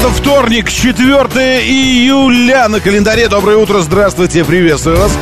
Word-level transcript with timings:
Это 0.00 0.08
вторник, 0.12 0.70
4 0.70 1.60
июля 1.62 2.68
на 2.68 2.80
календаре. 2.80 3.28
Доброе 3.28 3.58
утро, 3.58 3.80
здравствуйте, 3.80 4.46
приветствую 4.46 4.96
вас. 4.96 5.12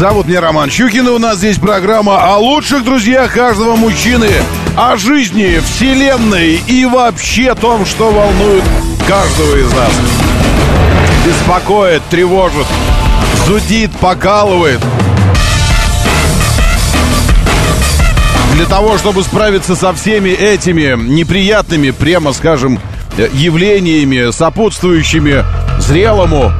Зовут 0.00 0.26
меня 0.26 0.40
Роман 0.40 0.68
Щукин, 0.68 1.06
и 1.06 1.10
у 1.10 1.20
нас 1.20 1.38
здесь 1.38 1.58
программа 1.58 2.20
о 2.20 2.38
лучших 2.38 2.82
друзьях 2.82 3.32
каждого 3.32 3.76
мужчины, 3.76 4.28
о 4.76 4.96
жизни, 4.96 5.60
вселенной 5.64 6.60
и 6.66 6.84
вообще 6.86 7.54
том, 7.54 7.86
что 7.86 8.10
волнует 8.10 8.64
каждого 9.06 9.56
из 9.56 9.72
нас. 9.72 9.92
Беспокоит, 11.24 12.02
тревожит, 12.10 12.66
зудит, 13.46 13.92
покалывает. 14.00 14.80
Для 18.54 18.66
того, 18.66 18.98
чтобы 18.98 19.22
справиться 19.22 19.76
со 19.76 19.92
всеми 19.92 20.30
этими 20.30 21.00
неприятными, 21.00 21.92
прямо 21.92 22.32
скажем, 22.32 22.80
явлениями, 23.32 24.30
сопутствующими 24.30 25.44
зрелому, 25.78 26.52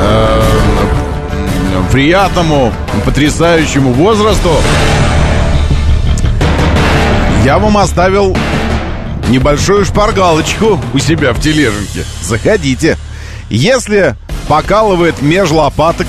э, 0.00 0.42
приятному, 1.92 2.72
потрясающему 3.04 3.92
возрасту, 3.92 4.50
я 7.44 7.58
вам 7.58 7.78
оставил 7.78 8.36
небольшую 9.28 9.84
шпаргалочку 9.84 10.80
у 10.92 10.98
себя 10.98 11.32
в 11.32 11.40
тележеньке. 11.40 12.04
Заходите. 12.22 12.98
Если 13.48 14.14
покалывает 14.48 15.22
меж 15.22 15.50
лопаток, 15.50 16.06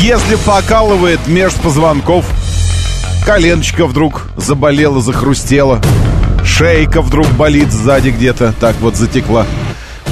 если 0.00 0.36
покалывает 0.36 1.20
меж 1.26 1.52
позвонков, 1.54 2.24
коленочка 3.26 3.86
вдруг 3.86 4.28
заболела, 4.36 5.00
захрустела, 5.00 5.80
шейка 6.44 7.02
вдруг 7.02 7.26
болит 7.32 7.72
сзади 7.72 8.10
где-то, 8.10 8.54
так 8.60 8.76
вот 8.80 8.96
затекла. 8.96 9.46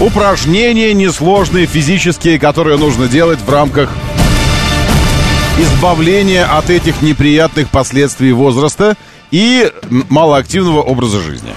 Упражнения 0.01 0.95
несложные, 0.95 1.67
физические, 1.67 2.39
которые 2.39 2.77
нужно 2.77 3.07
делать 3.07 3.39
в 3.41 3.51
рамках 3.51 3.91
избавления 5.59 6.45
от 6.45 6.71
этих 6.71 7.03
неприятных 7.03 7.69
последствий 7.69 8.33
возраста 8.33 8.97
и 9.31 9.71
малоактивного 10.09 10.83
образа 10.83 11.21
жизни. 11.21 11.53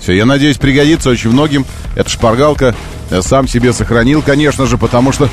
Все, 0.00 0.12
я 0.12 0.26
надеюсь, 0.26 0.58
пригодится 0.58 1.10
очень 1.10 1.30
многим. 1.30 1.66
Эта 1.96 2.08
шпаргалка 2.08 2.74
я 3.10 3.22
сам 3.22 3.48
себе 3.48 3.72
сохранил, 3.72 4.22
конечно 4.22 4.66
же, 4.66 4.78
потому 4.78 5.12
что 5.12 5.28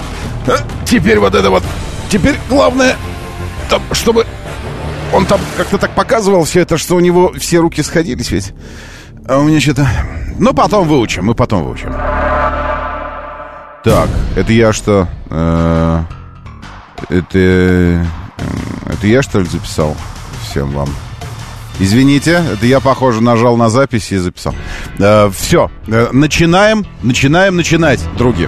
э, 0.47 0.57
теперь 0.85 1.19
вот 1.19 1.35
это 1.35 1.49
вот... 1.49 1.63
Теперь 2.09 2.35
главное, 2.49 2.95
чтобы 3.91 4.25
он 5.13 5.25
там 5.25 5.39
как-то 5.57 5.77
так 5.77 5.91
показывал 5.91 6.43
все 6.43 6.61
это, 6.61 6.77
что 6.77 6.95
у 6.95 6.99
него 6.99 7.33
все 7.37 7.59
руки 7.59 7.81
сходились 7.81 8.31
ведь. 8.31 8.53
А 9.27 9.39
у 9.39 9.43
меня 9.43 9.59
что-то... 9.59 9.87
Ну, 10.37 10.53
потом 10.53 10.87
выучим, 10.87 11.25
мы 11.25 11.35
потом 11.35 11.63
выучим. 11.63 11.91
Так, 13.83 14.09
это 14.35 14.51
я 14.51 14.73
что? 14.73 15.07
Э, 15.29 16.01
это... 17.09 18.05
Это 18.87 19.07
я, 19.07 19.21
что 19.21 19.39
ли, 19.39 19.45
записал 19.45 19.95
всем 20.43 20.71
вам? 20.71 20.89
Извините, 21.79 22.43
это 22.53 22.65
я, 22.65 22.79
похоже, 22.79 23.21
нажал 23.21 23.57
на 23.57 23.69
запись 23.69 24.11
и 24.11 24.17
записал. 24.17 24.55
Э, 24.97 25.29
все, 25.35 25.69
э, 25.87 26.09
начинаем, 26.11 26.85
начинаем 27.01 27.55
начинать, 27.55 27.99
други. 28.17 28.47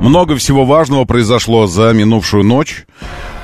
Много 0.00 0.36
всего 0.36 0.64
важного 0.64 1.04
произошло 1.04 1.66
за 1.66 1.92
минувшую 1.92 2.44
ночь. 2.44 2.84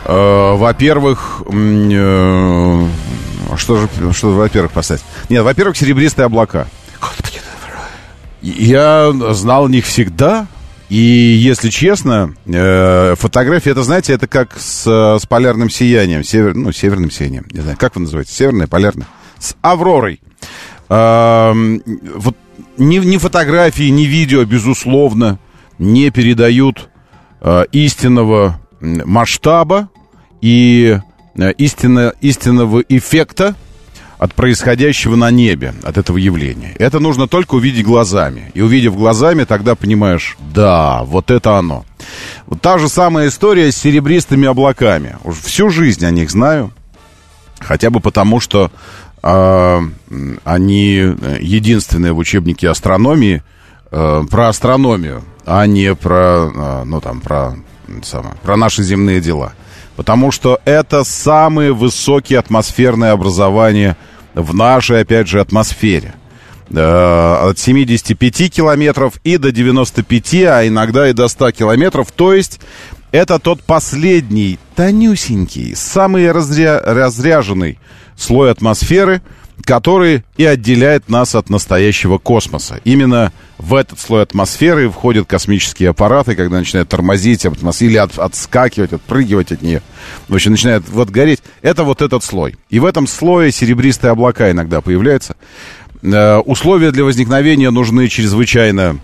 Э, 0.08 0.56
во-первых, 0.56 1.42
э, 1.46 2.86
что 3.56 3.76
же, 3.76 3.88
что, 4.14 4.30
во-первых, 4.30 4.72
поставить? 4.72 5.02
Нет, 5.28 5.42
во-первых, 5.42 5.76
серебристые 5.76 6.24
облака. 6.24 6.66
Я 8.41 9.12
знал 9.34 9.66
о 9.66 9.68
них 9.68 9.84
всегда, 9.84 10.47
и, 10.88 10.97
если 10.97 11.68
честно, 11.68 12.34
э, 12.47 13.16
фотография, 13.18 13.70
это, 13.70 13.82
знаете, 13.82 14.14
это 14.14 14.26
как 14.26 14.58
с, 14.58 14.86
с 14.86 15.26
полярным 15.26 15.68
сиянием, 15.68 16.24
север, 16.24 16.54
ну, 16.54 16.72
северным 16.72 17.10
сиянием, 17.10 17.44
не 17.52 17.60
знаю, 17.60 17.76
как 17.78 17.97
вы 17.97 18.02
называете, 18.02 18.32
северное, 18.32 18.66
полярное, 18.66 19.06
с 19.38 19.56
авророй. 19.60 20.22
Э, 20.88 21.52
вот 21.54 22.36
ни, 22.78 22.97
ни 22.97 23.18
фотографии, 23.18 23.91
ни 23.91 24.04
видео, 24.04 24.44
безусловно, 24.44 25.38
не 25.78 26.08
передают 26.10 26.88
э, 27.42 27.64
истинного 27.72 28.58
масштаба 28.80 29.91
и 30.41 30.99
э, 31.37 31.53
истинно, 31.53 32.12
истинного 32.21 32.81
эффекта 32.88 33.54
от 34.19 34.34
происходящего 34.34 35.15
на 35.15 35.31
небе, 35.31 35.75
от 35.84 35.97
этого 35.97 36.19
явления. 36.19 36.75
Это 36.78 36.99
нужно 36.99 37.28
только 37.28 37.54
увидеть 37.54 37.84
глазами. 37.84 38.50
И 38.54 38.60
увидев 38.60 38.97
глазами, 38.97 39.44
тогда 39.44 39.77
понимаешь, 39.77 40.37
да, 40.53 41.04
вот 41.04 41.31
это 41.31 41.56
оно. 41.56 41.84
Вот 42.47 42.60
та 42.60 42.78
же 42.78 42.88
самая 42.88 43.28
история 43.28 43.71
с 43.71 43.77
серебристыми 43.77 44.47
облаками. 44.47 45.16
Уж 45.25 45.38
всю 45.38 45.71
жизнь 45.71 46.04
о 46.04 46.10
них 46.10 46.31
знаю. 46.31 46.72
Хотя 47.60 47.91
бы 47.91 48.00
потому, 48.00 48.41
что 48.41 48.71
э, 49.22 49.81
они 50.44 50.94
единственные 51.41 52.12
в 52.12 52.19
учебнике 52.19 52.69
астрономии 52.69 53.43
э, 53.91 54.22
про 54.28 54.48
астрономию, 54.48 55.25
а 55.44 55.66
не 55.66 55.94
про, 55.94 56.50
э, 56.54 56.84
ну 56.84 57.00
там, 57.00 57.21
про, 57.21 57.56
самое, 58.03 58.34
про 58.43 58.56
наши 58.56 58.82
земные 58.82 59.21
дела. 59.21 59.53
Потому 59.98 60.31
что 60.31 60.60
это 60.64 61.03
самые 61.03 61.72
высокие 61.72 62.38
атмосферные 62.38 63.10
образования 63.10 63.97
в 64.32 64.54
нашей, 64.54 65.00
опять 65.00 65.26
же, 65.26 65.41
атмосфере. 65.41 66.14
От 66.70 67.59
75 67.59 68.48
километров 68.54 69.14
и 69.25 69.38
до 69.38 69.50
95, 69.50 70.34
а 70.44 70.69
иногда 70.69 71.09
и 71.10 71.12
до 71.12 71.26
100 71.26 71.50
километров. 71.50 72.12
То 72.12 72.32
есть 72.32 72.60
это 73.10 73.41
тот 73.41 73.64
последний, 73.64 74.60
тонюсенький, 74.76 75.75
самый 75.75 76.30
разря... 76.30 76.80
разряженный 76.80 77.80
слой 78.16 78.53
атмосферы– 78.53 79.20
который 79.64 80.24
и 80.36 80.44
отделяет 80.44 81.08
нас 81.08 81.34
от 81.34 81.50
настоящего 81.50 82.19
космоса. 82.19 82.80
Именно 82.84 83.32
в 83.58 83.74
этот 83.74 83.98
слой 83.98 84.22
атмосферы 84.22 84.88
входят 84.88 85.26
космические 85.26 85.91
аппараты, 85.91 86.34
когда 86.34 86.58
начинают 86.58 86.88
тормозить 86.88 87.44
или 87.44 87.97
от, 87.97 88.18
отскакивать, 88.18 88.92
отпрыгивать 88.92 89.52
от 89.52 89.62
нее. 89.62 89.82
В 90.28 90.34
общем, 90.34 90.52
начинает 90.52 90.88
вот 90.88 91.10
гореть. 91.10 91.41
Это 91.62 91.84
вот 91.84 92.02
этот 92.02 92.22
слой. 92.24 92.56
И 92.70 92.78
в 92.78 92.84
этом 92.84 93.06
слое 93.06 93.52
серебристые 93.52 94.12
облака 94.12 94.50
иногда 94.50 94.80
появляются. 94.80 95.36
Э, 96.02 96.38
условия 96.38 96.91
для 96.91 97.04
возникновения 97.04 97.70
нужны 97.70 98.08
чрезвычайно 98.08 98.98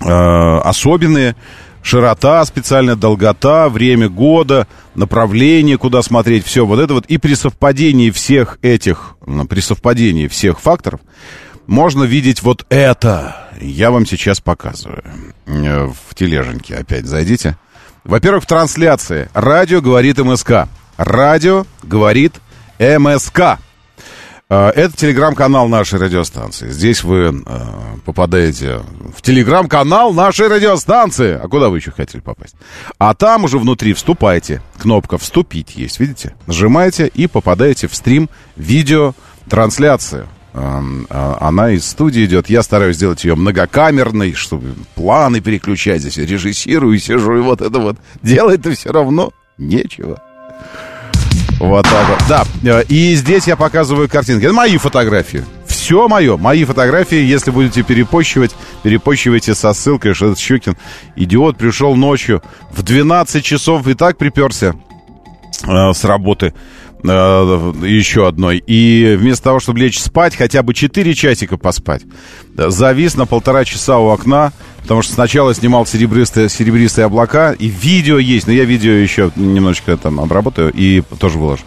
э, 0.00 0.04
особенные 0.04 1.36
широта 1.84 2.44
специальная, 2.46 2.96
долгота, 2.96 3.68
время 3.68 4.08
года, 4.08 4.66
направление, 4.94 5.78
куда 5.78 6.02
смотреть, 6.02 6.44
все 6.44 6.66
вот 6.66 6.80
это 6.80 6.94
вот. 6.94 7.06
И 7.06 7.18
при 7.18 7.34
совпадении 7.34 8.10
всех 8.10 8.58
этих, 8.62 9.16
ну, 9.24 9.46
при 9.46 9.60
совпадении 9.60 10.26
всех 10.26 10.60
факторов, 10.60 11.00
можно 11.66 12.02
видеть 12.04 12.42
вот 12.42 12.66
это. 12.70 13.36
Я 13.60 13.90
вам 13.90 14.06
сейчас 14.06 14.40
показываю. 14.40 15.04
Э, 15.46 15.86
в 15.86 16.14
тележеньке 16.14 16.74
опять 16.74 17.06
зайдите. 17.06 17.56
Во-первых, 18.02 18.44
в 18.44 18.46
трансляции. 18.46 19.28
Радио 19.34 19.80
говорит 19.80 20.18
МСК. 20.18 20.68
Радио 20.96 21.66
говорит 21.82 22.34
МСК. 22.78 23.58
А, 24.48 24.70
это 24.70 24.96
телеграм-канал 24.96 25.68
нашей 25.68 25.98
радиостанции. 25.98 26.68
Здесь 26.68 27.02
вы 27.02 27.42
э, 27.46 27.64
попадаете 28.04 28.80
в 29.16 29.22
телеграм-канал 29.22 30.12
нашей 30.12 30.48
радиостанции. 30.48 31.38
А 31.42 31.48
куда 31.48 31.70
вы 31.70 31.78
еще 31.78 31.90
хотели 31.90 32.20
попасть? 32.20 32.54
А 32.98 33.14
там 33.14 33.44
уже 33.44 33.58
внутри 33.58 33.94
вступайте. 33.94 34.60
Кнопка 34.80 35.16
«Вступить» 35.18 35.76
есть, 35.76 35.98
видите? 35.98 36.34
Нажимаете 36.46 37.06
и 37.06 37.26
попадаете 37.26 37.88
в 37.88 37.94
стрим 37.94 38.28
видео 38.56 39.14
трансляцию. 39.48 40.28
Она 40.52 41.70
из 41.70 41.84
студии 41.84 42.24
идет. 42.24 42.48
Я 42.48 42.62
стараюсь 42.62 42.96
сделать 42.96 43.24
ее 43.24 43.34
многокамерной, 43.34 44.34
чтобы 44.34 44.74
планы 44.94 45.40
переключать. 45.40 46.02
Здесь 46.02 46.16
режиссирую, 46.18 46.96
сижу, 46.98 47.38
и 47.38 47.40
вот 47.40 47.60
это 47.60 47.80
вот. 47.80 47.96
Делать-то 48.22 48.70
все 48.72 48.92
равно 48.92 49.32
нечего. 49.58 50.22
Вот 51.58 51.84
так 51.84 52.08
вот. 52.08 52.18
Да, 52.28 52.44
э, 52.62 52.84
и 52.88 53.14
здесь 53.14 53.46
я 53.46 53.56
показываю 53.56 54.08
картинки. 54.08 54.44
Это 54.44 54.54
мои 54.54 54.76
фотографии. 54.76 55.44
все 55.66 56.08
мое, 56.08 56.36
мои 56.36 56.64
фотографии, 56.64 57.18
если 57.18 57.50
будете 57.50 57.82
перепощивать, 57.82 58.52
перепощивайте 58.82 59.54
со 59.54 59.72
ссылкой, 59.72 60.14
что 60.14 60.30
это 60.30 60.40
Щукин, 60.40 60.76
идиот, 61.16 61.58
пришел 61.58 61.94
ночью 61.94 62.42
в 62.70 62.82
12 62.82 63.44
часов 63.44 63.86
и 63.86 63.94
так 63.94 64.16
приперся 64.16 64.74
э, 65.66 65.92
с 65.92 66.04
работы 66.04 66.54
э, 67.04 67.72
еще 67.82 68.26
одной. 68.26 68.62
И 68.66 69.16
вместо 69.18 69.44
того, 69.44 69.60
чтобы 69.60 69.80
лечь 69.80 70.00
спать, 70.00 70.36
хотя 70.36 70.62
бы 70.62 70.74
4 70.74 71.14
часика 71.14 71.56
поспать, 71.56 72.02
завис 72.56 73.16
на 73.16 73.26
полтора 73.26 73.64
часа 73.64 73.98
у 73.98 74.08
окна, 74.08 74.52
потому 74.82 75.02
что 75.02 75.14
сначала 75.14 75.54
снимал 75.54 75.86
серебристые, 75.86 76.48
серебристые 76.48 77.06
облака, 77.06 77.52
и 77.52 77.66
видео 77.66 78.18
есть, 78.18 78.46
но 78.46 78.52
я 78.52 78.64
видео 78.64 78.92
еще 78.92 79.30
немножечко 79.36 79.96
там 79.96 80.20
обработаю 80.20 80.72
и 80.74 81.02
тоже 81.18 81.38
выложу. 81.38 81.62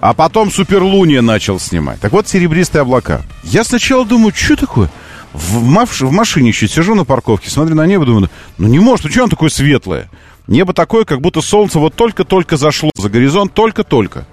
А 0.00 0.14
потом 0.14 0.50
Суперлуния 0.50 1.22
начал 1.22 1.60
снимать. 1.60 2.00
Так 2.00 2.10
вот, 2.10 2.26
серебристые 2.26 2.82
облака. 2.82 3.22
Я 3.44 3.62
сначала 3.62 4.04
думаю, 4.04 4.34
что 4.34 4.56
такое? 4.56 4.90
В, 5.32 5.62
маш... 5.62 6.00
в 6.00 6.10
машине 6.10 6.48
еще 6.48 6.68
сижу 6.68 6.94
на 6.94 7.04
парковке, 7.04 7.50
смотрю 7.50 7.74
на 7.76 7.86
небо, 7.86 8.04
думаю, 8.04 8.28
ну 8.58 8.68
не 8.68 8.80
может, 8.80 9.04
ну 9.04 9.10
что 9.10 9.20
оно 9.20 9.30
такое 9.30 9.48
светлое? 9.48 10.10
Небо 10.46 10.72
такое, 10.72 11.04
как 11.04 11.20
будто 11.20 11.40
солнце 11.40 11.78
вот 11.78 11.94
только-только 11.94 12.56
зашло 12.56 12.90
за 12.96 13.08
горизонт, 13.08 13.54
только-только. 13.54 14.26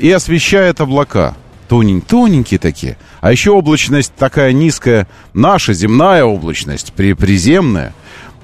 И 0.00 0.10
освещает 0.10 0.80
облака. 0.80 1.36
Тонень, 1.68 2.00
тоненькие 2.00 2.58
такие. 2.58 2.96
А 3.20 3.32
еще 3.32 3.50
облачность 3.50 4.12
такая 4.16 4.52
низкая, 4.52 5.08
наша 5.34 5.72
земная 5.74 6.24
облачность, 6.24 6.92
при, 6.92 7.12
приземная. 7.12 7.92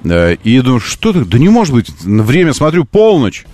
И 0.03 0.59
думаю, 0.61 0.81
что 0.81 1.13
так? 1.13 1.29
Да 1.29 1.37
не 1.37 1.47
может 1.47 1.73
быть. 1.73 1.89
Время, 2.01 2.53
смотрю, 2.53 2.83
полночь. 2.83 3.45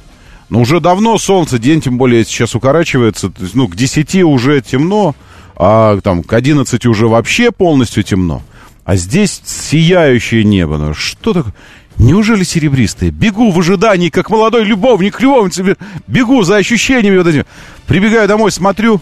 Но 0.49 0.61
уже 0.61 0.79
давно 0.79 1.17
солнце, 1.19 1.59
день 1.59 1.81
тем 1.81 1.97
более 1.97 2.25
сейчас 2.25 2.55
укорачивается. 2.55 3.31
Ну, 3.53 3.67
к 3.67 3.75
10 3.75 4.23
уже 4.23 4.61
темно, 4.61 5.15
а 5.55 5.99
там 6.01 6.23
к 6.23 6.33
11 6.33 6.85
уже 6.87 7.07
вообще 7.07 7.51
полностью 7.51 8.01
темно. 8.03 8.41
А 8.83 8.95
здесь 8.95 9.41
сияющее 9.45 10.43
небо. 10.43 10.77
Ну, 10.77 10.95
что 10.95 11.33
такое? 11.33 11.53
Неужели 11.99 12.43
серебристые? 12.43 13.11
Бегу 13.11 13.51
в 13.51 13.59
ожидании, 13.59 14.09
как 14.09 14.29
молодой 14.29 14.63
любовник, 14.63 15.19
любовница. 15.19 15.75
Бегу 16.07 16.43
за 16.43 16.55
ощущениями 16.55 17.17
вот 17.17 17.27
этими. 17.27 17.45
Прибегаю 17.87 18.27
домой, 18.27 18.51
смотрю. 18.53 19.01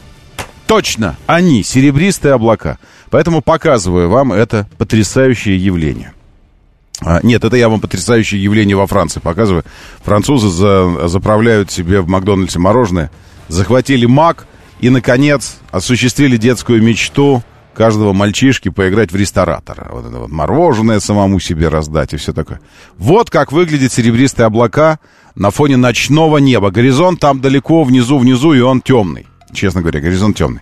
Точно, 0.66 1.16
они, 1.28 1.64
серебристые 1.64 2.34
облака. 2.34 2.80
Поэтому 3.12 3.42
показываю 3.42 4.10
вам 4.10 4.34
это 4.34 4.68
потрясающее 4.78 5.56
явление. 5.56 6.14
А, 7.00 7.20
нет, 7.22 7.44
это 7.44 7.56
я 7.56 7.70
вам 7.70 7.80
потрясающее 7.80 8.42
явление 8.42 8.76
во 8.76 8.88
Франции 8.88 9.20
показываю. 9.20 9.64
Французы 10.04 10.50
за, 10.50 11.08
заправляют 11.08 11.72
себе 11.72 12.02
в 12.02 12.08
Макдональдсе 12.08 12.58
мороженое, 12.58 13.12
захватили 13.48 14.08
Мак 14.08 14.48
и, 14.80 14.90
наконец, 14.90 15.58
осуществили 15.72 16.36
детскую 16.38 16.82
мечту 16.82 17.44
каждого 17.78 18.12
мальчишки 18.12 18.70
поиграть 18.70 19.12
в 19.12 19.16
ресторатора. 19.16 19.88
Вот 19.92 20.08
это 20.08 20.18
вот 20.18 20.32
мороженое 20.32 21.00
самому 21.00 21.40
себе 21.40 21.68
раздать 21.68 22.14
и 22.14 22.18
все 22.18 22.34
такое. 22.34 22.60
Вот 22.98 23.30
как 23.30 23.52
выглядят 23.52 23.94
серебристые 23.94 24.48
облака 24.48 25.00
на 25.36 25.52
фоне 25.52 25.78
ночного 25.78 26.40
неба. 26.40 26.72
Горизонт 26.72 27.20
там 27.20 27.40
далеко, 27.40 27.84
внизу-внизу, 27.84 28.54
и 28.54 28.62
он 28.62 28.82
темный. 28.82 29.28
Честно 29.54 29.82
говоря, 29.82 30.02
горизонт 30.02 30.36
темный 30.36 30.62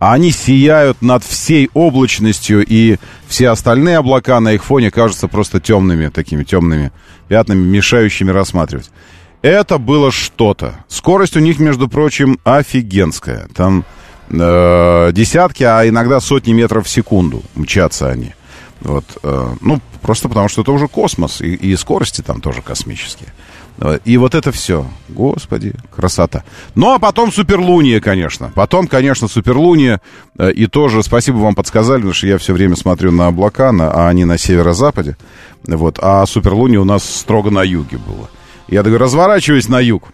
а 0.00 0.12
они 0.12 0.32
сияют 0.32 1.00
над 1.00 1.24
всей 1.24 1.70
облачностью, 1.72 2.62
и 2.66 2.98
все 3.26 3.48
остальные 3.48 3.98
облака 3.98 4.38
на 4.40 4.52
их 4.52 4.62
фоне 4.62 4.90
кажутся 4.90 5.28
просто 5.28 5.60
темными, 5.60 6.08
такими 6.08 6.44
темными 6.44 6.92
пятнами, 7.28 7.64
мешающими 7.64 8.30
рассматривать. 8.30 8.90
Это 9.40 9.78
было 9.78 10.10
что-то. 10.10 10.84
Скорость 10.88 11.36
у 11.36 11.40
них, 11.40 11.58
между 11.58 11.88
прочим, 11.88 12.38
офигенская. 12.44 13.48
Там 13.54 13.86
э, 14.30 15.12
десятки, 15.12 15.62
а 15.64 15.88
иногда 15.88 16.20
сотни 16.20 16.52
метров 16.52 16.86
в 16.86 16.90
секунду 16.90 17.42
мчатся 17.54 18.10
они. 18.10 18.34
Вот, 18.80 19.04
э, 19.22 19.54
ну, 19.60 19.80
просто 20.02 20.28
потому 20.28 20.48
что 20.48 20.62
это 20.62 20.72
уже 20.72 20.88
космос, 20.88 21.40
и, 21.40 21.54
и 21.54 21.76
скорости 21.76 22.20
там 22.20 22.40
тоже 22.40 22.62
космические. 22.62 23.32
И 24.04 24.16
вот 24.18 24.34
это 24.34 24.52
все. 24.52 24.86
Господи, 25.08 25.74
красота. 25.94 26.44
Ну, 26.76 26.94
а 26.94 26.98
потом 27.00 27.32
Суперлуния, 27.32 28.00
конечно. 28.00 28.52
Потом, 28.54 28.86
конечно, 28.86 29.26
Суперлуния. 29.26 30.00
Э, 30.38 30.52
и 30.52 30.66
тоже 30.66 31.02
спасибо 31.02 31.38
вам 31.38 31.54
подсказали, 31.54 31.98
потому 31.98 32.14
что 32.14 32.28
я 32.28 32.38
все 32.38 32.52
время 32.52 32.76
смотрю 32.76 33.10
на 33.10 33.26
облака, 33.26 33.72
на, 33.72 33.90
а 33.90 34.08
они 34.08 34.24
на 34.24 34.38
северо-западе. 34.38 35.16
Вот. 35.66 35.98
А 36.00 36.24
Суперлуния 36.24 36.80
у 36.80 36.84
нас 36.84 37.04
строго 37.04 37.50
на 37.50 37.62
юге 37.62 37.98
было. 37.98 38.30
Я 38.68 38.82
говорю, 38.82 38.98
разворачиваюсь 38.98 39.68
на 39.68 39.80
юг. 39.80 40.04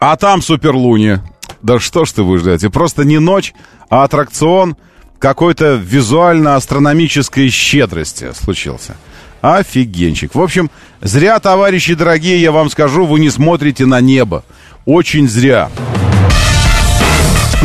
А 0.00 0.16
там 0.16 0.40
Суперлуния. 0.40 1.22
Да 1.66 1.80
что 1.80 2.04
ж 2.04 2.12
ты 2.12 2.22
будешь 2.22 2.42
делать? 2.42 2.62
И 2.62 2.68
просто 2.68 3.04
не 3.04 3.18
ночь, 3.18 3.52
а 3.90 4.04
аттракцион 4.04 4.76
какой-то 5.18 5.74
визуально-астрономической 5.74 7.50
щедрости 7.50 8.32
случился. 8.40 8.96
Офигенчик. 9.40 10.36
В 10.36 10.40
общем, 10.40 10.70
зря, 11.00 11.40
товарищи 11.40 11.94
дорогие, 11.94 12.40
я 12.40 12.52
вам 12.52 12.70
скажу, 12.70 13.04
вы 13.04 13.18
не 13.18 13.30
смотрите 13.30 13.84
на 13.84 14.00
небо. 14.00 14.44
Очень 14.84 15.28
зря. 15.28 15.68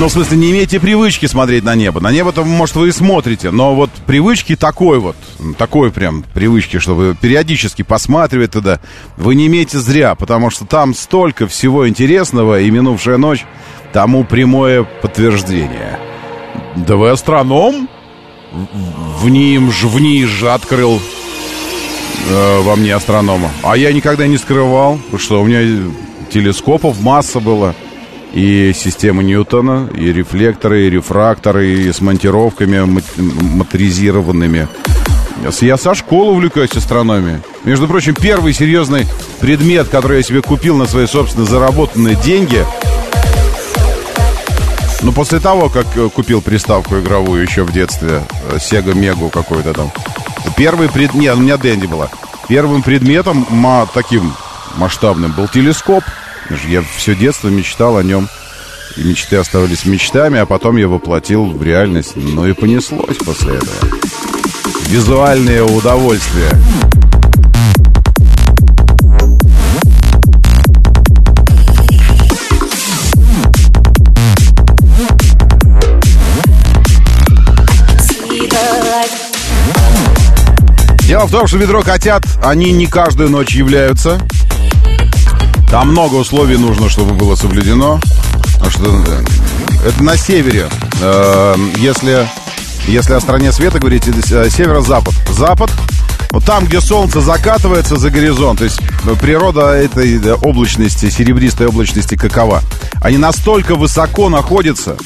Ну, 0.01 0.07
в 0.07 0.11
смысле, 0.11 0.37
не 0.37 0.49
имеете 0.49 0.79
привычки 0.79 1.27
смотреть 1.27 1.63
на 1.63 1.75
небо. 1.75 1.99
На 1.99 2.11
небо-то, 2.11 2.43
может, 2.43 2.75
вы 2.75 2.87
и 2.87 2.91
смотрите, 2.91 3.51
но 3.51 3.75
вот 3.75 3.91
привычки 4.07 4.55
такой 4.55 4.97
вот, 4.97 5.15
такой 5.59 5.91
прям 5.91 6.25
привычки, 6.33 6.79
чтобы 6.79 7.15
периодически 7.21 7.83
посматривать 7.83 8.49
туда, 8.49 8.79
вы 9.15 9.35
не 9.35 9.45
имеете 9.45 9.77
зря, 9.77 10.15
потому 10.15 10.49
что 10.49 10.65
там 10.65 10.95
столько 10.95 11.45
всего 11.45 11.87
интересного, 11.87 12.61
и 12.61 12.71
минувшая 12.71 13.17
ночь 13.17 13.45
тому 13.93 14.23
прямое 14.23 14.81
подтверждение. 14.81 15.99
Да 16.75 16.95
вы 16.95 17.11
астроном? 17.11 17.87
В 19.19 19.29
ним 19.29 19.71
же, 19.71 19.87
в 19.87 19.99
ней 19.99 20.25
же 20.25 20.49
открыл 20.49 20.99
э, 22.27 22.61
во 22.61 22.75
мне 22.75 22.95
астронома. 22.95 23.51
А 23.61 23.77
я 23.77 23.93
никогда 23.93 24.25
не 24.25 24.39
скрывал, 24.39 24.99
что 25.19 25.43
у 25.43 25.45
меня 25.45 25.91
телескопов 26.31 26.99
масса 27.01 27.39
было. 27.39 27.75
И 28.33 28.71
системы 28.73 29.23
Ньютона, 29.23 29.89
и 29.93 30.11
рефлекторы, 30.13 30.87
и 30.87 30.89
рефракторы, 30.89 31.69
и 31.69 31.91
с 31.91 31.99
монтировками 31.99 33.01
моторизированными. 33.57 34.67
Я 35.61 35.77
со 35.77 35.95
школы 35.95 36.33
увлекаюсь 36.33 36.75
астрономией. 36.75 37.39
Между 37.63 37.87
прочим, 37.87 38.13
первый 38.13 38.53
серьезный 38.53 39.07
предмет, 39.39 39.89
который 39.89 40.17
я 40.17 40.23
себе 40.23 40.41
купил 40.41 40.77
на 40.77 40.85
свои 40.85 41.07
собственно 41.07 41.45
заработанные 41.45 42.15
деньги, 42.15 42.63
ну, 45.03 45.11
после 45.11 45.39
того, 45.39 45.69
как 45.69 45.87
э, 45.97 46.09
купил 46.09 46.41
приставку 46.41 46.99
игровую 46.99 47.41
еще 47.41 47.63
в 47.63 47.71
детстве, 47.73 48.21
э, 48.51 48.57
Sega 48.57 48.93
Mega 48.93 49.31
какой-то 49.31 49.73
там, 49.73 49.91
Первый 50.55 50.89
пред... 50.89 51.13
Нет, 51.13 51.35
у 51.35 51.39
меня 51.39 51.57
Дэнди 51.57 51.87
была. 51.87 52.09
Первым 52.47 52.83
предметом 52.83 53.45
таким 53.93 54.33
масштабным 54.77 55.31
был 55.31 55.47
телескоп. 55.47 56.03
Я 56.67 56.83
все 56.95 57.15
детство 57.15 57.47
мечтал 57.49 57.97
о 57.97 58.03
нем. 58.03 58.27
И 58.97 59.03
мечты 59.03 59.37
оставались 59.37 59.85
мечтами, 59.85 60.39
а 60.39 60.45
потом 60.45 60.75
я 60.75 60.87
воплотил 60.87 61.45
в 61.45 61.63
реальность. 61.63 62.13
Ну 62.15 62.45
и 62.45 62.53
понеслось 62.53 63.17
после 63.17 63.55
этого. 63.55 63.99
Визуальное 64.87 65.63
удовольствие. 65.63 66.49
Дело 81.07 81.25
в 81.25 81.31
том, 81.31 81.45
что 81.45 81.57
ведро 81.57 81.81
котят, 81.81 82.23
они 82.41 82.71
не 82.71 82.87
каждую 82.87 83.29
ночь 83.29 83.53
являются. 83.53 84.21
Там 85.71 85.91
много 85.91 86.15
условий 86.15 86.57
нужно, 86.57 86.89
чтобы 86.89 87.13
было 87.13 87.35
соблюдено. 87.35 87.97
Потому 88.55 88.71
что 88.71 89.03
э, 89.09 89.87
это 89.87 90.03
на 90.03 90.17
севере. 90.17 90.67
Э, 91.01 91.55
если, 91.77 92.27
если 92.87 93.13
о 93.13 93.21
стране 93.21 93.53
света 93.53 93.79
говорить, 93.79 94.03
э, 94.05 94.49
северо-запад. 94.49 95.13
Запад, 95.29 95.71
вот 96.31 96.43
там, 96.43 96.65
где 96.65 96.81
солнце 96.81 97.21
закатывается 97.21 97.95
за 97.95 98.09
горизонт, 98.09 98.59
то 98.59 98.65
есть 98.65 98.81
природа 99.21 99.69
этой 99.71 100.33
облачности, 100.33 101.09
серебристой 101.09 101.67
облачности 101.67 102.15
какова? 102.15 102.61
Они 103.01 103.15
настолько 103.15 103.75
высоко 103.75 104.27
находятся 104.27 104.97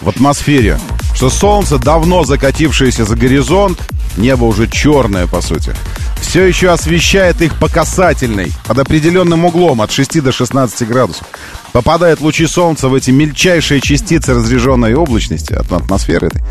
в 0.00 0.08
атмосфере, 0.08 0.78
что 1.14 1.30
солнце, 1.30 1.78
давно 1.78 2.22
закатившееся 2.22 3.04
за 3.04 3.16
горизонт, 3.16 3.80
Небо 4.16 4.44
уже 4.44 4.66
черное, 4.66 5.26
по 5.26 5.42
сути. 5.42 5.74
Все 6.20 6.44
еще 6.44 6.70
освещает 6.70 7.40
их 7.40 7.58
по 7.58 7.68
касательной, 7.68 8.52
под 8.66 8.78
определенным 8.78 9.44
углом 9.44 9.80
от 9.80 9.90
6 9.90 10.22
до 10.22 10.32
16 10.32 10.86
градусов. 10.88 11.26
Попадают 11.72 12.20
лучи 12.20 12.46
солнца 12.46 12.88
в 12.88 12.94
эти 12.94 13.10
мельчайшие 13.10 13.80
частицы 13.80 14.34
разряженной 14.34 14.94
облачности 14.94 15.52
от 15.52 15.70
атмосферы 15.72 16.28
этой. 16.28 16.42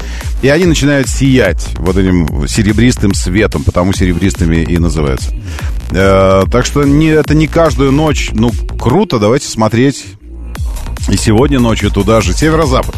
И 0.42 0.50
они 0.50 0.66
начинают 0.66 1.10
сиять 1.10 1.68
вот 1.78 1.98
этим 1.98 2.48
серебристым 2.48 3.14
светом, 3.14 3.64
потому 3.64 3.94
серебристыми 3.94 4.58
и 4.58 4.78
называются. 4.78 5.34
Э, 5.92 6.44
так 6.52 6.66
что 6.66 6.84
не, 6.84 7.08
это 7.08 7.34
не 7.34 7.48
каждую 7.48 7.92
ночь. 7.92 8.30
Ну, 8.34 8.52
круто, 8.80 9.20
давайте 9.20 9.48
смотреть. 9.48 10.06
И 11.10 11.18
сегодня 11.18 11.60
ночью 11.60 11.92
туда 11.92 12.22
же. 12.22 12.34
Северо-запад. 12.34 12.96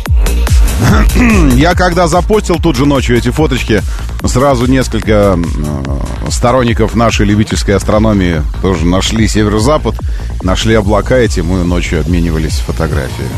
Я 1.55 1.74
когда 1.74 2.07
запостил 2.07 2.57
тут 2.57 2.75
же 2.75 2.86
ночью 2.86 3.17
эти 3.17 3.29
фоточки, 3.29 3.81
сразу 4.24 4.65
несколько 4.65 5.38
э, 5.38 6.29
сторонников 6.29 6.95
нашей 6.95 7.25
любительской 7.25 7.75
астрономии 7.75 8.41
тоже 8.62 8.86
нашли 8.86 9.27
северо-запад, 9.27 9.95
нашли 10.41 10.75
облака 10.75 11.17
эти, 11.17 11.41
мы 11.41 11.63
ночью 11.63 12.01
обменивались 12.01 12.59
фотографиями. 12.59 13.31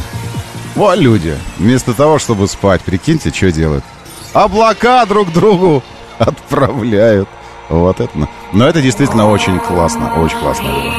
Вот 0.76 0.98
люди, 0.98 1.36
вместо 1.58 1.94
того, 1.94 2.20
чтобы 2.20 2.48
спать, 2.48 2.82
прикиньте, 2.82 3.32
что 3.32 3.52
делают. 3.52 3.84
Облака 4.34 5.06
друг 5.06 5.32
другу 5.34 5.84
отправляют. 6.18 7.28
Вот 7.70 8.00
это. 8.00 8.28
Но 8.52 8.68
это 8.68 8.82
действительно 8.82 9.30
очень 9.30 9.60
классно, 9.60 10.22
очень 10.22 10.40
классно 10.40 10.70
было. 10.70 10.94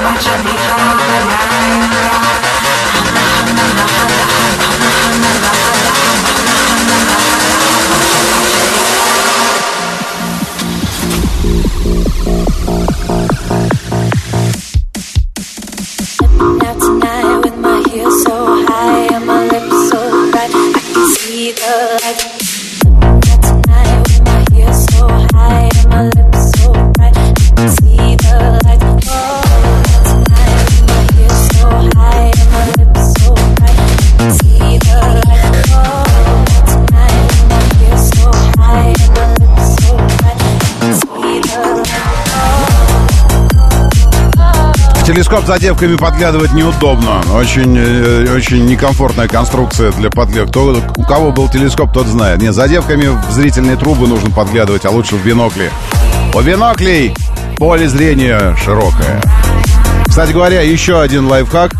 much 0.00 0.26
I 0.26 0.42
become 0.42 0.91
телескоп 45.12 45.44
за 45.44 45.58
девками 45.58 45.96
подглядывать 45.96 46.54
неудобно. 46.54 47.20
Очень, 47.34 47.76
э, 47.76 48.34
очень 48.34 48.64
некомфортная 48.64 49.28
конструкция 49.28 49.92
для 49.92 50.08
подглядывания. 50.08 50.80
Кто, 50.86 51.02
у 51.02 51.04
кого 51.04 51.32
был 51.32 51.50
телескоп, 51.50 51.92
тот 51.92 52.06
знает. 52.06 52.40
Нет, 52.40 52.54
за 52.54 52.66
девками 52.66 53.08
в 53.08 53.30
зрительные 53.30 53.76
трубы 53.76 54.08
нужно 54.08 54.30
подглядывать, 54.30 54.86
а 54.86 54.90
лучше 54.90 55.16
в 55.16 55.24
бинокли. 55.24 55.70
У 56.34 56.40
биноклей 56.40 57.14
поле 57.58 57.88
зрения 57.88 58.56
широкое. 58.64 59.20
Кстати 60.06 60.32
говоря, 60.32 60.62
еще 60.62 61.00
один 61.00 61.26
лайфхак. 61.26 61.72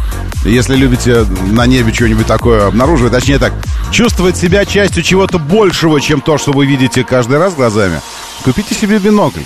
Если 0.45 0.77
любите 0.77 1.25
на 1.53 1.67
небе 1.67 1.93
что-нибудь 1.93 2.27
такое 2.27 2.67
обнаруживать, 2.67 3.13
точнее 3.13 3.39
так, 3.39 3.55
чувствовать 3.91 4.37
себя 4.37 4.67
частью 4.67 5.03
чего-то 5.03 5.39
большего, 5.39 6.01
чем 6.03 6.21
то, 6.21 6.37
что 6.37 6.53
вы 6.53 6.67
видите 6.67 7.03
каждый 7.03 7.39
раз 7.39 7.55
глазами, 7.55 8.01
купите 8.45 8.75
себе 8.75 8.99
бинокль. 8.99 9.41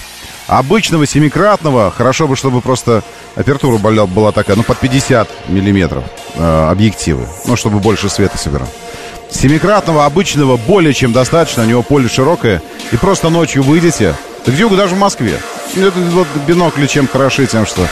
Обычного 0.48 1.06
семикратного, 1.06 1.92
хорошо 1.96 2.26
бы, 2.28 2.36
чтобы 2.36 2.60
просто 2.60 3.02
апертура 3.36 3.78
была, 3.78 4.06
была 4.06 4.32
такая, 4.32 4.56
ну, 4.56 4.64
под 4.64 4.78
50 4.78 5.48
миллиметров 5.48 6.02
э, 6.34 6.68
объективы, 6.70 7.28
ну, 7.44 7.54
чтобы 7.54 7.78
больше 7.78 8.08
света 8.08 8.36
собирал. 8.36 8.68
Семикратного 9.30 10.04
обычного 10.04 10.56
более 10.56 10.94
чем 10.94 11.12
достаточно, 11.12 11.62
у 11.62 11.66
него 11.66 11.82
поле 11.82 12.08
широкое, 12.08 12.62
и 12.90 12.96
просто 12.96 13.28
ночью 13.28 13.62
выйдете, 13.62 14.14
да 14.44 14.52
где 14.52 14.68
даже 14.68 14.94
в 14.94 14.98
Москве. 14.98 15.38
Это 15.76 15.98
вот 15.98 16.26
бинокли 16.46 16.86
чем 16.86 17.06
хороши, 17.06 17.46
тем, 17.46 17.66
что 17.66 17.86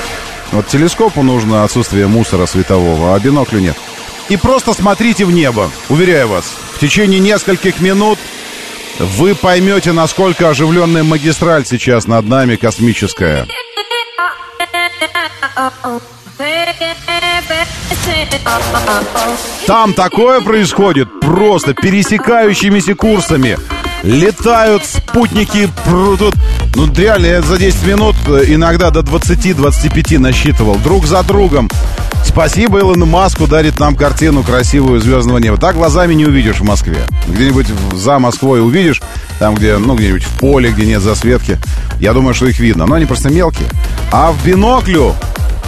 вот 0.53 0.67
телескопу 0.67 1.23
нужно 1.23 1.65
отсутствие 1.65 2.07
мусора 2.07 2.47
светового, 2.47 3.15
а 3.15 3.21
биноклю 3.21 3.61
нет. 3.61 3.77
И 4.29 4.37
просто 4.37 4.73
смотрите 4.73 5.27
в 5.27 5.33
небо, 5.33 5.71
уверяю 5.89 6.29
вас, 6.29 6.45
в 6.73 6.79
течение 6.79 7.21
нескольких 7.21 7.81
минут 7.81 8.19
вы 8.99 9.35
поймете, 9.35 9.93
насколько 9.93 10.49
оживленная 10.49 11.03
магистраль 11.03 11.67
сейчас 11.67 12.07
над 12.07 12.27
нами 12.27 12.57
космическая. 12.57 13.47
Там 19.67 19.95
такое 19.95 20.41
происходит 20.41 21.09
просто 21.21 21.75
пересекающимися 21.75 22.95
курсами. 22.95 23.59
Летают 24.03 24.85
спутники 24.85 25.71
тут. 26.19 26.35
Ну, 26.75 26.93
реально, 26.95 27.27
я 27.27 27.43
за 27.43 27.57
10 27.57 27.87
минут 27.87 28.17
э, 28.27 28.45
иногда 28.49 28.91
до 28.91 29.01
20-25 29.01 30.19
насчитывал. 30.19 30.77
Друг 30.77 31.07
за 31.07 31.23
другом. 31.23 31.71
Спасибо 32.25 32.81
Илону 32.81 33.07
Маску 33.07 33.47
дарит 33.47 33.79
нам 33.79 33.95
картину 33.95 34.43
красивую 34.43 35.01
звездного 35.01 35.39
неба. 35.39 35.57
Так 35.57 35.77
глазами 35.77 36.15
не 36.15 36.27
увидишь 36.27 36.61
в 36.61 36.65
Москве. 36.65 36.99
Где-нибудь 37.29 37.69
за 37.95 38.19
Москвой 38.19 38.61
увидишь, 38.61 39.01
там 39.39 39.55
где, 39.55 39.79
ну, 39.79 39.95
где-нибудь 39.95 40.25
в 40.25 40.39
поле, 40.39 40.71
где 40.71 40.85
нет 40.85 41.01
засветки. 41.01 41.59
Я 42.01 42.13
думаю, 42.13 42.35
что 42.35 42.47
их 42.47 42.59
видно. 42.59 42.87
Но 42.87 42.97
они 42.97 43.07
просто 43.07 43.31
мелкие. 43.31 43.69
А 44.17 44.31
в 44.31 44.47
биноклю 44.47 45.13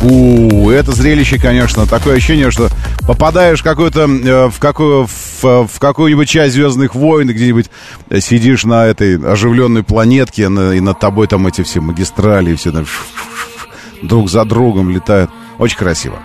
у, 0.02 0.70
это 0.70 0.92
зрелище, 0.92 1.36
конечно, 1.36 1.84
такое 1.84 2.16
ощущение, 2.18 2.52
что 2.52 2.68
попадаешь 3.04 3.60
какую-то 3.60 4.02
э, 4.02 4.48
в 4.50 4.60
какую 4.60 5.06
в, 5.08 5.42
в 5.66 5.78
какую-нибудь 5.80 6.28
часть 6.28 6.54
Звездных 6.54 6.94
войн, 6.94 7.26
где-нибудь 7.28 7.66
э, 8.08 8.20
сидишь 8.20 8.62
на 8.62 8.86
этой 8.86 9.16
оживленной 9.18 9.82
планетке, 9.82 10.48
на- 10.48 10.74
и 10.74 10.80
над 10.80 11.00
тобой 11.00 11.26
там 11.26 11.44
эти 11.48 11.62
все 11.62 11.80
магистрали, 11.80 12.52
и 12.52 12.54
все 12.54 12.70
там 12.70 12.86
друг 14.02 14.30
за 14.30 14.44
другом 14.44 14.90
летают. 14.90 15.28
Очень 15.58 15.78
красиво. 15.78 16.20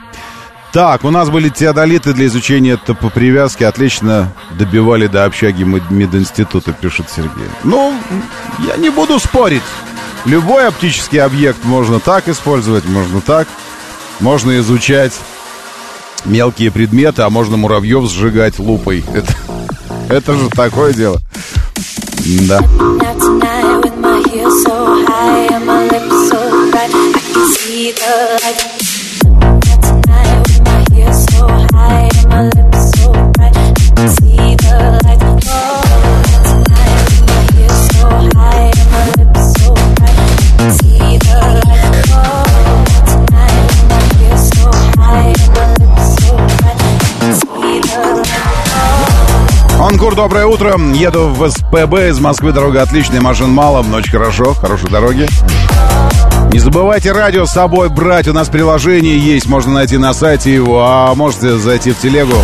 Так, 0.73 1.03
у 1.03 1.09
нас 1.09 1.29
были 1.31 1.49
теодолиты 1.49 2.13
для 2.13 2.27
изучения 2.27 2.77
по 2.77 3.09
привязке. 3.09 3.65
Отлично 3.65 4.31
добивали 4.59 5.07
до 5.07 5.25
общаги 5.25 5.63
мед- 5.63 5.89
мединститута, 5.89 6.71
пишет 6.71 7.07
Сергей. 7.09 7.49
Ну, 7.63 7.95
я 8.67 8.77
не 8.77 8.91
буду 8.91 9.17
спорить. 9.19 9.63
Любой 10.25 10.67
оптический 10.67 11.21
объект 11.21 11.63
можно 11.63 11.99
так 11.99 12.27
использовать, 12.27 12.85
можно 12.85 13.21
так. 13.21 13.47
Можно 14.19 14.59
изучать 14.59 15.13
мелкие 16.25 16.71
предметы, 16.71 17.23
а 17.23 17.29
можно 17.29 17.57
муравьев 17.57 18.09
сжигать 18.09 18.59
лупой. 18.59 19.03
Это, 19.13 19.33
это 20.09 20.33
же 20.35 20.49
такое 20.49 20.93
дело. 20.93 21.19
Да. 22.47 22.59
With 28.43 28.80
Анкур, 49.91 50.15
доброе 50.15 50.45
утро. 50.45 50.79
Еду 50.93 51.27
в 51.27 51.49
СПБ 51.49 52.11
из 52.11 52.19
Москвы. 52.21 52.53
Дорога 52.53 52.81
отличная, 52.81 53.19
машин 53.19 53.49
мало, 53.49 53.83
но 53.83 53.97
очень 53.97 54.11
хорошо. 54.11 54.53
Хорошие 54.53 54.89
дороги. 54.89 55.27
Не 56.53 56.59
забывайте 56.59 57.11
радио 57.11 57.45
с 57.45 57.51
собой 57.51 57.89
брать. 57.89 58.29
У 58.29 58.33
нас 58.33 58.47
приложение 58.47 59.19
есть, 59.19 59.47
можно 59.47 59.73
найти 59.73 59.97
на 59.97 60.13
сайте 60.13 60.53
его, 60.53 60.85
а 60.85 61.13
можете 61.13 61.57
зайти 61.57 61.91
в 61.91 61.99
телегу 61.99 62.37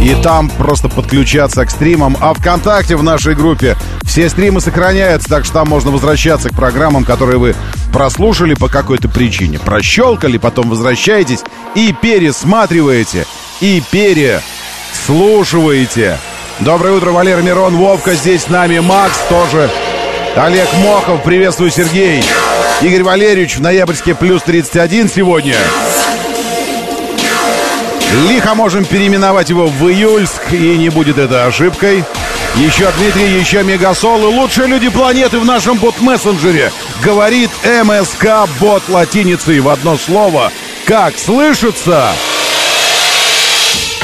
и 0.00 0.16
там 0.22 0.48
просто 0.48 0.88
подключаться 0.88 1.66
к 1.66 1.70
стримам. 1.70 2.16
А 2.18 2.32
ВКонтакте 2.32 2.96
в 2.96 3.02
нашей 3.02 3.34
группе 3.34 3.76
все 4.02 4.30
стримы 4.30 4.62
сохраняются, 4.62 5.28
так 5.28 5.44
что 5.44 5.52
там 5.52 5.68
можно 5.68 5.90
возвращаться 5.90 6.48
к 6.48 6.54
программам, 6.54 7.04
которые 7.04 7.36
вы 7.36 7.54
прослушали 7.92 8.54
по 8.54 8.70
какой-то 8.70 9.10
причине. 9.10 9.58
Прощелкали, 9.58 10.38
потом 10.38 10.70
возвращаетесь 10.70 11.40
и 11.74 11.94
пересматриваете, 12.00 13.26
и 13.60 13.82
переслушиваете. 13.90 16.16
Доброе 16.60 16.94
утро, 16.94 17.10
Валера 17.10 17.42
Мирон, 17.42 17.76
Вовка 17.76 18.14
здесь 18.14 18.42
с 18.42 18.48
нами, 18.48 18.78
Макс 18.78 19.18
тоже. 19.28 19.68
Олег 20.36 20.68
Мохов, 20.84 21.22
приветствую, 21.24 21.70
Сергей. 21.70 22.22
Игорь 22.80 23.02
Валерьевич 23.02 23.56
в 23.56 23.60
ноябрьске 23.60 24.14
плюс 24.14 24.42
31 24.42 25.08
сегодня. 25.08 25.56
Лихо 28.28 28.54
можем 28.54 28.84
переименовать 28.84 29.50
его 29.50 29.66
в 29.66 29.88
июльск, 29.88 30.52
и 30.52 30.76
не 30.76 30.90
будет 30.90 31.18
это 31.18 31.46
ошибкой. 31.46 32.04
Еще 32.54 32.88
Дмитрий, 32.98 33.36
еще 33.36 33.64
Мегасол 33.64 34.30
и 34.30 34.32
лучшие 34.32 34.68
люди 34.68 34.88
планеты 34.88 35.40
в 35.40 35.44
нашем 35.44 35.76
бот-мессенджере. 35.78 36.70
Говорит 37.02 37.50
МСК 37.64 38.48
бот 38.60 38.88
латиницей 38.88 39.58
в 39.58 39.68
одно 39.68 39.96
слово. 39.96 40.52
Как 40.86 41.18
слышится? 41.18 42.12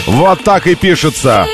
Вот 0.07 0.43
так 0.43 0.67
и 0.67 0.75
пишется. 0.75 1.47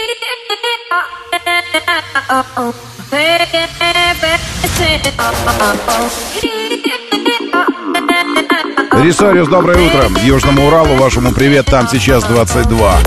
Рисориус, 9.02 9.49
доброе 9.49 9.87
утро. 9.87 10.09
Южному 10.23 10.66
Уралу 10.66 10.97
вашему 10.97 11.33
привет. 11.33 11.66
Там 11.66 11.88
сейчас 11.88 12.25
22 12.25 12.99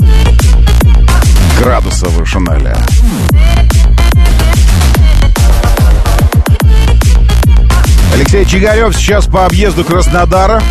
градуса 1.60 2.06
выше 2.08 2.40
ноля. 2.40 2.78
Алексей 8.14 8.46
Чигарев 8.46 8.96
сейчас 8.96 9.26
по 9.26 9.46
объезду 9.46 9.84
Краснодара 9.84 10.62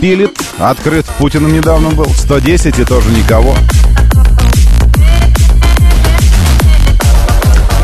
пилит. 0.00 0.38
Открыт 0.58 1.06
Путиным 1.18 1.52
недавно 1.52 1.90
был. 1.90 2.08
110 2.08 2.78
и 2.78 2.84
тоже 2.84 3.10
никого. 3.10 3.54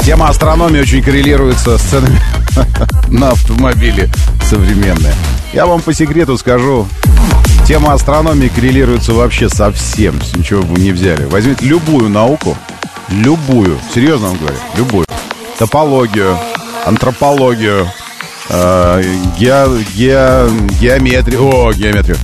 Тема 0.06 0.28
астрономии 0.28 0.78
очень 0.78 1.02
коррелируется 1.02 1.76
с 1.78 1.80
ценами 1.80 2.20
на 3.08 3.30
автомобили 3.30 4.08
современные. 4.40 5.12
Я 5.52 5.66
вам 5.66 5.82
по 5.82 5.92
секрету 5.92 6.38
скажу, 6.38 6.86
тема 7.66 7.92
астрономии 7.92 8.46
коррелируется 8.46 9.14
вообще 9.14 9.48
со 9.48 9.72
всем, 9.72 10.22
с 10.22 10.36
ничего 10.36 10.62
бы 10.62 10.80
не 10.80 10.92
взяли. 10.92 11.24
Возьмите 11.24 11.66
любую 11.66 12.08
науку, 12.08 12.56
любую, 13.08 13.80
серьезно 13.92 14.28
вам 14.28 14.36
говорю, 14.36 14.56
любую. 14.76 15.06
Топологию, 15.58 16.38
антропологию, 16.84 17.90
э, 18.48 19.02
ге, 19.36 19.66
ге, 19.96 20.48
геометрию, 20.80 21.42
о, 21.42 21.72
геометрию, 21.72 22.18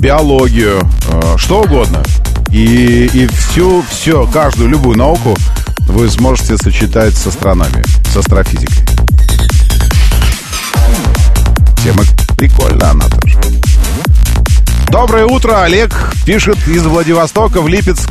биологию, 0.00 0.80
э, 1.10 1.36
что 1.36 1.60
угодно. 1.60 2.02
И, 2.50 3.10
и 3.12 3.26
всю, 3.26 3.84
все, 3.90 4.26
каждую, 4.32 4.70
любую 4.70 4.96
науку 4.96 5.36
вы 5.88 6.08
сможете 6.10 6.56
сочетать 6.58 7.14
с 7.16 7.26
астрономией, 7.26 7.84
с 8.12 8.16
астрофизикой. 8.16 8.84
Тема 11.82 12.02
прикольная 12.36 12.90
она 12.90 13.06
тоже. 13.08 13.38
Доброе 14.90 15.26
утро, 15.26 15.62
Олег 15.62 15.94
пишет 16.24 16.56
из 16.68 16.84
Владивостока 16.84 17.60
в 17.60 17.68
Липецк. 17.68 18.10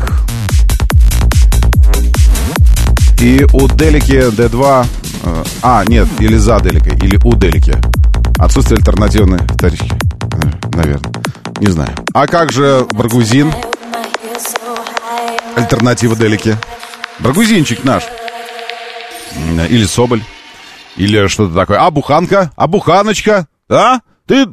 И 3.20 3.46
у 3.54 3.68
Делики 3.68 4.30
D2... 4.32 4.86
э, 5.24 5.44
А, 5.64 5.84
нет, 5.88 6.08
или 6.20 6.38
за 6.38 6.60
Деликой, 6.60 6.96
или 6.98 7.18
у 7.24 7.36
Делики. 7.36 7.76
Отсутствие 8.38 8.78
альтернативной 8.78 9.40
вторички. 9.40 9.92
Э, 10.34 10.76
Наверное. 10.76 11.12
Не 11.60 11.68
знаю. 11.72 11.90
А 12.14 12.28
как 12.28 12.52
же 12.52 12.86
Баргузин? 12.92 13.52
Альтернатива 15.56 16.16
Делики. 16.16 16.56
Баргузинчик 17.20 17.84
наш. 17.84 18.04
Или 19.70 19.86
Соболь. 19.86 20.22
Или 20.96 21.28
что-то 21.28 21.54
такое. 21.54 21.80
А 21.80 21.92
буханка? 21.92 22.52
А 22.56 22.68
буханочка? 22.68 23.48
А? 23.70 24.00
Ты 24.26 24.48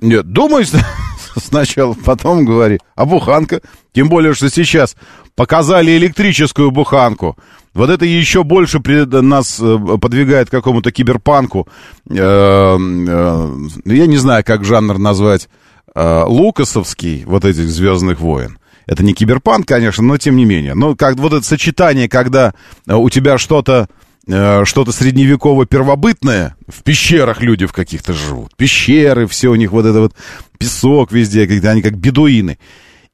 нет, 0.00 0.32
думай 0.32 0.66
сначала, 1.36 1.94
потом 1.94 2.44
говори. 2.44 2.78
А 2.96 3.04
буханка? 3.04 3.60
Тем 3.92 4.08
более, 4.08 4.34
что 4.34 4.50
сейчас 4.50 4.96
показали 5.36 5.96
электрическую 5.96 6.70
буханку. 6.70 7.36
Вот 7.74 7.90
это 7.90 8.04
еще 8.04 8.44
больше 8.44 8.80
нас 9.22 9.58
э, 9.60 9.78
подвигает 10.00 10.48
к 10.48 10.52
какому-то 10.52 10.92
киберпанку. 10.92 11.68
Э, 12.08 12.14
э, 12.16 13.54
Я 13.84 14.06
не 14.06 14.16
знаю, 14.16 14.44
как 14.44 14.64
жанр 14.64 14.98
назвать. 14.98 15.48
Лукасовский, 15.96 17.22
вот 17.24 17.44
этих 17.44 17.68
«Звездных 17.68 18.18
войн». 18.18 18.58
Это 18.86 19.02
не 19.02 19.14
киберпанк, 19.14 19.66
конечно, 19.66 20.02
но 20.02 20.18
тем 20.18 20.36
не 20.36 20.44
менее. 20.44 20.74
Но 20.74 20.94
как 20.94 21.16
вот 21.16 21.32
это 21.32 21.44
сочетание, 21.44 22.08
когда 22.08 22.54
э, 22.86 22.94
у 22.94 23.08
тебя 23.10 23.38
что-то 23.38 23.88
э, 24.26 24.64
что-то 24.64 24.92
средневеково-первобытное. 24.92 26.56
В 26.68 26.82
пещерах 26.82 27.40
люди 27.40 27.66
в 27.66 27.72
каких-то 27.72 28.12
живут. 28.12 28.56
Пещеры, 28.56 29.26
все 29.26 29.48
у 29.48 29.54
них 29.54 29.72
вот 29.72 29.86
это 29.86 30.00
вот 30.00 30.14
песок 30.58 31.12
везде, 31.12 31.46
когда 31.46 31.70
они 31.70 31.82
как 31.82 31.96
бедуины. 31.96 32.58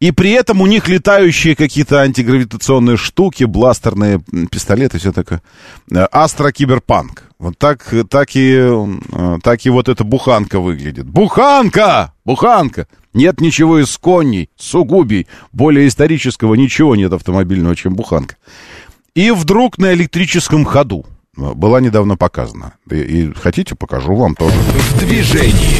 И 0.00 0.12
при 0.12 0.30
этом 0.30 0.62
у 0.62 0.66
них 0.66 0.88
летающие 0.88 1.54
какие-то 1.54 2.00
антигравитационные 2.00 2.96
штуки, 2.96 3.44
бластерные 3.44 4.22
пистолеты, 4.50 4.98
все 4.98 5.12
такое. 5.12 5.42
Э, 5.90 6.06
Астро-киберпанк. 6.10 7.24
Вот 7.38 7.56
так, 7.58 7.94
так, 8.10 8.30
и, 8.34 8.70
так 9.42 9.64
и 9.64 9.70
вот 9.70 9.88
эта 9.88 10.04
буханка 10.04 10.60
выглядит. 10.60 11.06
Буханка! 11.06 12.12
Буханка! 12.26 12.86
Нет 13.12 13.40
ничего 13.40 13.80
из 13.80 13.96
коней, 13.98 14.50
сугубий, 14.56 15.26
более 15.52 15.88
исторического 15.88 16.54
ничего 16.54 16.94
нет 16.94 17.12
автомобильного, 17.12 17.74
чем 17.74 17.94
буханка. 17.94 18.36
И 19.14 19.30
вдруг 19.32 19.78
на 19.78 19.92
электрическом 19.94 20.64
ходу. 20.64 21.04
Была 21.36 21.80
недавно 21.80 22.16
показана. 22.16 22.74
И, 22.90 22.96
и 22.96 23.32
хотите, 23.34 23.74
покажу 23.74 24.14
вам 24.14 24.34
тоже. 24.34 24.54
В 24.54 24.98
движении. 24.98 25.78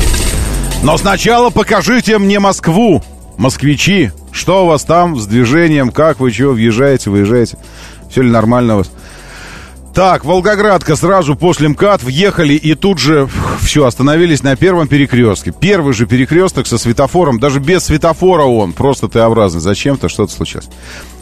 Но 0.82 0.96
сначала 0.96 1.50
покажите 1.50 2.18
мне 2.18 2.40
Москву. 2.40 3.02
Москвичи, 3.36 4.10
что 4.32 4.64
у 4.64 4.68
вас 4.68 4.84
там 4.84 5.18
с 5.18 5.26
движением, 5.26 5.90
как 5.90 6.20
вы 6.20 6.30
чего, 6.30 6.52
въезжаете, 6.52 7.10
выезжаете? 7.10 7.58
Все 8.10 8.22
ли 8.22 8.30
нормально 8.30 8.74
у 8.74 8.78
вас? 8.78 8.90
Так, 9.94 10.24
Волгоградка 10.24 10.94
сразу 10.94 11.34
после 11.34 11.68
МКАД 11.68 12.04
въехали 12.04 12.54
и 12.54 12.74
тут 12.74 12.98
же 12.98 13.28
все, 13.60 13.84
остановились 13.84 14.42
на 14.42 14.54
первом 14.54 14.86
перекрестке. 14.86 15.52
Первый 15.52 15.94
же 15.94 16.06
перекресток 16.06 16.68
со 16.68 16.78
светофором, 16.78 17.40
даже 17.40 17.58
без 17.58 17.84
светофора 17.84 18.44
он, 18.44 18.72
просто 18.72 19.08
Т-образный. 19.08 19.60
Зачем-то 19.60 20.08
что-то 20.08 20.32
случилось. 20.32 20.68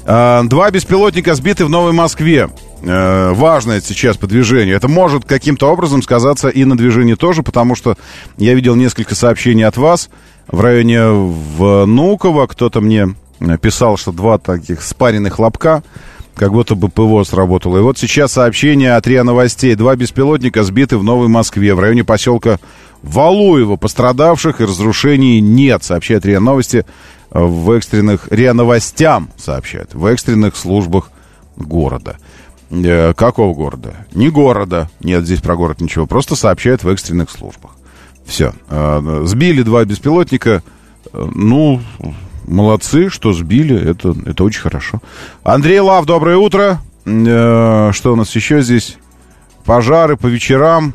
А, 0.05 0.43
Два 0.45 0.71
беспилотника 0.71 1.35
сбиты 1.35 1.65
в 1.65 1.71
Новой 1.71 1.93
Москве. 1.93 2.51
Э, 2.83 3.33
Важно 3.33 3.73
это 3.73 3.87
сейчас 3.87 4.19
по 4.19 4.27
движению. 4.27 4.77
Это 4.77 4.87
может 4.87 5.25
каким-то 5.25 5.71
образом 5.73 6.03
сказаться 6.03 6.49
и 6.49 6.65
на 6.65 6.77
движении 6.77 7.15
тоже, 7.15 7.43
потому 7.43 7.75
что 7.75 7.97
я 8.37 8.55
видел 8.55 8.75
несколько 8.75 9.15
сообщений 9.15 9.65
от 9.65 9.79
вас 9.79 10.11
в 10.47 10.61
районе 10.61 11.05
Внуково. 11.09 12.47
Кто-то 12.47 12.83
мне 12.83 13.15
писал, 13.63 13.97
что 13.97 14.13
два 14.13 14.37
таких 14.39 14.83
спаренных 14.83 15.39
лобка 15.39 15.83
как 16.39 16.53
будто 16.53 16.75
бы 16.77 16.89
ПВО 16.89 17.25
сработало. 17.25 17.79
И 17.79 17.83
вот 17.83 17.99
сейчас 17.99 18.33
сообщение 18.33 18.95
от 18.95 19.07
РИА 19.07 19.25
Новостей. 19.25 19.75
Два 19.75 19.97
беспилотника 19.97 20.63
сбиты 20.63 20.97
в 20.97 21.03
Новой 21.03 21.29
Москве, 21.29 21.75
в 21.75 21.81
районе 21.81 22.05
поселка 22.05 22.59
Валуево. 23.03 23.77
Пострадавших 23.77 24.61
и 24.61 24.65
разрушений 24.65 25.41
нет, 25.41 25.83
сообщает 25.83 26.25
РИА 26.25 26.41
Новости 26.41 26.87
э, 27.33 27.41
в 27.41 27.71
экстренных... 27.73 28.29
РИА 28.31 28.55
Новостям 28.55 29.31
сообщает, 29.37 29.95
в 29.95 30.07
экстренных 30.07 30.57
службах 30.57 31.11
города. 31.57 32.17
Э, 32.71 33.13
какого 33.15 33.53
города? 33.53 34.07
Не 34.15 34.31
города. 34.31 34.89
Нет, 35.01 35.25
здесь 35.25 35.41
про 35.41 35.57
город 35.57 35.81
ничего. 35.81 36.07
Просто 36.07 36.37
сообщают 36.37 36.85
в 36.85 36.89
экстренных 36.89 37.31
службах. 37.31 37.73
Все. 38.25 38.53
Э, 38.71 39.23
Сбили 39.25 39.63
два 39.63 39.85
беспилотника. 39.85 40.63
Э, 41.13 41.29
Ну, 41.35 41.81
молодцы, 42.49 43.11
что 43.11 43.33
сбили. 43.33 43.79
Это, 43.91 44.15
это 44.27 44.45
очень 44.45 44.61
хорошо. 44.61 45.01
Андрей 45.45 45.81
Лав, 45.81 46.07
доброе 46.07 46.37
утро. 46.37 46.81
Э, 47.05 47.91
Что 47.93 48.13
у 48.13 48.17
нас 48.17 48.35
еще 48.35 48.61
здесь? 48.63 48.97
Пожары 49.65 50.17
по 50.17 50.27
вечерам. 50.27 50.95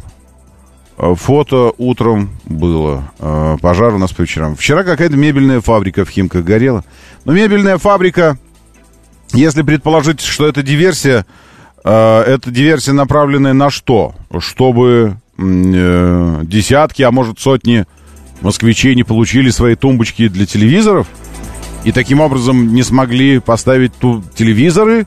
Э, 0.97 1.13
Фото 1.15 1.73
утром 1.77 2.31
было. 2.45 3.03
Э, 3.19 3.57
Пожар 3.61 3.93
у 3.93 3.97
нас 3.97 4.11
по 4.11 4.21
вечерам. 4.21 4.55
Вчера 4.55 4.83
какая-то 4.83 5.15
мебельная 5.15 5.61
фабрика 5.61 6.05
в 6.05 6.09
Химках 6.09 6.43
горела. 6.43 6.83
Но 7.25 7.33
мебельная 7.33 7.77
фабрика, 7.77 8.37
если 9.33 9.61
предположить, 9.61 10.21
что 10.21 10.47
это 10.47 10.61
диверсия, 10.61 11.25
это 11.85 12.43
диверсия, 12.45 12.93
направленная 12.93 13.51
на 13.51 13.69
что? 13.69 14.15
Чтобы 14.39 15.17
десятки, 15.37 17.01
а 17.01 17.11
может 17.11 17.39
сотни 17.39 17.85
москвичей 18.39 18.95
не 18.95 19.03
получили 19.03 19.49
свои 19.49 19.75
тумбочки 19.75 20.29
для 20.29 20.45
телевизоров 20.45 21.07
и 21.83 21.91
таким 21.91 22.21
образом 22.21 22.73
не 22.73 22.83
смогли 22.83 23.39
поставить 23.39 23.93
ту 23.95 24.23
телевизоры 24.35 25.05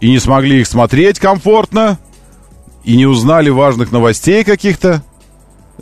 и 0.00 0.10
не 0.10 0.18
смогли 0.18 0.60
их 0.60 0.66
смотреть 0.66 1.18
комфортно 1.18 1.98
и 2.84 2.96
не 2.96 3.06
узнали 3.06 3.50
важных 3.50 3.92
новостей 3.92 4.44
каких-то. 4.44 5.02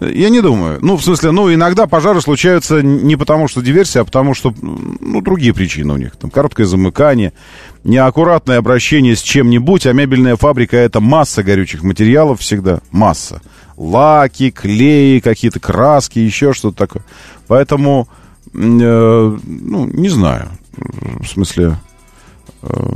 Я 0.01 0.29
не 0.29 0.43
думаю. 0.43 0.79
Ну, 0.83 0.97
в 0.97 1.03
смысле, 1.03 1.31
ну, 1.31 1.53
иногда 1.53 1.87
пожары 1.87 2.21
случаются 2.21 2.83
не 2.83 3.17
потому, 3.17 3.49
что 3.49 3.63
диверсия, 3.63 4.03
а 4.03 4.05
потому, 4.05 4.35
что, 4.35 4.53
ну, 4.61 5.23
другие 5.23 5.55
причины 5.55 5.95
у 5.95 5.97
них. 5.97 6.17
Там 6.17 6.31
короткое 6.31 6.67
замыкание, 6.67 7.33
неаккуратное 7.83 8.59
обращение 8.59 9.17
с 9.17 9.23
чем-нибудь, 9.23 9.87
а 9.87 9.95
мебельная 9.95 10.37
фабрика— 10.37 10.77
это 10.79 11.01
масса 11.01 11.43
горючих 11.43 11.83
материалов 11.83 12.41
всегда. 12.41 12.81
Масса. 12.91 13.41
Лаки, 13.79 14.51
клеи, 14.51 15.21
какие-то 15.21 15.61
краски, 15.61 16.19
еще 16.19 16.53
что-то 16.53 16.77
такое. 16.77 17.03
Поэтому, 17.47 18.07
ну, 18.57 19.87
не 19.87 20.09
знаю. 20.09 20.49
В 21.21 21.27
смысле... 21.27 21.77
э, 22.63 22.93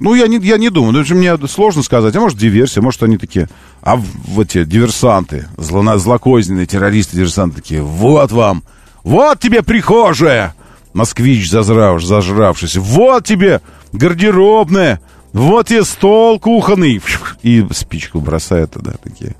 ну, 0.00 0.14
я 0.14 0.26
не, 0.26 0.38
я 0.38 0.58
не 0.58 0.70
думаю. 0.70 0.92
Ну, 0.92 1.00
это 1.00 1.08
же 1.08 1.14
мне 1.14 1.36
сложно 1.48 1.82
сказать. 1.82 2.16
А 2.16 2.20
может, 2.20 2.38
диверсия, 2.38 2.82
может, 2.82 3.02
они 3.02 3.18
такие... 3.18 3.48
А 3.82 3.96
вот 3.96 4.48
те 4.48 4.64
диверсанты, 4.64 5.46
злона, 5.56 5.98
злокозненные 5.98 6.66
террористы, 6.66 7.16
диверсанты 7.16 7.56
такие, 7.56 7.82
вот 7.82 8.32
вам, 8.32 8.64
вот 9.04 9.38
тебе 9.38 9.62
прихожая, 9.62 10.54
москвич 10.92 11.50
зазрав, 11.50 12.02
зажравшийся, 12.02 12.80
вот 12.80 13.24
тебе 13.24 13.60
гардеробная, 13.92 15.00
Вот 15.32 15.70
и 15.70 15.82
стол 15.82 16.40
кухонный. 16.40 17.00
И 17.42 17.66
спичку 17.72 18.20
бросает 18.20 18.72
туда 18.72 18.94
такие. 19.02 19.36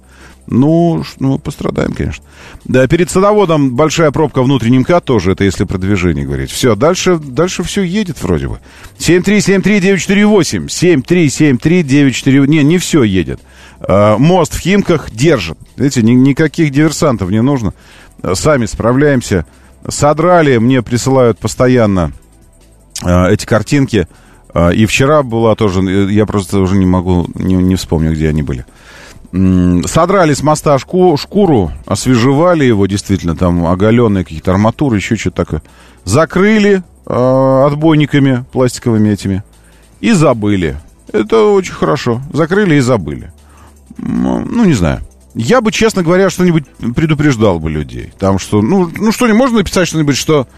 Ну, 0.48 1.02
ну, 1.18 1.38
пострадаем, 1.38 1.92
конечно. 1.92 2.24
Да, 2.64 2.87
перед 2.87 3.11
садоводом 3.11 3.74
большая 3.74 4.11
пробка 4.12 4.42
внутренним 4.42 4.82
МКАД 4.82 5.04
тоже, 5.04 5.32
это 5.32 5.42
если 5.44 5.64
про 5.64 5.78
движение 5.78 6.24
говорить. 6.24 6.50
Все, 6.50 6.76
дальше, 6.76 7.18
дальше 7.18 7.62
все 7.64 7.82
едет 7.82 8.22
вроде 8.22 8.48
бы. 8.48 8.61
7373948, 8.98 10.66
7373948, 10.68 12.46
не, 12.46 12.62
не 12.62 12.78
все 12.78 13.02
едет. 13.02 13.40
А, 13.80 14.18
мост 14.18 14.54
в 14.54 14.59
Химках 14.61 15.11
держит. 15.11 15.59
Видите, 15.76 16.02
ни- 16.02 16.12
никаких 16.12 16.70
диверсантов 16.70 17.30
не 17.30 17.42
нужно. 17.42 17.74
А, 18.22 18.35
Сами 18.35 18.66
справляемся. 18.66 19.46
Содрали, 19.88 20.59
мне 20.59 20.82
присылают 20.82 21.38
постоянно 21.38 22.12
а, 23.02 23.28
эти 23.30 23.46
картинки. 23.46 24.06
И 24.74 24.87
вчера 24.87 25.22
была 25.22 25.54
тоже, 25.54 25.82
я 26.11 26.24
просто 26.24 26.61
уже 26.61 26.76
не 26.76 26.87
могу, 26.87 27.26
не, 27.35 27.56
не 27.56 27.74
вспомню, 27.74 28.12
где 28.14 28.30
они 28.30 28.42
были. 28.42 28.64
Содрали 29.87 30.35
с 30.35 30.42
моста 30.42 30.77
шку- 30.77 31.16
шкуру, 31.16 31.72
освежевали 31.87 32.64
его, 32.64 32.87
действительно, 32.87 33.37
там 33.37 33.66
оголенные 33.66 34.25
какие-то 34.25 34.53
арматуры, 34.53 34.96
еще 34.96 35.16
что-то 35.16 35.44
такое. 35.44 35.62
Закрыли 36.05 36.83
э, 37.07 37.66
отбойниками 37.66 38.44
пластиковыми 38.53 39.11
этими 39.11 39.42
и 40.01 40.12
забыли. 40.12 40.77
Это 41.12 41.44
очень 41.44 41.75
хорошо. 41.75 42.22
Закрыли 42.33 42.77
и 42.77 42.81
забыли. 42.81 43.33
Ну, 43.99 44.64
не 44.64 44.75
знаю. 44.75 45.01
Я 45.35 45.61
бы, 45.61 45.70
честно 45.70 46.03
говоря, 46.03 46.31
что-нибудь 46.31 46.64
предупреждал 46.94 47.59
бы 47.61 47.70
людей. 47.70 48.12
Там 48.18 48.38
что, 48.38 48.62
ну, 48.62 48.90
ну 48.96 49.12
что, 49.12 49.27
не 49.27 49.35
можно 49.35 49.59
написать 49.59 49.87
что-нибудь, 49.87 50.16
что 50.16 50.49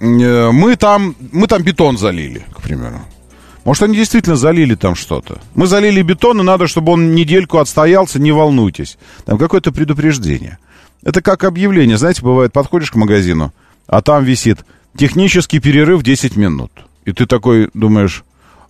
э, 0.00 0.50
мы 0.50 0.76
там, 0.76 1.14
мы 1.32 1.46
там 1.46 1.62
бетон 1.62 1.98
залили, 1.98 2.46
к 2.54 2.62
примеру. 2.62 3.00
Может, 3.64 3.84
они 3.84 3.96
действительно 3.96 4.36
залили 4.36 4.74
там 4.74 4.94
что-то. 4.94 5.40
Мы 5.54 5.66
залили 5.66 6.02
бетон, 6.02 6.40
и 6.40 6.44
надо, 6.44 6.66
чтобы 6.66 6.92
он 6.92 7.14
недельку 7.14 7.58
отстоялся, 7.58 8.18
не 8.18 8.32
волнуйтесь. 8.32 8.98
Там 9.24 9.38
какое-то 9.38 9.70
предупреждение. 9.72 10.58
Это 11.04 11.22
как 11.22 11.44
объявление, 11.44 11.96
знаете, 11.96 12.22
бывает, 12.22 12.52
подходишь 12.52 12.90
к 12.90 12.96
магазину, 12.96 13.52
а 13.86 14.02
там 14.02 14.24
висит 14.24 14.64
технический 14.96 15.58
перерыв 15.60 16.02
10 16.02 16.36
минут. 16.36 16.72
И 17.04 17.12
ты 17.12 17.26
такой 17.26 17.70
думаешь, 17.74 18.24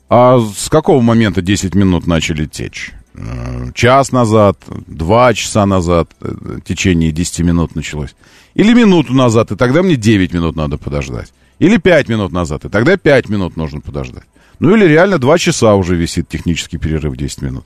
а 0.08 0.38
с 0.40 0.68
какого 0.68 1.00
момента 1.00 1.42
10 1.42 1.74
минут 1.74 2.06
начали 2.06 2.46
течь? 2.46 2.92
Э, 3.14 3.70
Час 3.74 4.12
назад, 4.12 4.58
два 4.86 5.32
часа 5.34 5.66
назад 5.66 6.10
э, 6.20 6.58
течение 6.64 7.12
10 7.12 7.40
минут 7.40 7.74
началось. 7.74 8.14
Или 8.54 8.74
минуту 8.74 9.14
назад, 9.14 9.52
и 9.52 9.56
тогда 9.56 9.82
мне 9.82 9.96
9 9.96 10.32
минут 10.32 10.56
надо 10.56 10.78
подождать. 10.78 11.32
Или 11.58 11.76
5 11.76 12.08
минут 12.08 12.32
назад, 12.32 12.64
и 12.64 12.68
тогда 12.68 12.96
5 12.96 13.28
минут 13.28 13.56
нужно 13.56 13.80
подождать. 13.80 14.24
Ну 14.62 14.76
или 14.76 14.84
реально 14.84 15.18
2 15.18 15.38
часа 15.38 15.74
уже 15.74 15.96
висит 15.96 16.28
технический 16.28 16.78
перерыв 16.78 17.16
10 17.16 17.42
минут. 17.42 17.64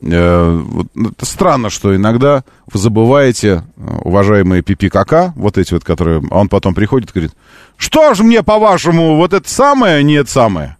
Э, 0.00 0.60
вот 0.60 0.88
это 0.96 1.24
странно, 1.24 1.70
что 1.70 1.94
иногда 1.94 2.42
вы 2.66 2.80
забываете, 2.80 3.62
э, 3.76 3.98
уважаемые 4.02 4.62
пипи-кака, 4.62 5.34
вот 5.36 5.56
эти 5.56 5.72
вот, 5.72 5.84
которые... 5.84 6.20
А 6.32 6.38
он 6.40 6.48
потом 6.48 6.74
приходит 6.74 7.10
и 7.10 7.12
говорит, 7.12 7.32
что 7.76 8.12
же 8.14 8.24
мне, 8.24 8.42
по-вашему, 8.42 9.14
вот 9.18 9.32
это 9.34 9.48
самое, 9.48 9.98
а 9.98 10.02
не 10.02 10.14
это 10.14 10.32
самое? 10.32 10.76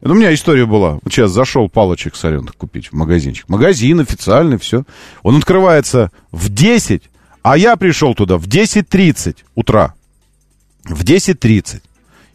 Это 0.00 0.12
у 0.12 0.14
меня 0.14 0.32
история 0.32 0.64
была. 0.64 0.98
Вот 1.02 1.12
сейчас 1.12 1.32
зашел 1.32 1.68
палочек 1.68 2.16
соленых 2.16 2.56
купить 2.56 2.86
в 2.86 2.94
магазинчик. 2.94 3.46
Магазин 3.50 4.00
официальный, 4.00 4.56
все. 4.56 4.84
Он 5.22 5.36
открывается 5.36 6.10
в 6.32 6.48
10, 6.48 7.02
а 7.42 7.58
я 7.58 7.76
пришел 7.76 8.14
туда 8.14 8.38
в 8.38 8.48
10.30 8.48 9.36
утра. 9.54 9.92
В 10.84 11.04
10.30. 11.04 11.82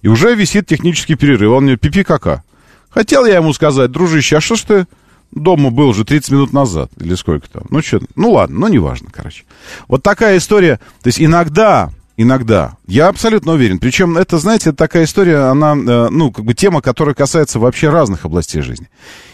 И 0.03 0.08
уже 0.08 0.36
висит 0.36 0.67
технический 0.67 1.15
перерыв. 1.15 1.51
Он 1.51 1.63
мне 1.63 1.75
пипи 1.75 2.03
кака. 2.03 2.43
Хотел 2.89 3.25
я 3.25 3.38
ему 3.38 3.54
сказать, 3.54 3.91
дружище, 3.91 4.38
а 4.38 4.41
что 4.41 4.56
ж 4.56 4.62
ты 4.62 4.88
дома 5.32 5.69
был 5.69 5.93
же 5.93 6.06
30 6.06 6.32
минут 6.32 6.54
назад? 6.54 6.91
Или 6.97 7.15
сколько 7.15 7.49
там? 7.49 7.63
Ну, 7.69 7.82
что, 7.82 8.02
ну 8.15 8.32
ладно, 8.32 8.60
ну 8.60 8.67
неважно, 8.67 9.10
короче. 9.12 9.43
Вот 9.88 10.04
такая 10.04 10.38
история. 10.38 10.80
То 11.02 11.08
есть 11.08 11.21
иногда, 11.21 11.91
иногда, 12.17 12.78
я 12.88 13.08
абсолютно 13.08 13.54
уверен. 13.54 13.80
Причем 13.80 14.17
это, 14.17 14.38
знаете, 14.39 14.71
такая 14.71 15.04
история, 15.04 15.49
она, 15.49 15.73
э, 15.73 16.10
ну, 16.10 16.32
как 16.32 16.45
бы 16.45 16.54
тема, 16.54 16.82
которая 16.82 17.15
касается 17.15 17.60
вообще 17.60 17.89
разных 17.89 18.25
областей 18.25 18.62
жизни. 18.62 18.89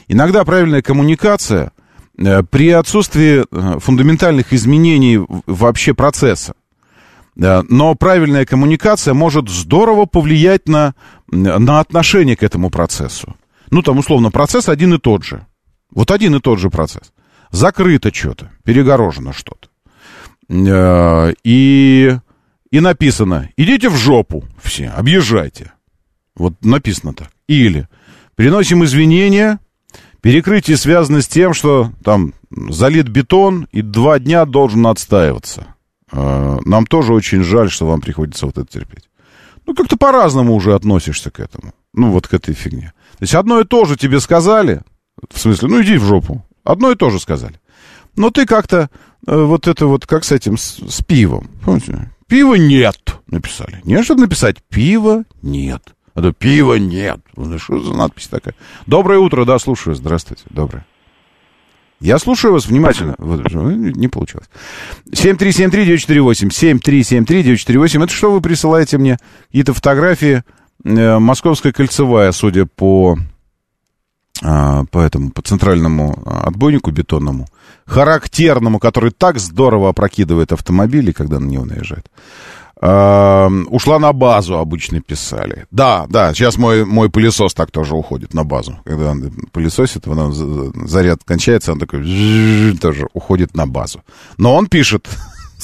Иногда 0.08 0.44
правильная 0.44 0.82
коммуникация 0.82 1.72
э, 2.18 2.44
при 2.44 2.72
отсутствии 2.72 3.46
э, 3.50 3.80
фундаментальных 3.80 4.54
изменений 4.54 5.20
вообще 5.46 5.94
процесса. 5.94 6.56
Но 7.38 7.96
правильная 7.96 8.46
коммуникация 8.46 9.14
может 9.14 9.50
здорово 9.50 10.06
повлиять 10.06 10.70
на, 10.70 10.96
на 11.28 11.82
отношение 11.82 12.38
к 12.38 12.44
этому 12.44 12.70
процессу. 12.70 13.36
Ну, 13.72 13.82
там, 13.82 13.98
условно, 14.00 14.32
процесс 14.32 14.70
один 14.70 14.94
и 14.94 14.98
тот 14.98 15.24
же. 15.24 15.46
Вот 15.92 16.12
один 16.12 16.36
и 16.36 16.40
тот 16.40 16.60
же 16.60 16.70
процесс. 16.70 17.12
Закрыто 17.52 18.14
что-то, 18.14 18.52
перегорожено 18.64 19.34
что-то. 19.34 19.70
Э, 20.50 21.34
И, 21.44 22.18
и 22.72 22.80
написано, 22.80 23.50
идите 23.58 23.90
в 23.90 23.96
жопу 23.96 24.44
все, 24.62 24.90
объезжайте. 24.90 25.72
Вот 26.36 26.54
написано 26.64 27.14
так. 27.14 27.30
Или 27.48 27.88
приносим 28.36 28.84
извинения, 28.84 29.60
перекрытие 30.22 30.78
связано 30.78 31.22
с 31.22 31.28
тем, 31.28 31.54
что 31.54 31.92
там 32.04 32.34
залит 32.52 33.08
бетон 33.08 33.68
и 33.72 33.82
два 33.82 34.20
дня 34.20 34.46
должен 34.46 34.86
отстаиваться. 34.88 35.68
Э, 36.12 36.58
Нам 36.66 36.86
тоже 36.86 37.14
очень 37.14 37.44
жаль, 37.44 37.70
что 37.72 37.86
вам 37.88 38.02
приходится 38.02 38.46
вот 38.46 38.58
это 38.58 38.68
терпеть. 38.68 39.10
Ну, 39.66 39.74
как-то 39.74 39.98
по-разному 39.98 40.54
уже 40.54 40.76
относишься 40.76 41.32
к 41.32 41.40
этому. 41.40 41.74
Ну, 41.94 42.12
вот 42.12 42.28
к 42.28 42.34
этой 42.34 42.54
фигне. 42.54 42.94
То 43.18 43.24
есть 43.24 43.36
одно 43.36 43.60
и 43.60 43.66
то 43.66 43.86
же 43.86 43.96
тебе 43.96 44.20
сказали, 44.20 44.82
в 45.32 45.40
смысле, 45.40 45.70
ну, 45.70 45.82
иди 45.82 45.98
в 45.98 46.04
жопу. 46.04 46.46
Одно 46.64 46.92
и 46.92 46.96
то 46.96 47.10
же 47.10 47.20
сказали. 47.20 47.60
Но 48.16 48.32
ты 48.32 48.46
как-то 48.46 48.90
э, 49.28 49.36
вот 49.36 49.68
это 49.68 49.88
вот, 49.88 50.06
как 50.06 50.24
с 50.24 50.32
этим, 50.32 50.58
с, 50.58 50.80
с 50.88 51.02
пивом. 51.04 51.50
Помните? 51.64 52.12
Пива 52.28 52.56
нет, 52.56 53.20
написали. 53.28 53.82
Не, 53.84 54.02
чтобы 54.04 54.22
написать, 54.22 54.58
пива 54.64 55.26
нет. 55.42 55.96
А 56.16 56.22
то 56.22 56.32
пива 56.32 56.76
нет. 56.76 57.20
Ну, 57.36 57.60
Что 57.60 57.80
за 57.82 57.94
надпись 57.94 58.28
такая? 58.28 58.56
Доброе 58.88 59.20
утро, 59.20 59.46
да, 59.46 59.60
слушаю. 59.60 59.96
Здравствуйте, 59.96 60.44
доброе. 60.50 60.86
Я 62.00 62.20
слушаю 62.20 62.54
вас 62.54 62.68
внимательно. 62.68 63.16
Э, 63.18 63.74
не 63.96 64.08
получилось. 64.08 64.50
7373948, 65.12 66.50
7373948. 66.50 68.04
Это 68.04 68.14
что 68.14 68.32
вы 68.32 68.42
присылаете 68.42 68.98
мне? 68.98 69.18
Какие-то 69.48 69.74
фотографии. 69.74 70.44
Э, 70.84 71.20
Московская 71.20 71.72
кольцевая, 71.72 72.32
судя 72.32 72.66
по, 72.66 73.18
а, 74.44 74.84
по 74.92 75.00
этому, 75.00 75.32
по 75.32 75.42
центральному 75.42 76.22
отбойнику 76.26 76.92
бетонному, 76.92 77.48
характерному, 77.86 78.80
который 78.80 79.12
так 79.12 79.40
здорово 79.40 79.90
опрокидывает 79.90 80.52
автомобили, 80.52 81.12
когда 81.12 81.40
на 81.40 81.46
него 81.46 81.66
наезжает. 81.66 82.10
А, 82.82 83.48
ушла 83.70 84.00
на 84.00 84.12
базу, 84.14 84.58
обычно 84.58 85.02
писали. 85.02 85.66
Да, 85.72 86.06
да, 86.10 86.34
сейчас 86.34 86.58
мой, 86.58 86.86
мой 86.86 87.10
пылесос 87.10 87.54
так 87.54 87.72
тоже 87.72 87.96
уходит 87.96 88.34
на 88.34 88.44
базу. 88.44 88.78
Когда 88.84 89.12
он 89.12 89.32
пылесосит, 89.52 90.08
он, 90.08 90.34
за- 90.34 90.72
заряд 90.88 91.24
кончается, 91.24 91.72
он 91.72 91.80
такой 91.80 92.76
тоже 92.82 93.08
уходит 93.14 93.56
на 93.56 93.66
базу. 93.66 94.02
Но 94.38 94.56
он 94.56 94.68
пишет, 94.68 95.08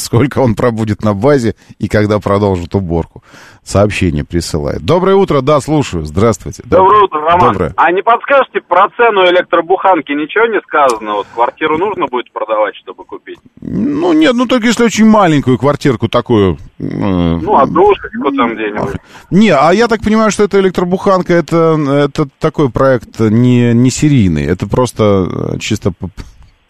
сколько 0.02 0.40
он 0.40 0.56
пробудет 0.56 1.04
на 1.04 1.14
базе 1.14 1.56
и 1.80 1.88
когда 1.88 2.20
продолжит 2.20 2.76
уборку. 2.76 3.24
Сообщение 3.64 4.24
присылает. 4.26 4.82
Доброе 4.84 5.16
утро, 5.16 5.42
да, 5.42 5.62
слушаю. 5.62 6.04
Здравствуйте. 6.04 6.64
Доброе 6.66 7.04
утро, 7.04 7.22
Роман. 7.22 7.52
Доброе. 7.54 7.74
А 7.78 7.92
не 7.92 8.02
подскажете 8.02 8.60
про 8.62 8.88
цену 8.98 9.24
электробуханки? 9.30 10.12
Ничего 10.12 10.48
не 10.48 10.60
сказано? 10.62 11.14
Вот 11.14 11.28
квартиру 11.34 11.78
нужно 11.78 12.08
будет 12.08 12.32
продавать, 12.34 12.76
чтобы 12.78 13.04
купить? 13.06 13.38
Ну, 13.62 14.14
нет, 14.14 14.34
ну 14.34 14.48
только 14.48 14.66
если 14.68 14.84
очень 14.84 15.06
маленькую 15.06 15.60
квартирку 15.60 16.10
такую. 16.10 16.58
э, 16.80 16.84
Ну, 16.84 17.56
однушечку 17.56 18.32
там 18.36 18.56
где-нибудь. 18.56 18.96
Не, 19.30 19.50
а 19.50 19.72
я 19.72 19.88
так 19.88 20.02
понимаю, 20.02 20.32
что 20.32 20.44
эта 20.44 20.60
электробуханка 20.60 21.34
это, 21.34 21.78
это 22.08 22.28
такой 22.40 22.72
проект 22.72 23.20
не, 23.20 23.74
не 23.74 23.92
серийный. 23.92 24.46
Это 24.46 24.68
просто 24.68 25.28
э, 25.54 25.60
чисто 25.60 25.94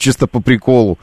чисто 0.02 0.28
по 0.28 0.42
приколу. 0.42 0.98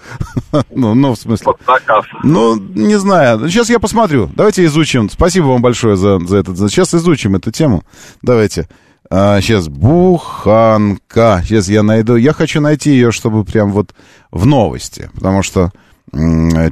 ну, 0.70 0.94
ну, 0.94 1.14
в 1.14 1.18
смысле. 1.18 1.46
Под 1.46 1.60
заказ. 1.66 2.04
Ну, 2.22 2.56
не 2.56 2.98
знаю. 2.98 3.48
Сейчас 3.48 3.70
я 3.70 3.78
посмотрю. 3.78 4.30
Давайте 4.34 4.64
изучим. 4.66 5.08
Спасибо 5.08 5.46
вам 5.46 5.62
большое 5.62 5.96
за, 5.96 6.18
за 6.18 6.38
этот. 6.38 6.58
Сейчас 6.58 6.94
изучим 6.94 7.36
эту 7.36 7.50
тему. 7.50 7.82
Давайте. 8.22 8.68
А, 9.10 9.40
сейчас 9.40 9.68
буханка. 9.68 11.42
Сейчас 11.44 11.68
я 11.68 11.82
найду. 11.82 12.16
Я 12.16 12.32
хочу 12.32 12.60
найти 12.60 12.90
ее, 12.90 13.12
чтобы 13.12 13.44
прям 13.44 13.72
вот 13.72 13.94
в 14.30 14.44
новости. 14.44 15.10
Потому 15.14 15.42
что 15.42 15.72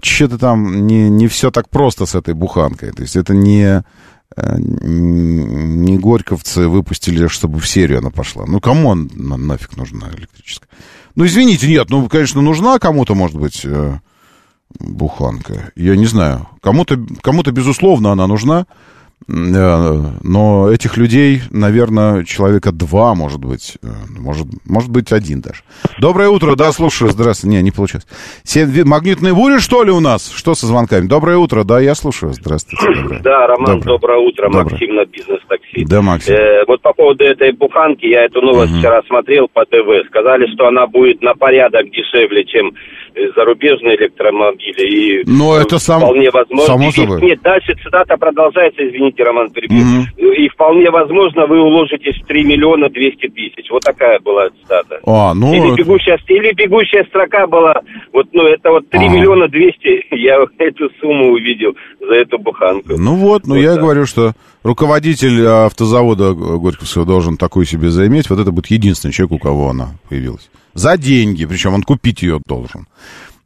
что-то 0.03 0.39
там 0.39 0.87
не, 0.87 1.09
не 1.09 1.29
все 1.29 1.51
так 1.51 1.69
просто 1.69 2.07
с 2.07 2.15
этой 2.15 2.35
буханкой. 2.35 2.93
То 2.93 3.03
есть 3.03 3.17
это 3.17 3.35
не, 3.35 3.81
э, 3.81 3.83
не 4.37 5.99
горьковцы 5.99 6.69
выпустили, 6.69 7.27
чтобы 7.29 7.59
в 7.61 7.69
серию 7.69 7.99
она 7.99 8.11
пошла. 8.11 8.45
Ну, 8.47 8.61
кому 8.61 8.93
она 8.93 9.07
на- 9.15 9.37
нафиг 9.37 9.77
нужна 9.77 10.09
электрическая? 10.17 10.69
Ну, 11.15 11.25
извините, 11.27 11.69
нет, 11.69 11.89
ну, 11.91 12.09
конечно, 12.09 12.43
нужна 12.43 12.79
кому-то, 12.79 13.15
может 13.15 13.37
быть, 13.37 13.63
э, 13.65 13.99
буханка. 14.79 15.73
Я 15.77 15.97
не 15.97 16.07
знаю. 16.07 16.49
Кому-то, 16.61 16.99
кому-то 17.23 17.53
безусловно, 17.53 18.13
она 18.13 18.27
нужна. 18.27 18.67
Э, 19.29 19.97
Но 20.23 20.71
этих 20.71 20.97
людей, 20.97 21.41
наверное, 21.51 22.23
человека 22.25 22.71
два, 22.71 23.15
может 23.15 23.41
быть. 23.41 23.77
э, 23.83 23.87
Может, 24.21 24.47
может 24.65 24.91
быть, 24.91 25.11
один 25.11 25.41
даже. 25.41 25.63
Доброе 26.01 26.29
утро, 26.29 26.55
да, 26.55 26.71
слушаю. 26.71 27.11
Здравствуйте. 27.11 27.57
Не, 27.57 27.63
не 27.63 27.71
получилось. 27.73 28.07
Семь- 28.45 28.85
Магнитные 28.85 29.35
бури, 29.35 29.59
что 29.59 29.83
ли, 29.83 29.91
у 29.91 30.01
нас? 30.01 30.31
Что 30.31 30.55
со 30.55 30.67
звонками? 30.67 31.07
Доброе 31.09 31.39
утро, 31.39 31.65
да, 31.65 31.81
я 31.81 31.95
слушаю. 31.95 32.35
Здравствуйте. 32.35 32.87
Доброе. 33.03 33.21
Да, 33.23 33.47
Роман, 33.49 33.79
Доброе. 33.81 33.93
доброе, 33.99 34.19
утро. 34.19 34.45
Доброе. 34.49 34.65
Максим 34.65 34.95
на 34.95 35.05
бизнес-такси. 35.07 35.85
Да, 35.87 36.03
Максим. 36.03 36.35
Э, 36.35 36.65
вот 36.69 36.83
по 36.83 36.93
поводу 36.93 37.25
этой 37.25 37.53
буханки, 37.53 38.07
я 38.07 38.27
эту 38.27 38.41
новость 38.43 38.75
вчера 38.79 39.03
смотрел 39.09 39.49
по 39.53 39.65
ТВ. 39.65 40.07
Сказали, 40.09 40.47
что 40.55 40.69
она 40.69 40.87
будет 40.87 41.23
на 41.23 41.35
порядок 41.35 41.91
дешевле, 41.91 42.45
чем 42.45 42.73
зарубежные 43.35 43.97
электромобили. 43.97 44.87
И 44.87 45.23
Но 45.27 45.59
э, 45.59 45.63
это 45.63 45.79
сам- 45.79 46.01
вполне 46.01 46.31
возможно. 46.31 46.67
само 46.67 46.91
собой. 46.91 47.21
Нет, 47.23 47.41
дальше 47.43 47.75
цитата 47.83 48.17
продолжается, 48.17 48.87
извините, 48.87 49.23
Роман, 49.23 49.51
перебью. 49.51 49.79
Мгм. 49.79 50.33
И 50.33 50.49
вполне 50.49 50.91
возможно, 50.91 51.47
вы 51.47 51.61
уложитесь 51.61 52.17
в 52.23 52.27
3 52.27 52.45
миллиона 52.45 52.89
200 52.91 53.29
тысяч. 53.29 53.71
Вот 53.71 53.83
такая 53.83 54.19
была 54.21 54.49
цитата. 54.63 55.01
А, 55.07 55.35
ну, 55.35 55.53
или, 55.55 55.69
это- 55.73 55.77
бегущая, 55.83 56.19
или 56.29 56.53
бегущая 56.53 57.05
строка 57.05 57.47
была, 57.47 57.81
вот, 58.13 58.27
ну, 58.33 58.43
это 58.47 58.71
вот 58.71 58.89
3 58.91 59.07
Ага. 59.07 59.15
миллиона 59.17 59.49
200, 59.49 60.07
я 60.15 60.39
эту 60.59 60.91
сумму 61.01 61.33
увидел 61.33 61.75
за 62.01 62.15
эту 62.17 62.39
буханку. 62.39 62.95
Ну 62.99 63.15
вот, 63.15 63.43
ну 63.47 63.55
Вот 63.55 63.61
я 63.61 63.73
так. 63.75 63.81
говорю, 63.81 64.07
что 64.07 64.33
руководитель 64.67 65.41
э, 65.41 65.67
автозавода 65.67 66.33
Горьковского 66.35 67.07
должен 67.07 67.37
такую 67.37 67.67
себе 67.67 67.91
заиметь. 67.91 68.29
Вот 68.31 68.39
это 68.39 68.51
будет 68.51 68.67
единственный 68.71 69.13
человек, 69.13 69.33
у 69.33 69.39
кого 69.39 69.71
она 69.71 69.91
появилась. 70.09 70.49
За 70.75 70.97
деньги, 70.97 71.45
причем 71.47 71.75
он 71.75 71.83
купить 71.83 72.23
ее 72.23 72.41
должен. 72.47 72.87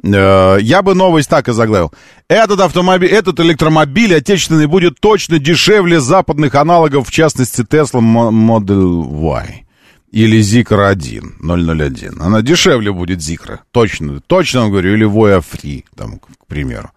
Э, 0.02 0.58
Я 0.60 0.82
бы 0.82 0.94
новость 0.94 1.28
так 1.28 1.48
и 1.48 1.52
заглавил. 1.52 1.92
Этот 2.28 2.60
автомобиль, 2.60 3.10
этот 3.10 3.38
электромобиль 3.40 4.14
отечественный 4.16 4.66
будет 4.66 4.98
точно 5.00 5.38
дешевле 5.38 6.00
западных 6.00 6.54
аналогов, 6.54 7.08
в 7.08 7.12
частности 7.12 7.60
Tesla 7.62 8.00
Mo- 8.00 8.30
Model 8.30 9.02
Y. 9.04 9.64
Или 10.12 10.40
Zikr 10.40 10.86
1, 10.88 11.34
001. 11.40 12.20
Она 12.20 12.42
дешевле 12.42 12.92
будет 12.92 13.20
Зикра. 13.22 13.60
Точно, 13.70 14.20
точно 14.26 14.62
вам 14.62 14.70
говорю. 14.70 14.94
Или 14.94 15.06
Voya 15.06 15.40
Free, 15.40 15.84
там, 15.96 16.18
к 16.18 16.46
примеру. 16.48 16.90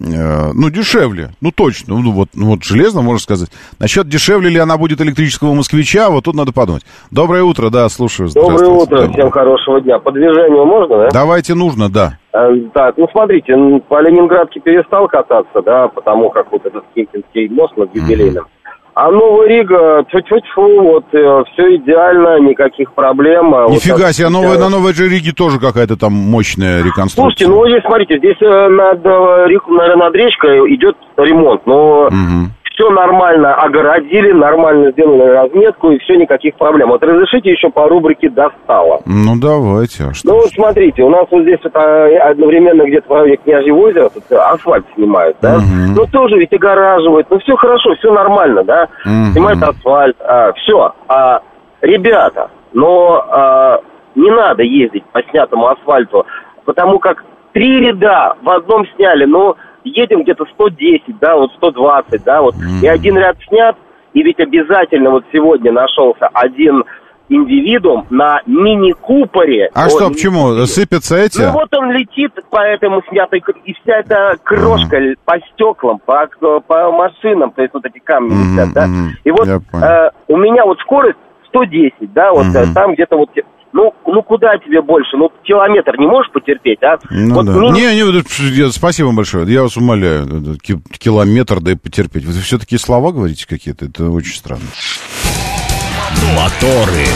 Э, 0.00 0.52
ну, 0.52 0.70
дешевле. 0.70 1.30
Ну, 1.40 1.50
точно. 1.50 1.98
Ну, 1.98 2.12
вот, 2.12 2.28
ну, 2.34 2.46
вот 2.50 2.64
железно, 2.64 3.00
можно 3.02 3.20
сказать. 3.20 3.48
Насчет 3.78 4.08
дешевле 4.08 4.50
ли 4.50 4.58
она 4.58 4.76
будет 4.76 5.00
электрического 5.00 5.54
москвича, 5.54 6.10
вот 6.10 6.24
тут 6.24 6.34
надо 6.34 6.52
подумать. 6.52 6.84
Доброе 7.10 7.42
утро, 7.42 7.70
да, 7.70 7.88
слушаю. 7.88 8.28
Доброе 8.34 8.68
утро, 8.68 8.98
Доброе. 9.00 9.12
всем 9.12 9.30
хорошего 9.30 9.80
дня. 9.80 9.98
По 9.98 10.12
движению 10.12 10.66
можно, 10.66 10.98
да? 10.98 11.08
Давайте 11.10 11.54
нужно, 11.54 11.88
да. 11.90 12.18
Э, 12.34 12.50
Так, 12.74 12.96
ну 12.98 13.08
смотрите, 13.10 13.54
по 13.88 14.00
Ленинградке 14.02 14.60
перестал 14.60 15.08
кататься, 15.08 15.62
да, 15.64 15.88
потому 15.88 16.30
как 16.30 16.52
вот 16.52 16.64
этот 16.66 16.84
Химкинский 16.94 17.48
мост 17.48 17.76
над 17.76 17.94
юбилейным. 17.94 18.44
А 19.00 19.12
Новая 19.12 19.46
Рига, 19.46 20.04
тьфу-тьфу-тьфу, 20.10 20.82
вот 20.82 21.04
все 21.10 21.76
идеально, 21.76 22.40
никаких 22.40 22.92
проблем. 22.94 23.54
а 23.54 23.68
вот 23.68 23.74
Нифига 23.74 24.06
так 24.06 24.12
себе, 24.12 24.26
а 24.26 24.30
вот, 24.30 24.42
новая, 24.42 24.56
э, 24.56 24.58
на 24.58 24.68
Новой 24.70 24.90
Джериге 24.90 25.30
тоже 25.30 25.60
какая-то 25.60 25.96
там 25.96 26.12
мощная 26.12 26.82
реконструкция. 26.82 27.46
Слушайте, 27.46 27.46
ну 27.46 27.56
вот 27.58 27.68
здесь, 27.68 27.82
смотрите, 27.86 28.18
здесь 28.18 28.36
э, 28.40 28.68
над, 28.68 29.06
э, 29.06 29.46
наверное, 29.68 29.96
над 30.06 30.14
речкой 30.16 30.74
идет 30.74 30.96
ремонт, 31.16 31.64
но 31.64 32.08
Мгм. 32.10 32.50
Все 32.78 32.90
нормально 32.90 33.54
огородили, 33.54 34.30
нормально 34.30 34.92
сделали 34.92 35.30
разметку, 35.30 35.90
и 35.90 35.98
все, 35.98 36.14
никаких 36.14 36.54
проблем. 36.54 36.90
Вот 36.90 37.02
разрешите 37.02 37.50
еще 37.50 37.70
по 37.70 37.88
рубрике 37.88 38.30
«Достало». 38.30 39.00
Ну, 39.04 39.34
давайте, 39.36 40.04
а 40.04 40.14
что? 40.14 40.28
Ну 40.28 40.34
вот 40.36 40.50
смотрите, 40.50 41.02
у 41.02 41.10
нас 41.10 41.26
вот 41.28 41.42
здесь 41.42 41.58
вот 41.64 41.74
а, 41.74 42.06
одновременно 42.30 42.84
где-то 42.84 43.08
в 43.08 43.12
районе 43.12 43.36
Княжьего 43.38 43.76
озера 43.78 44.08
тут 44.10 44.22
асфальт 44.30 44.86
снимают, 44.94 45.36
да? 45.42 45.56
Мгм. 45.56 45.94
Ну 45.96 46.06
тоже 46.06 46.36
ведь 46.38 46.52
огораживают, 46.52 47.26
ну 47.30 47.40
все 47.40 47.56
хорошо, 47.56 47.94
все 47.96 48.12
нормально, 48.12 48.62
да? 48.62 48.88
Мгм. 49.04 49.32
Снимают 49.32 49.62
асфальт, 49.62 50.16
все. 50.56 50.92
А, 51.08 51.40
ребята, 51.80 52.48
но 52.72 53.24
а, 53.28 53.80
не 54.14 54.30
надо 54.30 54.62
ездить 54.62 55.04
по 55.06 55.20
снятому 55.30 55.66
асфальту, 55.66 56.26
потому 56.64 57.00
как 57.00 57.24
три 57.52 57.80
ряда 57.80 58.36
в 58.40 58.48
одном 58.48 58.86
сняли, 58.94 59.24
ну 59.24 59.56
едем 59.88 60.22
где-то 60.22 60.44
110, 60.54 61.18
да, 61.20 61.36
вот 61.36 61.52
120, 61.56 62.22
да, 62.24 62.42
вот, 62.42 62.56
и 62.82 62.86
один 62.86 63.16
ряд 63.16 63.36
снят, 63.48 63.76
и 64.14 64.22
ведь 64.22 64.40
обязательно 64.40 65.10
вот 65.10 65.24
сегодня 65.32 65.72
нашелся 65.72 66.28
один 66.32 66.84
индивидуум 67.28 68.06
на 68.10 68.40
мини-купоре. 68.46 69.70
А 69.74 69.88
что, 69.88 70.08
почему? 70.08 70.54
Сыпятся 70.66 71.16
эти? 71.16 71.42
Ну 71.42 71.52
вот 71.52 71.68
он 71.76 71.90
летит 71.92 72.32
по 72.50 72.60
этому 72.60 73.02
снятой, 73.08 73.42
и 73.64 73.74
вся 73.74 73.98
эта 73.98 74.38
крошка 74.42 74.96
л- 74.96 75.14
по 75.24 75.38
стеклам, 75.52 76.00
по, 76.04 76.26
по 76.66 76.90
машинам, 76.92 77.50
то 77.50 77.62
есть 77.62 77.74
вот 77.74 77.84
эти 77.84 77.98
камни 77.98 78.34
Мгм, 78.34 78.52
летят, 78.54 78.72
да. 78.72 78.86
И 79.24 79.30
вот 79.30 79.46
э, 79.46 80.10
у 80.28 80.36
меня 80.36 80.64
вот 80.64 80.78
скорость 80.80 81.18
110, 81.48 82.12
да, 82.12 82.32
вот 82.32 82.46
Мгм. 82.46 82.72
там 82.74 82.94
где-то 82.94 83.16
вот, 83.16 83.30
ну, 83.72 83.92
ну 84.06 84.22
куда 84.22 84.56
тебе 84.58 84.80
больше, 84.82 85.16
ну 85.16 85.30
километр 85.44 85.96
не 85.98 86.06
можешь 86.06 86.32
потерпеть, 86.32 86.82
а? 86.82 86.96
Ну 87.10 87.34
вот 87.34 87.46
да. 87.46 87.52
мини- 87.52 87.72
Не, 87.80 88.02
не, 88.02 88.56
я- 88.56 88.70
спасибо 88.72 89.12
большое. 89.12 89.50
Я 89.52 89.62
вас 89.62 89.76
умоляю. 89.76 90.56
Километр, 90.98 91.60
да 91.60 91.72
и 91.72 91.74
потерпеть. 91.74 92.24
Вы 92.24 92.32
все-таки 92.40 92.78
слова 92.78 93.12
говорите 93.12 93.46
какие-то? 93.46 93.86
Это 93.86 94.10
очень 94.10 94.34
странно. 94.36 94.64
Моторы. 96.34 97.06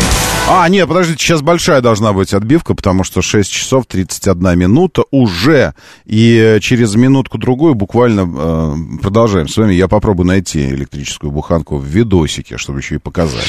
А, 0.50 0.68
нет, 0.68 0.88
подождите, 0.88 1.22
сейчас 1.22 1.40
большая 1.40 1.80
должна 1.80 2.12
быть 2.12 2.34
отбивка, 2.34 2.74
потому 2.74 3.04
что 3.04 3.22
6 3.22 3.50
часов 3.50 3.86
31 3.86 4.58
минута 4.58 5.04
уже. 5.12 5.72
И 6.04 6.58
через 6.60 6.94
минутку-другую 6.96 7.74
буквально 7.74 8.22
э, 8.22 8.98
продолжаем 9.00 9.46
с 9.48 9.56
вами. 9.56 9.72
Я 9.74 9.86
попробую 9.88 10.26
найти 10.26 10.68
электрическую 10.70 11.30
буханку 11.30 11.76
в 11.78 11.84
видосике, 11.84 12.58
чтобы 12.58 12.80
еще 12.80 12.96
и 12.96 12.98
показать. 12.98 13.48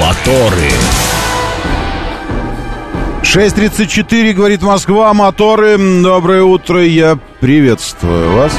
Моторы. 0.00 0.70
6.34, 3.34 4.32
говорит 4.32 4.62
Москва, 4.62 5.12
моторы. 5.12 5.76
Доброе 6.02 6.42
утро, 6.42 6.82
я 6.82 7.18
приветствую 7.40 8.32
вас. 8.32 8.52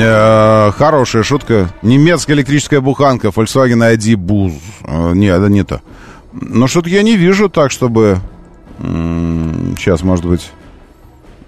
Э, 0.00 0.72
хорошая 0.76 1.22
шутка. 1.22 1.70
Немецкая 1.80 2.34
электрическая 2.34 2.80
буханка, 2.80 3.28
Volkswagen 3.28 3.94
ID 3.94 4.16
Buzz. 4.16 4.60
Э, 4.82 5.14
не, 5.14 5.28
это 5.28 5.48
не 5.48 5.64
то. 5.64 5.80
Но 6.32 6.66
что-то 6.66 6.90
я 6.90 7.02
не 7.02 7.16
вижу 7.16 7.48
так, 7.48 7.70
чтобы... 7.70 8.18
Сейчас, 8.78 10.02
может 10.02 10.26
быть... 10.26 10.50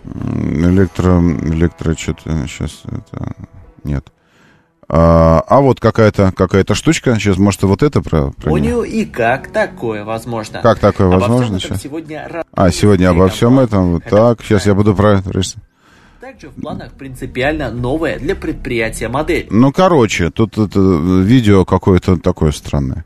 Электро... 0.05 1.21
Электро... 1.21 1.95
Что-то... 1.95 2.47
Сейчас 2.47 2.83
это... 2.87 3.35
Нет. 3.85 4.07
А, 4.89 5.43
а 5.47 5.61
вот 5.61 5.81
какая-то 5.81 6.33
какая-то 6.33 6.75
штучка. 6.75 7.15
Сейчас, 7.17 7.39
может, 7.39 7.63
вот 7.65 7.83
это 7.83 8.03
про... 8.03 8.31
про? 8.31 8.51
Понял 8.51 8.83
и 8.83 9.05
как 9.05 9.49
такое 9.49 10.05
возможно. 10.05 10.61
Как 10.63 10.79
такое 10.79 11.09
Обо 11.09 11.19
возможно 11.19 11.59
всем 11.59 11.77
сегодня 11.77 12.45
А, 12.53 12.71
сегодня 12.71 13.11
обо 13.11 13.29
всем 13.29 13.59
этом. 13.59 13.95
Вот 13.95 14.05
так. 14.05 14.43
Сейчас 14.43 14.67
я 14.67 14.75
буду 14.75 14.95
про... 14.95 15.23
Также 16.21 16.49
в 16.49 16.61
планах 16.61 16.93
принципиально 16.93 17.71
новая 17.71 18.19
для 18.19 18.35
предприятия 18.35 19.09
модель. 19.09 19.47
Ну, 19.51 19.73
короче, 19.73 20.31
тут 20.31 20.59
это 20.59 20.81
видео 20.81 21.65
какое-то 21.65 22.17
такое 22.17 22.53
странное. 22.53 23.05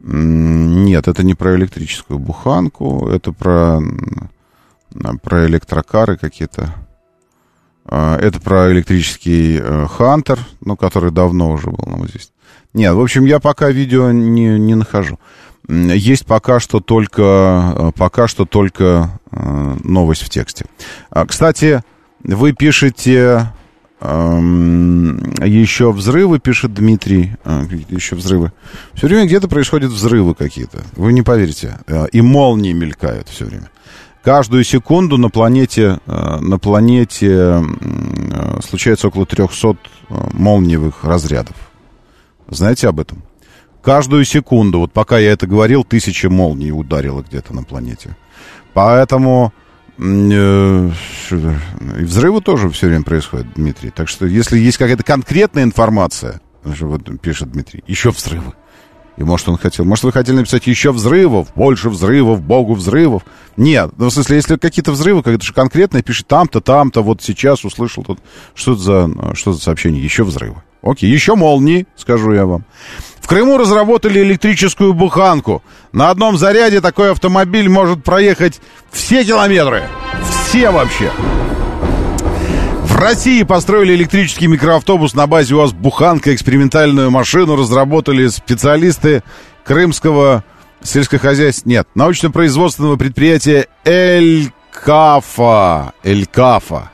Нет, 0.00 1.08
это 1.08 1.22
не 1.24 1.34
про 1.34 1.56
электрическую 1.56 2.18
буханку, 2.18 3.08
это 3.10 3.32
про, 3.32 3.80
про 5.22 5.46
электрокары 5.46 6.16
какие-то. 6.16 6.74
А, 7.90 8.18
Это 8.18 8.40
про 8.40 8.70
электрический 8.70 9.58
э, 9.60 9.86
Хантер, 9.88 10.38
ну, 10.60 10.76
который 10.76 11.10
давно 11.10 11.50
уже 11.52 11.70
был 11.70 11.84
нам 11.86 12.04
известен. 12.06 12.32
Нет, 12.74 12.94
в 12.94 13.00
общем, 13.00 13.24
я 13.24 13.40
пока 13.40 13.70
видео 13.70 14.12
не, 14.12 14.58
не 14.58 14.74
нахожу. 14.74 15.18
Есть 15.68 16.26
пока 16.26 16.60
что 16.60 16.80
только, 16.80 17.74
э, 17.76 17.90
пока 17.96 18.28
что 18.28 18.44
только 18.44 19.18
э, 19.32 19.76
новость 19.84 20.22
в 20.22 20.28
тексте. 20.28 20.66
А, 21.10 21.24
Кстати, 21.24 21.82
вы 22.22 22.52
пишете 22.52 23.52
эм, 24.00 25.18
еще 25.42 25.90
взрывы, 25.92 26.40
пишет 26.40 26.74
Дмитрий. 26.74 27.32
А, 27.44 27.64
еще 27.88 28.16
взрывы. 28.16 28.52
Все 28.92 29.06
время 29.06 29.24
где-то 29.24 29.48
происходят 29.48 29.90
взрывы 29.90 30.34
какие-то. 30.34 30.82
Вы 30.96 31.12
не 31.14 31.22
поверите. 31.22 31.78
И 32.12 32.20
молнии 32.20 32.72
мелькают 32.72 33.28
все 33.28 33.46
время. 33.46 33.70
Каждую 34.28 34.62
секунду 34.62 35.16
на 35.16 35.30
планете, 35.30 36.00
э, 36.04 36.36
на 36.40 36.58
планете 36.58 37.30
э, 37.32 38.60
случается 38.62 39.08
около 39.08 39.24
300 39.24 39.68
э, 39.70 39.74
молниевых 40.34 41.02
разрядов. 41.02 41.56
Знаете 42.46 42.88
об 42.88 43.00
этом? 43.00 43.22
Каждую 43.80 44.26
секунду, 44.26 44.80
вот 44.80 44.92
пока 44.92 45.18
я 45.18 45.32
это 45.32 45.46
говорил, 45.46 45.82
тысяча 45.82 46.28
молний 46.28 46.72
ударило 46.72 47.22
где-то 47.22 47.54
на 47.54 47.62
планете. 47.62 48.18
Поэтому 48.74 49.54
и 49.96 50.92
взрывы 52.04 52.42
тоже 52.42 52.68
все 52.68 52.88
время 52.88 53.04
происходят, 53.04 53.46
Дмитрий. 53.54 53.88
Так 53.88 54.08
что 54.08 54.26
если 54.26 54.58
есть 54.58 54.76
какая-то 54.76 55.04
конкретная 55.04 55.62
информация, 55.62 56.42
вот 56.62 57.18
пишет 57.22 57.50
Дмитрий, 57.50 57.82
еще 57.86 58.10
взрывы. 58.10 58.52
И 59.18 59.24
может 59.24 59.48
он 59.48 59.58
хотел... 59.58 59.84
Может 59.84 60.04
вы 60.04 60.12
хотели 60.12 60.36
написать 60.36 60.66
еще 60.68 60.92
взрывов, 60.92 61.48
больше 61.56 61.90
взрывов, 61.90 62.40
богу 62.40 62.74
взрывов. 62.74 63.22
Нет, 63.56 63.90
ну, 63.96 64.10
в 64.10 64.12
смысле, 64.12 64.36
если 64.36 64.56
какие-то 64.56 64.92
взрывы, 64.92 65.22
это 65.24 65.44
же 65.44 65.52
конкретно 65.52 66.00
пишет 66.02 66.28
там-то, 66.28 66.60
там-то, 66.60 67.02
вот 67.02 67.20
сейчас 67.20 67.64
услышал 67.64 68.04
тут... 68.04 68.20
Что 68.54 68.74
это 68.74 68.80
за, 68.80 69.34
что 69.34 69.52
за 69.52 69.60
сообщение? 69.60 70.02
Еще 70.02 70.22
взрывы. 70.22 70.62
Окей, 70.82 71.10
еще 71.10 71.34
молнии, 71.34 71.88
скажу 71.96 72.32
я 72.32 72.46
вам. 72.46 72.64
В 73.20 73.26
Крыму 73.26 73.58
разработали 73.58 74.20
электрическую 74.20 74.94
буханку. 74.94 75.64
На 75.90 76.10
одном 76.10 76.38
заряде 76.38 76.80
такой 76.80 77.10
автомобиль 77.10 77.68
может 77.68 78.04
проехать 78.04 78.60
все 78.92 79.24
километры. 79.24 79.82
Все 80.48 80.70
вообще. 80.70 81.10
России 82.98 83.44
построили 83.44 83.94
электрический 83.94 84.48
микроавтобус 84.48 85.14
на 85.14 85.28
базе 85.28 85.54
УАЗ 85.54 85.72
«Буханка». 85.72 86.34
Экспериментальную 86.34 87.12
машину 87.12 87.54
разработали 87.54 88.26
специалисты 88.26 89.22
Крымского 89.64 90.42
сельскохозяйства... 90.82 91.68
Нет, 91.68 91.86
научно-производственного 91.94 92.96
предприятия 92.96 93.68
«Элькафа». 93.84 95.92
«Элькафа». 96.02 96.90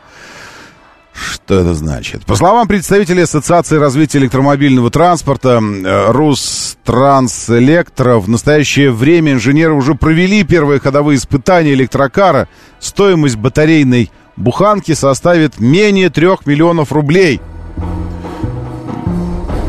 Что 1.14 1.60
это 1.60 1.72
значит? 1.74 2.26
По 2.26 2.34
словам 2.34 2.68
представителей 2.68 3.22
Ассоциации 3.22 3.76
развития 3.76 4.18
электромобильного 4.18 4.90
транспорта 4.90 5.62
э, 5.62 6.10
Рустранселектро, 6.10 8.18
в 8.18 8.28
настоящее 8.28 8.90
время 8.90 9.32
инженеры 9.32 9.74
уже 9.74 9.94
провели 9.94 10.42
первые 10.42 10.80
ходовые 10.80 11.16
испытания 11.16 11.72
электрокара. 11.72 12.48
Стоимость 12.80 13.36
батарейной 13.36 14.10
буханки 14.36 14.92
составит 14.92 15.60
менее 15.60 16.10
трех 16.10 16.46
миллионов 16.46 16.92
рублей. 16.92 17.40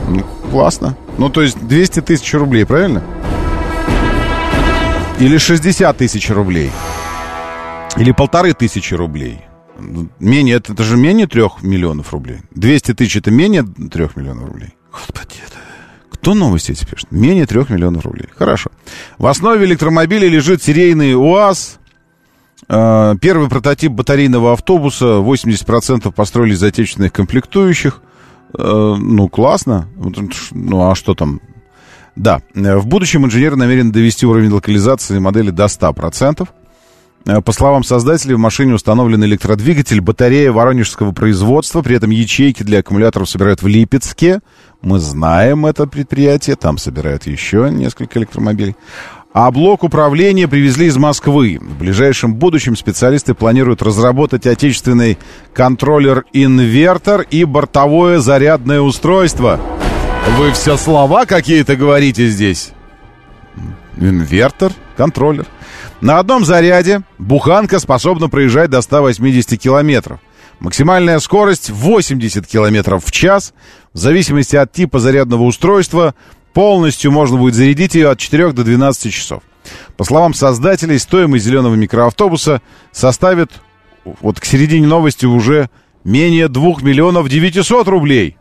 Ну, 0.10 0.23
классно. 0.51 0.97
Ну, 1.17 1.30
то 1.30 1.41
есть 1.41 1.65
200 1.65 2.01
тысяч 2.01 2.34
рублей, 2.34 2.65
правильно? 2.65 3.04
Или 5.19 5.38
60 5.38 5.97
тысяч 5.97 6.30
рублей. 6.30 6.71
Или 7.97 8.12
полторы 8.12 8.54
тысячи 8.54 8.93
рублей. 8.93 9.41
Менее, 10.19 10.58
это, 10.58 10.73
это 10.73 10.84
же 10.84 10.97
менее 10.97 11.28
трех 11.28 11.62
миллионов 11.63 12.12
рублей. 12.12 12.39
200 12.51 12.93
тысяч 12.93 13.17
это 13.17 13.32
менее 13.32 13.63
трех 13.63 14.15
миллионов 14.15 14.49
рублей. 14.49 14.73
Господи, 14.91 15.36
это... 15.45 15.58
Кто 16.12 16.34
новости 16.34 16.71
эти 16.71 16.86
пишет? 16.86 17.12
Менее 17.12 17.45
трех 17.45 17.69
миллионов 17.69 18.06
рублей. 18.06 18.28
Хорошо. 18.36 18.71
В 19.17 19.28
основе 19.28 19.65
электромобиля 19.65 20.28
лежит 20.28 20.63
серийный 20.63 21.15
УАЗ. 21.15 21.80
Э, 22.67 23.15
Первый 23.21 23.49
прототип 23.49 23.91
батарейного 23.91 24.54
автобуса. 24.54 25.06
80% 25.06 26.12
построили 26.12 26.54
из 26.54 26.63
отечественных 26.63 27.13
комплектующих. 27.13 28.01
Э, 28.58 28.95
Ну, 28.97 29.28
классно. 29.30 29.88
Ну, 30.51 30.89
а 30.89 30.95
что 30.95 31.13
там? 31.13 31.41
Да, 32.15 32.41
э, 32.54 32.78
в 32.78 32.88
будущем 32.88 33.25
инженеры 33.25 33.56
намерены 33.56 33.91
довести 33.91 34.25
уровень 34.25 34.51
локализации 34.51 35.19
модели 35.19 35.51
до 35.51 35.67
100%. 35.67 36.47
Э, 37.25 37.41
По 37.41 37.51
словам 37.51 37.84
создателей, 37.84 38.36
в 38.36 38.39
машине 38.39 38.73
установлен 38.73 39.23
электродвигатель, 39.25 39.99
батарея 39.99 40.51
воронежского 40.51 41.12
производства, 41.12 41.82
при 41.82 41.95
этом 41.97 42.12
ячейки 42.12 42.63
для 42.63 42.80
аккумуляторов 42.80 43.30
собирают 43.30 43.62
в 43.62 43.67
Липецке. 43.67 44.39
Мы 44.82 44.99
знаем 44.99 45.65
это 45.65 45.88
предприятие, 45.88 46.56
там 46.56 46.78
собирают 46.78 47.25
еще 47.28 47.69
несколько 47.71 48.19
электромобилей. 48.19 48.75
А 49.35 49.51
блок 49.51 49.83
управления 49.83 50.47
привезли 50.47 50.85
из 50.85 50.95
Москвы. 50.95 51.59
В 51.59 51.77
ближайшем 51.77 52.35
будущем 52.35 52.77
специалисты 52.77 53.33
планируют 53.33 53.81
разработать 53.81 54.47
отечественный 54.47 55.17
контроллер-инвертор 55.53 57.25
и 57.29 57.43
бортовое 57.43 58.19
зарядное 58.19 58.79
устройство. 58.79 59.59
Вы 60.37 60.53
все 60.53 60.77
слова 60.77 61.25
какие-то 61.25 61.75
говорите 61.75 62.29
здесь? 62.29 62.71
Инвертор, 63.97 64.71
контроллер. 64.95 65.45
На 65.99 66.19
одном 66.19 66.45
заряде 66.45 67.01
буханка 67.17 67.79
способна 67.79 68.29
проезжать 68.29 68.69
до 68.69 68.79
180 68.79 69.59
километров. 69.59 70.21
Максимальная 70.61 71.19
скорость 71.19 71.69
80 71.71 72.47
километров 72.47 73.03
в 73.03 73.11
час. 73.11 73.53
В 73.91 73.97
зависимости 73.97 74.55
от 74.55 74.71
типа 74.71 74.99
зарядного 74.99 75.43
устройства 75.43 76.15
полностью 76.55 77.11
можно 77.11 77.37
будет 77.37 77.53
зарядить 77.53 77.95
ее 77.95 78.09
от 78.09 78.17
4 78.17 78.53
до 78.53 78.63
12 78.63 79.13
часов. 79.13 79.43
По 79.97 80.05
словам 80.05 80.33
создателей, 80.33 80.97
стоимость 80.97 81.43
зеленого 81.43 81.75
микроавтобуса 81.75 82.61
составит 82.93 83.51
вот 84.05 84.39
к 84.39 84.45
середине 84.45 84.87
новости 84.87 85.25
уже 85.25 85.69
менее 86.05 86.47
2 86.47 86.75
миллионов 86.81 87.27
900 87.27 87.87
рублей. 87.89 88.37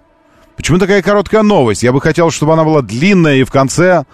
Почему 0.57 0.79
такая 0.79 1.03
короткая 1.03 1.43
новость? 1.43 1.83
Я 1.83 1.93
бы 1.93 2.01
хотел, 2.01 2.31
чтобы 2.31 2.53
она 2.53 2.63
была 2.63 2.83
длинная, 2.83 3.37
и 3.37 3.45
в 3.45 3.51
конце 3.51 4.05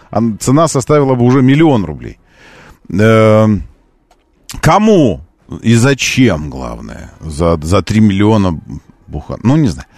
цена 0.40 0.66
составила 0.66 1.14
бы 1.14 1.26
уже 1.26 1.42
миллион 1.42 1.84
рублей. 1.84 2.18
Э, 2.88 3.46
кому 4.62 5.20
и 5.60 5.74
зачем, 5.74 6.48
главное, 6.48 7.10
за, 7.20 7.58
за 7.62 7.82
3 7.82 8.00
миллиона 8.00 8.58
бухан? 9.08 9.40
Ну, 9.42 9.56
не 9.56 9.68
знаю. 9.68 9.88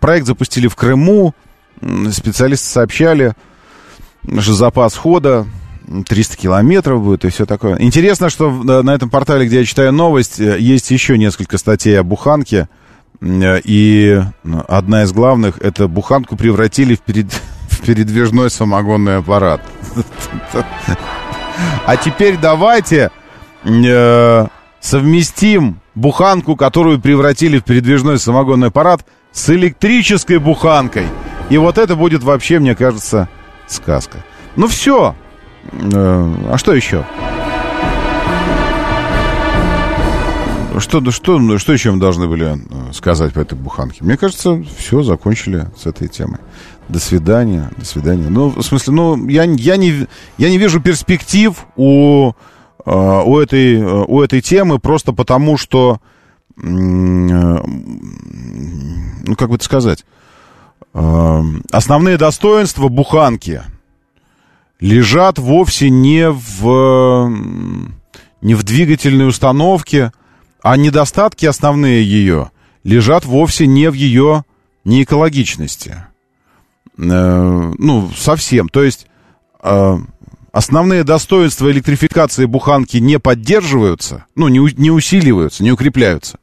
Проект 0.00 0.26
запустили 0.26 0.66
в 0.66 0.76
Крыму. 0.76 1.34
Специалисты 2.12 2.66
сообщали, 2.66 3.34
что 4.38 4.54
запас 4.54 4.96
хода 4.96 5.46
300 6.06 6.36
километров 6.36 7.02
будет 7.02 7.24
и 7.24 7.28
все 7.28 7.46
такое. 7.46 7.76
Интересно, 7.78 8.30
что 8.30 8.50
на 8.50 8.94
этом 8.94 9.10
портале, 9.10 9.46
где 9.46 9.58
я 9.60 9.64
читаю 9.64 9.92
новость, 9.92 10.38
есть 10.38 10.90
еще 10.90 11.18
несколько 11.18 11.58
статей 11.58 11.98
о 11.98 12.02
буханке. 12.02 12.68
И 13.22 14.22
одна 14.68 15.04
из 15.04 15.12
главных, 15.12 15.58
это 15.58 15.88
буханку 15.88 16.36
превратили 16.36 16.94
в, 16.94 17.00
перед, 17.00 17.26
в 17.68 17.80
передвижной 17.82 18.50
самогонный 18.50 19.18
аппарат. 19.18 19.60
А 21.86 21.96
теперь 21.96 22.36
давайте 22.36 23.12
э, 23.62 24.46
совместим 24.80 25.80
буханку, 25.94 26.56
которую 26.56 27.00
превратили 27.00 27.58
в 27.58 27.64
передвижной 27.64 28.18
самогонный 28.18 28.68
аппарат, 28.68 29.06
с 29.32 29.50
электрической 29.50 30.38
буханкой. 30.38 31.06
И 31.50 31.58
вот 31.58 31.78
это 31.78 31.94
будет 31.96 32.22
вообще, 32.22 32.58
мне 32.58 32.74
кажется, 32.74 33.28
сказка. 33.66 34.24
Ну 34.56 34.66
все. 34.66 35.14
Э, 35.72 36.34
а 36.50 36.58
что 36.58 36.74
еще? 36.74 37.04
Что, 40.78 41.08
что, 41.10 41.58
что 41.58 41.72
еще 41.72 41.92
мы 41.92 42.00
должны 42.00 42.26
были 42.26 42.56
э, 42.56 42.92
сказать 42.92 43.32
по 43.32 43.38
этой 43.40 43.56
буханке? 43.56 44.02
Мне 44.02 44.16
кажется, 44.16 44.64
все, 44.76 45.02
закончили 45.02 45.68
с 45.76 45.86
этой 45.86 46.08
темой. 46.08 46.40
До 46.88 46.98
свидания, 46.98 47.70
до 47.76 47.84
свидания. 47.84 48.28
Ну, 48.28 48.48
в 48.48 48.62
смысле, 48.62 48.92
ну, 48.94 49.28
я, 49.28 49.44
я, 49.44 49.76
не, 49.76 50.06
я 50.36 50.50
не 50.50 50.58
вижу 50.58 50.80
перспектив 50.80 51.54
у, 51.76 52.32
э, 52.84 53.22
у, 53.24 53.38
этой, 53.38 53.82
у 53.82 54.20
этой 54.20 54.40
темы 54.40 54.78
просто 54.78 55.12
потому, 55.12 55.56
что, 55.56 56.00
ну, 56.56 57.60
как 59.36 59.50
бы 59.50 59.56
это 59.56 59.64
сказать, 59.64 60.04
основные 60.94 62.16
достоинства 62.16 62.88
буханки 62.88 63.62
лежат 64.80 65.38
вовсе 65.38 65.90
не 65.90 66.30
в, 66.30 67.30
не 68.40 68.54
в 68.54 68.62
двигательной 68.62 69.28
установке, 69.28 70.12
а 70.62 70.76
недостатки 70.76 71.46
основные 71.46 72.04
ее 72.04 72.50
лежат 72.84 73.24
вовсе 73.24 73.66
не 73.66 73.90
в 73.90 73.94
ее 73.94 74.44
неэкологичности. 74.84 76.04
Э, 76.96 77.72
ну, 77.78 78.10
совсем. 78.16 78.68
То 78.68 78.82
есть 78.84 79.06
э, 79.62 79.96
основные 80.52 81.02
достоинства 81.02 81.70
электрификации 81.70 82.44
буханки 82.44 82.98
не 82.98 83.18
поддерживаются, 83.18 84.26
ну, 84.36 84.48
не, 84.48 84.58
не 84.78 84.90
усиливаются, 84.90 85.64
не 85.64 85.72
укрепляются. 85.72 86.38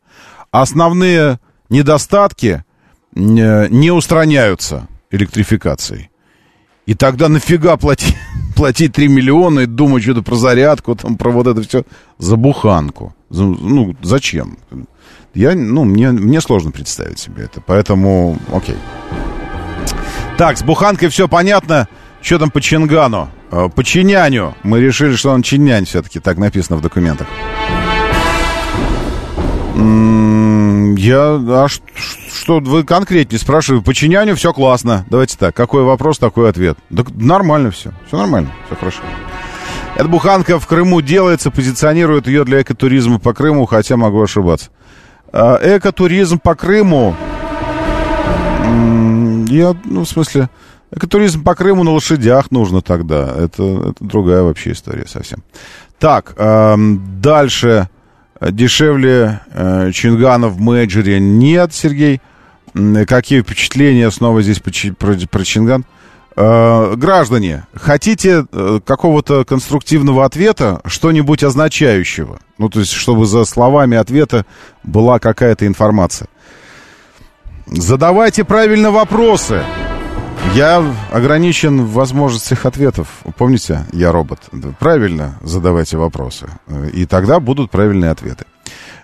Основные 0.51 1.39
недостатки 1.69 2.65
не 3.13 3.91
устраняются 3.91 4.87
электрификацией. 5.09 6.09
И 6.85 6.93
тогда 6.93 7.29
нафига 7.29 7.77
платить, 7.77 8.15
платить 8.55 8.93
3 8.93 9.07
миллиона 9.07 9.61
и 9.61 9.65
думать 9.65 10.03
что-то 10.03 10.21
про 10.21 10.35
зарядку, 10.35 10.95
там, 10.95 11.17
про 11.17 11.31
вот 11.31 11.47
это 11.47 11.61
все, 11.61 11.83
за 12.17 12.35
буханку. 12.35 13.15
Ну, 13.29 13.95
зачем? 14.01 14.57
Я, 15.33 15.55
ну, 15.55 15.85
мне, 15.85 16.11
мне 16.11 16.41
сложно 16.41 16.71
представить 16.71 17.19
себе 17.19 17.45
это, 17.45 17.61
поэтому, 17.65 18.37
окей. 18.53 18.75
Так, 20.37 20.57
с 20.57 20.63
буханкой 20.63 21.09
все 21.09 21.27
понятно. 21.27 21.87
Что 22.21 22.39
там 22.39 22.51
по 22.51 22.61
Чингану? 22.61 23.29
Э, 23.51 23.69
по 23.73 23.83
Чиняню. 23.83 24.55
Мы 24.63 24.79
решили, 24.81 25.15
что 25.15 25.31
он 25.31 25.41
Чинянь 25.43 25.85
все-таки, 25.85 26.19
так 26.19 26.37
написано 26.37 26.77
в 26.77 26.81
документах. 26.81 27.27
Я... 29.73 31.39
А 31.47 31.67
что, 31.69 32.59
вы 32.59 32.83
конкретнее 32.83 33.39
спрашиваете? 33.39 33.85
По 33.85 33.93
Чиняню 33.93 34.35
все 34.35 34.53
классно. 34.53 35.05
Давайте 35.09 35.37
так. 35.37 35.55
Какой 35.55 35.83
вопрос, 35.83 36.19
такой 36.19 36.49
ответ. 36.49 36.77
Да 36.89 37.03
нормально 37.15 37.71
все. 37.71 37.91
Все 38.07 38.17
нормально. 38.17 38.51
Все 38.67 38.75
хорошо. 38.75 38.99
Эта 39.95 40.07
буханка 40.07 40.59
в 40.59 40.67
Крыму 40.67 41.01
делается, 41.01 41.51
позиционирует 41.51 42.27
ее 42.27 42.43
для 42.45 42.61
экотуризма 42.61 43.19
по 43.19 43.33
Крыму, 43.33 43.65
хотя 43.65 43.97
могу 43.97 44.21
ошибаться. 44.21 44.69
А, 45.31 45.59
экотуризм 45.61 46.39
по 46.39 46.55
Крыму... 46.55 47.15
Я, 49.49 49.75
ну, 49.83 50.05
в 50.05 50.07
смысле, 50.07 50.49
Экотуризм 50.93 51.43
по 51.43 51.55
Крыму 51.55 51.83
на 51.83 51.91
лошадях 51.91 52.51
нужно 52.51 52.81
тогда. 52.81 53.33
Это, 53.37 53.91
это 53.91 53.95
другая 54.01 54.43
вообще 54.43 54.73
история 54.73 55.07
совсем. 55.07 55.39
Так, 55.99 56.35
дальше. 56.37 57.89
Дешевле 58.41 59.41
э, 59.53 59.91
Чингана 59.93 60.47
в 60.47 60.59
менеджере 60.59 61.19
нет, 61.19 61.73
Сергей. 61.73 62.21
Какие 63.07 63.41
впечатления 63.41 64.09
снова 64.09 64.41
здесь 64.41 64.59
про, 64.59 65.13
про 65.29 65.45
Чинган? 65.45 65.85
Э, 66.35 66.95
граждане, 66.95 67.65
хотите 67.75 68.45
э, 68.51 68.79
какого-то 68.83 69.43
конструктивного 69.43 70.25
ответа, 70.25 70.81
что-нибудь 70.85 71.43
означающего? 71.43 72.39
Ну, 72.57 72.69
то 72.69 72.79
есть, 72.79 72.93
чтобы 72.93 73.25
за 73.25 73.43
словами 73.43 73.97
ответа 73.97 74.45
была 74.83 75.19
какая-то 75.19 75.67
информация. 75.67 76.29
Задавайте 77.67 78.43
правильно 78.43 78.91
вопросы. 78.91 79.61
Я 80.55 80.83
ограничен 81.11 81.85
в 81.85 81.93
возможностях 81.93 82.65
ответов. 82.65 83.07
Помните, 83.37 83.85
я 83.93 84.11
робот. 84.11 84.39
Правильно 84.79 85.39
задавайте 85.41 85.95
вопросы. 85.97 86.47
Э, 86.67 86.89
И 86.93 87.05
тогда 87.05 87.39
будут 87.39 87.71
правильные 87.71 88.11
ответы. 88.11 88.45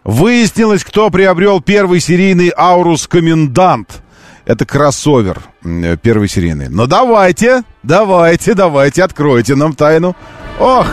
Выяснилось, 0.04 0.84
кто 0.84 1.10
приобрел 1.10 1.62
первый 1.62 2.00
серийный 2.02 2.52
Аурус 2.56 3.08
Комендант. 3.08 4.02
Это 4.46 4.66
кроссовер 4.66 5.40
э, 5.64 5.96
первый 6.02 6.28
серийный. 6.28 6.68
Но 6.70 6.86
давайте, 6.86 7.64
давайте, 7.82 8.54
давайте, 8.54 9.04
откройте 9.04 9.56
нам 9.56 9.74
тайну. 9.74 10.16
Ох, 10.60 10.88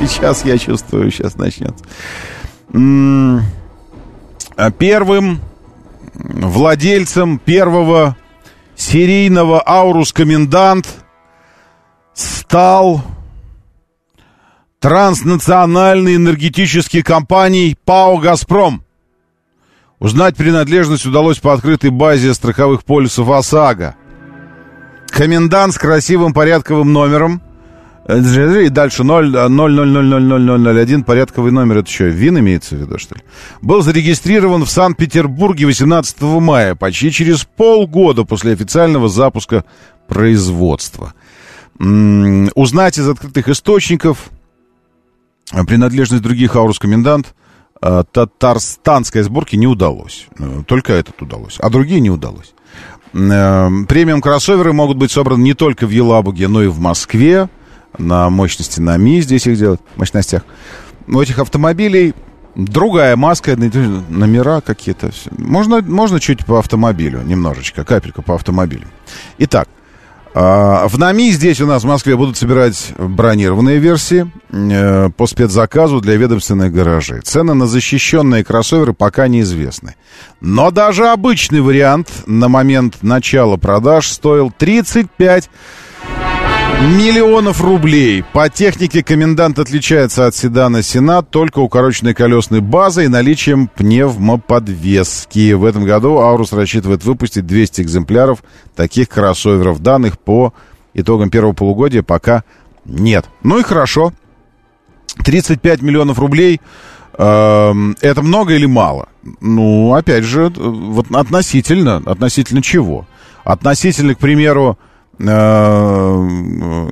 сейчас 0.00 0.44
я 0.44 0.56
чувствую, 0.56 1.10
сейчас 1.10 1.36
начнется. 1.36 1.84
А 4.56 4.70
Первым 4.70 5.40
владельцем 6.14 7.38
первого 7.38 8.16
серийного 8.78 9.60
Аурус 9.66 10.12
Комендант 10.12 10.86
стал 12.14 13.02
транснациональной 14.78 16.14
энергетической 16.14 17.02
компанией 17.02 17.76
ПАО 17.84 18.18
«Газпром». 18.18 18.84
Узнать 19.98 20.36
принадлежность 20.36 21.06
удалось 21.06 21.38
по 21.40 21.52
открытой 21.52 21.90
базе 21.90 22.32
страховых 22.32 22.84
полисов 22.84 23.28
ОСАГО. 23.28 23.96
Комендант 25.08 25.74
с 25.74 25.78
красивым 25.78 26.32
порядковым 26.32 26.92
номером. 26.92 27.42
Э, 28.08 28.64
И 28.64 28.68
дальше 28.68 29.04
0, 29.04 29.30
0, 29.30 29.48
0, 29.50 29.72
0, 29.72 30.04
0, 30.04 30.22
0, 30.22 30.42
0, 30.42 30.60
0, 30.60 30.80
1, 30.80 31.04
порядковый 31.04 31.52
номер, 31.52 31.78
это 31.78 31.90
что, 31.90 32.04
ВИН 32.04 32.40
имеется 32.40 32.74
в 32.74 32.80
виду, 32.80 32.98
что 32.98 33.14
ли? 33.14 33.22
Был 33.62 33.82
зарегистрирован 33.82 34.64
в 34.64 34.70
Санкт-Петербурге 34.70 35.66
18 35.66 36.20
мая, 36.22 36.74
почти 36.74 37.12
через 37.12 37.44
полгода 37.44 38.24
после 38.24 38.52
официального 38.52 39.08
запуска 39.08 39.64
производства. 40.08 41.14
Узнать 41.78 42.98
из 42.98 43.08
открытых 43.08 43.48
источников 43.48 44.30
а 45.50 45.64
принадлежность 45.64 46.22
других 46.22 46.56
Аурус 46.56 46.78
Комендант 46.78 47.34
а, 47.80 48.04
татарстанской 48.04 49.22
сборки 49.22 49.56
не 49.56 49.66
удалось. 49.66 50.26
Э, 50.38 50.62
Только 50.66 50.92
этот 50.92 51.20
удалось, 51.22 51.56
а 51.60 51.70
другие 51.70 52.00
не 52.00 52.10
удалось. 52.10 52.52
Э, 53.14 53.68
Премиум 53.88 54.20
кроссоверы 54.20 54.72
могут 54.72 54.98
быть 54.98 55.10
собраны 55.10 55.42
не 55.42 55.54
только 55.54 55.86
в 55.86 55.90
Елабуге, 55.90 56.48
но 56.48 56.62
и 56.62 56.66
в 56.66 56.80
Москве. 56.80 57.48
На 57.96 58.28
мощности 58.30 58.80
на 58.80 58.96
МИ 58.96 59.22
здесь 59.22 59.46
их 59.46 59.56
делают, 59.56 59.80
мощностях. 59.96 60.44
У 61.06 61.20
этих 61.20 61.38
автомобилей 61.38 62.14
другая 62.54 63.16
маска, 63.16 63.56
номера 63.56 64.60
какие-то. 64.60 65.10
Можно, 65.30 65.80
можно 65.80 66.20
чуть 66.20 66.44
по 66.44 66.58
автомобилю, 66.58 67.22
немножечко, 67.22 67.84
капельку 67.84 68.22
по 68.22 68.34
автомобилю. 68.34 68.86
Итак, 69.38 69.68
а, 70.34 70.86
в 70.88 70.98
НАМИ 70.98 71.32
здесь 71.32 71.60
у 71.60 71.66
нас 71.66 71.84
в 71.84 71.86
Москве 71.86 72.16
будут 72.16 72.36
собирать 72.36 72.92
бронированные 72.98 73.78
версии 73.78 74.30
э, 74.50 75.10
по 75.16 75.26
спецзаказу 75.26 76.00
для 76.00 76.16
ведомственных 76.16 76.72
гаражей. 76.72 77.22
Цены 77.22 77.54
на 77.54 77.66
защищенные 77.66 78.44
кроссоверы 78.44 78.92
пока 78.92 79.26
неизвестны. 79.26 79.96
Но 80.40 80.70
даже 80.70 81.08
обычный 81.08 81.60
вариант 81.60 82.08
на 82.26 82.48
момент 82.48 82.98
начала 83.02 83.56
продаж 83.56 84.08
стоил 84.08 84.52
35 84.56 85.48
миллионов 86.80 87.60
рублей. 87.60 88.24
По 88.32 88.48
технике 88.48 89.02
комендант 89.02 89.58
отличается 89.58 90.26
от 90.26 90.34
седана 90.34 90.82
Сенат 90.82 91.30
только 91.30 91.58
укороченной 91.58 92.14
колесной 92.14 92.60
базой 92.60 93.06
и 93.06 93.08
наличием 93.08 93.68
пневмоподвески. 93.68 95.52
В 95.54 95.64
этом 95.64 95.84
году 95.84 96.18
Аурус 96.18 96.52
рассчитывает 96.52 97.04
выпустить 97.04 97.46
200 97.46 97.82
экземпляров 97.82 98.42
таких 98.76 99.08
кроссоверов. 99.08 99.80
Данных 99.80 100.18
по 100.18 100.54
итогам 100.94 101.30
первого 101.30 101.52
полугодия 101.52 102.02
пока 102.02 102.44
нет. 102.84 103.26
Ну 103.42 103.58
и 103.58 103.62
хорошо. 103.62 104.12
35 105.24 105.82
миллионов 105.82 106.18
рублей 106.18 106.60
эм, 107.18 107.96
это 108.00 108.22
много 108.22 108.54
или 108.54 108.66
мало? 108.66 109.08
Ну, 109.40 109.94
опять 109.94 110.24
же, 110.24 110.46
э, 110.46 110.50
вот 110.56 111.10
относительно, 111.12 111.96
относительно 111.96 112.62
чего? 112.62 113.06
Относительно, 113.44 114.14
к 114.14 114.18
примеру, 114.18 114.78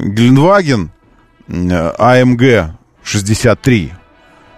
Гелендваген 0.07 0.91
э, 1.49 1.93
АМГ 1.99 2.77
63. 3.03 3.93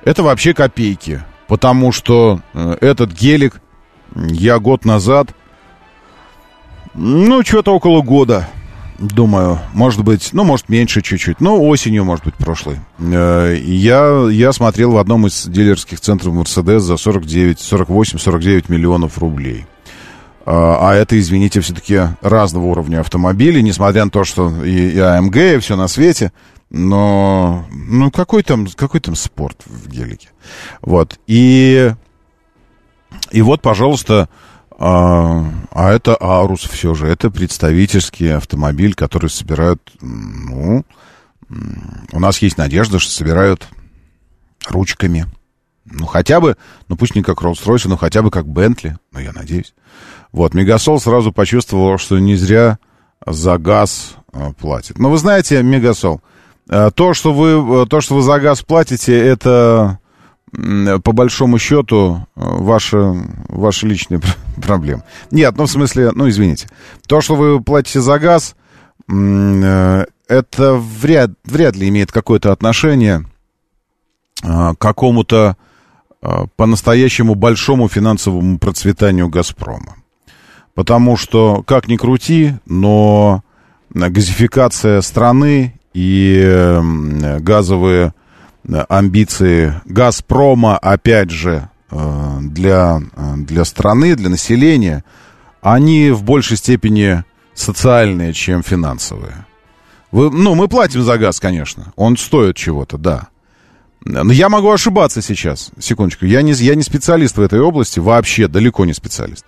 Это 0.05 0.23
вообще 0.23 0.55
копейки. 0.55 1.23
Потому 1.49 1.93
что 1.93 2.41
э, 2.55 2.77
этот 2.81 3.13
гелик 3.13 3.61
я 4.15 4.59
год 4.59 4.85
назад, 4.85 5.35
ну, 6.95 7.43
что-то 7.43 7.75
около 7.75 8.03
года, 8.03 8.49
думаю, 8.99 9.59
может 9.73 10.03
быть, 10.03 10.31
ну, 10.33 10.45
может, 10.45 10.69
меньше 10.69 11.01
чуть-чуть, 11.01 11.41
ну, 11.41 11.63
осенью, 11.67 12.05
может 12.05 12.25
быть, 12.25 12.35
прошлой. 12.35 12.79
Э, 12.99 13.57
Я, 13.63 14.29
я 14.31 14.53
смотрел 14.53 14.93
в 14.93 14.99
одном 14.99 15.27
из 15.27 15.47
дилерских 15.47 16.01
центров 16.01 16.35
Мерседес 16.35 16.83
за 16.83 16.97
49, 16.97 17.59
48-49 17.59 18.65
миллионов 18.69 19.19
рублей. 19.19 19.67
А 20.51 20.79
а 20.81 20.95
это, 20.95 21.19
извините, 21.21 21.61
все-таки 21.61 22.01
разного 22.23 22.65
уровня 22.65 23.01
автомобили, 23.01 23.61
несмотря 23.61 24.07
на 24.07 24.11
то, 24.11 24.25
что 24.25 24.65
и, 24.65 24.93
и 24.93 24.99
АМГ, 24.99 25.37
и 25.37 25.59
все 25.59 25.77
на 25.77 25.89
свете. 25.89 26.33
Но, 26.71 27.67
ну, 27.71 28.11
какой 28.11 28.43
там, 28.43 28.67
какой 28.69 29.01
там 29.01 29.15
спорт 29.15 29.63
в 29.67 29.89
гелике? 29.89 30.31
Вот. 30.81 31.21
И, 31.27 31.93
и 33.31 33.43
вот, 33.43 33.61
пожалуйста, 33.61 34.31
а, 34.79 35.45
а 35.71 35.93
это 35.93 36.17
Арус 36.19 36.63
все 36.63 36.95
же. 36.95 37.09
Это 37.09 37.31
представительский 37.31 38.35
автомобиль, 38.35 38.95
который 38.95 39.29
собирают, 39.29 39.83
ну, 40.01 40.83
у 42.11 42.21
нас 42.21 42.39
есть 42.39 42.57
надежда, 42.57 42.99
что 42.99 43.11
собирают 43.11 43.69
ручками. 44.67 45.27
Ну, 45.85 46.07
хотя 46.07 46.41
бы, 46.41 46.57
ну, 46.89 46.97
пусть 46.97 47.15
не 47.15 47.23
как 47.23 47.43
Rolls-Royce, 47.43 47.89
но 47.89 47.99
хотя 47.99 48.23
бы 48.23 48.31
как 48.31 48.47
Бентли, 48.47 48.97
ну, 49.13 49.21
я 49.21 49.33
надеюсь. 49.33 49.75
Вот, 50.33 50.55
Мегасол 50.55 51.01
сразу 51.01 51.33
почувствовал, 51.33 51.99
что 51.99 52.19
не 52.19 52.37
зря 52.37 52.79
за 53.27 53.59
газ 53.59 54.17
э, 54.33 54.53
платит. 54.59 54.99
Но 54.99 55.11
вы 55.11 55.19
знаете, 55.19 55.63
Мегасол, 55.63 56.21
э, 56.69 56.91
то, 56.95 57.15
что 57.15 57.33
вы, 57.33 57.83
э, 57.83 57.87
то, 57.87 58.01
что 58.01 58.15
вы 58.17 58.23
за 58.23 58.39
газ 58.39 58.63
платите, 58.63 59.19
это 59.19 59.99
по 60.51 61.13
большому 61.13 61.59
счету 61.59 62.27
э, 62.35 62.41
ваша, 62.43 63.15
ваша 63.49 63.87
личная 63.87 64.19
пр- 64.19 64.37
проблема. 64.63 65.05
Нет, 65.31 65.55
ну, 65.57 65.65
в 65.67 65.71
смысле, 65.71 66.11
ну, 66.13 66.29
извините. 66.29 66.69
То, 67.07 67.21
что 67.21 67.35
вы 67.35 67.63
платите 67.63 68.01
за 68.01 68.19
газ, 68.19 68.55
это 70.29 70.75
вряд, 70.75 71.31
вряд 71.45 71.77
ли 71.77 71.89
имеет 71.89 72.13
какое-то 72.13 72.53
отношение 72.53 73.25
э, 74.43 74.47
к 74.47 74.79
какому-то 74.79 75.57
э, 76.21 76.47
по-настоящему 76.57 77.35
большому 77.35 77.89
финансовому 77.89 78.59
процветанию 78.59 79.29
«Газпрома». 79.29 79.97
Потому 80.79 81.17
что, 81.17 81.65
как 81.67 81.89
ни 81.89 81.97
крути, 81.97 82.55
но 82.65 83.43
газификация 83.91 85.01
страны 85.01 85.75
и 85.93 86.41
э, 86.41 87.39
газовые 87.41 88.15
э, 88.63 88.85
амбиции 88.89 89.75
«Газпрома», 89.87 90.79
опять 90.79 91.31
же, 91.31 91.69
э, 91.91 92.39
для, 92.43 93.01
э, 93.17 93.35
для 93.39 93.65
страны, 93.65 94.15
для 94.15 94.29
населения, 94.29 95.03
они 95.63 96.13
в 96.13 96.23
большей 96.23 96.57
степени 96.57 97.25
социальные, 97.55 98.33
чем 98.33 98.63
финансовые. 98.63 99.47
Вы, 100.13 100.31
ну, 100.31 100.55
мы 100.55 100.69
платим 100.69 101.03
за 101.03 101.19
газ, 101.19 101.41
конечно. 101.41 101.93
Он 101.97 102.17
стоит 102.17 102.55
чего-то, 102.55 102.99
да. 102.99 103.27
Но 104.05 104.33
я 104.33 104.49
могу 104.49 104.71
ошибаться 104.71 105.23
сейчас. 105.23 105.73
Секундочку. 105.81 106.25
Я 106.25 106.43
не, 106.43 106.53
я 106.53 106.77
не 106.77 106.85
специалист 106.85 107.37
в 107.37 107.43
этой 107.43 107.59
области, 107.59 107.99
вообще 107.99 108.47
далеко 108.47 108.85
не 108.85 108.93
специалист. 108.93 109.45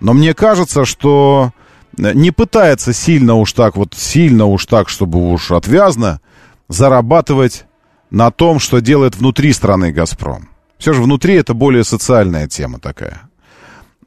Но 0.00 0.12
мне 0.12 0.34
кажется, 0.34 0.84
что 0.84 1.52
не 1.96 2.30
пытается 2.30 2.92
сильно 2.92 3.34
уж 3.34 3.52
так, 3.52 3.76
вот 3.76 3.94
сильно 3.94 4.46
уж 4.46 4.66
так, 4.66 4.88
чтобы 4.88 5.30
уж 5.30 5.50
отвязно 5.52 6.20
зарабатывать 6.68 7.66
на 8.10 8.30
том, 8.30 8.58
что 8.58 8.80
делает 8.80 9.16
внутри 9.16 9.52
страны 9.52 9.92
«Газпром». 9.92 10.48
Все 10.78 10.92
же 10.92 11.02
внутри 11.02 11.34
это 11.34 11.54
более 11.54 11.84
социальная 11.84 12.48
тема 12.48 12.78
такая. 12.78 13.22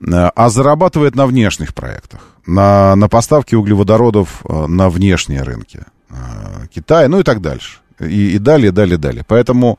А 0.05 0.49
зарабатывает 0.49 1.15
на 1.15 1.25
внешних 1.25 1.73
проектах. 1.73 2.21
на, 2.47 2.95
на 2.95 3.09
поставки 3.09 3.55
углеводородов 3.55 4.41
э, 4.47 4.67
на 4.67 4.89
внешние 4.89 5.43
рынки. 5.43 5.81
Э, 6.09 6.67
Китая, 6.73 7.09
ну 7.09 7.19
и 7.19 7.23
так 7.23 7.41
дальше. 7.41 7.79
И, 7.99 8.35
и 8.35 8.39
далее, 8.39 8.71
далее, 8.71 8.97
далее. 8.97 9.23
Поэтому, 9.27 9.77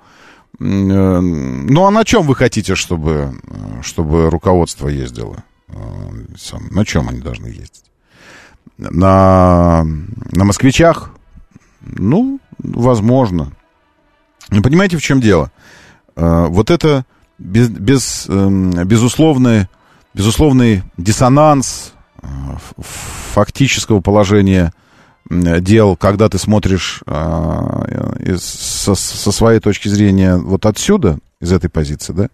э, 0.60 0.64
ну 0.64 1.86
а 1.86 1.90
на 1.90 2.04
чем 2.04 2.26
вы 2.26 2.34
хотите, 2.34 2.74
чтобы, 2.74 3.32
э, 3.46 3.82
чтобы 3.82 4.28
руководство 4.30 4.88
ездило? 4.88 5.42
Э, 5.68 5.74
сам- 6.36 6.68
на 6.70 6.84
чем 6.84 7.08
они 7.08 7.20
должны 7.20 7.46
ездить? 7.46 7.84
На, 8.76 9.84
на 10.32 10.44
москвичах? 10.44 11.10
Ну, 11.80 12.40
возможно. 12.58 13.52
Но 14.50 14.62
понимаете, 14.62 14.96
в 14.96 15.02
чем 15.02 15.20
дело? 15.20 15.50
Э, 16.16 16.46
Вот 16.48 16.70
это 16.70 17.04
без, 17.38 17.68
без, 17.68 18.26
эм, 18.28 18.70
безусловный, 18.86 19.68
безусловный 20.14 20.82
диссонанс 20.96 21.92
э, 22.22 22.26
фактического 23.32 24.00
положения 24.00 24.72
дел, 25.30 25.94
когда 25.94 26.30
ты 26.30 26.38
смотришь 26.38 27.02
со, 27.06 28.94
со 28.94 29.30
своей 29.32 29.60
точки 29.60 29.88
зрения 29.88 30.36
вот 30.36 30.64
отсюда, 30.64 31.18
из 31.38 31.52
этой 31.52 31.68
позиции, 31.68 32.14
да, 32.14 32.28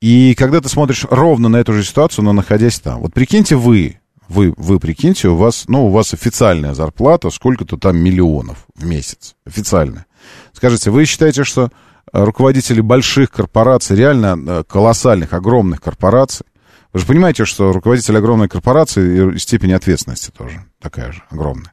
и 0.00 0.34
когда 0.34 0.60
ты 0.60 0.68
смотришь 0.68 1.06
ровно 1.08 1.48
на 1.48 1.56
эту 1.56 1.72
же 1.72 1.82
ситуацию, 1.82 2.24
но 2.24 2.32
находясь 2.32 2.78
там. 2.80 3.00
Вот 3.00 3.14
прикиньте 3.14 3.56
вы, 3.56 3.98
вы, 4.28 4.52
вы 4.56 4.78
прикиньте, 4.78 5.28
у 5.28 5.36
вас, 5.36 5.64
ну, 5.68 5.86
у 5.86 5.90
вас 5.90 6.12
официальная 6.12 6.74
зарплата, 6.74 7.30
сколько-то 7.30 7.76
там 7.76 7.96
миллионов 7.96 8.66
в 8.74 8.84
месяц, 8.84 9.36
официальная. 9.46 10.06
Скажите, 10.52 10.90
вы 10.90 11.04
считаете, 11.06 11.44
что 11.44 11.70
э, 12.12 12.24
руководители 12.24 12.80
больших 12.80 13.30
корпораций, 13.30 13.96
реально 13.96 14.38
э, 14.38 14.64
колоссальных, 14.68 15.32
огромных 15.32 15.80
корпораций, 15.80 16.44
вы 16.92 17.00
же 17.00 17.06
понимаете, 17.06 17.44
что 17.44 17.72
руководитель 17.72 18.16
огромной 18.16 18.48
корпорации 18.48 19.34
и 19.34 19.38
степень 19.38 19.72
ответственности 19.72 20.30
тоже 20.30 20.64
такая 20.80 21.12
же 21.12 21.22
огромная. 21.30 21.72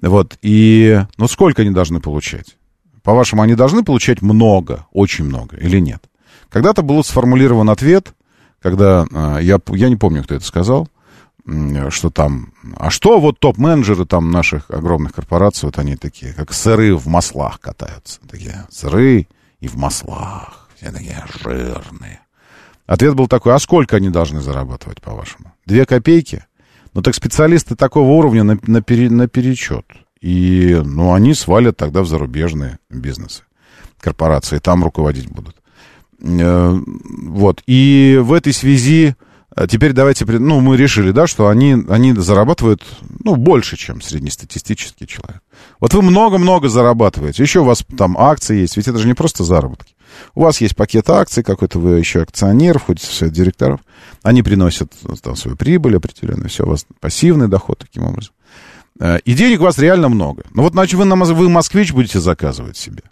Вот, 0.00 0.38
и, 0.42 1.00
ну, 1.16 1.26
сколько 1.26 1.62
они 1.62 1.70
должны 1.70 2.00
получать? 2.00 2.56
По-вашему, 3.02 3.42
они 3.42 3.54
должны 3.54 3.82
получать 3.82 4.22
много, 4.22 4.86
очень 4.92 5.24
много 5.24 5.56
или 5.56 5.80
нет? 5.80 6.04
Когда-то 6.50 6.82
был 6.82 7.02
сформулирован 7.04 7.70
ответ, 7.70 8.14
когда, 8.60 9.06
э, 9.10 9.38
я, 9.42 9.60
я 9.68 9.88
не 9.88 9.96
помню, 9.96 10.24
кто 10.24 10.34
это 10.34 10.44
сказал, 10.44 10.88
что 11.88 12.10
там, 12.10 12.52
а 12.76 12.90
что 12.90 13.20
вот 13.20 13.38
топ-менеджеры 13.38 14.04
там 14.04 14.30
наших 14.30 14.70
огромных 14.70 15.14
корпораций, 15.14 15.66
вот 15.66 15.78
они 15.78 15.96
такие, 15.96 16.34
как 16.34 16.52
сыры 16.52 16.94
в 16.94 17.06
маслах 17.06 17.58
катаются. 17.60 18.20
Такие 18.28 18.66
сыры 18.70 19.26
и 19.60 19.68
в 19.68 19.76
маслах, 19.76 20.68
все 20.76 20.90
такие 20.90 21.24
жирные. 21.42 22.20
Ответ 22.86 23.14
был 23.14 23.28
такой, 23.28 23.54
а 23.54 23.58
сколько 23.58 23.96
они 23.96 24.10
должны 24.10 24.40
зарабатывать, 24.40 25.00
по-вашему? 25.00 25.54
Две 25.64 25.86
копейки? 25.86 26.44
Ну 26.92 27.02
так 27.02 27.14
специалисты 27.14 27.76
такого 27.76 28.10
уровня 28.10 28.42
на, 28.44 28.58
на, 28.66 28.82
пере- 28.82 29.10
наперечет. 29.10 29.86
И, 30.20 30.80
ну, 30.84 31.12
они 31.12 31.32
свалят 31.32 31.76
тогда 31.76 32.02
в 32.02 32.08
зарубежные 32.08 32.78
бизнесы, 32.90 33.44
корпорации, 34.00 34.58
там 34.58 34.82
руководить 34.82 35.28
будут. 35.30 35.56
Э, 36.20 36.80
Вот. 37.22 37.62
И 37.66 38.18
в 38.20 38.32
этой 38.32 38.52
связи 38.52 39.14
э, 39.54 39.66
теперь 39.68 39.92
давайте... 39.92 40.24
Ну, 40.24 40.60
мы 40.60 40.76
решили, 40.76 41.10
да, 41.12 41.26
что 41.26 41.48
они, 41.48 41.76
они 41.88 42.12
зарабатывают, 42.12 42.82
ну, 43.20 43.36
больше, 43.36 43.76
чем 43.76 44.00
среднестатистический 44.00 45.06
человек. 45.06 45.42
Вот 45.80 45.94
вы 45.94 46.02
много-много 46.02 46.68
зарабатываете. 46.68 47.42
Еще 47.42 47.60
у 47.60 47.64
вас 47.64 47.84
там 47.96 48.16
акции 48.18 48.60
есть. 48.60 48.76
Ведь 48.76 48.88
это 48.88 48.98
же 48.98 49.06
не 49.06 49.14
просто 49.14 49.44
заработки. 49.44 49.94
У 50.34 50.42
вас 50.42 50.60
есть 50.60 50.74
пакет 50.74 51.08
акций 51.10 51.44
какой-то, 51.44 51.78
вы 51.78 51.98
еще 51.98 52.22
акционер, 52.22 52.78
входите 52.78 53.06
в 53.06 53.12
совет 53.12 53.34
директоров. 53.34 53.80
Они 54.22 54.42
приносят 54.42 54.92
э, 55.04 55.14
там 55.22 55.36
свою 55.36 55.56
прибыль 55.56 55.96
определенную. 55.96 56.48
Все, 56.48 56.64
у 56.64 56.70
вас 56.70 56.86
пассивный 57.00 57.48
доход 57.48 57.78
таким 57.78 58.04
образом. 58.04 58.32
И 59.24 59.34
денег 59.34 59.60
у 59.60 59.62
вас 59.62 59.78
реально 59.78 60.08
много. 60.08 60.42
Ну 60.50 60.64
вот, 60.64 60.72
значит, 60.72 60.94
вы, 60.94 61.04
на, 61.04 61.14
вы 61.14 61.48
москвич 61.48 61.92
будете 61.92 62.18
заказывать 62.18 62.76
себе. 62.76 63.04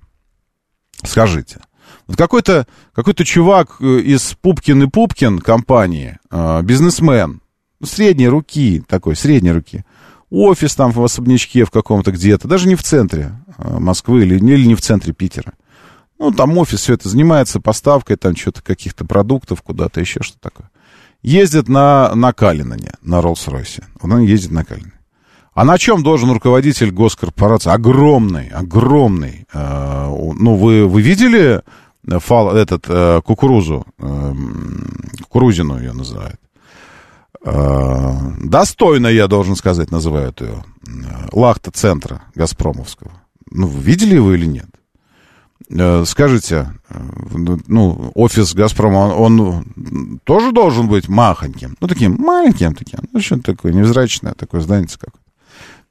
Скажите. 1.05 1.61
Вот 2.07 2.17
какой-то 2.17 2.67
какой 2.93 3.15
чувак 3.15 3.77
э, 3.81 3.99
из 4.01 4.35
Пупкин 4.41 4.85
и 4.85 4.87
Пупкин 4.87 5.41
компании, 5.41 6.19
э, 6.31 6.63
бизнесмен, 6.63 7.41
ну, 7.81 7.87
средней 7.87 8.29
руки, 8.29 8.83
такой, 8.87 9.17
средней 9.17 9.53
руки, 9.53 9.85
офис 10.31 10.75
там 10.75 10.93
в 10.93 11.03
особнячке 11.03 11.65
в 11.65 11.71
каком-то 11.71 12.13
где-то, 12.13 12.49
даже 12.49 12.69
не 12.69 12.75
в 12.75 12.83
центре 12.83 13.33
э, 13.59 13.79
Москвы 13.79 14.23
или, 14.23 14.37
или 14.37 14.67
не 14.67 14.75
в 14.75 14.81
центре 14.81 15.13
Питера. 15.13 15.55
Ну, 16.19 16.33
там 16.33 16.57
офис 16.57 16.81
все 16.81 16.95
это 16.95 17.09
занимается 17.09 17.61
поставкой, 17.61 18.17
там 18.17 18.35
что-то 18.35 18.63
каких-то 18.63 19.05
продуктов 19.05 19.63
куда-то, 19.63 20.01
еще 20.01 20.23
что 20.23 20.39
такое. 20.41 20.71
Ездит 21.23 21.69
на, 21.69 22.15
на 22.15 22.33
Калинане, 22.33 22.93
на 23.03 23.21
Роллс-Ройсе. 23.21 23.85
Он 24.01 24.21
ездит 24.21 24.51
на 24.51 24.65
Калинане. 24.65 24.93
А 25.57 25.65
на 25.65 25.79
чем 25.79 26.03
должен 26.03 26.31
руководитель 26.31 26.91
госкорпорации? 26.91 27.71
Огромный, 27.73 28.49
огромный. 28.49 29.47
э, 29.55 30.33
ну, 30.39 30.55
вы, 30.55 30.87
вы 30.87 31.01
видели 31.01 31.63
э, 32.07 32.19
фал, 32.19 32.55
этот, 32.55 32.85
э, 32.89 33.23
кукурузу? 33.25 33.87
Э, 33.99 34.05
м, 34.07 35.01
кукурузину 35.23 35.79
ее 35.79 35.95
называют. 35.95 36.39
Э, 37.43 38.13
достойно, 38.45 39.07
я 39.07 39.29
должен 39.29 39.57
сказать, 39.57 39.91
называют 39.91 40.43
ее. 40.43 40.63
Э, 40.87 41.29
Лахта-центра 41.33 42.21
Газпромовского. 42.35 43.13
Ну, 43.51 43.67
вы 43.67 43.81
видели 43.83 44.17
его 44.17 44.35
или 44.35 44.45
нет? 44.45 44.69
Э, 45.71 46.05
Скажите, 46.05 46.71
э, 46.91 46.99
ну, 47.67 48.13
офис 48.15 48.55
Газпрома, 48.55 49.15
он, 49.15 49.41
он 49.41 50.21
тоже 50.25 50.53
должен 50.53 50.87
быть 50.87 51.09
махоньким? 51.09 51.79
Ну, 51.81 51.89
таким 51.89 52.17
маленьким 52.19 52.75
таким. 52.75 52.99
Ну, 53.11 53.23
что-то 53.23 53.55
такое 53.55 53.73
невзрачное, 53.73 54.35
такое 54.35 54.61
здание 54.61 54.87
какое-то. 54.89 55.26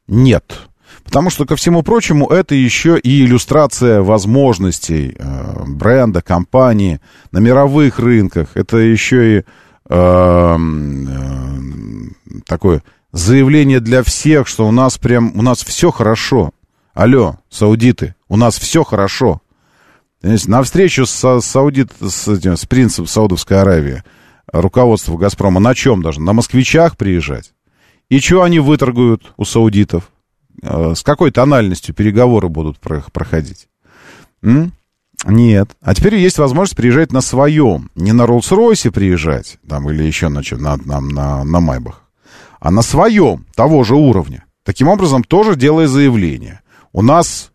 Нет. 0.07 0.69
Потому 1.03 1.29
что, 1.29 1.45
ко 1.45 1.55
всему 1.55 1.83
прочему, 1.83 2.27
это 2.27 2.55
еще 2.55 2.99
и 2.99 3.23
иллюстрация 3.23 4.01
возможностей 4.01 5.15
э, 5.17 5.63
бренда, 5.67 6.21
компании 6.21 6.99
на 7.31 7.39
мировых 7.39 7.99
рынках. 7.99 8.49
Это 8.55 8.77
еще 8.77 9.37
и 9.37 9.39
э, 9.39 9.43
э, 9.89 10.57
такое 12.45 12.83
заявление 13.11 13.79
для 13.79 14.03
всех, 14.03 14.47
что 14.47 14.67
у 14.67 14.71
нас 14.71 14.97
прям, 14.97 15.37
у 15.37 15.41
нас 15.41 15.63
все 15.63 15.91
хорошо. 15.91 16.51
Алло, 16.93 17.37
саудиты, 17.49 18.15
у 18.29 18.37
нас 18.37 18.57
все 18.57 18.83
хорошо. 18.83 19.41
На 20.21 20.63
встречу 20.63 21.05
с, 21.05 21.41
с, 21.41 21.55
аудит, 21.55 21.91
с, 21.99 22.27
с 22.27 22.65
принцем 22.65 23.05
Саудовской 23.05 23.61
Аравии 23.61 24.03
руководство 24.51 25.17
«Газпрома» 25.17 25.59
на 25.59 25.75
чем 25.75 26.01
должно? 26.01 26.25
На 26.25 26.33
москвичах 26.33 26.97
приезжать? 26.97 27.54
И 28.09 28.19
что 28.19 28.43
они 28.43 28.59
выторгуют 28.59 29.33
у 29.37 29.45
саудитов? 29.45 30.09
Э, 30.61 30.93
С 30.95 31.03
какой 31.03 31.31
тональностью 31.31 31.93
переговоры 31.95 32.49
будут 32.49 32.79
про- 32.79 33.03
проходить? 33.11 33.67
М? 34.43 34.73
Нет. 35.25 35.69
А 35.81 35.95
теперь 35.95 36.15
есть 36.15 36.37
возможность 36.37 36.75
приезжать 36.75 37.11
на 37.11 37.21
своем. 37.21 37.89
Не 37.95 38.11
на 38.11 38.23
Роллс-Ройсе 38.25 38.91
приезжать, 38.91 39.57
там, 39.67 39.89
или 39.89 40.03
еще 40.03 40.27
на, 40.29 40.41
на, 40.51 40.77
на, 40.77 40.99
на, 41.01 41.43
на 41.43 41.59
Майбах, 41.59 42.03
а 42.59 42.69
на 42.69 42.81
своем, 42.81 43.45
того 43.55 43.83
же 43.83 43.95
уровня. 43.95 44.45
Таким 44.63 44.87
образом, 44.87 45.23
тоже 45.23 45.55
делая 45.55 45.87
заявление. 45.87 46.61
У 46.91 47.01
нас, 47.01 47.51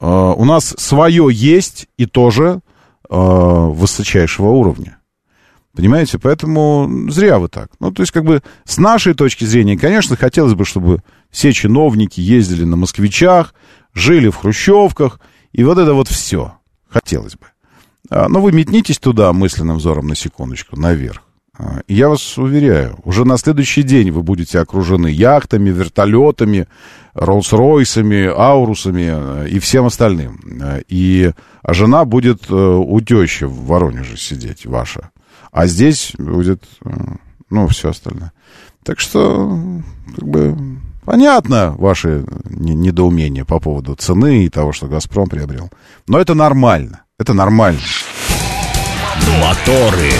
э, 0.00 0.06
у 0.06 0.44
нас 0.44 0.74
свое 0.76 1.28
есть 1.32 1.88
и 1.96 2.04
тоже 2.06 2.60
э, 3.08 3.14
высочайшего 3.16 4.48
уровня. 4.48 4.97
Понимаете? 5.78 6.18
Поэтому 6.18 7.06
зря 7.08 7.38
вы 7.38 7.46
так. 7.46 7.70
Ну, 7.78 7.92
то 7.92 8.02
есть, 8.02 8.10
как 8.10 8.24
бы, 8.24 8.42
с 8.64 8.78
нашей 8.78 9.14
точки 9.14 9.44
зрения, 9.44 9.78
конечно, 9.78 10.16
хотелось 10.16 10.54
бы, 10.54 10.64
чтобы 10.64 11.04
все 11.30 11.52
чиновники 11.52 12.18
ездили 12.20 12.64
на 12.64 12.74
москвичах, 12.74 13.54
жили 13.94 14.28
в 14.28 14.34
хрущевках, 14.34 15.20
и 15.52 15.62
вот 15.62 15.78
это 15.78 15.94
вот 15.94 16.08
все. 16.08 16.54
Хотелось 16.88 17.34
бы. 17.34 17.46
А, 18.10 18.28
Но 18.28 18.40
вы 18.40 18.50
метнитесь 18.50 18.98
туда 18.98 19.32
мысленным 19.32 19.76
взором 19.76 20.08
на 20.08 20.16
секундочку, 20.16 20.76
наверх. 20.76 21.22
А, 21.56 21.82
я 21.86 22.08
вас 22.08 22.36
уверяю, 22.38 22.98
уже 23.04 23.24
на 23.24 23.36
следующий 23.38 23.84
день 23.84 24.10
вы 24.10 24.24
будете 24.24 24.58
окружены 24.58 25.06
яхтами, 25.06 25.70
вертолетами, 25.70 26.66
Роллс-Ройсами, 27.14 28.26
Аурусами 28.36 29.44
э, 29.44 29.48
и 29.48 29.60
всем 29.60 29.86
остальным. 29.86 30.40
Э, 30.60 30.82
И 30.88 31.30
а 31.62 31.72
жена 31.72 32.04
будет 32.04 32.50
э, 32.50 32.54
у 32.54 33.00
тещи 33.00 33.44
в 33.44 33.66
Воронеже 33.66 34.16
сидеть, 34.16 34.66
ваша. 34.66 35.10
А 35.52 35.66
здесь 35.66 36.12
будет, 36.18 36.62
э, 36.84 36.90
ну, 37.50 37.66
все 37.68 37.90
остальное. 37.90 38.32
Так 38.84 39.00
что, 39.00 39.58
как 40.16 40.26
бы, 40.28 40.56
понятно 41.04 41.74
ваши 41.78 42.24
не- 42.44 42.74
недоумения 42.74 43.44
по 43.44 43.60
поводу 43.60 43.94
цены 43.94 44.44
и 44.44 44.48
того, 44.48 44.72
что 44.72 44.86
«Газпром» 44.86 45.28
приобрел. 45.28 45.70
Но 46.06 46.18
это 46.18 46.34
нормально. 46.34 47.02
Это 47.18 47.34
нормально. 47.34 47.80
Моторы. 49.40 50.10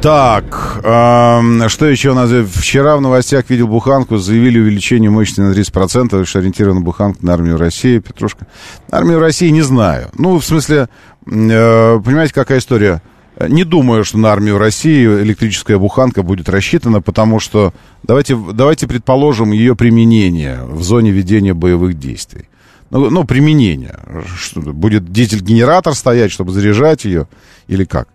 Так, 0.00 0.80
эм, 0.82 1.68
что 1.68 1.84
еще 1.86 2.12
у 2.12 2.14
нас? 2.14 2.30
Вчера 2.54 2.96
в 2.96 3.02
новостях 3.02 3.50
видел 3.50 3.66
буханку, 3.68 4.16
заявили 4.16 4.58
увеличение 4.58 5.10
мощности 5.10 5.40
на 5.42 5.52
30%, 5.52 6.24
что 6.24 6.38
ориентирована 6.38 6.80
буханка 6.80 7.18
на 7.20 7.34
армию 7.34 7.58
России, 7.58 7.98
Петрушка. 7.98 8.46
Армию 8.90 9.18
России 9.18 9.50
не 9.50 9.60
знаю. 9.60 10.08
Ну, 10.14 10.38
в 10.38 10.44
смысле, 10.44 10.88
э, 11.26 12.00
понимаете, 12.02 12.32
какая 12.32 12.60
история? 12.60 13.02
Не 13.48 13.64
думаю, 13.64 14.04
что 14.04 14.18
на 14.18 14.32
армию 14.32 14.58
России 14.58 15.04
электрическая 15.04 15.78
буханка 15.78 16.22
будет 16.22 16.48
рассчитана, 16.48 17.00
потому 17.00 17.40
что 17.40 17.72
давайте, 18.02 18.36
давайте 18.36 18.86
предположим 18.86 19.52
ее 19.52 19.74
применение 19.74 20.62
в 20.64 20.82
зоне 20.82 21.10
ведения 21.10 21.54
боевых 21.54 21.98
действий. 21.98 22.48
Ну, 22.90 23.08
ну 23.08 23.24
применение. 23.24 23.98
Что, 24.36 24.60
будет 24.60 25.10
дизель-генератор 25.10 25.94
стоять, 25.94 26.32
чтобы 26.32 26.52
заряжать 26.52 27.04
ее, 27.04 27.28
или 27.66 27.84
как? 27.84 28.08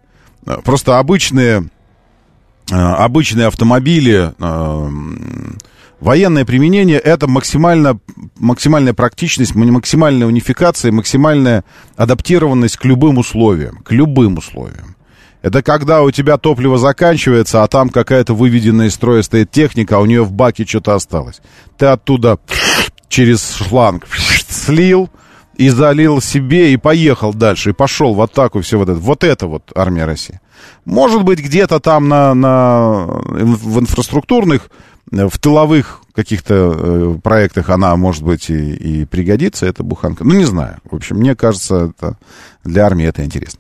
Просто 0.64 1.00
обычные, 1.00 1.70
э, 2.72 2.76
обычные 2.76 3.48
автомобили, 3.48 4.34
э, 4.38 4.90
военное 6.00 6.46
применение 6.46 7.00
это 7.00 7.28
максимально, 7.28 8.00
максимальная 8.38 8.94
практичность, 8.94 9.56
максимальная 9.56 10.28
унификация, 10.28 10.92
максимальная 10.92 11.64
адаптированность 11.96 12.78
к 12.78 12.86
любым 12.86 13.18
условиям. 13.18 13.78
К 13.78 13.92
любым 13.92 14.38
условиям. 14.38 14.96
Это 15.46 15.62
когда 15.62 16.02
у 16.02 16.10
тебя 16.10 16.40
топливо 16.40 16.80
заканчивается, 16.80 17.62
а 17.62 17.68
там 17.68 17.90
какая-то 17.90 18.34
выведенная 18.34 18.88
из 18.88 18.96
строя 18.96 19.22
стоит 19.22 19.52
техника, 19.52 19.98
а 19.98 20.00
у 20.00 20.08
нее 20.08 20.24
в 20.24 20.32
баке 20.32 20.66
что-то 20.66 20.96
осталось. 20.96 21.40
Ты 21.78 21.86
оттуда 21.86 22.40
через 23.10 23.54
шланг 23.54 24.08
слил 24.50 25.08
и 25.56 25.70
залил 25.70 26.20
себе 26.20 26.74
и 26.74 26.78
поехал 26.78 27.32
дальше, 27.32 27.70
и 27.70 27.74
пошел 27.74 28.16
в 28.16 28.22
атаку, 28.22 28.62
все 28.62 28.80
вот 28.80 28.90
это. 28.90 29.00
Вот 29.00 29.24
это 29.24 29.46
вот 29.46 29.72
армия 29.76 30.06
России. 30.06 30.40
Может 30.84 31.22
быть, 31.22 31.38
где-то 31.42 31.80
там 31.80 32.08
на, 32.08 32.34
на, 32.34 33.06
в 33.06 33.80
инфраструктурных, 33.80 34.72
в 35.12 35.38
тыловых 35.38 36.02
каких-то 36.16 36.74
э, 36.76 37.18
проектах 37.22 37.70
она, 37.70 37.96
может 37.96 38.24
быть, 38.24 38.50
и, 38.50 38.74
и 38.74 39.06
пригодится, 39.06 39.68
эта 39.68 39.84
буханка. 39.84 40.24
Ну, 40.24 40.34
не 40.34 40.46
знаю. 40.46 40.80
В 40.90 40.96
общем, 40.96 41.18
мне 41.18 41.36
кажется, 41.36 41.94
это, 41.96 42.18
для 42.64 42.88
армии 42.88 43.06
это 43.06 43.24
интересно. 43.24 43.60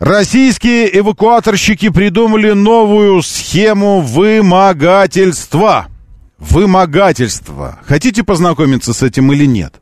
Российские 0.00 0.98
эвакуаторщики 0.98 1.90
придумали 1.90 2.52
новую 2.52 3.20
схему 3.22 4.00
вымогательства. 4.00 5.88
Вымогательство. 6.38 7.78
Хотите 7.84 8.24
познакомиться 8.24 8.94
с 8.94 9.02
этим 9.02 9.30
или 9.30 9.44
нет? 9.44 9.74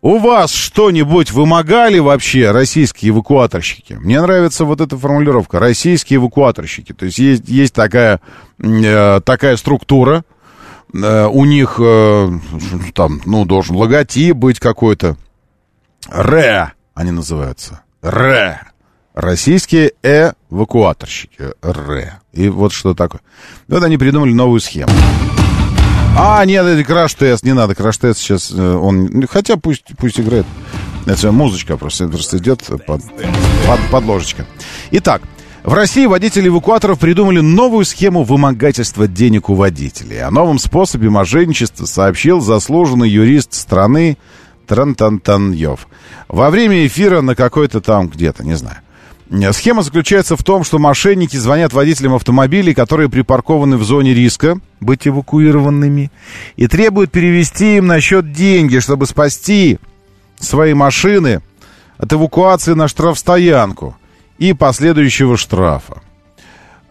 У 0.00 0.16
вас 0.16 0.50
что-нибудь 0.50 1.30
вымогали 1.32 1.98
вообще 1.98 2.52
российские 2.52 3.10
эвакуаторщики? 3.10 3.92
Мне 4.00 4.22
нравится 4.22 4.64
вот 4.64 4.80
эта 4.80 4.96
формулировка. 4.96 5.58
Российские 5.58 6.20
эвакуаторщики. 6.20 6.94
То 6.94 7.04
есть 7.04 7.18
есть, 7.18 7.46
есть 7.46 7.74
такая, 7.74 8.22
э, 8.58 9.20
такая 9.22 9.58
структура. 9.58 10.24
Э, 10.94 11.26
у 11.26 11.44
них 11.44 11.76
э, 11.78 12.30
там, 12.94 13.20
ну, 13.26 13.44
должен 13.44 13.76
логотип 13.76 14.36
быть 14.36 14.58
какой-то. 14.58 15.18
РЭ 16.08 16.72
они 16.94 17.10
называются. 17.10 17.82
РЭ. 18.00 18.69
Российские 19.20 19.92
эвакуаторщики. 20.02 21.52
РЭ. 21.60 22.20
И 22.32 22.48
вот 22.48 22.72
что 22.72 22.94
такое. 22.94 23.20
Вот 23.68 23.84
они 23.84 23.98
придумали 23.98 24.32
новую 24.32 24.60
схему. 24.60 24.90
А, 26.16 26.42
нет, 26.46 26.64
это 26.64 26.82
краш-тест, 26.84 27.44
не 27.44 27.52
надо, 27.52 27.74
краш-тест 27.74 28.18
сейчас, 28.18 28.50
э, 28.50 28.74
он, 28.74 29.26
хотя 29.28 29.58
пусть, 29.58 29.84
пусть 29.98 30.18
играет. 30.18 30.46
Это 31.04 31.32
музычка 31.32 31.76
просто, 31.76 32.08
просто 32.08 32.38
идет 32.38 32.62
под, 32.86 33.02
под, 33.66 33.80
подложечка. 33.90 34.46
Итак, 34.90 35.22
в 35.64 35.74
России 35.74 36.06
водители 36.06 36.48
эвакуаторов 36.48 36.98
придумали 36.98 37.40
новую 37.40 37.84
схему 37.84 38.24
вымогательства 38.24 39.06
денег 39.06 39.50
у 39.50 39.54
водителей. 39.54 40.22
О 40.22 40.30
новом 40.30 40.58
способе 40.58 41.10
мошенничества 41.10 41.84
сообщил 41.84 42.40
заслуженный 42.40 43.10
юрист 43.10 43.52
страны 43.52 44.16
Трантантаньев. 44.66 45.88
Во 46.28 46.48
время 46.48 46.86
эфира 46.86 47.20
на 47.20 47.34
какой-то 47.34 47.82
там 47.82 48.08
где-то, 48.08 48.44
не 48.44 48.54
знаю. 48.54 48.78
Схема 49.52 49.82
заключается 49.82 50.36
в 50.36 50.42
том, 50.42 50.64
что 50.64 50.80
мошенники 50.80 51.36
звонят 51.36 51.72
водителям 51.72 52.14
автомобилей, 52.14 52.74
которые 52.74 53.08
припаркованы 53.08 53.76
в 53.76 53.84
зоне 53.84 54.12
риска 54.12 54.58
быть 54.80 55.06
эвакуированными, 55.06 56.10
и 56.56 56.66
требуют 56.66 57.12
перевести 57.12 57.76
им 57.76 57.86
на 57.86 58.00
счет 58.00 58.32
деньги, 58.32 58.80
чтобы 58.80 59.06
спасти 59.06 59.78
свои 60.40 60.74
машины 60.74 61.42
от 61.96 62.12
эвакуации 62.12 62.72
на 62.72 62.88
штрафстоянку 62.88 63.96
и 64.38 64.52
последующего 64.52 65.36
штрафа. 65.36 66.02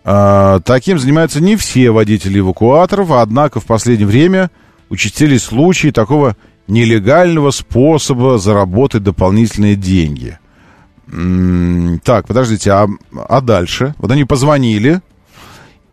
А, 0.06 0.62
таким 0.62 0.98
занимаются 0.98 1.42
не 1.42 1.58
все 1.58 1.92
водители 1.92 2.40
эвакуаторов, 2.40 3.12
однако 3.12 3.60
в 3.60 3.66
последнее 3.66 4.08
время 4.08 4.50
участились 4.90 5.44
случаи 5.44 5.90
такого 5.90 6.38
нелегального 6.70 7.52
способа 7.52 8.38
заработать 8.38 9.04
дополнительные 9.04 9.76
деньги– 9.76 10.40
так, 12.04 12.28
подождите, 12.28 12.72
а, 12.72 12.88
а 13.28 13.42
дальше? 13.42 13.96
Вот 13.98 14.12
они 14.12 14.26
позвонили, 14.26 15.02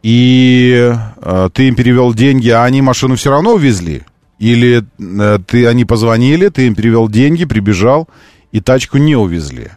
и 0.02 0.94
э, 1.16 1.50
ты 1.52 1.68
им 1.68 1.74
перевел 1.74 2.14
деньги, 2.14 2.48
а 2.50 2.64
они 2.64 2.82
машину 2.82 3.16
все 3.16 3.30
равно 3.30 3.54
увезли? 3.54 4.02
Или 4.38 4.84
э, 4.98 5.38
ты, 5.46 5.66
они 5.66 5.84
позвонили, 5.84 6.48
ты 6.48 6.66
им 6.66 6.74
перевел 6.74 7.08
деньги, 7.08 7.44
прибежал, 7.44 8.08
и 8.52 8.60
тачку 8.60 8.98
не 8.98 9.16
увезли? 9.16 9.70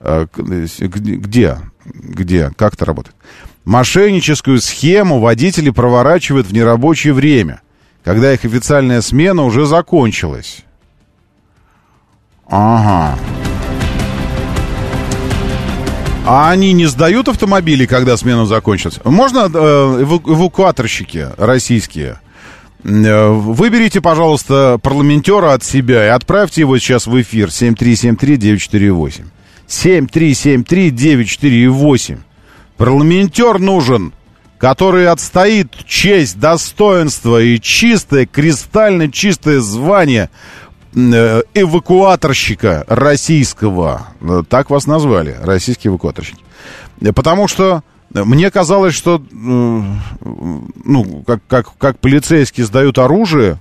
Э, 0.00 0.26
где? 0.34 1.58
Где? 1.84 2.50
Как 2.56 2.74
это 2.74 2.84
работает? 2.86 3.16
Мошенническую 3.64 4.60
схему 4.60 5.20
водители 5.20 5.70
проворачивают 5.70 6.46
в 6.46 6.52
нерабочее 6.52 7.12
время, 7.12 7.60
когда 8.02 8.32
их 8.32 8.44
официальная 8.44 9.02
смена 9.02 9.44
уже 9.44 9.66
закончилась. 9.66 10.64
Ага. 12.48 13.18
А 16.30 16.50
они 16.50 16.74
не 16.74 16.84
сдают 16.84 17.26
автомобили, 17.28 17.86
когда 17.86 18.14
смена 18.18 18.44
закончится? 18.44 19.00
Можно 19.02 19.50
э, 19.50 20.04
эвакуаторщики 20.26 21.28
российские? 21.38 22.20
Э, 22.84 23.30
выберите, 23.30 24.02
пожалуйста, 24.02 24.78
парламентера 24.82 25.54
от 25.54 25.64
себя 25.64 26.04
и 26.04 26.10
отправьте 26.10 26.60
его 26.60 26.76
сейчас 26.76 27.06
в 27.06 27.18
эфир 27.18 27.48
7373948. 27.48 29.24
7373948. 29.66 32.18
Парламентер 32.76 33.58
нужен, 33.58 34.12
который 34.58 35.08
отстоит 35.08 35.72
честь, 35.86 36.38
достоинство 36.38 37.40
и 37.40 37.58
чистое, 37.58 38.26
кристально 38.26 39.10
чистое 39.10 39.60
звание 39.60 40.28
эвакуаторщика 40.94 42.84
российского. 42.88 44.08
Э, 44.20 44.42
так 44.48 44.70
вас 44.70 44.86
назвали, 44.86 45.36
российские 45.42 45.90
эвакуаторщики. 45.90 46.42
Э, 47.00 47.12
потому 47.12 47.48
что 47.48 47.82
мне 48.10 48.50
казалось, 48.50 48.94
что 48.94 49.22
ну, 49.30 51.22
как, 51.26 51.40
как, 51.46 51.76
как 51.76 51.98
полицейские 51.98 52.64
сдают 52.64 52.98
оружие, 52.98 53.60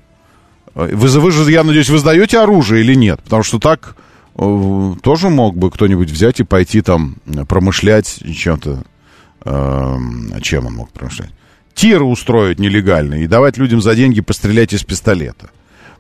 вы, 0.74 1.20
вы 1.20 1.32
же, 1.32 1.52
я 1.52 1.66
надеюсь, 1.66 1.90
вы 1.90 1.98
сдаете 1.98 2.40
оружие 2.40 2.82
или 2.82 2.94
нет? 2.94 3.22
Потому 3.24 3.44
что 3.44 3.60
так 3.60 3.98
тоже 4.36 5.30
мог 5.30 5.58
бы 5.58 5.70
кто-нибудь 5.70 6.10
взять 6.12 6.40
и 6.40 6.44
пойти 6.44 6.82
там 6.82 7.18
промышлять 7.50 8.20
чем-то. 8.34 8.84
Чем 10.42 10.66
он 10.68 10.74
мог 10.76 10.92
промышлять? 10.92 11.32
Тиры 11.74 12.06
устроить 12.06 12.60
нелегально 12.60 13.16
и 13.16 13.28
давать 13.28 13.58
людям 13.58 13.82
за 13.82 13.96
деньги 13.96 14.22
пострелять 14.22 14.72
из 14.72 14.84
пистолета. 14.84 15.50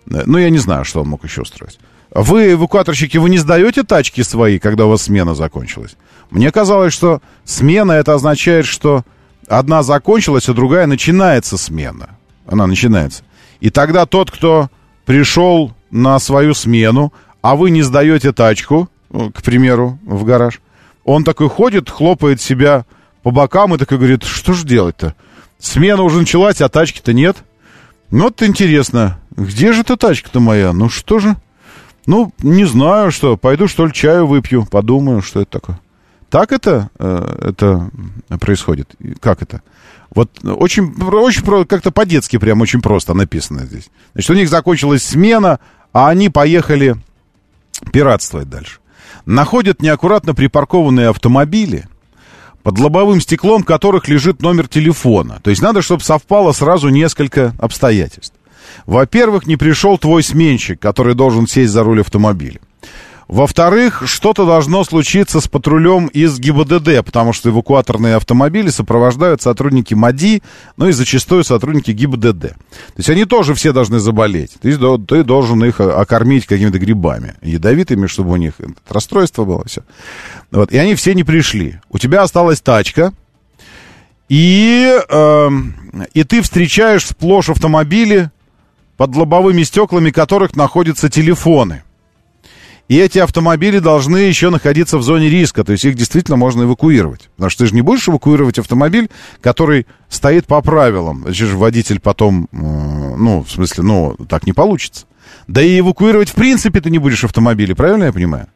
Ну, 0.09 0.37
я 0.37 0.49
не 0.49 0.57
знаю, 0.57 0.85
что 0.85 1.01
он 1.01 1.09
мог 1.09 1.23
еще 1.23 1.41
устроить. 1.41 1.79
Вы, 2.11 2.53
эвакуаторщики, 2.53 3.17
вы 3.17 3.29
не 3.29 3.37
сдаете 3.37 3.83
тачки 3.83 4.21
свои, 4.21 4.59
когда 4.59 4.85
у 4.85 4.89
вас 4.89 5.03
смена 5.03 5.35
закончилась? 5.35 5.95
Мне 6.29 6.51
казалось, 6.51 6.93
что 6.93 7.21
смена 7.43 7.91
это 7.93 8.13
означает, 8.13 8.65
что 8.65 9.03
одна 9.47 9.83
закончилась, 9.83 10.47
а 10.49 10.53
другая 10.53 10.87
начинается 10.87 11.57
смена. 11.57 12.11
Она 12.45 12.67
начинается. 12.67 13.23
И 13.59 13.69
тогда 13.69 14.05
тот, 14.05 14.31
кто 14.31 14.69
пришел 15.05 15.73
на 15.91 16.19
свою 16.19 16.53
смену, 16.53 17.13
а 17.41 17.55
вы 17.55 17.71
не 17.71 17.81
сдаете 17.81 18.31
тачку, 18.31 18.89
ну, 19.09 19.31
к 19.31 19.41
примеру, 19.41 19.99
в 20.03 20.23
гараж, 20.23 20.61
он 21.03 21.23
такой 21.23 21.49
ходит, 21.49 21.89
хлопает 21.89 22.41
себя 22.41 22.85
по 23.23 23.31
бокам 23.31 23.73
и 23.73 23.77
такой 23.77 23.97
говорит, 23.97 24.23
что 24.23 24.53
же 24.53 24.65
делать-то? 24.65 25.15
Смена 25.59 26.03
уже 26.03 26.19
началась, 26.19 26.61
а 26.61 26.69
тачки-то 26.69 27.13
нет. 27.13 27.37
Ну, 28.11 28.25
вот 28.25 28.41
интересно, 28.43 29.19
где 29.37 29.71
же 29.71 29.81
эта 29.81 29.95
тачка-то 29.95 30.39
моя? 30.39 30.73
Ну, 30.73 30.89
что 30.89 31.19
же? 31.19 31.35
Ну, 32.05 32.33
не 32.39 32.65
знаю, 32.65 33.11
что. 33.11 33.37
Пойду, 33.37 33.67
что 33.67 33.85
ли, 33.85 33.93
чаю 33.93 34.27
выпью, 34.27 34.65
подумаю, 34.65 35.21
что 35.21 35.41
это 35.41 35.51
такое. 35.51 35.79
Так 36.29 36.51
это, 36.51 36.89
э, 36.99 37.49
это 37.49 37.89
происходит? 38.39 38.95
Как 39.21 39.41
это? 39.41 39.61
Вот 40.13 40.29
очень, 40.43 40.93
очень 41.01 41.65
как-то 41.65 41.91
по-детски 41.91 42.37
прям 42.37 42.61
очень 42.61 42.81
просто 42.81 43.13
написано 43.13 43.65
здесь. 43.65 43.89
Значит, 44.13 44.29
у 44.31 44.33
них 44.33 44.49
закончилась 44.49 45.03
смена, 45.03 45.59
а 45.93 46.09
они 46.09 46.29
поехали 46.29 46.95
пиратствовать 47.93 48.49
дальше. 48.49 48.79
Находят 49.25 49.81
неаккуратно 49.81 50.33
припаркованные 50.33 51.09
автомобили– 51.09 51.87
под 52.67 52.79
лобовым 52.79 53.21
стеклом 53.21 53.63
которых 53.63 54.09
лежит 54.09 54.41
номер 54.41 54.67
телефона. 54.67 55.39
То 55.41 55.51
есть 55.51 55.61
надо, 55.61 55.81
чтобы 55.81 56.03
совпало 56.03 56.51
сразу 56.51 56.89
несколько 56.89 57.53
обстоятельств. 57.59 58.33
Во-первых, 58.85 59.47
не 59.47 59.57
пришел 59.57 59.97
твой 59.97 60.23
сменщик, 60.23 60.79
который 60.79 61.15
должен 61.15 61.47
сесть 61.47 61.71
за 61.73 61.83
руль 61.83 62.01
автомобиля. 62.01 62.59
Во-вторых, 63.27 64.03
что-то 64.05 64.45
должно 64.45 64.85
случиться 64.85 65.41
с 65.41 65.49
патрулем 65.49 66.07
из 66.07 66.39
ГИБДД, 66.39 67.03
потому 67.05 67.33
что 67.33 67.49
эвакуаторные 67.49 68.15
автомобили 68.15 68.69
сопровождают 68.69 69.41
сотрудники 69.41 69.93
МАДИ, 69.93 70.41
ну 70.77 70.87
и 70.87 70.93
зачастую 70.93 71.43
сотрудники 71.43 71.91
ГИБДД. 71.91 72.41
То 72.51 72.55
есть 72.95 73.09
они 73.09 73.25
тоже 73.25 73.53
все 73.53 73.73
должны 73.73 73.99
заболеть. 73.99 74.53
Ты, 74.61 74.77
до- 74.77 74.97
ты 74.97 75.25
должен 75.25 75.61
их 75.65 75.81
о- 75.81 75.99
окормить 75.99 76.45
какими-то 76.45 76.79
грибами 76.79 77.33
ядовитыми, 77.41 78.07
чтобы 78.07 78.31
у 78.31 78.37
них 78.37 78.53
расстройство 78.87 79.43
было, 79.43 79.65
все. 79.67 79.81
Вот. 80.51 80.71
И 80.71 80.77
они 80.77 80.95
все 80.95 81.13
не 81.13 81.25
пришли. 81.25 81.81
У 81.89 81.97
тебя 81.97 82.21
осталась 82.21 82.61
тачка, 82.61 83.11
и, 84.29 84.99
эм, 85.09 85.75
и 86.13 86.23
ты 86.23 86.41
встречаешь 86.41 87.05
сплошь 87.05 87.49
автомобили, 87.49 88.31
под 88.97 89.15
лобовыми 89.15 89.63
стеклами 89.63 90.09
которых 90.09 90.55
находятся 90.55 91.09
телефоны. 91.09 91.83
И 92.87 92.97
эти 92.97 93.19
автомобили 93.19 93.79
должны 93.79 94.17
еще 94.17 94.49
находиться 94.49 94.97
в 94.97 95.03
зоне 95.03 95.29
риска, 95.29 95.65
то 95.65 95.73
есть 95.73 95.83
их 95.83 95.95
действительно 95.95 96.37
можно 96.37 96.63
эвакуировать. 96.63 97.29
Потому 97.35 97.49
что 97.49 97.63
ты 97.63 97.69
же 97.69 97.75
не 97.75 97.81
будешь 97.81 98.07
эвакуировать 98.07 98.59
автомобиль, 98.59 99.09
который 99.41 99.87
стоит 100.07 100.47
по 100.47 100.61
правилам. 100.61 101.23
Значит, 101.23 101.49
водитель 101.51 101.99
потом, 101.99 102.47
э, 102.51 102.55
ну, 102.55 103.43
в 103.43 103.51
смысле, 103.51 103.83
ну, 103.83 104.15
так 104.29 104.45
не 104.45 104.53
получится. 104.53 105.05
Да 105.47 105.61
и 105.61 105.79
эвакуировать 105.79 106.29
в 106.29 106.35
принципе 106.35 106.79
ты 106.79 106.89
не 106.89 106.97
будешь 106.97 107.25
автомобили, 107.25 107.73
правильно 107.73 108.05
я 108.05 108.13
понимаю? 108.13 108.47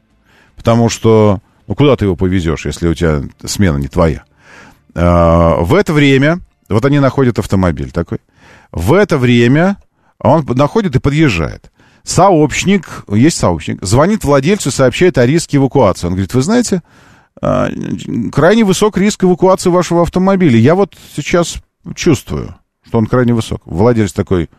Потому 0.56 0.88
что, 0.88 1.39
ну, 1.68 1.76
куда 1.76 1.98
ты 1.98 2.06
его 2.06 2.16
повезешь, 2.16 2.66
если 2.66 2.88
у 2.88 2.94
тебя 2.94 3.24
смена 3.44 3.78
не 3.78 3.89
твоя? 3.89 4.24
А, 4.96 5.58
в 5.58 5.76
это 5.76 5.92
время, 5.92 6.39
вот 6.70 6.86
они 6.86 7.00
находят 7.00 7.38
автомобиль 7.38 7.92
такой, 7.92 8.20
в 8.72 8.94
это 8.94 9.18
время 9.18 9.78
он 10.22 10.46
находит 10.48 10.96
и 10.96 11.00
подъезжает. 11.00 11.72
Сообщник, 12.04 13.04
есть 13.10 13.38
сообщник, 13.38 13.84
звонит 13.84 14.24
владельцу, 14.24 14.72
сообщает 14.72 15.18
о 15.18 15.26
риске 15.26 15.58
эвакуации. 15.58 16.08
Он 16.08 16.14
говорит, 16.14 16.34
вы 16.34 16.42
знаете, 16.42 16.82
а, 17.42 17.70
крайне 18.32 18.64
высок 18.64 18.98
риск 18.98 19.24
эвакуации 19.24 19.70
вашего 19.70 20.02
автомобиля. 20.02 20.58
Я 20.58 20.76
вот 20.76 20.96
сейчас 21.16 21.58
чувствую, 21.96 22.56
что 22.86 22.98
он 22.98 23.06
крайне 23.06 23.34
высок. 23.34 23.62
Владелец 23.66 24.14
такой, 24.14 24.50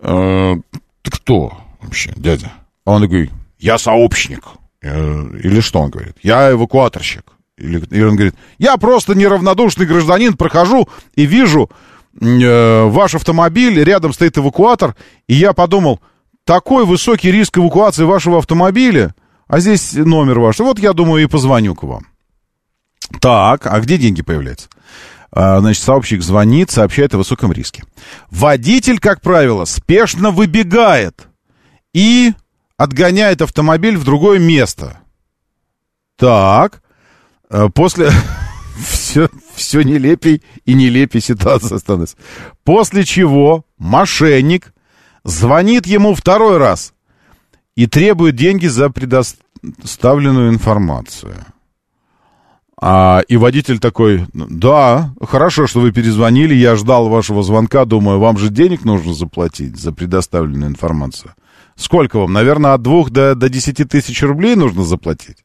«Э, 0.00 0.54
ты 1.02 1.10
кто 1.10 1.56
вообще, 1.80 2.12
дядя? 2.16 2.52
А 2.84 2.92
он 2.92 3.02
такой, 3.02 3.30
я 3.58 3.78
сообщник. 3.78 4.44
Э, 4.82 5.24
Или 5.42 5.60
что 5.60 5.80
он 5.80 5.90
говорит? 5.90 6.16
Я 6.22 6.50
эвакуаторщик. 6.50 7.24
Или, 7.56 7.78
или 7.90 8.02
он 8.02 8.16
говорит, 8.16 8.34
я 8.58 8.76
просто 8.76 9.14
неравнодушный 9.14 9.86
гражданин, 9.86 10.36
прохожу 10.36 10.88
и 11.14 11.26
вижу 11.26 11.70
э, 12.20 12.84
ваш 12.84 13.14
автомобиль, 13.14 13.82
рядом 13.82 14.12
стоит 14.12 14.38
эвакуатор, 14.38 14.94
и 15.26 15.34
я 15.34 15.52
подумал, 15.52 16.00
такой 16.44 16.84
высокий 16.84 17.30
риск 17.30 17.58
эвакуации 17.58 18.04
вашего 18.04 18.38
автомобиля, 18.38 19.14
а 19.46 19.60
здесь 19.60 19.92
номер 19.92 20.40
ваш, 20.40 20.58
вот 20.58 20.78
я 20.78 20.92
думаю 20.92 21.22
и 21.24 21.28
позвоню 21.28 21.74
к 21.74 21.82
вам. 21.82 22.06
Так, 23.20 23.66
а 23.66 23.80
где 23.80 23.98
деньги 23.98 24.22
появляются? 24.22 24.68
А, 25.30 25.60
Значит, 25.60 25.82
сообщник 25.82 26.22
звонит, 26.22 26.70
сообщает 26.70 27.14
о 27.14 27.18
высоком 27.18 27.52
риске. 27.52 27.84
Водитель, 28.30 28.98
как 28.98 29.20
правило, 29.20 29.64
спешно 29.64 30.30
выбегает 30.30 31.28
и 31.92 32.32
отгоняет 32.76 33.42
автомобиль 33.42 33.96
в 33.96 34.04
другое 34.04 34.38
место. 34.38 34.98
Так, 36.16 36.82
э, 37.50 37.68
после... 37.74 38.10
все, 38.88 39.28
все 39.54 39.82
нелепей 39.82 40.42
и 40.64 40.74
нелепей 40.74 41.20
ситуация 41.20 41.78
становится. 41.78 42.16
После 42.64 43.04
чего 43.04 43.64
мошенник 43.78 44.72
звонит 45.24 45.86
ему 45.86 46.14
второй 46.14 46.58
раз 46.58 46.94
и 47.76 47.86
требует 47.86 48.36
деньги 48.36 48.66
за 48.66 48.90
предоставленную 48.90 50.50
информацию. 50.50 51.34
А, 52.84 53.22
и 53.28 53.36
водитель 53.36 53.78
такой, 53.78 54.26
да, 54.32 55.14
хорошо, 55.22 55.68
что 55.68 55.80
вы 55.80 55.92
перезвонили, 55.92 56.52
я 56.52 56.74
ждал 56.74 57.08
вашего 57.08 57.44
звонка, 57.44 57.84
думаю, 57.84 58.18
вам 58.18 58.38
же 58.38 58.48
денег 58.48 58.84
нужно 58.84 59.14
заплатить 59.14 59.76
за 59.76 59.92
предоставленную 59.92 60.68
информацию. 60.68 61.34
Сколько 61.76 62.18
вам? 62.18 62.32
Наверное, 62.32 62.74
от 62.74 62.82
двух 62.82 63.10
до, 63.10 63.36
до 63.36 63.48
десяти 63.48 63.84
тысяч 63.84 64.20
рублей 64.22 64.56
нужно 64.56 64.82
заплатить. 64.82 65.44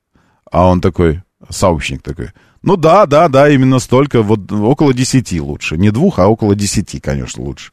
А 0.52 0.68
он 0.68 0.82
такой, 0.82 1.22
сообщник 1.48 2.02
такой, 2.02 2.32
ну 2.68 2.76
да, 2.76 3.06
да, 3.06 3.30
да, 3.30 3.48
именно 3.48 3.80
столько, 3.80 4.22
вот 4.22 4.52
около 4.52 4.94
десяти 4.94 5.40
лучше. 5.40 5.78
Не 5.78 5.90
двух, 5.90 6.20
а 6.20 6.28
около 6.28 6.54
десяти, 6.54 7.00
конечно, 7.00 7.42
лучше. 7.42 7.72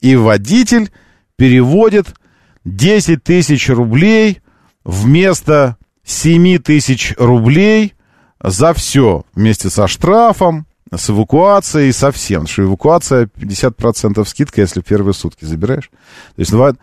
И 0.00 0.16
водитель 0.16 0.90
переводит 1.36 2.16
10 2.64 3.22
тысяч 3.22 3.68
рублей 3.68 4.40
вместо 4.82 5.76
7 6.04 6.58
тысяч 6.58 7.14
рублей 7.16 7.94
за 8.42 8.74
все, 8.74 9.24
вместе 9.36 9.70
со 9.70 9.86
штрафом, 9.86 10.66
с 10.92 11.10
эвакуацией, 11.10 11.92
со 11.92 12.10
всем. 12.10 12.40
Потому 12.40 12.52
что 12.52 12.62
эвакуация 12.64 13.26
50% 13.26 14.24
скидка, 14.24 14.62
если 14.62 14.80
в 14.80 14.84
первые 14.84 15.14
сутки 15.14 15.44
забираешь. 15.44 15.90
То 16.34 16.40
есть, 16.40 16.50
ну, 16.50 16.66
э, 16.66 16.74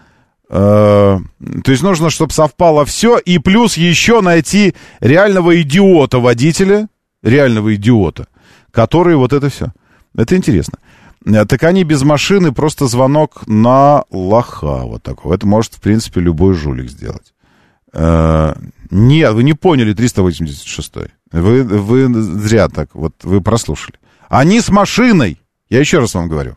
то 0.48 1.20
есть 1.70 1.84
нужно, 1.84 2.10
чтобы 2.12 2.32
совпало 2.32 2.86
все, 2.86 3.18
и 3.18 3.40
плюс 3.40 3.76
еще 3.76 4.22
найти 4.22 4.74
реального 5.02 5.62
идиота 5.62 6.20
водителя, 6.20 6.88
реального 7.24 7.76
идиота, 7.76 8.28
который 8.72 9.16
вот 9.16 9.34
это 9.34 9.50
все. 9.50 9.72
Это 10.16 10.36
интересно. 10.36 10.80
Э, 11.26 11.46
Так 11.46 11.64
они 11.64 11.84
без 11.84 12.04
машины, 12.04 12.52
просто 12.52 12.88
звонок 12.88 13.48
на 13.48 14.04
лоха 14.12 14.84
вот 14.84 15.04
такого. 15.04 15.34
Это 15.34 15.48
может, 15.48 15.76
в 15.76 15.82
принципе, 15.82 16.22
любой 16.22 16.54
жулик 16.54 16.90
сделать. 16.90 17.34
Э, 17.94 18.54
Нет, 18.90 19.34
вы 19.34 19.44
не 19.44 19.54
поняли 19.54 19.94
386 19.94 20.94
вы, 21.32 21.64
вы 21.64 22.22
зря 22.22 22.68
так, 22.68 22.90
вот 22.94 23.14
вы 23.24 23.42
прослушали. 23.42 23.98
Они 24.28 24.60
с 24.60 24.70
машиной, 24.70 25.40
я 25.70 25.80
еще 25.80 26.00
раз 26.00 26.14
вам 26.14 26.28
говорю. 26.28 26.56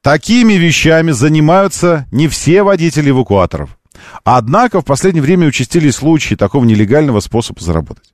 Такими 0.00 0.54
вещами 0.54 1.12
занимаются 1.12 2.06
не 2.10 2.28
все 2.28 2.62
водители 2.62 3.10
эвакуаторов. 3.10 3.78
Однако 4.24 4.80
в 4.80 4.84
последнее 4.84 5.22
время 5.22 5.46
участились 5.46 5.96
случаи 5.96 6.34
такого 6.34 6.64
нелегального 6.64 7.20
способа 7.20 7.60
заработать. 7.60 8.11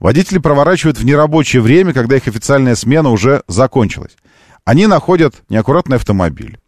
Водители 0.00 0.38
проворачивают 0.38 0.98
в 0.98 1.04
нерабочее 1.04 1.60
время, 1.60 1.92
когда 1.92 2.16
их 2.16 2.26
официальная 2.26 2.74
смена 2.74 3.10
уже 3.10 3.42
закончилась. 3.46 4.16
Они 4.64 4.86
находят 4.86 5.42
неаккуратный 5.50 5.98
автомобиль. 5.98 6.58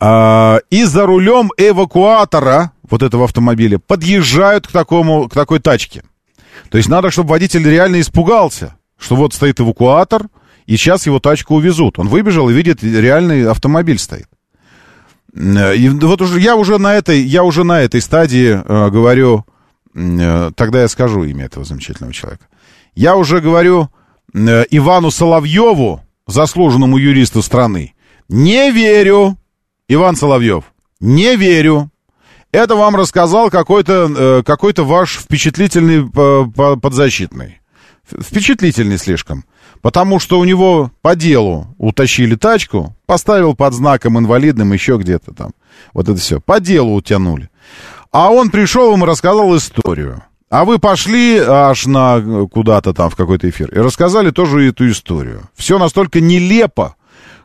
А, 0.00 0.58
и 0.70 0.82
за 0.84 1.06
рулем 1.06 1.52
эвакуатора 1.56 2.72
вот 2.90 3.04
этого 3.04 3.24
автомобиля 3.24 3.78
подъезжают 3.78 4.66
к, 4.66 4.72
такому, 4.72 5.28
к 5.28 5.34
такой 5.34 5.60
тачке. 5.60 6.02
То 6.70 6.78
есть 6.78 6.88
надо, 6.88 7.12
чтобы 7.12 7.30
водитель 7.30 7.68
реально 7.68 8.00
испугался, 8.00 8.74
что 8.98 9.14
вот 9.14 9.32
стоит 9.32 9.60
эвакуатор, 9.60 10.26
и 10.66 10.76
сейчас 10.76 11.06
его 11.06 11.20
тачку 11.20 11.54
увезут. 11.54 11.98
Он 12.00 12.08
выбежал 12.08 12.50
и 12.50 12.52
видит, 12.52 12.82
реальный 12.82 13.48
автомобиль 13.48 13.98
стоит. 13.98 14.26
Э, 15.32 15.76
И 15.76 15.88
вот 15.88 16.20
уже 16.20 16.40
я 16.40 16.56
уже 16.56 16.78
на 16.78 16.94
этой, 16.94 17.20
я 17.20 17.44
уже 17.44 17.62
на 17.62 17.82
этой 17.82 18.00
стадии 18.00 18.60
э, 18.60 18.90
говорю, 18.90 19.46
тогда 19.94 20.82
я 20.82 20.88
скажу 20.88 21.24
имя 21.24 21.46
этого 21.46 21.64
замечательного 21.64 22.12
человека. 22.12 22.46
Я 22.94 23.16
уже 23.16 23.40
говорю 23.40 23.90
э, 24.34 24.64
Ивану 24.70 25.10
Соловьеву, 25.10 26.02
заслуженному 26.26 26.98
юристу 26.98 27.42
страны, 27.42 27.94
не 28.28 28.70
верю, 28.70 29.36
Иван 29.88 30.16
Соловьев, 30.16 30.64
не 31.00 31.36
верю. 31.36 31.90
Это 32.52 32.76
вам 32.76 32.96
рассказал 32.96 33.50
какой-то 33.50 34.10
э, 34.14 34.42
какой-то 34.44 34.84
ваш 34.84 35.16
впечатлительный 35.18 36.08
по- 36.08 36.50
по- 36.54 36.76
подзащитный. 36.76 37.60
Впечатлительный 38.04 38.98
слишком. 38.98 39.44
Потому 39.80 40.20
что 40.20 40.38
у 40.38 40.44
него 40.44 40.90
по 41.00 41.16
делу 41.16 41.74
утащили 41.78 42.36
тачку, 42.36 42.94
поставил 43.06 43.54
под 43.54 43.74
знаком 43.74 44.18
инвалидным 44.18 44.72
еще 44.72 44.96
где-то 44.96 45.32
там. 45.34 45.52
Вот 45.92 46.08
это 46.08 46.20
все. 46.20 46.40
По 46.40 46.60
делу 46.60 46.94
утянули. 46.94 47.48
А 48.12 48.30
он 48.30 48.50
пришел 48.50 48.92
им 48.92 49.02
и 49.02 49.06
рассказал 49.06 49.56
историю. 49.56 50.22
А 50.50 50.66
вы 50.66 50.78
пошли 50.78 51.38
аж 51.38 51.86
на 51.86 52.46
куда-то 52.52 52.92
там 52.92 53.08
в 53.08 53.16
какой-то 53.16 53.48
эфир 53.48 53.70
и 53.70 53.78
рассказали 53.78 54.30
тоже 54.30 54.68
эту 54.68 54.90
историю. 54.90 55.48
Все 55.56 55.78
настолько 55.78 56.20
нелепо, 56.20 56.94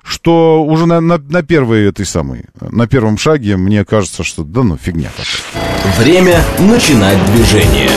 что 0.04 0.62
уже 0.62 0.86
на, 0.86 1.00
на, 1.00 1.18
на 1.18 1.42
первой 1.42 1.88
этой 1.88 2.06
самой, 2.06 2.48
на 2.60 2.86
первом 2.86 3.18
шаге 3.18 3.56
мне 3.56 3.86
кажется, 3.86 4.26
что 4.26 4.44
да 4.44 4.62
ну 4.62 4.76
фигня 4.76 5.10
какая-то. 5.16 6.02
Время 6.02 6.44
начинать 6.60 7.26
движение. 7.32 7.90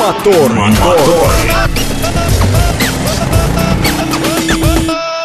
Мотор, 0.00 0.50
мотор. 0.54 1.30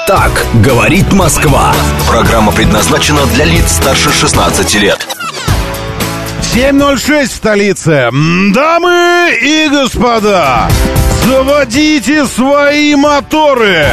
Так 0.05 0.45
говорит 0.61 1.13
Москва. 1.13 1.73
Программа 2.09 2.51
предназначена 2.51 3.25
для 3.27 3.45
лиц 3.45 3.71
старше 3.71 4.11
16 4.11 4.75
лет. 4.75 5.07
7.06 6.53 7.25
в 7.25 7.31
столице. 7.31 8.09
Дамы 8.53 9.31
и 9.41 9.67
господа, 9.71 10.69
заводите 11.25 12.27
свои 12.27 12.93
моторы. 12.93 13.87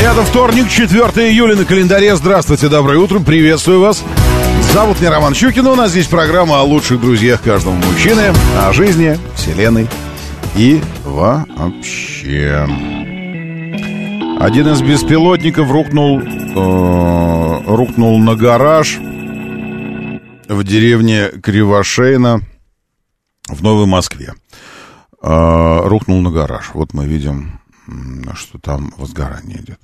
Это 0.00 0.22
Вторник, 0.24 0.68
4 0.68 1.00
июля 1.30 1.54
на 1.54 1.64
календаре. 1.64 2.16
Здравствуйте, 2.16 2.68
доброе 2.68 2.98
утро, 2.98 3.20
приветствую 3.20 3.78
вас. 3.78 4.02
Зовут 4.72 4.98
меня 4.98 5.12
Роман 5.12 5.34
Щукин, 5.34 5.64
у 5.68 5.76
нас 5.76 5.92
здесь 5.92 6.08
программа 6.08 6.58
о 6.58 6.64
лучших 6.64 7.00
друзьях 7.00 7.40
каждого 7.40 7.74
мужчины, 7.74 8.32
о 8.58 8.72
жизни, 8.72 9.16
вселенной 9.36 9.86
и 10.56 10.80
вообще. 11.04 12.66
Один 14.40 14.68
из 14.68 14.82
беспилотников 14.82 15.70
рухнул, 15.70 16.20
э, 16.20 17.62
рухнул 17.66 18.18
на 18.18 18.34
гараж 18.34 18.98
в 20.48 20.64
деревне 20.64 21.28
Кривошейна 21.42 22.40
в 23.48 23.62
Новой 23.62 23.86
Москве. 23.86 24.34
Э, 25.22 25.80
рухнул 25.84 26.20
на 26.20 26.30
гараж. 26.30 26.70
Вот 26.74 26.92
мы 26.94 27.06
видим, 27.06 27.60
что 28.34 28.58
там 28.58 28.92
возгорание 28.98 29.60
идет. 29.60 29.80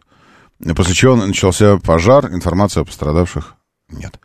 После 0.77 0.95
чего 0.95 1.17
начался 1.17 1.79
пожар, 1.79 2.27
информации 2.27 2.83
о 2.83 2.85
пострадавших 2.85 3.55
нет. 3.89 4.19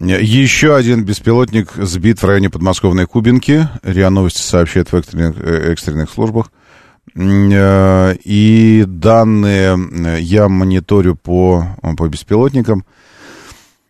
Еще 0.00 0.74
один 0.74 1.04
беспилотник 1.04 1.72
сбит 1.76 2.22
в 2.22 2.26
районе 2.26 2.50
подмосковной 2.50 3.06
Кубинки. 3.06 3.68
РИА 3.82 4.10
Новости 4.10 4.40
сообщает 4.40 4.90
в 4.90 4.96
экстренных, 4.96 5.36
э, 5.38 5.72
экстренных 5.72 6.10
службах. 6.10 6.50
Э, 7.14 8.14
И 8.24 8.84
данные 8.86 9.76
э, 9.76 10.20
я 10.20 10.48
мониторю 10.48 11.16
по, 11.16 11.76
по 11.96 12.08
беспилотникам. 12.08 12.84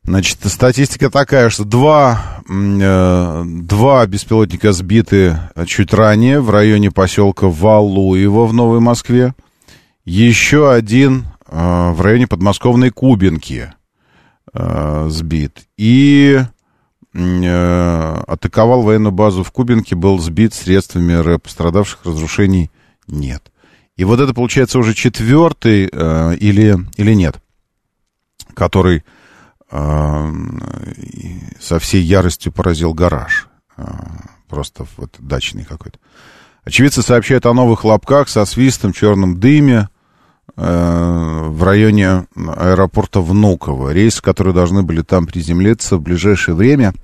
Значит, 0.05 0.39
статистика 0.47 1.11
такая, 1.11 1.49
что 1.49 1.65
два, 1.65 2.43
э, 2.49 3.43
два 3.47 4.07
беспилотника 4.07 4.73
сбиты 4.73 5.39
чуть 5.67 5.95
ранее 5.95 6.41
в 6.41 6.51
районе 6.51 6.91
поселка 6.91 7.47
Валуево 7.47 8.47
в 8.47 8.53
Новой 8.53 8.81
Москве. 8.81 9.35
Еще 10.05 10.73
один 10.73 11.27
в 11.47 12.01
районе 12.01 12.27
подмосковной 12.27 12.91
Кубинки 12.91 13.73
сбит. 14.53 15.61
И 15.77 16.41
атаковал 17.13 18.83
военную 18.83 19.13
базу 19.13 19.45
в 19.45 19.53
Кубинке, 19.53 19.95
был 19.95 20.19
сбит 20.19 20.55
средствами. 20.55 21.37
Пострадавших 21.37 22.01
разрушений 22.05 22.71
нет. 23.07 23.51
И 23.97 24.05
вот 24.05 24.21
это, 24.21 24.33
получается, 24.33 24.79
уже 24.79 24.95
четвертый 24.95 25.89
э, 25.93 26.37
или, 26.37 26.79
или 26.97 27.15
нет, 27.15 27.41
который 28.55 29.05
э, 29.71 30.33
со 31.61 31.79
всей 31.79 32.03
яростью 32.03 32.53
поразил 32.53 32.95
гараж. 32.95 33.49
Э, 33.77 33.85
просто 34.49 34.87
вот 34.97 35.15
дачный 35.19 35.65
какой-то. 35.65 35.99
Очевидцы 36.65 37.03
сообщают 37.03 37.45
о 37.47 37.55
новых 37.55 37.81
хлопках 37.81 38.29
со 38.29 38.45
свистом, 38.45 38.93
черном 38.93 39.41
дыме 39.41 39.89
э, 40.57 41.49
в 41.49 41.63
районе 41.63 42.27
аэропорта 42.37 43.21
Внуково. 43.21 43.93
Рейсы, 43.93 44.23
которые 44.23 44.55
должны 44.55 44.83
были 44.83 45.03
там 45.03 45.27
приземлиться 45.27 45.97
в 45.97 46.03
ближайшее 46.03 46.55
время, 46.55 46.95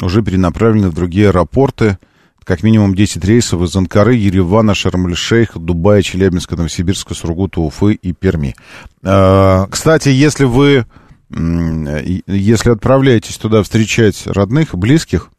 уже 0.00 0.22
перенаправлены 0.22 0.88
в 0.88 0.94
другие 0.94 1.28
аэропорты. 1.28 1.98
Как 2.44 2.62
минимум 2.62 2.94
10 2.94 3.24
рейсов 3.24 3.62
из 3.62 3.74
Анкары, 3.76 4.14
Еревана, 4.14 4.74
Шарм-эль-Шейха, 4.74 5.58
Дубая, 5.58 6.02
Челябинска, 6.02 6.56
Новосибирска, 6.56 7.14
Сургута, 7.14 7.60
Уфы 7.60 7.94
и 7.94 8.12
Перми. 8.12 8.54
Э, 9.02 9.66
Кстати, 9.70 10.08
если 10.08 10.44
вы 10.44 10.86
если 11.34 12.70
отправляетесь 12.70 13.38
туда 13.38 13.62
встречать 13.62 14.26
родных, 14.26 14.74
близких, 14.74 15.30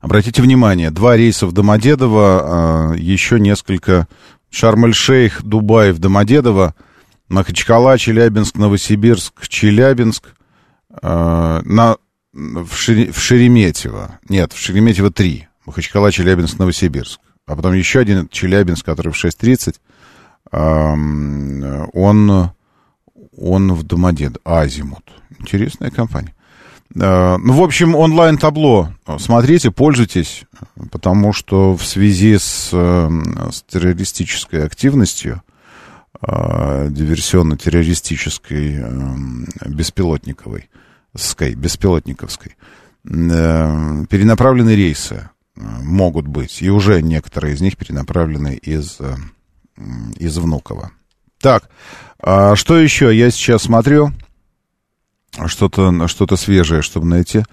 обратите 0.00 0.42
внимание, 0.42 0.90
два 0.90 1.16
рейса 1.16 1.46
в 1.46 1.52
Домодедово, 1.52 2.94
э, 2.94 2.98
еще 2.98 3.40
несколько 3.40 4.06
Шарм-эль-Шейх, 4.50 5.42
Дубай 5.42 5.92
в 5.92 5.98
Домодедово, 5.98 6.74
Махачкала, 7.28 7.98
Челябинск, 7.98 8.56
Новосибирск, 8.56 9.48
Челябинск, 9.48 10.28
э, 11.02 11.60
на, 11.64 11.96
в, 12.64 12.72
Шере- 12.74 13.10
в 13.12 13.18
Шереметьево. 13.18 14.18
Нет, 14.28 14.52
в 14.52 14.58
Шереметьево 14.58 15.10
3. 15.10 15.48
Махачкала, 15.66 16.12
Челябинск, 16.12 16.58
Новосибирск. 16.58 17.20
А 17.46 17.56
потом 17.56 17.74
еще 17.74 18.00
один 18.00 18.28
Челябинск, 18.28 18.84
который 18.86 19.12
в 19.12 19.16
6.30. 19.24 19.76
эм, 20.52 21.88
Он, 21.92 22.50
он 23.36 23.72
в 23.72 23.82
Домодед. 23.82 24.36
Азимут. 24.44 25.04
Интересная 25.38 25.90
компания. 25.90 26.34
Э, 26.94 27.36
Ну, 27.38 27.52
в 27.54 27.62
общем, 27.62 27.94
онлайн-табло. 27.94 28.92
Смотрите, 29.18 29.70
пользуйтесь, 29.70 30.44
потому 30.90 31.32
что 31.32 31.74
в 31.76 31.84
связи 31.84 32.38
с, 32.38 32.70
с 32.70 33.62
террористической 33.68 34.64
активностью, 34.64 35.42
э, 36.22 36.88
диверсионно-террористической, 36.90 38.78
э, 38.80 39.68
беспилотниковой, 39.68 40.68
ской, 41.18 41.54
беспилотниковской, 41.54 42.56
э, 43.04 44.04
перенаправлены 44.08 44.74
рейсы 44.74 45.30
э, 45.56 45.60
могут 45.60 46.26
быть, 46.26 46.62
и 46.62 46.70
уже 46.70 47.02
некоторые 47.02 47.54
из 47.54 47.60
них 47.60 47.76
перенаправлены 47.76 48.54
из, 48.54 48.98
э, 49.00 49.16
из 50.16 50.38
Внуково. 50.38 50.92
Так, 51.40 51.68
а 52.20 52.56
что 52.56 52.78
еще? 52.78 53.16
Я 53.16 53.30
сейчас 53.30 53.62
смотрю 53.62 54.12
что-то 55.46 56.08
что 56.08 56.36
свежее, 56.36 56.82
чтобы 56.82 57.06
найти. 57.06 57.44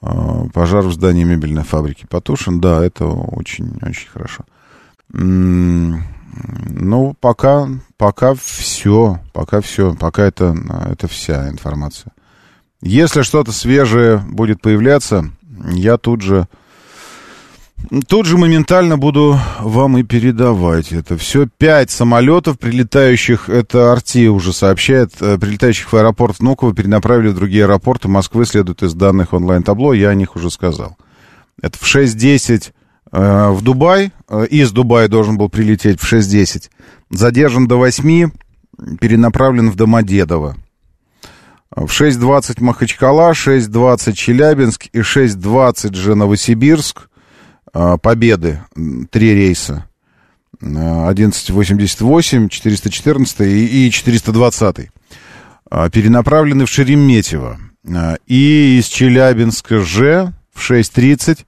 Пожар 0.00 0.84
в 0.84 0.92
здании 0.92 1.24
мебельной 1.24 1.64
фабрики 1.64 2.06
потушен. 2.06 2.60
Да, 2.60 2.82
это 2.82 3.04
очень, 3.04 3.78
очень 3.82 4.08
хорошо. 4.08 4.44
Ну, 5.12 7.14
пока, 7.20 7.68
пока 7.96 8.34
все, 8.34 9.20
пока 9.32 9.60
все, 9.60 9.94
пока 9.94 10.24
это, 10.24 10.56
это 10.88 11.08
вся 11.08 11.48
информация. 11.48 12.12
Если 12.82 13.22
что-то 13.22 13.52
свежее 13.52 14.24
будет 14.26 14.62
появляться, 14.62 15.30
я 15.74 15.98
тут 15.98 16.22
же, 16.22 16.48
тут 18.08 18.24
же 18.24 18.38
моментально 18.38 18.96
буду 18.96 19.38
вам 19.60 19.98
и 19.98 20.02
передавать 20.02 20.90
это 20.92 21.18
все. 21.18 21.46
Пять 21.58 21.90
самолетов, 21.90 22.58
прилетающих, 22.58 23.50
это 23.50 23.92
Арти 23.92 24.28
уже 24.28 24.54
сообщает, 24.54 25.12
э, 25.20 25.36
прилетающих 25.36 25.92
в 25.92 25.96
аэропорт 25.96 26.38
Внуково 26.38 26.74
перенаправили 26.74 27.28
в 27.28 27.34
другие 27.34 27.64
аэропорты 27.64 28.08
Москвы, 28.08 28.46
следует 28.46 28.82
из 28.82 28.94
данных 28.94 29.34
онлайн-табло, 29.34 29.92
я 29.92 30.08
о 30.08 30.14
них 30.14 30.34
уже 30.34 30.50
сказал. 30.50 30.96
Это 31.60 31.76
в 31.78 31.82
6.10 31.82 32.72
э, 33.12 33.50
в 33.50 33.60
Дубай, 33.60 34.12
э, 34.26 34.46
из 34.46 34.72
Дубая 34.72 35.08
должен 35.08 35.36
был 35.36 35.50
прилететь 35.50 36.00
в 36.00 36.10
6.10, 36.10 36.70
задержан 37.10 37.68
до 37.68 37.76
8, 37.76 38.30
перенаправлен 38.98 39.70
в 39.70 39.76
Домодедово. 39.76 40.56
В 41.74 41.86
6.20 41.86 42.62
Махачкала, 42.64 43.30
6.20 43.30 44.12
Челябинск 44.14 44.86
и 44.92 44.98
6.20 44.98 45.94
же 45.94 46.16
Новосибирск. 46.16 47.08
А, 47.72 47.96
Победы, 47.96 48.60
три 49.10 49.34
рейса. 49.34 49.86
А, 50.60 51.08
1188, 51.10 52.48
414 52.48 53.40
и 53.42 53.86
и 53.86 53.90
420. 53.92 54.90
А, 55.70 55.90
Перенаправлены 55.90 56.66
в 56.66 56.68
Шереметьево. 56.68 57.60
А, 57.88 58.16
И 58.26 58.78
из 58.80 58.86
Челябинска 58.86 59.78
же 59.78 60.32
в 60.52 60.68
6.30 60.68 61.46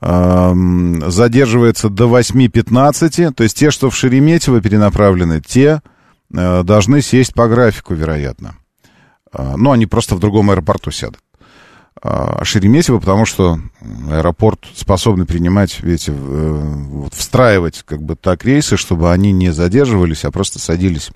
ам, 0.00 1.10
задерживается 1.10 1.90
до 1.90 2.08
8.15. 2.08 3.34
То 3.34 3.42
есть 3.42 3.58
те, 3.58 3.70
что 3.70 3.90
в 3.90 3.96
Шереметьево 3.96 4.62
перенаправлены, 4.62 5.42
те 5.42 5.82
должны 6.30 7.02
сесть 7.02 7.34
по 7.34 7.46
графику, 7.46 7.92
вероятно. 7.92 8.56
А, 9.34 9.56
Ну, 9.56 9.72
они 9.72 9.86
просто 9.86 10.14
в 10.14 10.20
другом 10.20 10.50
аэропорту 10.50 10.90
сядут. 10.90 11.20
А 12.02 12.44
Шереметьево, 12.44 12.98
потому 12.98 13.24
что 13.24 13.58
аэропорт 14.10 14.66
способный 14.74 15.26
принимать, 15.26 15.80
видите, 15.80 16.12
э, 16.12 16.14
вот, 16.16 17.14
встраивать 17.14 17.82
как 17.86 18.02
бы 18.02 18.16
так 18.16 18.44
рейсы, 18.44 18.76
чтобы 18.76 19.12
они 19.12 19.32
не 19.32 19.50
задерживались, 19.50 20.24
а 20.24 20.30
просто 20.30 20.58
садились 20.58 21.10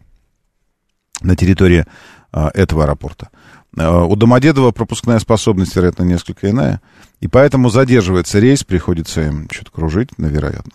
на 1.20 1.36
территории 1.36 1.84
а, 2.32 2.50
этого 2.54 2.84
аэропорта. 2.84 3.28
А, 3.76 4.04
У 4.04 4.16
Домодедова 4.16 4.70
пропускная 4.70 5.18
способность, 5.18 5.74
вероятно, 5.76 6.04
несколько 6.04 6.48
иная, 6.48 6.80
и 7.20 7.28
поэтому 7.28 7.70
задерживается 7.70 8.38
рейс, 8.38 8.64
приходится 8.64 9.22
им 9.22 9.48
что-то 9.50 9.72
кружить, 9.72 10.10
ну, 10.16 10.28
вероятно. 10.28 10.72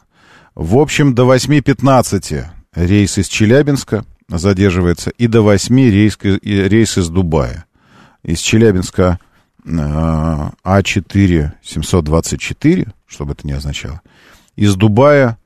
В 0.54 0.78
общем, 0.78 1.16
до 1.16 1.24
8.15 1.26 2.46
рейс 2.76 3.18
из 3.18 3.28
Челябинска 3.28 4.06
задерживается, 4.28 5.10
и 5.12 5.28
до 5.28 5.42
8 5.42 5.76
рейс, 5.76 6.18
рейс 6.22 6.98
из 6.98 7.10
Дубая. 7.10 7.66
Из 8.24 8.40
Челябинска 8.40 9.20
э, 9.66 9.70
А4 9.70 11.52
724, 11.62 12.88
что 13.06 13.26
бы 13.26 13.34
это 13.34 13.46
ни 13.46 13.52
означало. 13.52 14.02
Из 14.56 14.76
Дубая, 14.76 15.38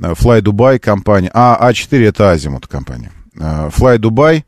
э, 0.00 0.12
Fly 0.12 0.42
Dubai 0.42 0.78
компания, 0.78 1.30
а 1.34 1.70
А4 1.70 2.08
это 2.08 2.30
Азимут 2.30 2.66
компания. 2.66 3.12
Э, 3.34 3.68
Fly 3.68 3.98
Dubai 3.98 4.44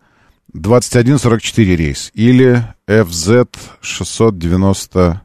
2144 0.53 1.77
рейс 1.77 2.11
или 2.15 2.63
FZ 2.87 3.49
690 3.81 5.23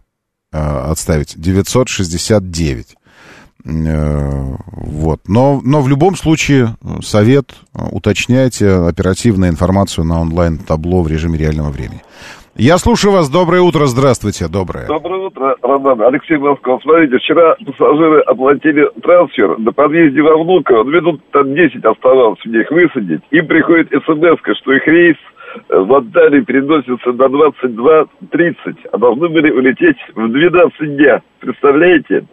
э, 0.51 0.57
отставить 0.57 1.35
969. 1.35 2.95
Э, 3.65 4.55
Вот. 4.71 5.21
Но, 5.27 5.61
но 5.63 5.81
в 5.81 5.89
любом 5.89 6.15
случае 6.15 6.69
э, 6.81 7.01
совет, 7.01 7.55
э, 7.73 7.79
уточняйте 7.91 8.69
оперативную 8.69 9.51
информацию 9.51 10.05
на 10.05 10.21
онлайн-табло 10.21 11.01
в 11.01 11.07
режиме 11.07 11.37
реального 11.37 11.69
времени. 11.69 12.01
Я 12.55 12.79
слушаю 12.79 13.13
вас. 13.13 13.29
Доброе 13.29 13.61
утро. 13.61 13.85
Здравствуйте. 13.85 14.47
Доброе. 14.47 14.87
Доброе 14.87 15.27
утро, 15.27 15.55
Роман. 15.61 16.01
Алексей 16.01 16.37
Москва. 16.37 16.79
Смотрите, 16.81 17.17
вчера 17.17 17.55
пассажиры 17.63 18.21
оплатили 18.21 18.89
трансфер 19.03 19.59
на 19.59 19.71
подъезде 19.71 20.23
во 20.23 20.43
Внуково. 20.43 20.83
Минут 20.83 21.21
там 21.31 21.53
10 21.53 21.85
оставалось 21.85 22.39
мне 22.45 22.61
их 22.61 22.71
высадить. 22.71 23.21
Им 23.29 23.45
приходит 23.45 23.89
смс 23.89 24.57
что 24.59 24.73
их 24.73 24.87
рейс 24.87 25.17
в 25.69 25.93
Анталии 25.93 26.41
переносится 26.41 27.11
на 27.11 27.25
22.30, 27.25 28.55
а 28.91 28.97
должны 28.97 29.29
были 29.29 29.51
улететь 29.51 29.97
в 30.15 30.27
12 30.27 30.97
дня. 30.97 31.21
Представляете? 31.39 32.25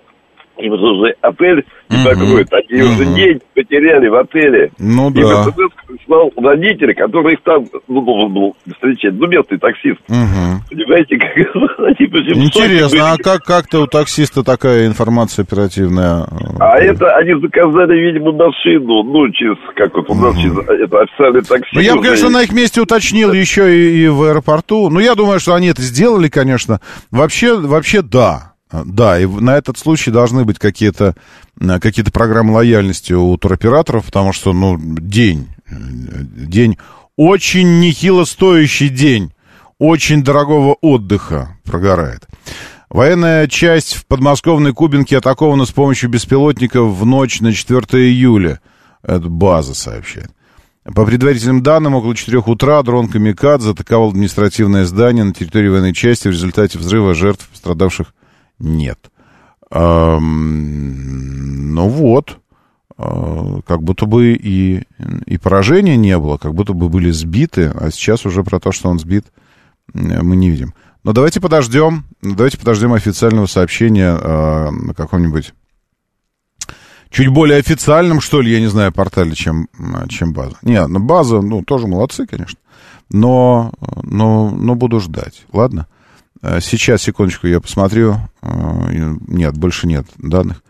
Им 0.58 0.76
же 0.78 0.84
уже 0.84 1.14
отель 1.20 1.64
не 1.90 1.96
Мгм. 1.96 2.04
покроет. 2.04 2.48
Они 2.52 2.82
уже 2.82 3.04
день 3.14 3.40
потеряли 3.54 4.08
в 4.08 4.14
отеле. 4.14 4.70
Ну 4.78 5.08
Им 5.10 5.22
да. 5.22 5.44
смс 5.44 5.72
прислал 5.86 6.30
водитель, 6.36 6.94
который 6.94 7.34
их 7.34 7.40
там 7.42 7.64
ну, 7.88 8.00
должен 8.02 8.32
был 8.32 8.56
встречать. 8.72 9.14
Ну, 9.14 9.26
местный 9.26 9.58
таксист. 9.58 9.98
Мгм. 10.08 10.62
Понимаете, 10.70 11.16
как 11.18 11.36
они 11.78 12.06
почему 12.08 12.44
Интересно, 12.44 13.12
а 13.12 13.16
как, 13.18 13.42
как-то 13.44 13.82
у 13.82 13.86
таксиста 13.86 14.42
такая 14.44 14.86
информация 14.86 15.42
оперативная? 15.42 16.22
э, 16.24 16.56
А 16.60 16.78
это 16.78 17.14
они 17.16 17.32
заказали, 17.40 17.98
видимо, 17.98 18.32
машину, 18.32 19.02
ну, 19.02 19.28
через, 19.32 19.56
как 19.76 19.94
вот 19.94 20.08
у 20.10 20.14
нас, 20.14 20.36
через, 20.36 20.56
это 20.56 21.00
официальный 21.00 21.42
такси. 21.42 21.70
Ну, 21.74 21.80
я 21.80 21.96
бы, 21.96 22.02
конечно, 22.02 22.30
на 22.30 22.42
их 22.42 22.52
месте 22.52 22.80
уточнил 22.80 23.32
еще 23.32 23.76
и, 23.76 24.04
и 24.04 24.08
в 24.08 24.22
аэропорту. 24.22 24.88
Ну, 24.88 25.00
я 25.00 25.14
думаю, 25.14 25.40
что 25.40 25.54
они 25.54 25.68
это 25.68 25.82
сделали, 25.82 26.28
конечно. 26.28 26.80
Вообще, 27.10 27.58
вообще, 27.58 28.02
да. 28.02 28.53
Да, 28.72 29.20
и 29.20 29.26
на 29.26 29.56
этот 29.56 29.78
случай 29.78 30.10
должны 30.10 30.44
быть 30.44 30.58
какие-то 30.58 31.14
э, 31.60 31.78
какие 31.80 32.04
программы 32.06 32.54
лояльности 32.54 33.12
у 33.12 33.36
туроператоров, 33.36 34.06
потому 34.06 34.32
что, 34.32 34.52
ну, 34.52 34.76
день, 34.78 35.48
э, 35.68 35.74
день, 35.76 36.78
очень 37.16 37.80
нехило 37.80 38.24
стоящий 38.24 38.88
день, 38.88 39.32
очень 39.78 40.24
дорогого 40.24 40.76
отдыха 40.80 41.58
прогорает. 41.64 42.26
Военная 42.88 43.48
часть 43.48 43.94
в 43.94 44.06
подмосковной 44.06 44.72
Кубинке 44.72 45.18
атакована 45.18 45.66
с 45.66 45.72
помощью 45.72 46.10
беспилотников 46.10 46.94
в 46.94 47.04
ночь 47.04 47.40
на 47.40 47.52
4 47.52 47.80
июля. 48.08 48.60
Это 49.02 49.28
база 49.28 49.74
сообщает. 49.74 50.30
По 50.84 51.06
предварительным 51.06 51.62
данным, 51.62 51.94
около 51.94 52.14
4 52.14 52.38
утра 52.46 52.82
дрон 52.82 53.08
«Камикадзе» 53.08 53.70
атаковал 53.70 54.10
административное 54.10 54.84
здание 54.84 55.24
на 55.24 55.32
территории 55.32 55.68
военной 55.68 55.94
части. 55.94 56.28
В 56.28 56.32
результате 56.32 56.78
взрыва 56.78 57.14
жертв 57.14 57.48
пострадавших 57.48 58.14
нет. 58.58 59.10
Ну 59.70 60.20
вот, 61.88 62.38
Э, 62.96 63.60
как 63.66 63.82
будто 63.82 64.06
бы 64.06 64.34
и, 64.34 64.84
и 65.26 65.38
поражения 65.38 65.96
не 65.96 66.16
было, 66.18 66.36
как 66.36 66.54
будто 66.54 66.74
бы 66.74 66.88
были 66.88 67.10
сбиты, 67.10 67.72
а 67.74 67.90
сейчас 67.90 68.24
уже 68.24 68.44
про 68.44 68.60
то, 68.60 68.70
что 68.70 68.88
он 68.88 68.98
сбит, 69.00 69.26
э, 69.92 70.22
мы 70.22 70.36
не 70.36 70.50
видим. 70.50 70.74
Но 71.02 71.12
давайте 71.12 71.40
подождем, 71.40 72.04
давайте 72.22 72.56
подождем 72.56 72.92
официального 72.92 73.46
сообщения 73.46 74.16
э, 74.16 74.70
на 74.70 74.94
каком-нибудь 74.94 75.54
чуть 77.10 77.28
более 77.28 77.58
официальном, 77.58 78.20
что 78.20 78.40
ли, 78.40 78.52
я 78.52 78.60
не 78.60 78.68
знаю, 78.68 78.92
портале, 78.92 79.34
чем, 79.34 79.68
чем 80.08 80.32
база. 80.32 80.56
Не, 80.62 80.86
ну 80.86 81.00
база, 81.00 81.40
ну, 81.40 81.62
тоже 81.62 81.88
молодцы, 81.88 82.26
конечно. 82.26 82.58
Но, 83.10 83.72
но, 84.02 84.50
но 84.50 84.74
буду 84.76 85.00
ждать, 85.00 85.44
ладно? 85.52 85.88
Э, 86.44 86.60
Сейчас, 86.60 87.02
секундочку, 87.02 87.46
я 87.46 87.58
посмотрю. 87.60 88.18
Э, 88.42 89.16
Нет, 89.26 89.56
больше 89.56 89.86
нет 89.86 90.06
данных. 90.18 90.62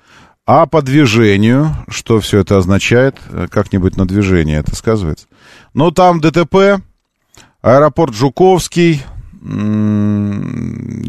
А 0.46 0.66
по 0.66 0.82
движению, 0.82 1.74
что 1.88 2.20
все 2.20 2.38
это 2.40 2.56
означает? 2.58 3.16
Э, 3.30 3.48
Как-нибудь 3.50 3.96
на 3.96 4.06
движение 4.06 4.58
это 4.58 4.76
сказывается? 4.76 5.26
Ну, 5.74 5.90
там 5.90 6.20
ДТП, 6.20 6.80
аэропорт 7.60 8.14
Жуковский, 8.14 9.02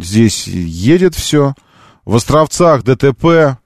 здесь 0.04 0.48
едет 0.48 1.16
все. 1.16 1.54
В 2.04 2.16
Островцах 2.16 2.84
ДТП, 2.84 3.58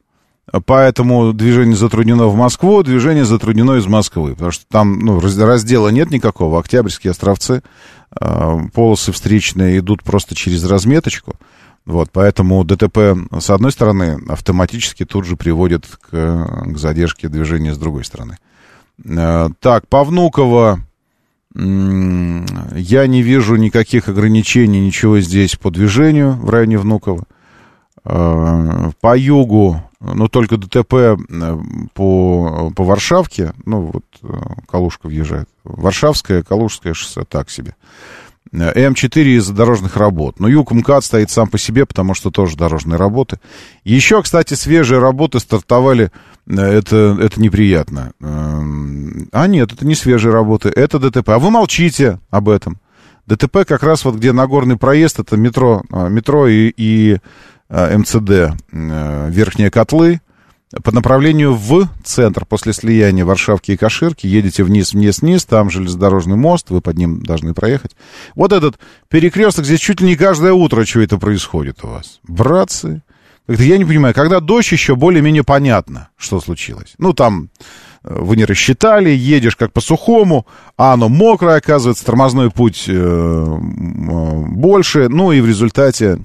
поэтому 0.65 1.33
движение 1.33 1.75
затруднено 1.75 2.27
в 2.27 2.35
Москву, 2.35 2.81
движение 2.83 3.25
затруднено 3.25 3.73
из 3.77 3.87
Москвы, 3.87 4.33
потому 4.33 4.51
что 4.51 4.65
там 4.69 4.99
ну, 4.99 5.19
раз- 5.19 5.37
раздела 5.37 5.89
нет 5.89 6.11
никакого, 6.11 6.59
Октябрьские 6.59 7.11
островцы, 7.11 7.61
э, 8.19 8.59
полосы 8.73 9.11
встречные 9.11 9.79
идут 9.79 10.03
просто 10.03 10.35
через 10.35 10.63
разметочку, 10.65 11.35
вот, 11.85 12.09
поэтому 12.11 12.63
ДТП, 12.63 13.17
с 13.39 13.49
одной 13.49 13.71
стороны, 13.71 14.19
автоматически 14.27 15.05
тут 15.05 15.25
же 15.25 15.35
приводит 15.35 15.85
к, 15.87 16.09
к 16.11 16.77
задержке 16.77 17.29
движения 17.29 17.73
с 17.73 17.77
другой 17.77 18.05
стороны. 18.05 18.37
Э, 19.05 19.49
Так, 19.59 19.87
по 19.87 20.03
Внуково 20.03 20.79
я 21.55 23.07
не 23.07 23.23
вижу 23.23 23.55
никаких 23.55 24.07
ограничений, 24.07 24.85
ничего 24.85 25.19
здесь 25.19 25.55
по 25.55 25.71
движению 25.71 26.33
в 26.33 26.49
районе 26.49 26.77
Внуково. 26.77 27.23
По 28.03 29.17
югу, 29.17 29.81
ну, 29.99 30.29
только 30.29 30.57
ДТП 30.57 30.93
э, 30.93 31.17
по, 31.93 32.71
по 32.75 32.83
Варшавке, 32.83 33.53
ну, 33.65 33.91
вот 33.93 34.05
э, 34.23 34.27
Калушка 34.69 35.07
въезжает. 35.07 35.49
Варшавское, 35.65 36.41
Калужское 36.41 36.93
шоссе, 36.93 37.23
так 37.27 37.49
себе. 37.49 37.75
Э, 38.53 38.71
М4 38.87 39.23
из-за 39.37 39.53
дорожных 39.53 39.97
работ. 39.97 40.39
Но 40.39 40.47
юг 40.47 40.71
МКАД 40.71 41.03
стоит 41.03 41.31
сам 41.31 41.49
по 41.49 41.57
себе, 41.57 41.85
потому 41.85 42.13
что 42.13 42.31
тоже 42.31 42.55
дорожные 42.55 42.97
работы. 42.97 43.39
Еще, 43.83 44.21
кстати, 44.23 44.53
свежие 44.53 45.01
работы 45.01 45.39
стартовали. 45.39 46.11
Это, 46.47 47.17
это 47.19 47.41
неприятно. 47.41 48.13
Эм, 48.21 49.27
А 49.33 49.47
нет, 49.47 49.73
это 49.73 49.85
не 49.85 49.95
свежие 49.95 50.31
работы, 50.31 50.69
это 50.69 50.97
ДТП. 50.97 51.29
А 51.29 51.39
вы 51.39 51.51
молчите 51.51 52.19
об 52.29 52.47
этом. 52.47 52.79
ДТП 53.27 53.65
как 53.67 53.83
раз 53.83 54.05
вот 54.05 54.15
где 54.15 54.31
Нагорный 54.31 54.77
проезд, 54.77 55.19
это 55.19 55.37
метро, 55.37 55.83
метро 55.91 56.47
и, 56.47 56.73
и 56.75 57.17
МЦД, 57.69 58.29
э, 58.71 59.29
Верхние 59.29 59.71
Котлы. 59.71 60.21
По 60.83 60.91
направлению 60.91 61.55
в 61.55 61.89
центр 62.03 62.45
после 62.45 62.73
слияния 62.73 63.25
Варшавки 63.25 63.71
и 63.71 63.77
Каширки 63.77 64.27
едете 64.27 64.63
вниз, 64.63 64.93
вниз, 64.93 65.21
вниз, 65.21 65.45
там 65.45 65.71
железнодорожный 65.71 66.35
мост, 66.35 66.69
вы 66.69 66.79
под 66.79 66.95
ним 66.95 67.23
должны 67.23 67.55
проехать. 67.55 67.95
Вот 68.35 68.53
этот 68.53 68.77
перекресток, 69.07 69.65
здесь 69.65 69.79
чуть 69.79 69.99
ли 69.99 70.07
не 70.07 70.15
каждое 70.15 70.53
утро 70.53 70.85
что 70.85 71.01
это 71.01 71.17
происходит 71.17 71.83
у 71.83 71.87
вас. 71.87 72.19
Братцы, 72.27 73.01
я 73.47 73.79
не 73.79 73.85
понимаю, 73.85 74.13
когда 74.13 74.39
дождь 74.39 74.71
еще 74.71 74.95
более-менее 74.95 75.43
понятно, 75.43 76.09
что 76.17 76.39
случилось. 76.39 76.93
Ну, 76.99 77.13
там 77.13 77.49
э, 78.03 78.15
вы 78.15 78.37
не 78.37 78.45
рассчитали, 78.45 79.09
едешь 79.09 79.55
как 79.55 79.73
по 79.73 79.81
сухому, 79.81 80.45
а 80.77 80.93
оно 80.93 81.09
мокрое, 81.09 81.55
оказывается, 81.55 82.05
тормозной 82.05 82.51
путь 82.51 82.85
э, 82.87 82.93
э, 82.93 84.43
больше, 84.49 85.09
ну 85.09 85.31
и 85.31 85.41
в 85.41 85.47
результате... 85.47 86.19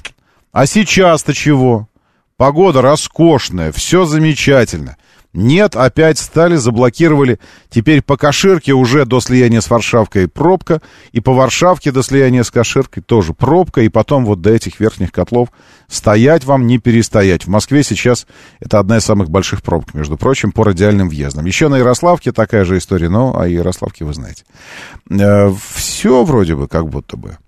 А 0.54 0.66
сейчас-то 0.66 1.34
чего? 1.34 1.88
Погода 2.36 2.80
роскошная, 2.80 3.72
все 3.72 4.04
замечательно. 4.04 4.96
Нет, 5.32 5.74
опять 5.74 6.16
стали, 6.16 6.54
заблокировали. 6.54 7.40
Теперь 7.70 8.02
по 8.02 8.16
Каширке 8.16 8.72
уже 8.72 9.04
до 9.04 9.18
слияния 9.18 9.60
с 9.60 9.68
Варшавкой 9.68 10.28
пробка. 10.28 10.80
И 11.10 11.18
по 11.18 11.32
Варшавке 11.32 11.90
до 11.90 12.04
слияния 12.04 12.44
с 12.44 12.52
Каширкой 12.52 13.02
тоже 13.02 13.34
пробка. 13.34 13.80
И 13.80 13.88
потом 13.88 14.24
вот 14.24 14.42
до 14.42 14.50
этих 14.50 14.78
верхних 14.78 15.10
котлов 15.10 15.48
стоять 15.88 16.44
вам 16.44 16.68
не 16.68 16.78
перестоять. 16.78 17.46
В 17.46 17.48
Москве 17.48 17.82
сейчас 17.82 18.28
это 18.60 18.78
одна 18.78 18.98
из 18.98 19.04
самых 19.04 19.30
больших 19.30 19.60
пробок, 19.60 19.92
между 19.92 20.16
прочим, 20.16 20.52
по 20.52 20.62
радиальным 20.62 21.08
въездам. 21.08 21.46
Еще 21.46 21.66
на 21.66 21.78
Ярославке 21.78 22.30
такая 22.30 22.64
же 22.64 22.78
история, 22.78 23.08
но 23.08 23.36
о 23.36 23.48
Ярославке 23.48 24.04
вы 24.04 24.14
знаете. 24.14 24.44
все 25.66 26.22
вроде 26.22 26.54
бы, 26.54 26.68
как 26.68 26.88
будто 26.88 27.16
бы. 27.16 27.38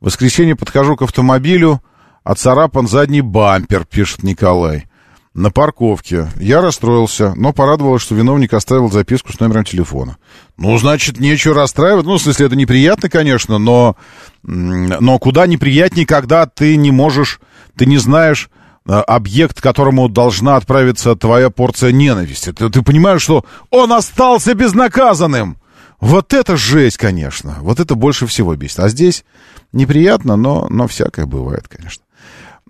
В 0.00 0.06
воскресенье 0.06 0.56
подхожу 0.56 0.96
к 0.96 1.02
автомобилю, 1.02 1.82
оцарапан 2.24 2.88
задний 2.88 3.20
бампер, 3.20 3.84
пишет 3.84 4.22
Николай. 4.22 4.86
На 5.32 5.50
парковке. 5.50 6.26
Я 6.40 6.60
расстроился, 6.60 7.34
но 7.36 7.52
порадовалось, 7.52 8.02
что 8.02 8.16
виновник 8.16 8.52
оставил 8.52 8.90
записку 8.90 9.32
с 9.32 9.38
номером 9.38 9.62
телефона. 9.62 10.16
Ну, 10.56 10.76
значит, 10.76 11.20
нечего 11.20 11.54
расстраивать. 11.54 12.04
Ну, 12.04 12.14
в 12.14 12.20
смысле, 12.20 12.46
это 12.46 12.56
неприятно, 12.56 13.08
конечно, 13.08 13.58
но, 13.58 13.94
но 14.42 15.18
куда 15.20 15.46
неприятнее, 15.46 16.04
когда 16.04 16.46
ты 16.46 16.76
не 16.76 16.90
можешь, 16.90 17.38
ты 17.76 17.86
не 17.86 17.98
знаешь 17.98 18.50
э, 18.88 18.92
объект, 18.92 19.60
к 19.60 19.62
которому 19.62 20.08
должна 20.08 20.56
отправиться 20.56 21.14
твоя 21.14 21.50
порция 21.50 21.92
ненависти. 21.92 22.52
Ты, 22.52 22.68
ты 22.68 22.82
понимаешь, 22.82 23.22
что 23.22 23.44
он 23.70 23.92
остался 23.92 24.54
безнаказанным. 24.54 25.59
Вот 26.00 26.32
это 26.32 26.56
жесть, 26.56 26.96
конечно. 26.96 27.58
Вот 27.60 27.78
это 27.78 27.94
больше 27.94 28.26
всего 28.26 28.56
бесит. 28.56 28.80
А 28.80 28.88
здесь 28.88 29.24
неприятно, 29.72 30.36
но, 30.36 30.66
но 30.68 30.88
всякое 30.88 31.26
бывает, 31.26 31.68
конечно. 31.68 32.02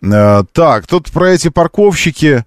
Э, 0.03 0.45
так, 0.53 0.87
тут 0.87 1.11
про 1.11 1.31
эти 1.31 1.49
парковщики. 1.49 2.45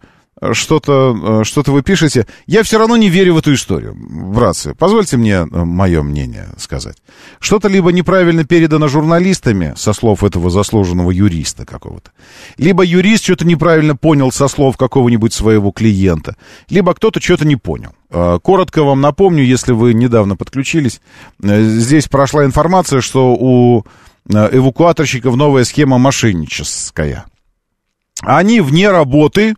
Э, 0.50 0.54
что-то 0.54 1.42
э, 1.42 1.44
что 1.44 1.64
вы 1.68 1.82
пишете. 1.84 2.28
Я 2.46 2.64
все 2.64 2.78
равно 2.78 2.98
не 2.98 3.10
верю 3.10 3.36
в 3.36 3.38
эту 3.38 3.54
историю, 3.54 3.96
братцы. 3.96 4.74
Позвольте 4.78 5.18
мне 5.18 5.46
мое 5.46 6.04
мнение 6.04 6.50
сказать. 6.58 6.98
Что-то 7.40 7.68
либо 7.68 7.92
неправильно 7.92 8.44
передано 8.44 8.88
журналистами, 8.88 9.74
со 9.76 9.94
слов 9.94 10.24
этого 10.24 10.50
заслуженного 10.50 11.12
юриста 11.12 11.66
какого-то, 11.66 12.12
либо 12.58 12.84
юрист 12.84 13.24
что-то 13.24 13.46
неправильно 13.46 13.96
понял 13.96 14.32
со 14.32 14.48
слов 14.48 14.78
какого-нибудь 14.78 15.34
своего 15.34 15.72
клиента, 15.72 16.36
либо 16.70 16.94
кто-то 16.94 17.22
что-то 17.22 17.46
не 17.46 17.56
понял. 17.56 17.94
Э, 18.10 18.40
коротко 18.42 18.84
вам 18.84 19.02
напомню, 19.02 19.44
если 19.44 19.72
вы 19.72 19.94
недавно 19.94 20.36
подключились, 20.36 21.02
здесь 21.40 22.08
прошла 22.08 22.46
информация, 22.46 23.02
что 23.02 23.34
у 23.34 23.86
эвакуаторщиков 24.30 25.36
новая 25.36 25.66
схема 25.66 25.98
мошенническая. 25.98 27.26
Они 28.22 28.62
вне 28.62 28.90
работы, 28.90 29.56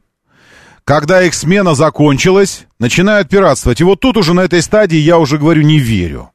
когда 0.85 1.23
их 1.23 1.33
смена 1.33 1.73
закончилась, 1.73 2.67
начинают 2.79 3.27
пиратствовать. 3.27 3.81
И 3.81 3.83
вот 3.83 3.99
тут 3.99 4.17
уже 4.17 4.33
на 4.33 4.41
этой 4.41 4.61
стадии 4.61 4.97
я 4.97 5.17
уже 5.17 5.39
говорю, 5.39 5.63
не 5.63 5.79
верю. 5.79 6.29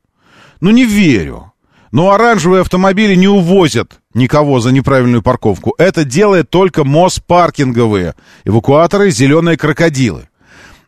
Ну, 0.60 0.70
не 0.70 0.84
верю. 0.84 1.52
Но 1.92 2.10
оранжевые 2.10 2.60
автомобили 2.60 3.14
не 3.14 3.28
увозят 3.28 4.00
никого 4.12 4.60
за 4.60 4.72
неправильную 4.72 5.22
парковку. 5.22 5.74
Это 5.78 6.04
делает 6.04 6.50
только 6.50 6.84
Моспаркинговые. 6.84 8.14
Эвакуаторы, 8.44 9.10
зеленые 9.10 9.56
крокодилы. 9.56 10.28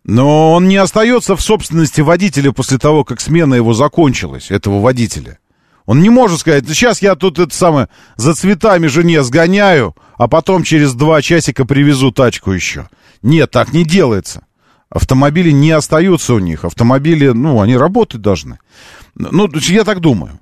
Но 0.04 0.52
он 0.52 0.66
не 0.66 0.76
остается 0.76 1.36
в 1.36 1.40
собственности 1.40 2.00
водителя 2.00 2.50
после 2.50 2.78
того, 2.78 3.04
как 3.04 3.20
смена 3.20 3.54
его 3.54 3.72
закончилась, 3.72 4.50
этого 4.50 4.80
водителя. 4.80 5.38
Он 5.86 6.00
не 6.00 6.10
может 6.10 6.40
сказать, 6.40 6.64
сейчас 6.68 7.02
я 7.02 7.14
тут 7.14 7.38
это 7.38 7.54
самое, 7.54 7.88
за 8.16 8.34
цветами 8.34 8.88
жене 8.88 9.22
сгоняю, 9.22 9.96
а 10.16 10.26
потом 10.26 10.64
через 10.64 10.94
два 10.94 11.22
часика 11.22 11.64
привезу 11.64 12.10
тачку 12.10 12.50
еще. 12.50 12.88
Нет, 13.23 13.51
так 13.51 13.73
не 13.73 13.85
делается. 13.85 14.45
Автомобили 14.91 15.51
не 15.51 15.70
остаются 15.70 16.35
у 16.35 16.39
них. 16.39 16.64
Автомобили, 16.64 17.29
ну, 17.29 17.61
они 17.61 17.77
работать 17.77 18.20
должны. 18.20 18.59
Ну, 19.14 19.49
я 19.55 19.85
так 19.85 20.01
думаю. 20.01 20.39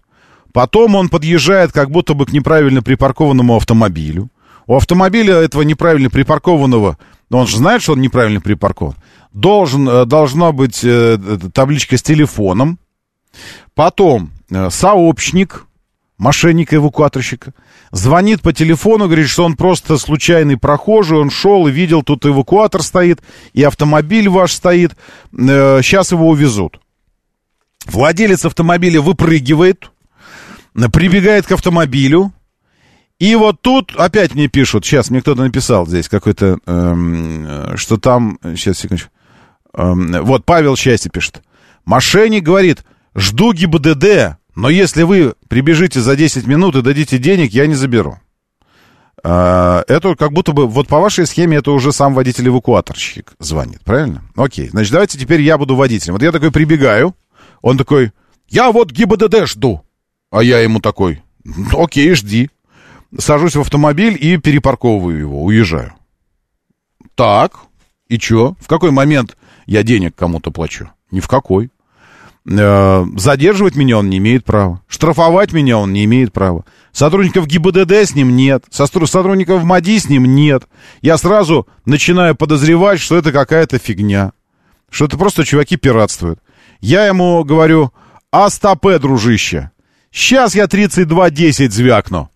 Потом 0.53 0.97
он 0.97 1.09
подъезжает 1.09 1.72
как 1.72 1.91
будто 1.91 2.14
бы 2.14 2.26
к 2.26 2.33
неправильно 2.33 2.83
припаркованному 2.83 3.57
автомобилю. 3.57 4.28
У 4.66 4.76
автомобиля 4.76 5.37
этого 5.37 5.62
неправильно 5.62 6.11
припаркованного, 6.11 6.99
он 7.31 7.47
же 7.47 7.57
знает, 7.57 7.83
что 7.83 7.93
он 7.93 8.01
неправильно 8.01 8.41
припаркован, 8.41 8.97
должен, 9.33 9.89
э, 9.89 10.05
должна 10.05 10.53
быть 10.53 10.81
э, 10.85 11.18
табличка 11.53 11.97
с 11.97 12.03
телефоном. 12.03 12.78
Потом 13.74 14.31
Э, 14.51 14.68
сообщник, 14.70 15.66
мошенника-эвакуаторщика, 16.18 17.53
звонит 17.91 18.43
по 18.43 18.53
телефону, 18.53 19.07
говорит, 19.07 19.28
что 19.28 19.45
он 19.45 19.57
просто 19.57 19.99
случайный 19.99 20.57
прохожий, 20.57 21.18
он 21.18 21.30
шел 21.30 21.66
и 21.66 21.72
видел, 21.72 22.03
тут 22.03 22.24
эвакуатор 22.26 22.82
стоит, 22.82 23.20
и 23.53 23.62
автомобиль 23.62 24.28
ваш 24.28 24.53
стоит, 24.53 24.93
э, 25.32 25.80
сейчас 25.82 26.12
его 26.12 26.28
увезут. 26.28 26.80
Владелец 27.86 28.45
автомобиля 28.45 29.01
выпрыгивает, 29.01 29.91
прибегает 30.93 31.47
к 31.47 31.53
автомобилю, 31.53 32.32
и 33.18 33.34
вот 33.34 33.61
тут 33.61 33.95
опять 33.97 34.34
мне 34.34 34.49
пишут, 34.49 34.84
сейчас 34.84 35.11
мне 35.11 35.20
кто-то 35.20 35.43
написал 35.43 35.86
здесь 35.86 36.09
какой-то, 36.09 36.59
эм, 36.66 37.76
что 37.76 37.99
там, 37.99 38.38
сейчас, 38.43 38.78
секундочку, 38.78 39.11
эм, 39.74 40.24
вот 40.24 40.45
Павел 40.47 40.76
Счастье 40.76 41.11
пишет. 41.11 41.43
Мошенник 41.84 42.43
говорит, 42.43 42.84
жду 43.14 43.53
ГИБДД, 43.53 44.39
но 44.61 44.68
если 44.68 45.04
вы 45.04 45.36
прибежите 45.48 46.00
за 46.00 46.16
10 46.16 46.46
минут 46.46 46.76
и 46.76 46.82
дадите 46.82 47.16
денег, 47.16 47.50
я 47.52 47.66
не 47.66 47.74
заберу. 47.74 48.18
А, 49.24 49.82
это 49.88 50.14
как 50.16 50.32
будто 50.32 50.52
бы, 50.52 50.66
вот 50.66 50.86
по 50.86 51.00
вашей 51.00 51.26
схеме, 51.26 51.56
это 51.56 51.70
уже 51.72 51.92
сам 51.92 52.12
водитель-эвакуаторщик 52.12 53.32
звонит, 53.38 53.80
правильно? 53.80 54.22
Окей, 54.36 54.68
значит, 54.68 54.92
давайте 54.92 55.18
теперь 55.18 55.40
я 55.40 55.56
буду 55.56 55.76
водителем. 55.76 56.12
Вот 56.12 56.22
я 56.22 56.30
такой 56.30 56.52
прибегаю, 56.52 57.16
он 57.62 57.78
такой, 57.78 58.12
я 58.48 58.70
вот 58.70 58.90
ГИБДД 58.90 59.46
жду. 59.46 59.82
А 60.30 60.42
я 60.42 60.58
ему 60.58 60.80
такой, 60.80 61.22
окей, 61.72 62.14
жди. 62.14 62.50
Сажусь 63.18 63.56
в 63.56 63.61
автомобиль 63.62 64.18
и 64.20 64.36
перепарковываю 64.36 65.18
его, 65.18 65.42
уезжаю. 65.42 65.94
Так, 67.14 67.61
и 68.08 68.18
чё? 68.18 68.56
В 68.61 68.68
какой 68.68 68.90
момент 68.90 69.38
я 69.64 69.82
денег 69.82 70.14
кому-то 70.14 70.50
плачу? 70.50 70.90
Ни 71.11 71.20
в 71.20 71.28
какой. 71.28 71.70
Э, 72.49 73.05
задерживать 73.16 73.76
меня 73.76 73.99
он 73.99 74.09
не 74.09 74.18
имеет 74.18 74.45
права. 74.45 74.82
Штрафовать 74.88 75.53
меня 75.53 75.78
он 75.78 75.93
не 75.93 76.05
имеет 76.05 76.32
права. 76.32 76.64
Сотрудников 76.93 77.47
ГИБДД 77.47 77.93
с 77.93 78.14
ним 78.14 78.34
нет. 78.34 78.64
Сотрудников 78.70 79.62
МАДИ 79.64 79.99
с 79.99 80.09
ним 80.09 80.24
нет. 80.24 80.64
Я 81.03 81.18
сразу 81.18 81.68
начинаю 81.84 82.34
подозревать, 82.34 83.01
что 83.01 83.16
это 83.16 83.32
какая-то 83.32 83.78
фигня. 83.78 84.32
Что 84.91 85.05
это 85.05 85.18
просто 85.18 85.45
чуваки 85.45 85.76
пиратствуют. 85.76 86.41
Я 86.80 87.07
ему 87.07 87.45
говорю, 87.45 87.93
а 88.32 88.49
стопе, 88.51 88.99
дружище. 88.99 89.70
Сейчас 90.11 90.55
я 90.55 90.66
3210 90.66 91.72
звякну. 91.72 92.30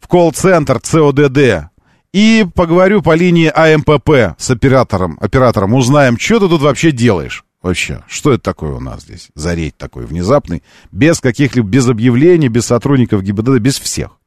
В 0.00 0.08
колл-центр 0.08 0.80
ЦОДД. 0.80 1.70
И 2.12 2.46
поговорю 2.54 3.02
по 3.02 3.14
линии 3.14 3.52
АМПП 3.54 4.40
с 4.40 4.50
оператором. 4.50 5.18
Оператором 5.20 5.74
узнаем, 5.74 6.18
что 6.18 6.40
ты 6.40 6.48
тут 6.48 6.62
вообще 6.62 6.90
делаешь. 6.90 7.45
Вообще, 7.66 8.04
что 8.06 8.32
это 8.32 8.44
такое 8.44 8.74
у 8.74 8.78
нас 8.78 9.02
здесь? 9.02 9.30
За 9.34 9.52
рейд 9.52 9.76
такой 9.76 10.06
внезапный, 10.06 10.62
без 10.92 11.20
каких-либо, 11.20 11.66
без 11.66 11.88
объявлений, 11.88 12.46
без 12.46 12.66
сотрудников 12.66 13.24
ГИБДД, 13.24 13.58
без 13.58 13.80
всех. 13.80 14.20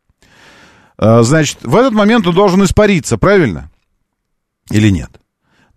А, 0.98 1.24
значит, 1.24 1.60
в 1.64 1.74
этот 1.78 1.94
момент 1.94 2.28
он 2.28 2.36
должен 2.36 2.62
испариться, 2.66 3.18
правильно? 3.18 3.72
Или 4.72 4.90
нет? 4.90 5.22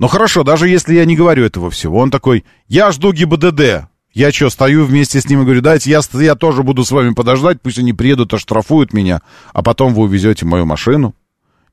Ну 0.00 0.08
хорошо, 0.08 0.42
даже 0.42 0.68
если 0.68 0.94
я 0.94 1.04
не 1.04 1.14
говорю 1.14 1.44
этого 1.44 1.70
всего, 1.70 1.98
он 1.98 2.10
такой, 2.10 2.44
я 2.66 2.90
жду 2.90 3.12
ГИБДД. 3.12 3.86
Я 4.12 4.32
что, 4.32 4.50
стою 4.50 4.84
вместе 4.84 5.20
с 5.20 5.26
ним 5.26 5.42
и 5.42 5.44
говорю, 5.44 5.60
дайте, 5.60 5.88
я, 5.88 6.00
я 6.14 6.34
тоже 6.34 6.64
буду 6.64 6.84
с 6.84 6.90
вами 6.90 7.14
подождать, 7.14 7.62
пусть 7.62 7.78
они 7.78 7.92
приедут, 7.92 8.34
оштрафуют 8.34 8.92
меня, 8.92 9.22
а 9.52 9.62
потом 9.62 9.94
вы 9.94 10.02
увезете 10.02 10.44
мою 10.46 10.66
машину? 10.66 11.14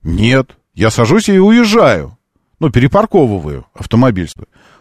Нет, 0.03 0.55
я 0.75 0.91
сажусь 0.91 1.29
и 1.29 1.39
уезжаю. 1.39 2.15
Ну, 2.59 2.69
перепарковываю 2.69 3.65
автомобиль. 3.73 4.29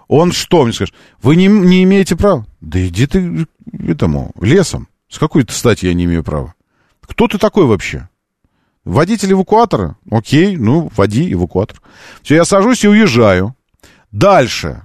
Он 0.08 0.32
что 0.32 0.64
мне 0.64 0.72
скажет? 0.72 0.94
Вы 1.22 1.36
не, 1.36 1.46
не 1.46 1.84
имеете 1.84 2.16
права. 2.16 2.46
Да 2.60 2.84
иди 2.86 3.06
ты 3.06 3.46
этому, 3.86 4.32
лесом. 4.40 4.88
С 5.08 5.18
какой-то 5.18 5.52
стати 5.52 5.86
я 5.86 5.94
не 5.94 6.04
имею 6.04 6.24
права? 6.24 6.54
Кто 7.02 7.28
ты 7.28 7.38
такой 7.38 7.66
вообще? 7.66 8.08
Водитель 8.84 9.32
эвакуатора? 9.32 9.96
Окей, 10.10 10.56
ну, 10.56 10.90
води 10.96 11.30
эвакуатор. 11.32 11.80
Все, 12.22 12.36
я 12.36 12.44
сажусь 12.46 12.84
и 12.84 12.88
уезжаю. 12.88 13.54
Дальше. 14.10 14.82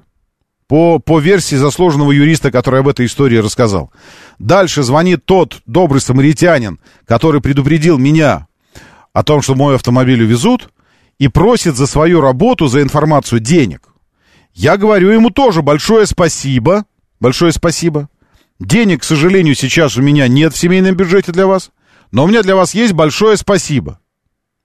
По, 0.68 1.00
по 1.00 1.20
версии 1.20 1.56
заслуженного 1.56 2.12
юриста, 2.12 2.52
который 2.52 2.82
об 2.82 2.88
этой 2.88 3.06
истории 3.06 3.38
рассказал. 3.38 3.92
Дальше 4.40 4.84
звонит 4.84 5.26
тот 5.26 5.62
добрый 5.66 6.02
самаритянин, 6.02 6.80
который 7.06 7.42
предупредил 7.42 7.98
меня 7.98 8.48
о 9.14 9.24
том, 9.24 9.42
что 9.42 9.56
мой 9.56 9.76
автомобиль 9.76 10.24
увезут, 10.24 10.70
и 11.20 11.28
просит 11.28 11.78
за 11.78 11.86
свою 11.86 12.22
работу, 12.22 12.68
за 12.68 12.82
информацию 12.82 13.40
денег. 13.40 13.93
Я 14.54 14.78
говорю 14.78 15.10
ему 15.10 15.30
тоже 15.30 15.62
большое 15.62 16.06
спасибо. 16.06 16.86
Большое 17.20 17.52
спасибо. 17.52 18.10
Денег, 18.60 19.02
к 19.02 19.04
сожалению, 19.04 19.56
сейчас 19.56 19.98
у 19.98 20.02
меня 20.02 20.28
нет 20.28 20.54
в 20.54 20.58
семейном 20.58 20.96
бюджете 20.96 21.32
для 21.32 21.48
вас. 21.48 21.72
Но 22.12 22.26
у 22.26 22.28
меня 22.28 22.44
для 22.44 22.56
вас 22.56 22.74
есть 22.74 22.94
большое 22.94 23.38
спасибо. 23.38 24.00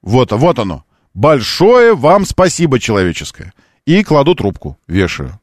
Вот, 0.02 0.32
вот 0.32 0.58
оно. 0.58 0.84
Большое 1.14 1.94
вам 1.94 2.26
спасибо 2.26 2.78
человеческое. 2.78 3.54
И 3.86 4.04
кладу 4.04 4.34
трубку, 4.34 4.78
вешаю. 4.86 5.40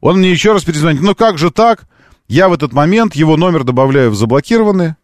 Он 0.00 0.18
мне 0.18 0.30
еще 0.30 0.52
раз 0.52 0.64
перезвонит. 0.64 1.00
Ну 1.00 1.14
как 1.14 1.38
же 1.38 1.50
так? 1.50 1.88
Я 2.28 2.48
в 2.48 2.52
этот 2.52 2.72
момент 2.72 3.14
его 3.14 3.36
номер 3.36 3.64
добавляю 3.64 4.10
в 4.10 4.16
заблокированные. 4.16 4.96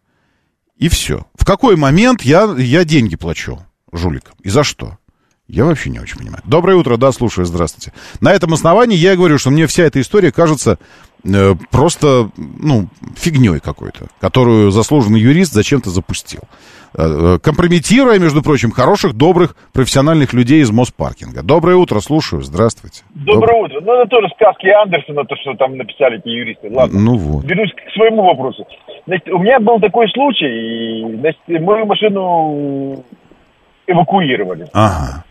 И 0.77 0.89
все. 0.89 1.25
В 1.33 1.45
какой 1.45 1.75
момент 1.75 2.21
я, 2.21 2.53
я 2.57 2.83
деньги 2.83 3.15
плачу 3.15 3.59
жуликам? 3.91 4.35
И 4.43 4.49
за 4.49 4.63
что? 4.63 4.97
Я 5.53 5.65
вообще 5.65 5.91
не 5.91 5.99
очень 5.99 6.17
понимаю. 6.17 6.41
Доброе 6.45 6.77
утро, 6.77 6.97
да, 6.97 7.11
слушаю, 7.11 7.45
здравствуйте. 7.45 7.93
На 8.21 8.33
этом 8.33 8.53
основании 8.53 8.97
я 8.97 9.15
говорю, 9.15 9.37
что 9.37 9.51
мне 9.51 9.67
вся 9.67 9.83
эта 9.83 10.01
история 10.01 10.31
кажется 10.31 10.79
э, 11.23 11.53
просто, 11.69 12.31
ну, 12.35 12.87
фигней 13.15 13.59
какой-то, 13.59 14.07
которую 14.19 14.71
заслуженный 14.71 15.19
юрист 15.19 15.53
зачем-то 15.53 15.91
запустил. 15.91 16.39
Э, 16.97 17.35
э, 17.35 17.39
компрометируя, 17.39 18.17
между 18.17 18.41
прочим, 18.41 18.71
хороших, 18.71 19.13
добрых, 19.13 19.55
профессиональных 19.73 20.33
людей 20.33 20.61
из 20.61 20.71
Моспаркинга. 20.71 21.43
Доброе 21.43 21.75
утро, 21.75 21.99
слушаю, 21.99 22.41
здравствуйте. 22.41 23.03
Доброе 23.13 23.61
Доб... 23.61 23.65
утро. 23.65 23.81
Ну, 23.81 23.93
это 24.01 24.09
тоже 24.09 24.29
сказки 24.33 24.65
Андерсона, 24.65 25.23
то, 25.23 25.35
что 25.35 25.53
там 25.53 25.77
написали 25.77 26.17
эти 26.17 26.29
юристы. 26.29 26.71
Ладно, 26.71 26.99
ну 26.99 27.15
вот. 27.15 27.45
вернусь 27.45 27.73
к 27.73 27.93
своему 27.93 28.23
вопросу. 28.23 28.65
Значит, 29.05 29.29
у 29.29 29.37
меня 29.37 29.59
был 29.59 29.79
такой 29.79 30.09
случай, 30.09 30.47
и, 30.47 31.17
значит, 31.19 31.41
мою 31.47 31.85
машину 31.85 33.05
эвакуировали. 33.85 34.67
Ага. 34.73 35.25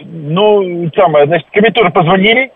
Ну, 0.00 0.90
самое, 0.94 1.26
значит, 1.26 1.48
комментаторы 1.50 1.90
позвонили, 1.90 2.50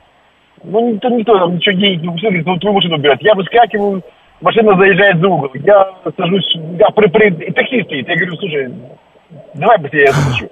ну, 0.62 0.92
никто, 0.92 1.08
никто 1.08 1.38
там 1.38 1.54
ничего 1.54 1.74
денег 1.76 2.02
не 2.02 2.08
говорит, 2.08 2.46
ну, 2.46 2.58
твою 2.58 2.76
машину 2.76 2.96
убирать. 2.96 3.22
Я 3.22 3.34
выскакиваю, 3.34 4.02
машина 4.40 4.76
заезжает 4.76 5.18
за 5.18 5.28
угол. 5.28 5.50
Я 5.54 5.90
сажусь, 6.16 6.54
я 6.78 6.88
при, 6.90 7.06
при, 7.08 7.46
и 7.46 7.52
такси 7.52 7.82
стоит. 7.82 8.08
Я 8.08 8.16
говорю, 8.16 8.36
слушай, 8.36 8.74
давай 9.54 9.78
быстрее 9.78 10.04
я 10.04 10.12
заплачу. 10.12 10.48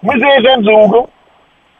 Мы 0.00 0.18
заезжаем 0.18 0.64
за 0.64 0.72
угол, 0.72 1.10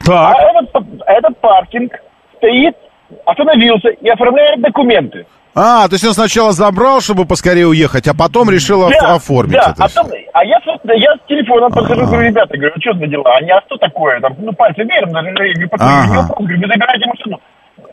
Так. 0.05 0.37
А 0.37 0.61
этот, 0.61 0.85
этот 1.07 1.39
паркинг 1.39 1.93
стоит, 2.37 2.77
остановился 3.24 3.89
и 3.89 4.09
оформляет 4.09 4.61
документы. 4.61 5.27
А, 5.55 5.87
то 5.87 5.95
есть 5.95 6.05
он 6.07 6.15
сначала 6.15 6.53
забрал, 6.53 7.01
чтобы 7.03 7.27
поскорее 7.27 7.66
уехать, 7.66 8.09
а 8.09 8.15
потом 8.15 8.49
решил 8.49 8.89
Да, 8.89 9.15
оформить 9.16 9.53
да, 9.53 9.73
это 9.77 9.85
а, 9.85 9.89
там- 9.89 10.07
а 10.33 10.45
я, 10.45 10.59
собственно, 10.65 10.93
я 10.93 11.15
с 11.15 11.29
телефона 11.29 11.69
подхожу, 11.69 12.07
говорю, 12.07 12.29
ребята, 12.29 12.57
говорю, 12.57 12.74
что 12.81 12.95
за 12.95 13.07
дела? 13.07 13.37
Они, 13.37 13.51
а 13.51 13.61
что 13.66 13.77
такое? 13.77 14.19
Там, 14.20 14.33
ну, 14.39 14.53
пальцы 14.55 14.83
вверх, 14.83 15.11
даже 15.12 15.31
не. 15.31 15.69
Ага. 15.79 16.29
Не 16.39 16.47
говорю, 16.47 16.61
вы 16.61 16.66
забирайте 16.69 17.07
машину. 17.07 17.41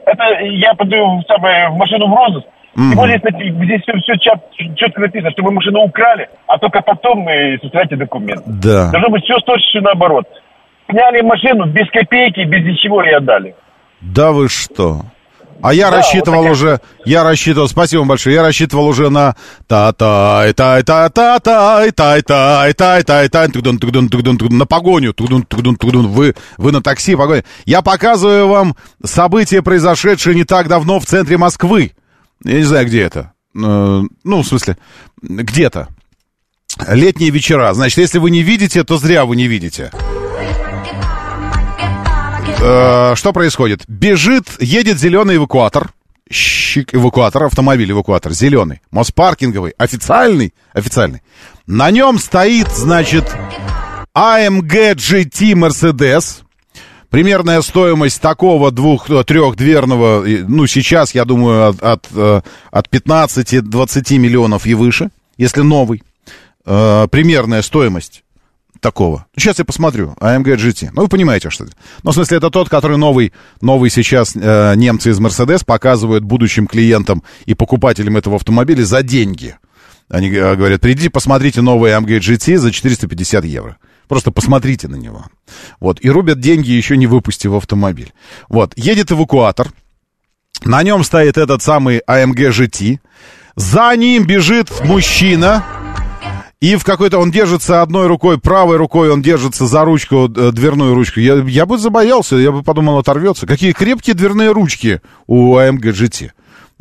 Это 0.05 0.23
я 0.45 0.73
подаю 0.73 1.19
в, 1.19 1.23
самое, 1.27 1.69
в 1.69 1.75
машину 1.75 2.07
в 2.07 2.15
розыск. 2.15 2.47
И 2.75 2.95
вот 2.95 3.07
здесь, 3.09 3.21
напи- 3.23 3.65
здесь 3.65 3.81
все, 3.81 4.15
четко 4.75 5.01
написано, 5.01 5.31
что 5.31 5.43
вы 5.43 5.51
машину 5.51 5.81
украли, 5.83 6.29
а 6.47 6.57
только 6.59 6.81
потом 6.81 7.19
мы 7.19 7.57
составляете 7.61 7.97
документы. 7.97 8.43
Да. 8.45 8.91
Должно 8.91 9.09
быть 9.09 9.23
все 9.25 9.35
точно 9.45 9.81
наоборот. 9.81 10.25
Сняли 10.89 11.21
машину 11.21 11.65
без 11.65 11.89
копейки, 11.91 12.45
без 12.45 12.63
ничего 12.63 13.03
и 13.03 13.09
отдали. 13.09 13.53
Да 13.99 14.31
вы 14.31 14.47
что? 14.47 15.01
А 15.61 15.73
я 15.73 15.89
Да, 15.89 15.97
рассчитывал 15.97 16.43
вот 16.43 16.51
уже, 16.51 16.79
я 17.05 17.23
рассчитывал, 17.23 17.67
спасибо 17.67 17.99
вам 17.99 18.09
большое, 18.09 18.35
я 18.35 18.43
рассчитывал 18.43 18.87
уже 18.87 19.09
на 19.09 19.35
та 19.67 19.91
та 19.91 20.53
та 20.53 20.81
та 20.81 21.09
та 21.09 21.39
та 21.39 21.91
та 21.91 22.71
та 22.71 23.03
та 23.03 23.03
та 23.03 23.27
та 23.27 24.49
на 24.49 24.65
погоню 24.65 25.13
вы 25.13 26.35
вы 26.57 26.71
на 26.71 26.81
такси 26.81 27.15
погоня. 27.15 27.43
Я 27.65 27.81
показываю 27.81 28.47
вам 28.47 28.75
события, 29.03 29.61
произошедшие 29.61 30.35
не 30.35 30.45
так 30.45 30.67
давно 30.67 30.99
в 30.99 31.05
центре 31.05 31.37
Москвы. 31.37 31.91
Я 32.45 32.53
не 32.53 32.63
знаю, 32.63 32.85
где 32.85 33.01
это. 33.01 33.31
Э, 33.55 34.03
Ну, 34.23 34.41
в 34.41 34.47
смысле, 34.47 34.77
где-то. 35.21 35.89
Летние 36.87 37.31
вечера. 37.31 37.73
Значит, 37.73 37.97
если 37.97 38.19
вы 38.19 38.31
не 38.31 38.43
видите, 38.43 38.83
то 38.83 38.97
зря 38.97 39.25
вы 39.25 39.35
не 39.35 39.47
видите. 39.47 39.91
Э, 42.61 43.13
что 43.15 43.31
происходит? 43.31 43.83
Бежит, 43.87 44.45
едет 44.59 44.99
зеленый 44.99 45.37
эвакуатор. 45.37 45.91
Щик, 46.29 46.93
эвакуатор, 46.93 47.43
автомобиль 47.43 47.91
эвакуатор, 47.91 48.33
зеленый, 48.33 48.81
моспаркинговый, 48.91 49.73
официальный, 49.77 50.53
официальный. 50.73 51.21
На 51.65 51.89
нем 51.89 52.19
стоит, 52.19 52.67
значит, 52.69 53.25
AMG 54.15 54.95
GT 54.95 55.53
Mercedes. 55.53 56.41
Примерная 57.09 57.61
стоимость 57.61 58.21
такого 58.21 58.71
двух-трехдверного, 58.71 60.23
ну, 60.47 60.67
сейчас, 60.67 61.15
я 61.15 61.25
думаю, 61.25 61.69
от, 61.69 61.81
от, 61.81 62.07
э, 62.13 62.41
от 62.69 62.87
15-20 62.89 64.17
миллионов 64.19 64.67
и 64.67 64.75
выше, 64.75 65.09
если 65.35 65.61
новый. 65.61 66.03
Э, 66.65 67.07
примерная 67.09 67.63
стоимость 67.63 68.23
такого. 68.79 69.25
Сейчас 69.35 69.59
я 69.59 69.65
посмотрю. 69.65 70.15
AMG 70.19 70.55
GT. 70.55 70.89
Ну, 70.93 71.03
вы 71.03 71.07
понимаете, 71.07 71.49
что 71.49 71.65
это. 71.65 71.73
Ну, 72.03 72.11
в 72.11 72.13
смысле, 72.13 72.37
это 72.37 72.49
тот, 72.49 72.69
который 72.69 72.97
новый, 72.97 73.33
новый 73.61 73.89
сейчас 73.89 74.35
э, 74.35 74.73
немцы 74.75 75.11
из 75.11 75.19
Mercedes 75.19 75.65
показывают 75.65 76.23
будущим 76.23 76.67
клиентам 76.67 77.23
и 77.45 77.53
покупателям 77.53 78.17
этого 78.17 78.37
автомобиля 78.37 78.83
за 78.83 79.03
деньги. 79.03 79.55
Они 80.09 80.29
э, 80.29 80.55
говорят, 80.55 80.81
придите, 80.81 81.09
посмотрите 81.09 81.61
новый 81.61 81.91
AMG 81.91 82.19
GT 82.19 82.57
за 82.57 82.71
450 82.71 83.45
евро. 83.45 83.77
Просто 84.07 84.31
посмотрите 84.31 84.87
на 84.87 84.95
него. 84.95 85.25
Вот. 85.79 85.99
И 86.01 86.09
рубят 86.09 86.39
деньги, 86.39 86.71
еще 86.71 86.97
не 86.97 87.05
выпустив 87.05 87.53
автомобиль. 87.53 88.11
Вот. 88.49 88.73
Едет 88.75 89.11
эвакуатор. 89.11 89.71
На 90.63 90.81
нем 90.83 91.03
стоит 91.03 91.37
этот 91.37 91.61
самый 91.61 92.01
AMG 92.07 92.49
GT. 92.49 92.99
За 93.55 93.95
ним 93.95 94.25
бежит 94.25 94.71
мужчина. 94.83 95.63
И 96.61 96.75
в 96.75 96.83
какой-то 96.83 97.19
он 97.19 97.31
держится 97.31 97.81
одной 97.81 98.07
рукой, 98.07 98.37
правой 98.37 98.75
рукой 98.75 99.09
он 99.11 99.21
держится 99.21 99.65
за 99.65 99.85
ручку, 99.85 100.29
э, 100.35 100.51
дверную 100.51 100.93
ручку. 100.93 101.21
Я, 101.21 101.35
я 101.35 101.65
бы 101.65 101.77
забоялся, 101.77 102.35
я 102.35 102.51
бы 102.51 102.63
подумал, 102.63 102.97
оторвется. 102.97 103.47
Какие 103.47 103.71
крепкие 103.71 104.13
дверные 104.13 104.51
ручки 104.51 105.01
у 105.25 105.55
AMG 105.55 105.79
GT. 105.79 106.31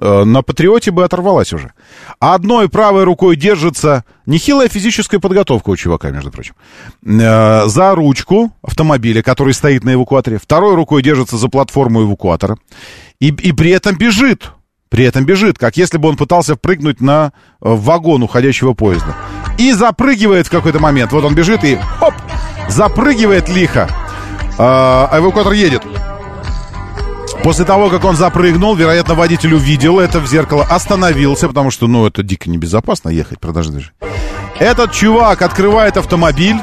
Э, 0.00 0.24
На 0.24 0.42
Патриоте 0.42 0.90
бы 0.90 1.04
оторвалась 1.04 1.52
уже. 1.52 1.72
А 2.18 2.34
одной 2.34 2.68
правой 2.68 3.04
рукой 3.04 3.36
держится 3.36 4.04
нехилая 4.26 4.68
физическая 4.68 5.20
подготовка 5.20 5.70
у 5.70 5.76
чувака, 5.76 6.10
между 6.10 6.32
прочим. 6.32 6.54
Э, 7.04 7.68
За 7.68 7.94
ручку 7.94 8.50
автомобиля, 8.62 9.22
который 9.22 9.54
стоит 9.54 9.84
на 9.84 9.94
эвакуаторе. 9.94 10.38
Второй 10.38 10.74
рукой 10.74 11.04
держится 11.04 11.36
за 11.36 11.46
платформу 11.46 12.02
эвакуатора. 12.02 12.58
И, 13.20 13.28
и 13.28 13.52
при 13.52 13.70
этом 13.70 13.96
бежит. 13.96 14.50
При 14.88 15.04
этом 15.04 15.24
бежит, 15.24 15.58
как 15.58 15.76
если 15.76 15.98
бы 15.98 16.08
он 16.08 16.16
пытался 16.16 16.54
впрыгнуть 16.54 17.00
на 17.00 17.26
э, 17.26 17.30
вагон 17.60 18.22
уходящего 18.22 18.72
поезда. 18.72 19.14
И 19.58 19.72
запрыгивает 19.72 20.46
в 20.46 20.50
какой-то 20.50 20.78
момент. 20.78 21.12
Вот 21.12 21.24
он 21.24 21.34
бежит 21.34 21.64
и 21.64 21.76
хоп, 21.76 22.14
запрыгивает 22.68 23.48
лихо. 23.48 23.88
А, 24.58 25.08
а 25.10 25.18
эвакуатор 25.18 25.52
едет. 25.52 25.82
После 27.42 27.64
того, 27.64 27.88
как 27.88 28.04
он 28.04 28.16
запрыгнул, 28.16 28.74
вероятно, 28.74 29.14
водитель 29.14 29.54
увидел 29.54 30.00
это 30.00 30.20
в 30.20 30.26
зеркало, 30.26 30.66
остановился, 30.68 31.48
потому 31.48 31.70
что, 31.70 31.86
ну, 31.86 32.06
это 32.06 32.22
дико 32.22 32.50
небезопасно 32.50 33.10
ехать, 33.10 33.38
продажи. 33.38 33.92
Этот 34.58 34.92
чувак 34.92 35.42
открывает 35.42 35.96
автомобиль 35.96 36.56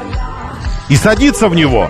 и 0.88 0.96
садится 0.96 1.48
в 1.48 1.54
него, 1.54 1.88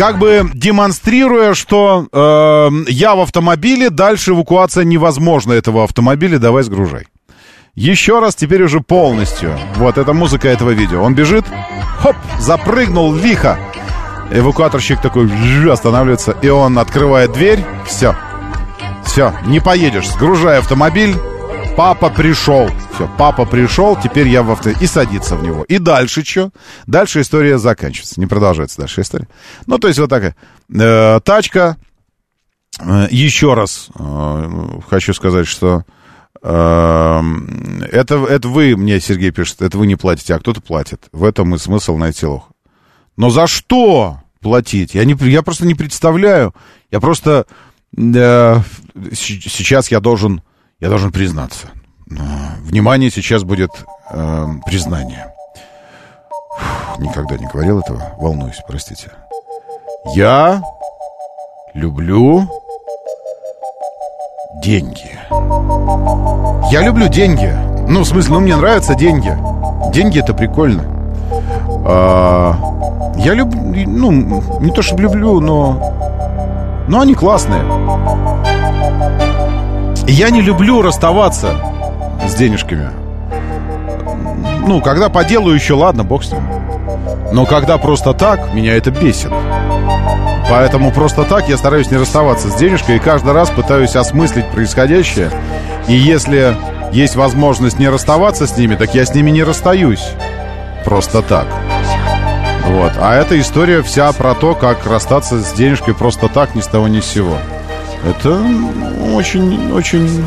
как 0.00 0.16
бы 0.16 0.50
демонстрируя, 0.54 1.52
что 1.52 2.06
э, 2.10 2.70
я 2.88 3.14
в 3.14 3.20
автомобиле, 3.20 3.90
дальше 3.90 4.30
эвакуация 4.30 4.82
невозможна 4.82 5.52
этого 5.52 5.84
автомобиля, 5.84 6.38
давай 6.38 6.62
сгружай. 6.62 7.06
Еще 7.74 8.18
раз, 8.18 8.34
теперь 8.34 8.62
уже 8.62 8.80
полностью. 8.80 9.58
Вот, 9.76 9.98
это 9.98 10.14
музыка 10.14 10.48
этого 10.48 10.70
видео. 10.70 11.02
Он 11.02 11.14
бежит, 11.14 11.44
хоп, 11.98 12.16
запрыгнул 12.38 13.14
лихо. 13.14 13.58
Эвакуаторщик 14.30 15.02
такой 15.02 15.30
останавливается, 15.70 16.34
и 16.40 16.48
он 16.48 16.78
открывает 16.78 17.34
дверь. 17.34 17.62
Все. 17.86 18.16
Все, 19.04 19.34
не 19.44 19.60
поедешь. 19.60 20.08
Сгружай 20.08 20.60
автомобиль. 20.60 21.14
Папа 21.80 22.10
пришел. 22.10 22.68
Все, 22.92 23.08
папа 23.16 23.46
пришел, 23.46 23.96
теперь 23.98 24.28
я 24.28 24.42
в 24.42 24.50
авто... 24.50 24.68
И 24.68 24.86
садится 24.86 25.34
в 25.34 25.42
него. 25.42 25.64
И 25.64 25.78
дальше 25.78 26.22
что? 26.22 26.50
Дальше 26.86 27.22
история 27.22 27.56
заканчивается. 27.56 28.20
Не 28.20 28.26
продолжается 28.26 28.76
дальше 28.76 29.00
история. 29.00 29.28
Ну, 29.64 29.78
то 29.78 29.88
есть 29.88 29.98
вот 29.98 30.10
такая. 30.10 30.36
Э, 30.78 31.20
тачка. 31.24 31.78
Э, 32.80 33.06
еще 33.10 33.54
раз 33.54 33.88
э, 33.98 34.80
хочу 34.90 35.14
сказать, 35.14 35.46
что 35.46 35.84
э, 36.42 37.22
это, 37.90 38.26
это 38.26 38.48
вы, 38.48 38.76
мне 38.76 39.00
Сергей 39.00 39.30
пишет, 39.30 39.62
это 39.62 39.78
вы 39.78 39.86
не 39.86 39.96
платите, 39.96 40.34
а 40.34 40.38
кто-то 40.38 40.60
платит. 40.60 41.08
В 41.12 41.24
этом 41.24 41.54
и 41.54 41.58
смысл 41.58 41.96
найти 41.96 42.26
лох. 42.26 42.50
Но 43.16 43.30
за 43.30 43.46
что 43.46 44.20
платить? 44.42 44.94
Я, 44.94 45.06
не, 45.06 45.16
я 45.30 45.40
просто 45.40 45.64
не 45.64 45.74
представляю. 45.74 46.54
Я 46.90 47.00
просто... 47.00 47.46
э, 47.96 48.56
сейчас 49.14 49.90
я 49.90 50.00
должен... 50.00 50.42
Я 50.80 50.88
должен 50.88 51.12
признаться. 51.12 51.68
Внимание, 52.06 53.10
сейчас 53.10 53.44
будет 53.44 53.70
э, 54.10 54.46
признание. 54.64 55.34
Фух, 56.58 56.98
никогда 56.98 57.36
не 57.36 57.46
говорил 57.46 57.80
этого. 57.80 58.14
Волнуюсь, 58.18 58.62
простите. 58.66 59.10
Я 60.14 60.62
люблю 61.74 62.48
деньги. 64.62 65.18
Я 66.72 66.82
люблю 66.82 67.08
деньги. 67.08 67.54
Ну, 67.86 68.00
в 68.00 68.06
смысле, 68.06 68.34
ну, 68.34 68.40
мне 68.40 68.56
нравятся 68.56 68.94
деньги. 68.94 69.36
Деньги 69.92 70.20
это 70.20 70.32
прикольно. 70.32 70.84
А, 71.86 72.54
я 73.18 73.34
люблю, 73.34 73.60
ну, 73.86 74.10
не 74.60 74.70
то, 74.70 74.80
что 74.80 74.96
люблю, 74.96 75.40
но... 75.40 76.86
Но 76.88 77.00
они 77.00 77.14
классные. 77.14 77.62
Я 80.10 80.30
не 80.30 80.40
люблю 80.42 80.82
расставаться 80.82 81.54
с 82.26 82.34
денежками. 82.34 82.90
Ну, 84.66 84.80
когда 84.80 85.08
по 85.08 85.24
делу 85.24 85.52
еще, 85.52 85.74
ладно, 85.74 86.02
бог 86.02 86.24
с 86.24 86.32
ним. 86.32 86.42
Но 87.32 87.46
когда 87.46 87.78
просто 87.78 88.12
так, 88.12 88.52
меня 88.52 88.74
это 88.76 88.90
бесит. 88.90 89.30
Поэтому 90.50 90.90
просто 90.90 91.22
так 91.22 91.48
я 91.48 91.56
стараюсь 91.56 91.92
не 91.92 91.96
расставаться 91.96 92.50
с 92.50 92.56
денежкой 92.56 92.96
и 92.96 92.98
каждый 92.98 93.32
раз 93.32 93.50
пытаюсь 93.50 93.94
осмыслить 93.94 94.50
происходящее. 94.50 95.30
И 95.86 95.94
если 95.94 96.56
есть 96.90 97.14
возможность 97.14 97.78
не 97.78 97.88
расставаться 97.88 98.48
с 98.48 98.56
ними, 98.56 98.74
так 98.74 98.92
я 98.96 99.06
с 99.06 99.14
ними 99.14 99.30
не 99.30 99.44
расстаюсь. 99.44 100.08
Просто 100.84 101.22
так. 101.22 101.46
Вот. 102.66 102.92
А 103.00 103.14
эта 103.14 103.38
история 103.40 103.80
вся 103.80 104.12
про 104.12 104.34
то, 104.34 104.56
как 104.56 104.86
расстаться 104.86 105.40
с 105.40 105.52
денежкой 105.52 105.94
просто 105.94 106.26
так, 106.26 106.56
ни 106.56 106.62
с 106.62 106.66
того 106.66 106.88
ни 106.88 106.98
с 106.98 107.06
сего. 107.06 107.36
Это 108.04 108.30
очень, 109.14 109.72
очень 109.72 110.24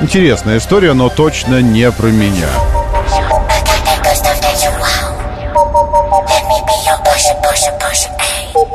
интересная 0.00 0.58
история, 0.58 0.92
но 0.92 1.08
точно 1.08 1.62
не 1.62 1.90
про 1.90 2.08
меня. 2.08 2.48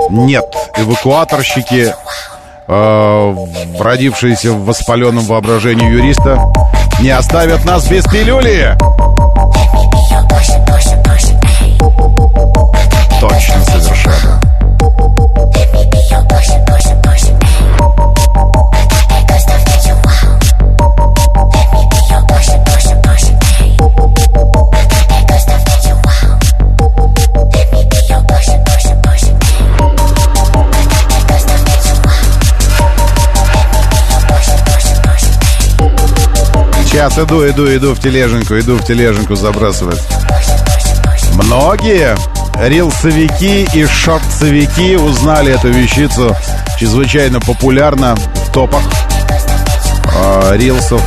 Нет, 0.10 0.46
эвакуаторщики, 0.78 1.94
э, 2.68 3.36
родившиеся 3.80 4.52
в 4.54 4.66
воспаленном 4.66 5.26
воображении 5.26 5.88
юриста, 5.88 6.52
не 7.00 7.12
оставят 7.12 7.66
нас 7.66 7.86
без 7.88 8.06
пилюли. 8.06 8.76
Сейчас 37.10 37.26
иду, 37.26 37.49
иду, 37.49 37.76
иду 37.76 37.94
в 37.95 37.99
тележеньку, 37.99 38.60
иду 38.60 38.76
в 38.76 38.84
тележеньку 38.84 39.36
забрасывать. 39.36 39.99
Многие 41.34 42.15
рилсовики 42.61 43.68
и 43.73 43.86
шортсовики 43.86 44.95
узнали 44.95 45.53
эту 45.53 45.69
вещицу 45.69 46.36
чрезвычайно 46.77 47.40
популярна 47.40 48.15
в 48.15 48.52
топах 48.52 48.84
э, 50.14 50.57
рилсов 50.57 51.02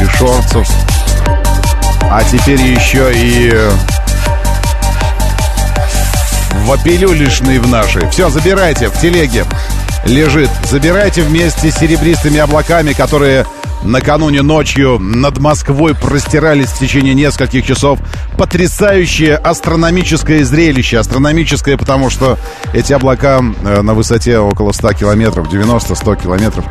и 0.00 0.04
шортсов. 0.16 0.66
А 2.10 2.22
теперь 2.24 2.60
еще 2.60 3.12
и 3.14 3.52
в 6.64 7.58
в 7.58 7.68
нашей. 7.68 8.08
Все, 8.10 8.30
забирайте 8.30 8.88
в 8.88 8.98
телеге. 9.00 9.44
Лежит. 10.06 10.50
Забирайте 10.70 11.22
вместе 11.22 11.70
с 11.70 11.76
серебристыми 11.76 12.38
облаками, 12.38 12.92
которые 12.92 13.44
накануне 13.82 14.42
ночью 14.42 14.98
над 14.98 15.38
Москвой 15.38 15.94
простирались 15.94 16.68
в 16.68 16.78
течение 16.78 17.14
нескольких 17.14 17.66
часов. 17.66 17.98
Потрясающее 18.36 19.36
астрономическое 19.36 20.44
зрелище. 20.44 20.98
Астрономическое, 20.98 21.76
потому 21.76 22.10
что 22.10 22.38
эти 22.72 22.92
облака 22.92 23.40
э, 23.40 23.82
на 23.82 23.94
высоте 23.94 24.38
около 24.38 24.72
100 24.72 24.92
километров, 24.94 25.48
90-100 25.48 26.22
километров. 26.22 26.64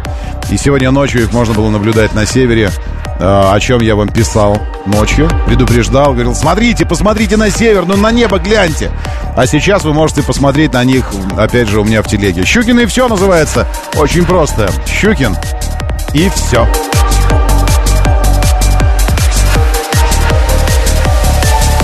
И 0.51 0.57
сегодня 0.57 0.91
ночью 0.91 1.23
их 1.23 1.33
можно 1.33 1.53
было 1.53 1.69
наблюдать 1.69 2.13
на 2.13 2.25
севере, 2.25 2.69
э, 3.19 3.19
о 3.19 3.59
чем 3.59 3.81
я 3.81 3.95
вам 3.95 4.09
писал 4.09 4.61
ночью. 4.85 5.29
Предупреждал, 5.47 6.13
говорил, 6.13 6.35
смотрите, 6.35 6.85
посмотрите 6.85 7.37
на 7.37 7.49
север, 7.49 7.85
ну 7.85 7.97
на 7.97 8.11
небо 8.11 8.39
гляньте. 8.39 8.91
А 9.35 9.47
сейчас 9.47 9.83
вы 9.83 9.93
можете 9.93 10.23
посмотреть 10.23 10.73
на 10.73 10.83
них, 10.83 11.11
опять 11.37 11.67
же, 11.67 11.81
у 11.81 11.83
меня 11.83 12.01
в 12.01 12.07
телеге. 12.07 12.45
Щукин 12.45 12.79
и 12.79 12.85
все 12.85 13.07
называется. 13.07 13.67
Очень 13.95 14.25
просто. 14.25 14.69
Щукин 14.87 15.35
и 16.15 16.29
все. 16.29 16.65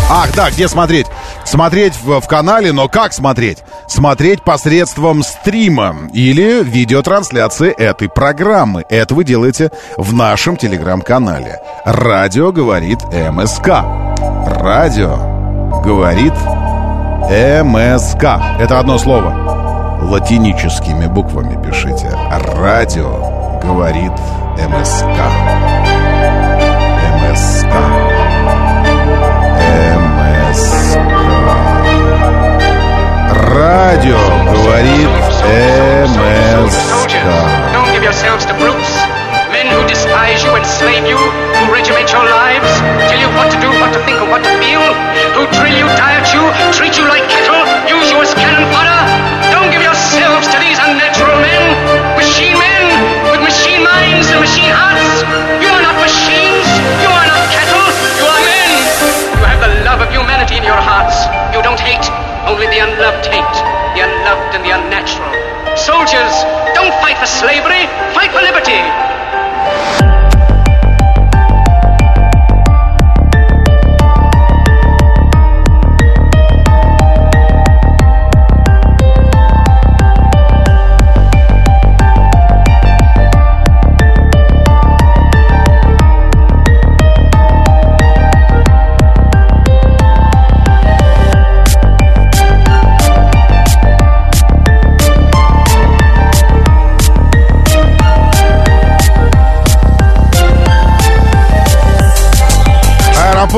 Ах, 0.09 0.29
да, 0.35 0.49
где 0.49 0.67
смотреть? 0.67 1.07
Смотреть 1.43 1.93
в, 2.01 2.21
в 2.21 2.27
канале, 2.27 2.71
но 2.71 2.87
как 2.87 3.11
смотреть? 3.11 3.59
Смотреть 3.87 4.41
посредством 4.43 5.21
стрима 5.23 5.95
или 6.13 6.63
видеотрансляции 6.63 7.71
этой 7.71 8.07
программы. 8.07 8.85
Это 8.89 9.15
вы 9.15 9.25
делаете 9.25 9.71
в 9.97 10.13
нашем 10.13 10.55
телеграм-канале. 10.55 11.59
Радио 11.83 12.53
говорит 12.53 12.99
МСК. 13.11 13.83
Радио 14.47 15.81
говорит 15.81 16.33
МСК. 17.63 18.41
Это 18.59 18.79
одно 18.79 18.97
слово. 18.97 19.99
Латиническими 20.03 21.07
буквами 21.07 21.61
пишите. 21.65 22.09
Радио 22.55 23.30
говорит 23.61 24.11
МСК. 24.57 25.17
МСК. 27.21 27.73
МСК. 29.97 30.97
Радио 33.53 34.17
говорит 34.51 35.09
МСК. 35.43 36.01
Who 39.71 39.87
despise 39.87 40.43
you, 40.43 40.51
enslave 40.57 41.07
you, 41.07 41.15
who 41.15 41.71
regiment 41.71 42.11
your 42.11 42.25
lives, 42.25 42.67
tell 43.07 43.19
you 43.19 43.29
what 43.39 43.47
to 43.53 43.57
do, 43.61 43.69
what 43.79 43.93
to 43.93 44.03
think, 44.03 44.19
and 44.19 44.29
what 44.29 44.43
to 44.43 44.51
feel, 44.59 44.83
who 45.31 45.47
drill 45.55 45.71
you, 45.71 45.87
diet 45.95 46.27
you, 46.33 46.43
treat 46.75 46.97
you 46.97 47.07
like 47.07 47.23
cattle, 47.31 47.63
use 47.87 48.11
you 48.11 48.19
as 48.19 48.33
cannon 48.35 48.67
fodder. 48.73 48.99
Don't 49.53 49.71
give 49.71 49.81
yourselves 49.81 50.51
to 50.51 50.57
these 50.59 50.75
unnatural 50.75 51.39
men, 51.39 51.63
minds 53.81 54.29
and 54.29 54.39
machine 54.39 54.69
hearts. 54.69 55.25
You 55.59 55.69
are 55.69 55.81
not 55.81 55.97
machines. 55.97 56.69
You 57.01 57.09
are 57.09 57.27
not 57.27 57.41
cattle. 57.49 57.87
You 58.17 58.25
are 58.29 58.41
men. 58.45 58.69
You 59.37 59.45
have 59.49 59.61
the 59.61 59.73
love 59.83 60.01
of 60.05 60.09
humanity 60.13 60.61
in 60.61 60.63
your 60.63 60.77
hearts. 60.77 61.17
You 61.53 61.61
don't 61.65 61.81
hate, 61.81 62.05
only 62.45 62.69
the 62.69 62.79
unloved 62.79 63.25
hate, 63.25 63.57
the 63.97 64.05
unloved 64.05 64.53
and 64.53 64.63
the 64.63 64.73
unnatural. 64.73 65.33
Soldiers, 65.73 66.33
don't 66.77 66.93
fight 67.01 67.17
for 67.17 67.25
slavery, 67.25 67.89
fight 68.13 68.29
for 68.31 68.41
liberty. 68.41 69.00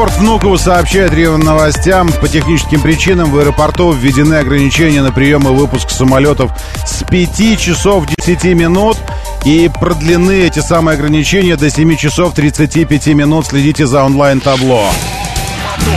Аэропорт 0.03 0.19
Внуково 0.19 0.57
сообщает 0.57 1.13
РИА 1.13 1.37
новостям. 1.37 2.11
По 2.11 2.27
техническим 2.27 2.81
причинам 2.81 3.31
в 3.31 3.37
аэропорту 3.39 3.93
введены 3.93 4.33
ограничения 4.33 5.01
на 5.01 5.13
прием 5.13 5.47
и 5.47 5.51
выпуск 5.51 5.89
самолетов 5.89 6.51
с 6.85 7.05
5 7.05 7.57
часов 7.57 8.05
10 8.17 8.43
минут. 8.53 8.97
И 9.45 9.71
продлены 9.79 10.41
эти 10.41 10.59
самые 10.59 10.95
ограничения 10.95 11.55
до 11.55 11.69
7 11.69 11.95
часов 11.95 12.33
35 12.33 13.07
минут. 13.07 13.45
Следите 13.45 13.87
за 13.87 14.03
онлайн-табло. 14.03 14.89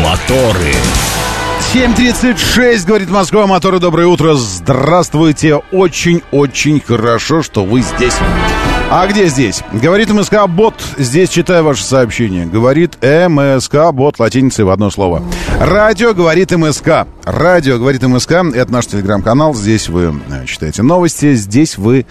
Моторы. 0.04 0.72
7.36, 1.74 2.86
говорит 2.86 3.10
Москва, 3.10 3.46
моторы, 3.46 3.80
доброе 3.80 4.06
утро, 4.06 4.34
здравствуйте, 4.34 5.56
очень-очень 5.72 6.80
хорошо, 6.80 7.42
что 7.42 7.64
вы 7.64 7.82
здесь. 7.82 8.14
А 8.88 9.06
где 9.08 9.26
здесь? 9.26 9.62
Говорит 9.72 10.10
МСК 10.10 10.46
Бот, 10.46 10.74
здесь 10.96 11.28
читаю 11.28 11.64
ваше 11.64 11.82
сообщение. 11.82 12.46
Говорит 12.46 12.96
МСК 13.02 13.92
Бот, 13.92 14.18
латиницей 14.20 14.64
в 14.64 14.70
одно 14.70 14.90
слово. 14.90 15.22
Радио 15.60 16.14
говорит 16.14 16.52
МСК. 16.52 17.06
Радио 17.24 17.78
говорит 17.78 18.02
МСК, 18.02 18.32
это 18.54 18.72
наш 18.72 18.86
телеграм-канал, 18.86 19.52
здесь 19.52 19.88
вы 19.88 20.14
э, 20.30 20.46
читаете 20.46 20.82
новости, 20.82 21.34
здесь 21.34 21.76
вы 21.76 22.06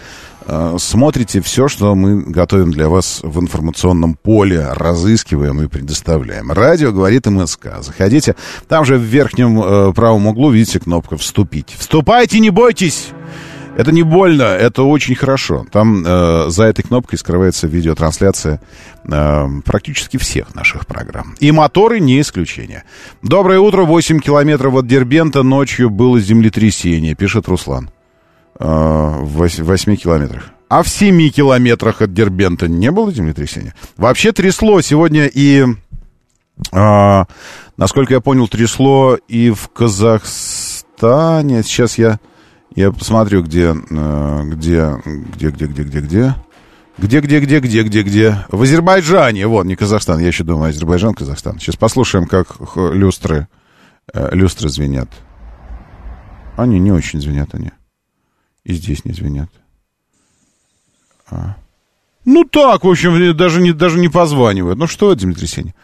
смотрите 0.78 1.42
все, 1.42 1.68
что 1.68 1.96
мы 1.96 2.22
готовим 2.24 2.72
для 2.72 2.90
вас 2.90 3.22
в 3.24 3.40
информационном 3.40 4.16
поле, 4.16 4.68
разыскиваем 4.74 5.62
и 5.62 5.68
предоставляем. 5.68 6.52
Радио 6.52 6.92
говорит 6.92 7.26
МСК. 7.26 7.82
Заходите, 7.82 8.36
там 8.68 8.86
же 8.86 8.98
в 8.98 9.02
верхнем 9.02 9.62
э, 9.62 9.94
правом 9.94 10.28
углу 10.28 10.52
видите 10.52 10.80
кнопка 10.80 11.18
«Вступить». 11.18 11.76
Вступайте, 11.78 12.40
не 12.40 12.50
бойтесь! 12.50 13.10
Это 13.78 13.92
не 13.92 14.04
больно, 14.04 14.44
это 14.44 14.84
очень 14.84 15.16
хорошо. 15.16 15.66
Там 15.72 16.04
э, 16.06 16.46
за 16.48 16.64
этой 16.64 16.84
кнопкой 16.84 17.20
скрывается 17.20 17.68
видеотрансляция 17.68 18.62
э, 19.04 19.48
практически 19.66 20.18
всех 20.18 20.56
наших 20.56 20.88
программ. 20.88 21.36
И 21.40 21.52
моторы 21.52 22.00
не 22.00 22.22
исключение. 22.22 22.84
Доброе 23.22 23.60
утро, 23.60 23.84
8 23.84 24.20
километров 24.20 24.76
от 24.76 24.88
Дербента 24.88 25.44
ночью 25.44 25.90
было 25.90 26.20
землетрясение, 26.22 27.16
пишет 27.16 27.50
Руслан. 27.50 27.90
Э, 28.58 29.20
в 29.22 29.44
8 29.64 29.96
километрах. 29.98 30.46
А 30.70 30.82
в 30.82 30.88
7 30.88 31.30
километрах 31.30 32.02
от 32.02 32.14
Дербента 32.14 32.68
не 32.68 32.90
было 32.90 33.12
землетрясения? 33.12 33.74
Вообще 33.98 34.32
трясло 34.32 34.82
сегодня 34.82 35.28
и... 35.28 35.66
э, 36.72 37.24
насколько 37.78 38.14
я 38.14 38.22
понял, 38.22 38.48
трясло 38.48 39.18
и 39.28 39.52
в 39.52 39.68
Казахстане. 39.70 41.64
Сейчас 41.64 41.98
я... 41.98 42.20
Я 42.76 42.92
посмотрю, 42.92 43.44
где, 43.44 43.74
э, 43.90 44.42
где, 44.46 45.02
где, 45.06 45.50
где, 45.50 45.66
где, 45.68 45.84
где, 45.84 46.00
где. 46.00 46.36
Где, 46.98 47.20
где, 47.20 47.40
где, 47.42 47.60
где, 47.60 47.84
где, 47.84 48.04
где? 48.04 48.38
В 48.50 48.62
Азербайджане. 48.62 49.48
Вот, 49.48 49.66
не 49.66 49.76
Казахстан. 49.76 50.20
Я 50.20 50.28
еще 50.28 50.46
думаю, 50.46 50.70
Азербайджан, 50.70 51.14
Казахстан. 51.14 51.60
Сейчас 51.60 51.76
послушаем, 51.76 52.26
как 52.26 52.56
люстры, 52.76 53.50
люстры 54.14 54.70
звенят. 54.70 55.10
Они 56.56 56.80
не 56.80 56.94
очень 56.94 57.20
звенят, 57.20 57.50
они. 57.54 57.72
И 58.66 58.74
здесь 58.74 59.06
не 59.06 59.14
звенят. 59.14 59.50
А. 61.30 61.56
Ну 62.26 62.44
так, 62.44 62.84
в 62.84 62.90
общем, 62.90 63.38
даже 63.38 63.62
не, 63.62 63.72
даже 63.72 64.00
не 64.00 64.10
позванивают. 64.10 64.78
Ну 64.78 64.88
что 64.88 65.12
это 65.12 65.22
землетрясение? 65.22 65.76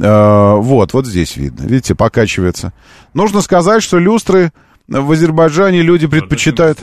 А, 0.00 0.54
вот, 0.54 0.94
вот 0.94 1.06
здесь 1.06 1.36
видно. 1.36 1.64
Видите, 1.64 1.96
покачивается. 1.96 2.72
Нужно 3.14 3.42
сказать, 3.42 3.82
что 3.82 3.98
люстры 3.98 4.52
в 4.86 5.10
Азербайджане 5.10 5.82
люди 5.82 6.06
предпочитают... 6.06 6.78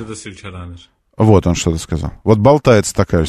Вот 1.18 1.48
он 1.48 1.56
что-то 1.56 1.78
сказал. 1.78 2.12
Вот 2.26 2.40
болтается 2.40 2.94
такая, 2.94 3.26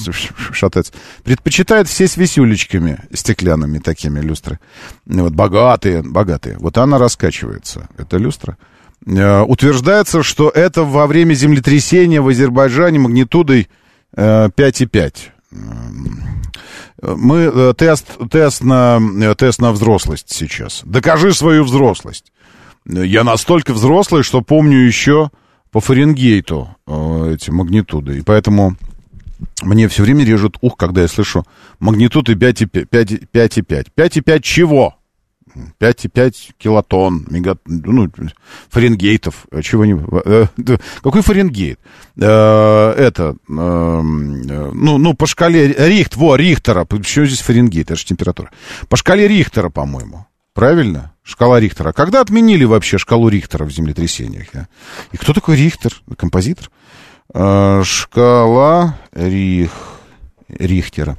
шатается. 0.52 0.92
Предпочитает 1.22 1.86
все 1.86 2.08
с 2.08 2.16
висюлечками 2.16 2.98
стеклянными 3.12 3.78
такими 3.78 4.18
люстры. 4.18 4.58
Вот 5.06 5.32
богатые, 5.34 6.02
богатые. 6.02 6.58
Вот 6.58 6.78
она 6.78 6.98
раскачивается, 6.98 7.88
эта 7.96 8.16
люстра. 8.16 8.58
Э, 9.04 9.42
утверждается, 9.42 10.22
что 10.22 10.48
это 10.48 10.84
во 10.84 11.06
время 11.06 11.34
землетрясения 11.34 12.20
в 12.20 12.28
Азербайджане 12.28 12.98
магнитудой 12.98 13.68
э, 14.16 14.48
5,5. 14.48 15.12
Мы 17.02 17.36
э, 17.38 17.74
тест, 17.76 18.06
тест, 18.30 18.62
на, 18.62 18.98
э, 19.20 19.34
тест 19.36 19.60
на 19.60 19.72
взрослость 19.72 20.32
сейчас. 20.32 20.82
Докажи 20.84 21.34
свою 21.34 21.64
взрослость. 21.64 22.32
Я 22.86 23.24
настолько 23.24 23.74
взрослый, 23.74 24.22
что 24.22 24.40
помню 24.40 24.78
еще 24.78 25.30
по 25.70 25.80
Фаренгейту 25.80 26.68
э, 26.86 27.32
эти 27.34 27.50
магнитуды. 27.50 28.18
И 28.18 28.22
поэтому 28.22 28.76
мне 29.62 29.88
все 29.88 30.02
время 30.02 30.24
режут 30.24 30.56
ух, 30.60 30.76
когда 30.76 31.02
я 31.02 31.08
слышу 31.08 31.44
магнитуды 31.78 32.32
5,5. 32.32 33.28
5,5. 33.32 33.86
5,5 33.94 34.40
чего? 34.40 34.95
5,5 35.80 36.32
килотон, 36.58 37.26
мега, 37.30 37.56
ну, 37.66 38.08
Фаренгейтов, 38.70 39.46
чего 39.62 39.84
не... 39.84 39.94
э, 40.24 40.46
Какой 41.02 41.22
Фаренгейт? 41.22 41.78
Э, 42.20 42.92
Это, 42.96 43.36
э, 43.48 43.52
ну, 43.52 44.98
ну, 44.98 45.14
по 45.14 45.26
шкале 45.26 45.68
Рихт, 45.72 46.16
во, 46.16 46.36
Рихтера, 46.36 46.84
почему 46.84 47.26
здесь 47.26 47.40
Фаренгейт, 47.40 47.90
это 47.90 47.96
же 47.98 48.04
температура. 48.04 48.50
По 48.88 48.96
шкале 48.96 49.28
Рихтера, 49.28 49.68
по-моему. 49.70 50.26
Правильно? 50.54 51.12
Шкала 51.22 51.60
Рихтера. 51.60 51.92
Когда 51.92 52.22
отменили 52.22 52.64
вообще 52.64 52.96
шкалу 52.96 53.28
Рихтера 53.28 53.64
в 53.64 53.70
землетрясениях? 53.70 54.46
И 55.12 55.16
кто 55.18 55.34
такой 55.34 55.56
Рихтер? 55.56 55.92
Композитор? 56.16 56.70
Э, 57.34 57.82
Шкала 57.84 58.96
Рих... 59.12 59.70
Рихтера. 60.48 61.18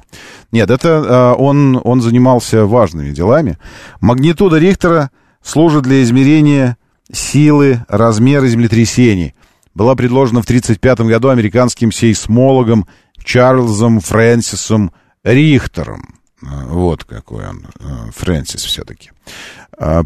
Нет, 0.52 0.70
это 0.70 0.88
э, 1.36 1.40
он, 1.40 1.80
он 1.84 2.00
занимался 2.00 2.64
важными 2.64 3.10
делами. 3.12 3.58
Магнитуда 4.00 4.58
Рихтера 4.58 5.10
служит 5.42 5.82
для 5.84 6.02
измерения 6.02 6.76
силы, 7.12 7.84
размера 7.88 8.46
землетрясений. 8.46 9.34
Была 9.74 9.94
предложена 9.94 10.40
в 10.40 10.44
1935 10.44 11.06
году 11.08 11.28
американским 11.28 11.92
сейсмологом 11.92 12.86
Чарльзом 13.22 14.00
Фрэнсисом 14.00 14.92
Рихтером. 15.24 16.14
Э, 16.42 16.46
Вот 16.66 17.04
какой 17.04 17.46
он, 17.48 17.66
э, 17.80 18.10
Фрэнсис 18.16 18.64
все-таки. 18.64 19.10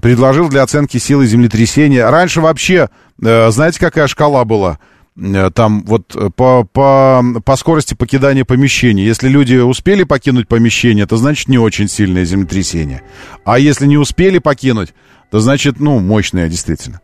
Предложил 0.02 0.50
для 0.50 0.64
оценки 0.64 0.98
силы 0.98 1.26
землетрясения. 1.26 2.06
Раньше 2.10 2.42
вообще, 2.42 2.90
знаете, 3.18 3.80
какая 3.80 4.06
шкала 4.06 4.44
была? 4.44 4.78
Э, 5.16 5.50
Там 5.54 5.84
вот 5.84 6.14
э, 6.16 6.30
по, 6.34 6.64
по, 6.64 7.22
по 7.44 7.56
скорости 7.56 7.94
покидания 7.94 8.44
помещения. 8.44 9.04
Если 9.04 9.28
люди 9.28 9.56
успели 9.56 10.04
покинуть 10.04 10.48
помещение, 10.48 11.06
то 11.06 11.16
значит 11.16 11.48
не 11.48 11.58
очень 11.58 11.88
сильное 11.88 12.24
землетрясение. 12.24 13.02
А 13.44 13.58
если 13.58 13.86
не 13.86 13.98
успели 13.98 14.38
покинуть, 14.38 14.94
то 15.30 15.40
значит, 15.40 15.80
ну, 15.80 15.98
мощное 15.98 16.48
действительно. 16.48 17.00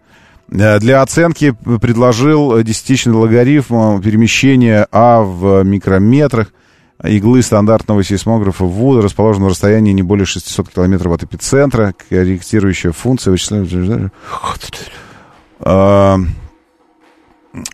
Э, 0.51 0.79
Для 0.79 1.03
оценки 1.03 1.55
предложил 1.81 2.63
десятичный 2.63 3.15
логарифм 3.15 4.01
перемещения 4.01 4.87
А 4.91 5.21
в 5.23 5.63
микрометрах 5.65 6.53
иглы 7.05 7.43
стандартного 7.43 8.03
сейсмографа 8.03 8.65
Вуда, 8.65 9.03
расположенного 9.03 9.51
в 9.51 9.53
расстоянии 9.53 9.93
не 9.93 10.03
более 10.03 10.27
600 10.27 10.71
километров 10.71 11.13
от 11.13 11.23
эпицентра, 11.23 11.95
корректирующая 12.09 12.93
функция 12.93 13.31
вычисляемая... 13.31 14.11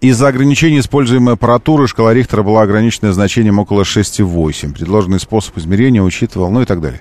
Из-за 0.00 0.28
ограничений 0.28 0.80
используемой 0.80 1.34
аппаратуры 1.34 1.86
шкала 1.86 2.14
Рихтера 2.14 2.42
была 2.42 2.62
ограничена 2.62 3.12
значением 3.12 3.58
около 3.58 3.82
6,8. 3.82 4.74
Предложенный 4.74 5.20
способ 5.20 5.56
измерения 5.58 6.02
учитывал, 6.02 6.50
ну 6.50 6.62
и 6.62 6.64
так 6.64 6.80
далее. 6.80 7.00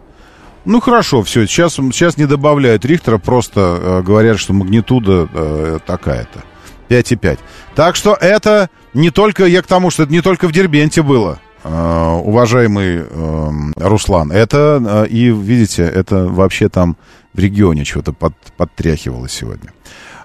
Ну 0.65 0.79
хорошо, 0.79 1.23
все, 1.23 1.45
сейчас, 1.45 1.73
сейчас 1.73 2.17
не 2.17 2.25
добавляют 2.25 2.85
Рихтера, 2.85 3.17
просто 3.17 3.59
э, 3.59 4.01
говорят, 4.01 4.39
что 4.39 4.53
магнитуда 4.53 5.27
э, 5.33 5.79
такая-то. 5.85 6.43
5,5. 6.89 7.39
Так 7.75 7.95
что 7.95 8.15
это 8.19 8.69
не 8.93 9.09
только, 9.09 9.45
я 9.45 9.61
к 9.61 9.67
тому, 9.67 9.89
что 9.89 10.03
это 10.03 10.11
не 10.11 10.21
только 10.21 10.47
в 10.47 10.51
Дербенте 10.51 11.01
было, 11.01 11.39
э, 11.63 12.19
уважаемый 12.23 13.03
э, 13.09 13.49
Руслан. 13.75 14.31
Это, 14.31 15.05
э, 15.05 15.07
и 15.07 15.29
видите, 15.29 15.83
это 15.83 16.27
вообще 16.27 16.69
там 16.69 16.95
в 17.33 17.39
регионе 17.39 17.83
что-то 17.83 18.13
под, 18.13 18.33
подтряхивало 18.55 19.27
сегодня. 19.27 19.71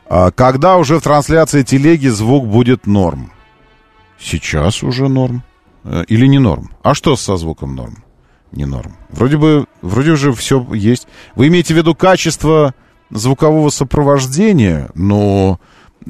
А 0.09 0.31
когда 0.31 0.77
уже 0.77 0.99
в 0.99 1.03
трансляции 1.03 1.63
телеги 1.63 2.09
звук 2.09 2.47
будет 2.47 2.87
норм? 2.87 3.31
Сейчас 4.19 4.83
уже 4.83 5.09
норм. 5.09 5.43
Э, 5.85 6.05
Или 6.09 6.27
не 6.27 6.39
норм? 6.39 6.71
А 6.83 6.95
что 6.95 7.17
со 7.17 7.37
звуком 7.37 7.75
норм? 7.75 8.03
Не 8.53 8.65
норм. 8.65 8.97
Вроде 9.11 9.37
бы, 9.37 9.67
вроде 9.83 10.13
уже 10.13 10.33
все 10.33 10.67
есть. 10.73 11.07
Вы 11.35 11.49
имеете 11.49 11.75
в 11.75 11.77
виду 11.77 11.95
качество 11.95 12.75
звукового 13.11 13.69
сопровождения, 13.69 14.91
но 14.95 15.61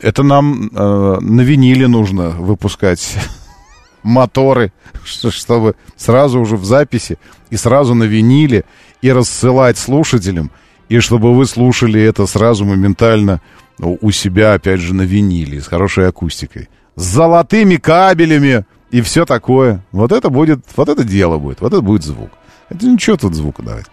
это 0.00 0.22
нам 0.22 0.70
э, 0.72 1.18
на 1.20 1.40
виниле 1.40 1.88
нужно 1.88 2.30
выпускать 2.30 3.16
моторы, 4.04 4.72
чтобы 5.04 5.74
сразу 5.96 6.40
уже 6.40 6.56
в 6.56 6.64
записи 6.64 7.18
и 7.50 7.56
сразу 7.56 7.94
на 7.94 8.04
виниле 8.04 8.64
и 9.02 9.10
рассылать 9.10 9.76
слушателям, 9.76 10.50
и 10.88 11.00
чтобы 11.00 11.34
вы 11.34 11.46
слушали 11.46 12.00
это 12.00 12.26
сразу 12.26 12.64
моментально 12.64 13.40
у 13.80 13.98
у 14.00 14.10
себя, 14.10 14.54
опять 14.54 14.80
же, 14.80 14.94
на 14.94 15.02
виниле, 15.02 15.60
с 15.60 15.66
хорошей 15.66 16.08
акустикой. 16.08 16.68
С 16.96 17.02
золотыми 17.02 17.76
кабелями 17.76 18.64
и 18.90 19.00
все 19.02 19.24
такое. 19.24 19.84
Вот 19.92 20.12
это 20.12 20.30
будет, 20.30 20.60
вот 20.76 20.88
это 20.88 21.04
дело 21.04 21.38
будет, 21.38 21.60
вот 21.60 21.72
это 21.72 21.82
будет 21.82 22.02
звук. 22.02 22.30
Это 22.68 22.86
ничего 22.86 23.16
тут 23.16 23.34
звука 23.34 23.62
давать. 23.62 23.86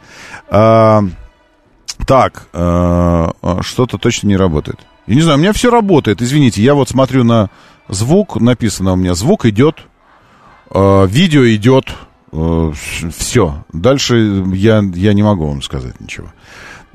А, 0.50 1.04
так, 2.06 2.48
э, 2.54 2.58
а, 2.58 3.32
что-то 3.62 3.98
точно 3.98 4.28
не 4.28 4.38
работает. 4.38 4.80
Я 5.08 5.16
не 5.16 5.22
знаю, 5.22 5.38
у 5.38 5.42
меня 5.42 5.54
все 5.54 5.70
работает, 5.70 6.22
извините. 6.22 6.62
Я 6.62 6.74
вот 6.74 6.90
смотрю 6.90 7.24
на 7.24 7.50
звук, 7.88 8.40
написано 8.40 8.94
у 8.94 8.96
меня, 8.96 9.14
звук 9.14 9.46
идет, 9.46 9.88
э, 10.72 11.08
видео 11.08 11.46
идет, 11.48 11.94
все. 13.16 13.64
Дальше 13.72 14.44
я, 14.54 14.84
я 14.94 15.14
не 15.14 15.24
могу 15.24 15.48
вам 15.48 15.62
сказать 15.62 16.02
ничего. 16.02 16.34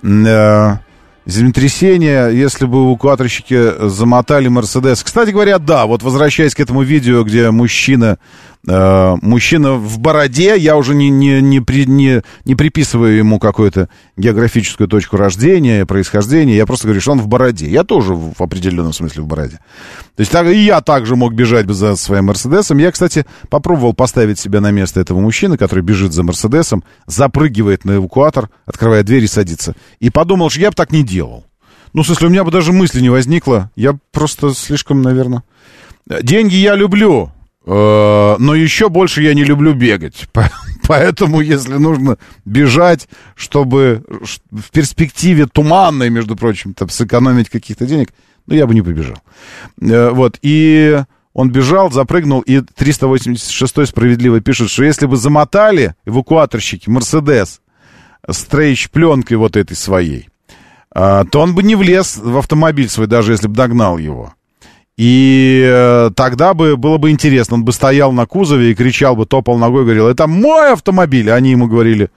Э, 0.03 0.79
Землетрясение, 1.27 2.37
если 2.37 2.65
бы 2.65 2.79
эвакуаторщики 2.79 3.89
замотали 3.89 4.49
Мерседес. 4.49 5.03
Кстати 5.03 5.31
говоря, 5.31 5.59
да, 5.59 5.87
вот 5.87 6.03
возвращаясь 6.03 6.55
к 6.55 6.61
этому 6.61 6.83
видео, 6.83 7.23
где 7.25 7.51
мужчина, 7.51 8.19
э, 8.67 9.17
мужчина 9.23 9.75
в 9.75 9.99
бороде, 9.99 10.57
я 10.57 10.77
уже 10.77 10.95
не, 10.95 11.11
не, 11.11 11.41
не, 11.41 11.61
при, 11.61 11.85
не, 11.87 12.23
не 12.45 12.55
приписываю 12.55 13.17
ему 13.17 13.39
какую-то 13.39 13.89
географическую 14.17 14.89
точку 14.89 15.17
рождения, 15.17 15.87
происхождения, 15.87 16.57
я 16.57 16.67
просто 16.67 16.87
говорю, 16.87 17.01
что 17.01 17.13
он 17.13 17.21
в 17.21 17.29
бороде. 17.29 17.69
Я 17.69 17.85
тоже 17.85 18.15
в 18.15 18.41
в 18.41 18.43
определенном 18.43 18.95
смысле 18.95 19.23
в 19.23 19.27
бороде. 19.27 19.59
То 20.17 20.21
есть 20.21 20.33
так, 20.33 20.47
и 20.47 20.57
я 20.57 20.81
также 20.81 21.15
мог 21.15 21.35
бежать 21.35 21.69
за 21.69 21.95
своим 21.97 22.25
Мерседесом. 22.25 22.79
Я, 22.79 22.91
кстати, 22.91 23.27
попробовал 23.51 23.93
поставить 23.93 24.39
себя 24.39 24.61
на 24.61 24.71
место 24.71 24.99
этого 24.99 25.21
мужчины, 25.21 25.59
который 25.59 25.83
бежит 25.83 26.13
за 26.13 26.23
Мерседесом, 26.23 26.83
запрыгивает 27.07 27.85
на 27.85 27.97
эвакуатор, 27.97 28.49
открывает 28.65 29.05
дверь 29.05 29.25
и 29.25 29.27
садится. 29.27 29.75
И 29.99 30.09
подумал, 30.09 30.49
что 30.49 30.61
я 30.61 30.71
бы 30.71 30.75
так 30.75 30.91
не 30.91 31.03
делал. 31.03 31.45
Ну, 31.93 32.03
в 32.03 32.07
смысле, 32.07 32.29
у 32.29 32.31
меня 32.31 32.45
бы 32.45 32.51
даже 32.51 32.73
мысли 32.73 33.01
не 33.01 33.11
возникло. 33.11 33.71
Я 33.77 33.99
просто 34.13 34.55
слишком, 34.55 35.03
наверное... 35.03 35.43
Деньги 36.23 36.57
я 36.57 36.75
люблю, 36.75 37.31
но 37.67 38.55
еще 38.55 38.89
больше 38.89 39.23
я 39.23 39.35
не 39.35 39.45
люблю 39.45 39.75
бегать. 39.75 40.29
По- 40.33 40.51
Поэтому, 40.89 41.41
если 41.41 41.75
нужно 41.75 42.17
бежать, 42.45 43.09
чтобы 43.37 44.03
в 44.51 44.71
перспективе 44.71 45.47
туманной, 45.47 46.11
между 46.11 46.37
прочим, 46.37 46.75
там, 46.75 46.89
сэкономить 46.89 47.49
каких-то 47.51 47.87
денег, 47.87 48.11
ну, 48.47 48.55
я 48.55 48.67
бы 48.67 48.75
не 48.75 48.83
побежал. 48.83 49.19
Э, 49.81 50.11
Вот, 50.11 50.39
и 50.43 51.03
он 51.33 51.51
бежал, 51.51 51.93
запрыгнул, 51.93 52.41
и 52.41 52.61
386 52.61 53.87
справедливо 53.87 54.41
пишет, 54.41 54.69
что 54.71 54.83
если 54.83 55.07
бы 55.07 55.17
замотали 55.17 55.95
эвакуаторщики 56.07 56.89
Мерседес 56.91 57.61
стрейч 58.29 58.91
пленкой 58.91 59.37
вот 59.37 59.57
этой 59.57 59.77
своей, 59.77 60.29
а, 60.93 61.25
то 61.25 61.41
он 61.41 61.55
бы 61.55 61.63
не 61.63 61.77
влез 61.77 62.17
в 62.17 62.37
автомобиль 62.37 62.89
свой, 62.89 63.07
даже 63.07 63.33
если 63.33 63.47
бы 63.47 63.55
догнал 63.55 63.97
его. 63.99 64.35
И 65.01 65.63
э, 65.65 66.11
тогда 66.15 66.53
бы 66.53 66.77
было 66.77 66.99
бы 66.99 67.11
интересно, 67.11 67.55
он 67.55 67.65
бы 67.65 67.73
стоял 67.73 68.13
на 68.13 68.27
кузове 68.27 68.71
и 68.71 68.75
кричал 68.75 69.17
бы, 69.17 69.25
топал 69.25 69.57
ногой, 69.57 69.85
говорил, 69.85 70.07
это 70.09 70.27
мой 70.27 70.75
автомобиль. 70.75 71.31
Они 71.31 71.53
ему 71.53 71.69
говорили, 71.69 72.11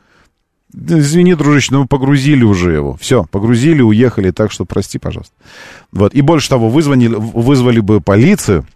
«Да 0.73 0.99
извини, 0.99 1.33
дружище, 1.33 1.69
ну 1.71 1.83
мы 1.83 1.87
погрузили 1.87 2.43
уже 2.43 2.73
его. 2.73 2.97
Все, 2.99 3.23
погрузили, 3.31 3.81
уехали, 3.81 4.31
так 4.31 4.51
что 4.51 4.65
прости, 4.65 4.99
пожалуйста. 4.99 5.33
Вот. 5.93 6.13
И 6.13 6.19
больше 6.19 6.49
того, 6.49 6.67
вызвали, 6.67 7.07
вызвали 7.07 7.79
бы 7.79 8.01
полицию, 8.01 8.67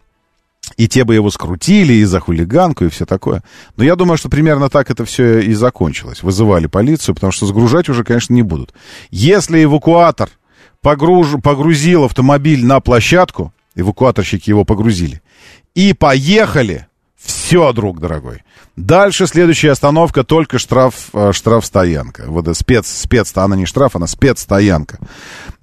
и 0.78 0.88
те 0.88 1.04
бы 1.04 1.14
его 1.14 1.30
скрутили 1.30 1.92
и 1.96 2.06
за 2.06 2.22
хулиганку, 2.22 2.86
и 2.86 2.90
все 2.90 3.06
такое. 3.06 3.44
Но 3.76 3.84
я 3.84 3.98
думаю, 3.98 4.18
что 4.18 4.30
примерно 4.30 4.70
так 4.70 4.90
это 4.90 5.04
все 5.04 5.42
и 5.42 5.52
закончилось. 5.52 6.24
Вызывали 6.24 6.68
полицию, 6.68 7.14
потому 7.14 7.34
что 7.34 7.46
сгружать 7.46 7.90
уже, 7.90 8.06
конечно, 8.06 8.34
не 8.34 8.42
будут. 8.42 8.74
Если 9.12 9.66
эвакуатор 9.66 10.30
погруж... 10.82 11.36
погрузил 11.44 12.06
автомобиль 12.06 12.66
на 12.66 12.80
площадку, 12.80 13.52
эвакуаторщики 13.78 14.50
его 14.50 14.66
погрузили, 14.66 15.22
и 15.76 15.94
поехали, 15.94 16.88
все, 17.18 17.72
друг 17.74 18.00
дорогой. 18.00 18.44
Дальше 18.76 19.26
следующая 19.26 19.72
остановка 19.72 20.24
только 20.24 20.60
штраф, 20.60 21.10
э, 21.14 21.32
штрафстоянка. 21.34 22.26
Вот 22.28 22.48
это 22.48 22.54
спец, 22.54 22.88
спец, 22.88 23.32
она 23.36 23.56
не 23.56 23.66
штраф, 23.66 23.96
она 23.96 24.06
спецстоянка. 24.06 25.00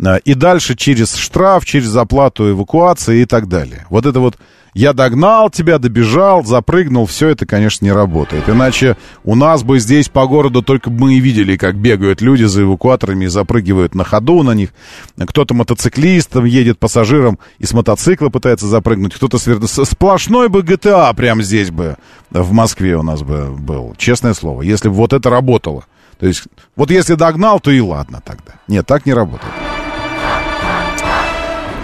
Э, 0.04 0.18
И 0.24 0.34
дальше 0.34 0.74
через 0.74 1.14
штраф, 1.14 1.64
через 1.64 1.94
оплату 1.94 2.50
эвакуации 2.50 3.20
и 3.20 3.24
так 3.24 3.48
далее. 3.48 3.86
Вот 3.88 4.04
это 4.04 4.18
вот 4.18 4.36
я 4.74 4.92
догнал 4.92 5.51
тебя, 5.51 5.78
добежал, 5.78 6.44
запрыгнул, 6.44 7.06
все 7.06 7.28
это, 7.28 7.46
конечно, 7.46 7.84
не 7.84 7.92
работает. 7.92 8.48
Иначе 8.48 8.96
у 9.22 9.36
нас 9.36 9.62
бы 9.62 9.78
здесь 9.78 10.09
по 10.09 10.26
городу 10.26 10.62
только 10.62 10.90
мы 10.90 11.14
и 11.14 11.20
видели, 11.20 11.56
как 11.56 11.76
бегают 11.76 12.20
люди 12.20 12.44
за 12.44 12.62
эвакуаторами 12.62 13.26
и 13.26 13.28
запрыгивают 13.28 13.94
на 13.94 14.05
ходу 14.05 14.42
на 14.42 14.51
них. 14.52 14.70
Кто-то 15.16 15.55
мотоциклистом 15.55 16.44
едет, 16.44 16.78
пассажиром 16.78 17.38
и 17.59 17.66
с 17.66 17.72
мотоцикла 17.72 18.28
пытается 18.28 18.66
запрыгнуть, 18.66 19.14
кто-то 19.14 19.38
свер... 19.38 19.60
сплошной 19.66 20.48
бы 20.48 20.60
GTA 20.60 21.14
прямо 21.14 21.42
здесь 21.42 21.70
бы 21.70 21.96
в 22.30 22.52
Москве 22.52 22.96
у 22.96 23.02
нас 23.02 23.22
бы 23.22 23.51
был. 23.51 23.94
Честное 23.96 24.34
слово, 24.34 24.62
если 24.62 24.88
бы 24.88 24.94
вот 24.94 25.12
это 25.12 25.30
работало. 25.30 25.84
То 26.18 26.26
есть, 26.26 26.44
вот 26.76 26.90
если 26.90 27.14
догнал, 27.14 27.60
то 27.60 27.70
и 27.70 27.80
ладно 27.80 28.22
тогда. 28.24 28.55
Нет, 28.68 28.86
так 28.86 29.06
не 29.06 29.12
работает. 29.12 29.52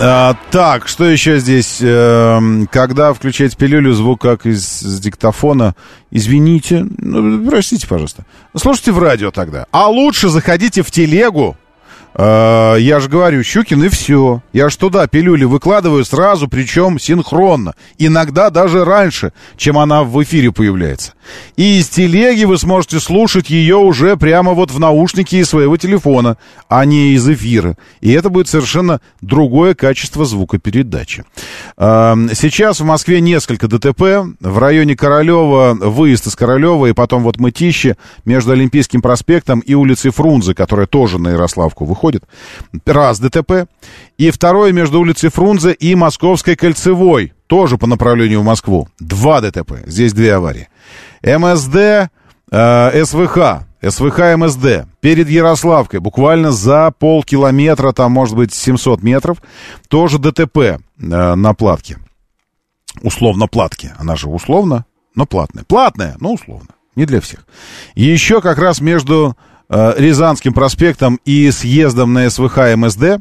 А, 0.03 0.35
так, 0.51 0.89
что 0.89 1.05
еще 1.05 1.41
здесь? 1.41 1.79
Эм, 1.83 2.67
когда 2.73 3.13
включать 3.13 3.55
пилюлю, 3.57 3.93
звук 3.93 4.23
как 4.23 4.47
из, 4.47 4.65
с 4.65 4.99
диктофона. 4.99 5.75
Извините, 6.11 6.87
ну, 6.97 7.47
простите, 7.51 7.87
пожалуйста. 7.87 8.25
Слушайте 8.57 8.93
в 8.93 8.99
радио 8.99 9.31
тогда. 9.31 9.67
А 9.73 9.89
лучше 9.89 10.31
заходите 10.31 10.83
в 10.83 10.91
телегу. 10.91 11.55
Э, 12.23 12.77
я 12.79 13.01
же 13.01 13.09
говорю, 13.09 13.43
Щукин, 13.43 13.83
и 13.85 13.89
все. 13.89 14.43
Я 14.53 14.69
ж 14.69 14.77
туда 14.77 15.07
пилюли 15.07 15.45
выкладываю 15.45 16.05
сразу, 16.05 16.49
причем 16.49 16.99
синхронно. 16.99 17.73
Иногда 17.97 18.51
даже 18.51 18.85
раньше, 18.85 19.33
чем 19.57 19.79
она 19.79 20.05
в 20.05 20.23
эфире 20.23 20.53
появляется. 20.53 21.15
И 21.57 21.79
из 21.79 21.89
телеги 21.89 22.45
вы 22.45 22.59
сможете 22.59 23.01
слушать 23.01 23.49
ее 23.49 23.77
уже 23.77 24.19
прямо 24.19 24.53
вот 24.53 24.71
в 24.71 24.79
наушнике 24.79 25.39
из 25.39 25.49
своего 25.49 25.79
телефона, 25.79 26.37
а 26.69 26.85
не 26.85 27.13
из 27.13 27.27
эфира. 27.27 27.77
И 28.03 28.13
это 28.13 28.29
будет 28.29 28.49
совершенно 28.49 29.01
другое 29.23 29.75
качество 29.75 30.27
звукопередачи. 30.27 31.25
Э, 31.79 32.15
Сейчас 32.35 32.81
в 32.81 32.85
Москве 32.85 33.23
несколько 33.23 33.67
ДТП. 33.67 34.03
В 34.41 34.59
районе 34.59 34.95
Королева, 34.95 35.75
выезд 35.81 36.27
из 36.27 36.37
Королева, 36.37 36.85
и 36.85 36.93
потом 36.93 37.23
вот 37.23 37.39
Мытищи 37.39 37.97
между 38.27 38.53
Олимпийским 38.53 39.01
проспектом 39.01 39.61
и 39.61 39.73
улицей 39.73 40.11
Фрунзе, 40.11 40.53
которая 40.55 40.87
тоже 40.87 41.19
на 41.19 41.29
Ярославку 41.31 41.87
выходит. 41.87 42.10
Раз 42.87 43.20
ДТП. 43.20 43.69
И 44.19 44.31
второе 44.31 44.73
между 44.73 45.01
улицей 45.01 45.31
Фрунзе 45.31 45.73
и 45.73 45.95
Московской 45.95 46.57
кольцевой, 46.57 47.32
тоже 47.47 47.78
по 47.78 47.87
направлению 47.87 48.41
в 48.41 48.45
Москву. 48.45 48.89
Два 48.99 49.41
ДТП. 49.41 49.87
Здесь 49.87 50.12
две 50.12 50.35
аварии. 50.35 50.69
МСД, 51.23 52.11
э, 52.51 53.05
СВХ. 53.05 53.65
СВХ 53.82 54.37
МСД 54.37 54.87
перед 55.01 55.31
Ярославкой, 55.31 56.01
буквально 56.01 56.53
за 56.53 56.91
полкилометра, 56.91 57.93
там 57.93 58.12
может 58.12 58.37
быть 58.37 58.53
700 58.53 59.03
метров, 59.03 59.39
тоже 59.89 60.19
ДТП 60.19 60.59
э, 60.59 60.78
на 60.99 61.55
платке. 61.55 61.97
Условно 63.03 63.47
платке. 63.47 63.95
Она 63.99 64.16
же 64.16 64.28
условно, 64.28 64.85
но 65.15 65.24
платная. 65.24 65.65
Платная, 65.65 66.16
но 66.20 66.32
условно. 66.32 66.69
Не 66.97 67.07
для 67.07 67.20
всех. 67.20 67.47
Еще 67.95 68.41
как 68.41 68.59
раз 68.59 68.81
между 68.81 69.37
Рязанским 69.71 70.53
проспектом 70.53 71.21
и 71.25 71.51
съездом 71.53 72.13
на 72.13 72.29
СВХ 72.29 72.75
МСД 72.77 73.21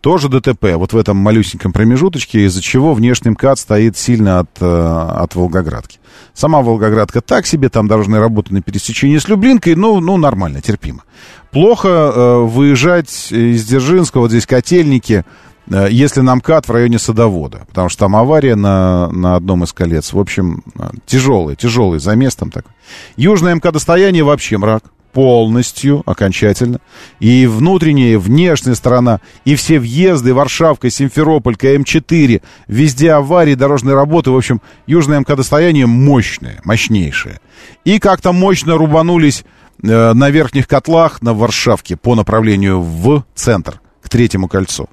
тоже 0.00 0.28
ДТП. 0.28 0.74
Вот 0.76 0.92
в 0.92 0.96
этом 0.96 1.16
малюсеньком 1.16 1.72
промежуточке, 1.72 2.44
из-за 2.46 2.62
чего 2.62 2.94
внешний 2.94 3.30
МКАД 3.30 3.58
стоит 3.58 3.96
сильно 3.96 4.40
от, 4.40 4.50
э, 4.60 4.66
от 4.66 5.34
Волгоградки. 5.34 5.98
Сама 6.34 6.62
Волгоградка 6.62 7.20
так 7.20 7.46
себе, 7.46 7.68
там 7.68 7.88
дорожные 7.88 8.20
работы 8.20 8.54
на 8.54 8.62
пересечении 8.62 9.18
с 9.18 9.28
Люблинкой, 9.28 9.74
ну, 9.74 10.00
ну 10.00 10.16
нормально, 10.16 10.60
терпимо. 10.60 11.02
Плохо 11.50 11.88
э, 11.88 12.36
выезжать 12.44 13.32
из 13.32 13.64
Дзержинского, 13.64 14.22
вот 14.22 14.30
здесь 14.30 14.46
котельники, 14.46 15.24
э, 15.68 15.88
если 15.90 16.20
на 16.20 16.36
МКАД 16.36 16.68
в 16.68 16.72
районе 16.72 16.98
Садовода, 16.98 17.62
потому 17.68 17.88
что 17.88 18.00
там 18.00 18.16
авария 18.16 18.54
на, 18.54 19.10
на 19.10 19.36
одном 19.36 19.64
из 19.64 19.72
колец. 19.72 20.12
В 20.12 20.18
общем, 20.18 20.62
э, 20.78 20.90
тяжелый, 21.06 21.56
тяжелый 21.56 21.98
замес 21.98 22.36
там 22.36 22.50
такой. 22.50 22.72
Южное 23.16 23.54
МКАД-достояние 23.56 24.22
вообще 24.22 24.58
мрак 24.58 24.84
полностью, 25.12 26.02
окончательно. 26.06 26.80
И 27.20 27.46
внутренняя, 27.46 28.14
и 28.14 28.16
внешняя 28.16 28.74
сторона, 28.74 29.20
и 29.44 29.54
все 29.54 29.78
въезды, 29.78 30.34
Варшавка, 30.34 30.90
Симферополь, 30.90 31.56
КМ-4, 31.56 32.42
везде 32.66 33.12
аварии, 33.12 33.54
дорожные 33.54 33.94
работы. 33.94 34.30
В 34.30 34.36
общем, 34.36 34.60
южное 34.86 35.20
МКД-стояние 35.20 35.86
мощное, 35.86 36.60
мощнейшее. 36.64 37.40
И 37.84 37.98
как-то 37.98 38.32
мощно 38.32 38.76
рубанулись 38.76 39.44
э, 39.82 40.12
на 40.12 40.30
верхних 40.30 40.68
котлах 40.68 41.22
на 41.22 41.34
Варшавке 41.34 41.96
по 41.96 42.14
направлению 42.14 42.80
в 42.80 43.24
центр, 43.34 43.80
к 44.02 44.08
третьему 44.08 44.48
кольцу. 44.48 44.88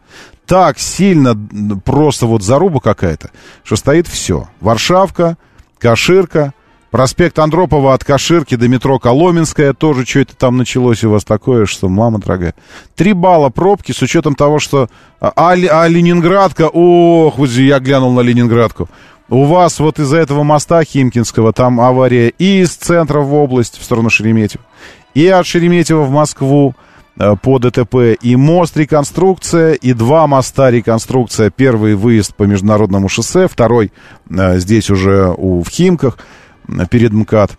Так 0.45 0.77
сильно, 0.79 1.35
просто 1.83 2.27
вот 2.27 2.43
заруба 2.43 2.79
какая-то, 2.79 3.31
что 3.63 3.75
стоит 3.75 4.07
все. 4.07 4.47
Варшавка, 4.61 5.37
Каширка, 5.79 6.53
Проспект 6.95 7.37
Андропова 7.39 7.93
от 7.93 8.05
Каширки 8.05 8.55
до 8.55 8.69
метро 8.69 8.99
Коломенская. 8.99 9.73
Тоже 9.73 10.05
что 10.05 10.21
это 10.21 10.33
там 10.33 10.55
началось 10.55 11.03
у 11.03 11.09
вас 11.09 11.25
такое, 11.25 11.65
что 11.65 11.89
мама 11.89 12.19
дорогая. 12.19 12.55
Три 12.95 13.11
балла 13.11 13.49
пробки 13.49 13.91
с 13.91 14.01
учетом 14.01 14.33
того, 14.33 14.59
что... 14.59 14.87
А, 15.19 15.33
а 15.35 15.51
а 15.51 15.87
Ленинградка... 15.89 16.69
Ох, 16.69 17.37
я 17.49 17.79
глянул 17.79 18.13
на 18.13 18.21
Ленинградку. 18.21 18.87
У 19.27 19.43
вас 19.43 19.81
вот 19.81 19.99
из-за 19.99 20.15
этого 20.15 20.43
моста 20.43 20.81
Химкинского 20.85 21.51
там 21.51 21.81
авария 21.81 22.29
и 22.29 22.61
из 22.61 22.73
центра 22.75 23.19
в 23.19 23.33
область, 23.33 23.77
в 23.77 23.83
сторону 23.83 24.09
Шереметьево, 24.09 24.63
и 25.13 25.27
от 25.27 25.45
Шереметьево 25.45 26.03
в 26.03 26.11
Москву 26.11 26.75
э, 27.19 27.35
по 27.41 27.59
ДТП, 27.59 28.17
и 28.21 28.37
мост 28.37 28.77
реконструкция, 28.77 29.73
и 29.73 29.91
два 29.91 30.27
моста 30.27 30.71
реконструкция. 30.71 31.49
Первый 31.49 31.95
выезд 31.95 32.33
по 32.35 32.43
международному 32.43 33.09
шоссе, 33.09 33.49
второй 33.49 33.91
э, 34.29 34.59
здесь 34.59 34.89
уже 34.89 35.33
у, 35.35 35.61
в 35.61 35.67
Химках 35.67 36.17
перед 36.89 37.13
МКАД. 37.13 37.57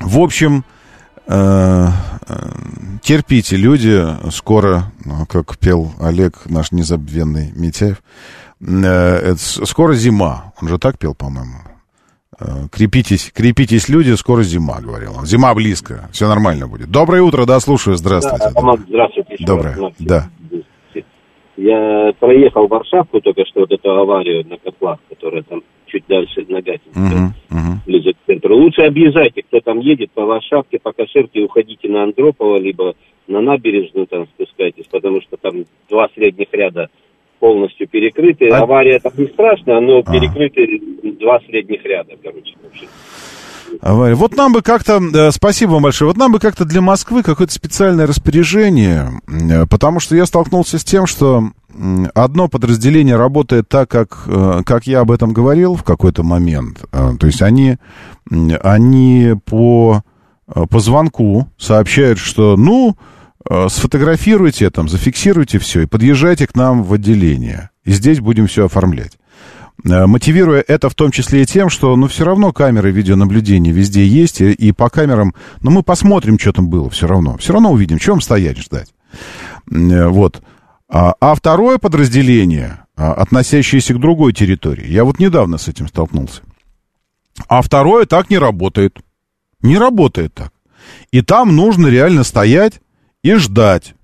В 0.00 0.18
общем, 0.18 0.64
э, 1.26 1.32
э, 1.32 2.34
терпите, 3.02 3.56
люди, 3.56 4.04
скоро, 4.30 4.92
ну, 5.04 5.26
как 5.26 5.58
пел 5.58 5.92
Олег, 6.00 6.46
наш 6.46 6.72
незабвенный 6.72 7.52
Митяев, 7.54 8.02
э, 8.60 9.34
скоро 9.36 9.94
зима. 9.94 10.52
Он 10.60 10.68
же 10.68 10.78
так 10.78 10.98
пел, 10.98 11.14
по-моему. 11.14 11.58
Крепитесь, 12.72 13.30
крепитесь, 13.32 13.88
люди, 13.88 14.12
скоро 14.16 14.42
зима, 14.42 14.80
говорил 14.80 15.14
он. 15.16 15.24
Зима 15.24 15.54
близко, 15.54 16.08
все 16.10 16.26
нормально 16.26 16.66
будет. 16.66 16.90
Доброе 16.90 17.22
утро, 17.22 17.46
да, 17.46 17.60
слушаю, 17.60 17.96
здравствуйте. 17.96 18.50
Да, 18.52 18.60
Роман, 18.60 18.84
здравствуйте. 18.88 19.36
Доброе, 19.38 19.76
раз. 19.76 19.92
да. 20.00 20.30
Я 21.56 22.12
проехал 22.18 22.66
Варшавку 22.66 23.20
только 23.20 23.44
что, 23.46 23.60
вот 23.60 23.70
эту 23.70 23.88
аварию 23.88 24.44
на 24.48 24.56
котлах, 24.56 24.98
которая 25.08 25.44
там 25.44 25.62
чуть 25.94 26.04
дальше 26.08 26.44
Нагатинска, 26.48 26.98
Мгм, 27.00 27.34
мгм. 27.50 27.80
ближе 27.86 28.12
к 28.12 28.16
центру. 28.26 28.56
Лучше 28.56 28.82
объезжайте, 28.82 29.42
кто 29.42 29.60
там 29.60 29.78
едет 29.78 30.10
по 30.12 30.24
Варшавке, 30.24 30.78
по 30.82 30.92
Каширке, 30.92 31.42
уходите 31.42 31.88
на 31.88 32.02
Андропова, 32.02 32.58
либо 32.58 32.94
на 33.28 33.40
набережную 33.40 34.06
там 34.06 34.26
спускайтесь, 34.26 34.86
потому 34.90 35.20
что 35.22 35.36
там 35.36 35.64
два 35.88 36.08
средних 36.14 36.48
ряда 36.52 36.88
полностью 37.38 37.86
перекрыты. 37.88 38.48
А- 38.48 38.62
Авария 38.62 38.98
там 38.98 39.12
не 39.16 39.26
страшная, 39.26 39.80
но 39.80 40.02
перекрыты 40.02 40.80
два 41.20 41.40
средних 41.40 41.84
ряда, 41.84 42.14
короче. 42.22 42.54
Авария. 43.80 44.14
Вот 44.14 44.36
нам 44.36 44.52
бы 44.52 44.62
как-то, 44.62 45.00
э, 45.00 45.30
спасибо 45.30 45.72
вам 45.72 45.82
большое, 45.82 46.08
вот 46.10 46.16
нам 46.16 46.32
бы 46.32 46.38
как-то 46.38 46.64
для 46.64 46.80
Москвы 46.80 47.22
какое-то 47.22 47.52
специальное 47.52 48.06
распоряжение, 48.06 49.08
э, 49.28 49.66
потому 49.68 50.00
что 50.00 50.14
я 50.14 50.26
столкнулся 50.26 50.78
с 50.78 50.84
тем, 50.84 51.06
что 51.06 51.42
одно 52.14 52.48
подразделение 52.48 53.16
работает 53.16 53.68
так, 53.68 53.90
как, 53.90 54.24
э, 54.26 54.62
как 54.64 54.86
я 54.86 55.00
об 55.00 55.10
этом 55.10 55.32
говорил 55.32 55.74
в 55.74 55.84
какой-то 55.84 56.22
момент. 56.22 56.84
Э, 56.92 57.14
То 57.18 57.26
есть 57.26 57.42
они, 57.42 57.76
они 58.30 59.34
по, 59.44 60.02
э, 60.48 60.64
по 60.68 60.80
звонку 60.80 61.48
сообщают, 61.58 62.18
что, 62.18 62.56
ну, 62.56 62.96
э, 63.48 63.68
сфотографируйте, 63.68 64.70
там, 64.70 64.88
зафиксируйте 64.88 65.58
все 65.58 65.82
и 65.82 65.86
подъезжайте 65.86 66.46
к 66.46 66.54
нам 66.54 66.82
в 66.82 66.92
отделение. 66.92 67.70
И 67.84 67.92
здесь 67.92 68.20
будем 68.20 68.46
все 68.46 68.66
оформлять. 68.66 69.18
Мотивируя 69.82 70.64
это 70.66 70.88
в 70.88 70.94
том 70.94 71.10
числе 71.10 71.42
и 71.42 71.46
тем, 71.46 71.68
что, 71.68 71.94
ну, 71.96 72.06
все 72.06 72.24
равно 72.24 72.52
камеры 72.52 72.92
видеонаблюдения 72.92 73.72
везде 73.72 74.06
есть, 74.06 74.40
и, 74.40 74.52
и 74.52 74.70
по 74.70 74.88
камерам, 74.88 75.34
ну, 75.62 75.72
мы 75.72 75.82
посмотрим, 75.82 76.38
что 76.38 76.52
там 76.52 76.68
было, 76.68 76.88
все 76.90 77.08
равно. 77.08 77.36
Все 77.38 77.52
равно 77.52 77.72
увидим, 77.72 77.98
чем 77.98 78.20
стоять, 78.20 78.58
ждать. 78.58 78.94
Вот. 79.66 80.42
А, 80.88 81.14
а 81.20 81.34
второе 81.34 81.78
подразделение, 81.78 82.84
а, 82.96 83.14
относящееся 83.14 83.94
к 83.94 84.00
другой 84.00 84.32
территории, 84.32 84.86
я 84.88 85.04
вот 85.04 85.18
недавно 85.18 85.58
с 85.58 85.68
этим 85.68 85.88
столкнулся. 85.88 86.42
А 87.48 87.62
второе 87.62 88.06
так 88.06 88.30
не 88.30 88.38
работает. 88.38 88.98
Не 89.60 89.78
работает 89.78 90.34
так. 90.34 90.52
И 91.10 91.22
там 91.22 91.56
нужно 91.56 91.86
реально 91.86 92.22
стоять 92.22 92.80
и 93.22 93.34
ждать. 93.34 93.94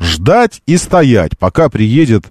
Ждать 0.00 0.62
и 0.66 0.76
стоять, 0.76 1.36
пока 1.36 1.68
приедет 1.68 2.26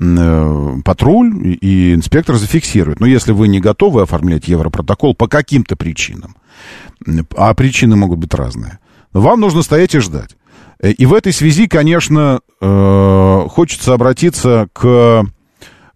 э, 0.00 0.74
патруль 0.84 1.48
и, 1.48 1.52
и 1.54 1.94
инспектор 1.94 2.36
зафиксирует. 2.36 3.00
Но 3.00 3.06
если 3.06 3.32
вы 3.32 3.48
не 3.48 3.60
готовы 3.60 4.02
оформлять 4.02 4.46
европротокол 4.46 5.14
по 5.14 5.26
каким-то 5.26 5.74
причинам, 5.74 6.36
а 7.36 7.52
причины 7.54 7.96
могут 7.96 8.20
быть 8.20 8.32
разные, 8.34 8.78
вам 9.12 9.40
нужно 9.40 9.62
стоять 9.62 9.96
и 9.96 9.98
ждать. 9.98 10.36
Э, 10.80 10.90
И 10.90 11.06
в 11.06 11.14
этой 11.14 11.32
связи, 11.32 11.66
конечно, 11.66 12.40
э, 12.60 13.46
хочется 13.50 13.94
обратиться 13.94 14.68
к... 14.72 15.24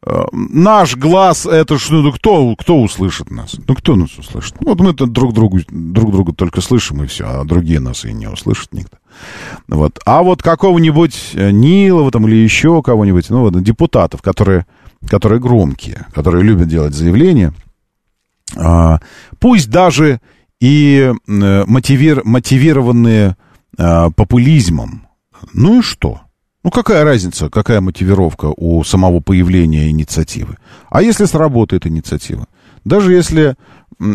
э, 0.04 0.24
Наш 0.32 0.96
глаз, 0.96 1.46
это 1.46 1.78
что, 1.78 2.02
ну, 2.02 2.12
кто, 2.12 2.56
кто 2.56 2.80
услышит 2.82 3.30
нас? 3.30 3.54
Ну, 3.66 3.74
кто 3.74 3.94
нас 3.96 4.18
услышит? 4.18 4.56
Вот 4.60 4.80
мы-то 4.80 5.06
друг, 5.06 5.32
другу, 5.32 5.60
друг 5.68 6.10
друга 6.10 6.32
только 6.32 6.60
слышим, 6.60 7.02
и 7.02 7.06
все, 7.06 7.24
а 7.26 7.44
другие 7.44 7.78
нас 7.80 8.04
и 8.04 8.12
не 8.12 8.26
услышат 8.28 8.72
никто. 8.72 8.96
Вот. 9.68 10.00
А 10.04 10.22
вот 10.22 10.42
какого-нибудь 10.42 11.34
Нилова 11.34 12.10
там 12.10 12.26
или 12.26 12.34
еще 12.36 12.82
кого-нибудь, 12.82 13.30
ну, 13.30 13.40
вот, 13.40 13.62
депутатов, 13.62 14.22
которые, 14.22 14.66
которые 15.08 15.38
громкие, 15.40 16.06
которые 16.12 16.42
любят 16.42 16.66
делать 16.66 16.94
заявления, 16.94 17.54
а, 18.56 19.00
пусть 19.38 19.70
даже 19.70 20.20
и 20.60 21.12
мотивир, 21.26 22.22
мотивированные 22.24 23.36
а, 23.78 24.10
популизмом, 24.10 25.06
ну 25.52 25.80
и 25.80 25.82
что? 25.82 26.20
Ну, 26.64 26.70
какая 26.70 27.02
разница, 27.02 27.50
какая 27.50 27.80
мотивировка 27.80 28.52
у 28.56 28.84
самого 28.84 29.20
появления 29.20 29.90
инициативы? 29.90 30.58
А 30.90 31.02
если 31.02 31.24
сработает 31.24 31.86
инициатива? 31.86 32.46
Даже 32.84 33.12
если 33.12 33.56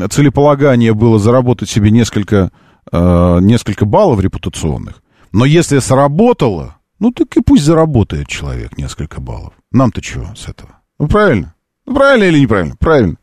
целеполагание 0.09 0.93
было 0.93 1.19
заработать 1.19 1.69
себе 1.69 1.91
несколько, 1.91 2.51
э, 2.91 3.39
несколько 3.41 3.85
баллов 3.85 4.21
репутационных, 4.21 5.01
но 5.33 5.43
если 5.43 5.79
сработало, 5.79 6.77
ну, 6.99 7.11
так 7.11 7.35
и 7.35 7.41
пусть 7.41 7.63
заработает 7.63 8.27
человек 8.27 8.77
несколько 8.77 9.19
баллов. 9.19 9.53
Нам-то 9.71 10.01
чего 10.01 10.33
с 10.35 10.47
этого? 10.47 10.79
Ну, 10.99 11.07
правильно? 11.07 11.53
Ну, 11.87 11.95
правильно 11.95 12.25
или 12.25 12.39
неправильно? 12.39 12.75
Правильно. 12.77 13.15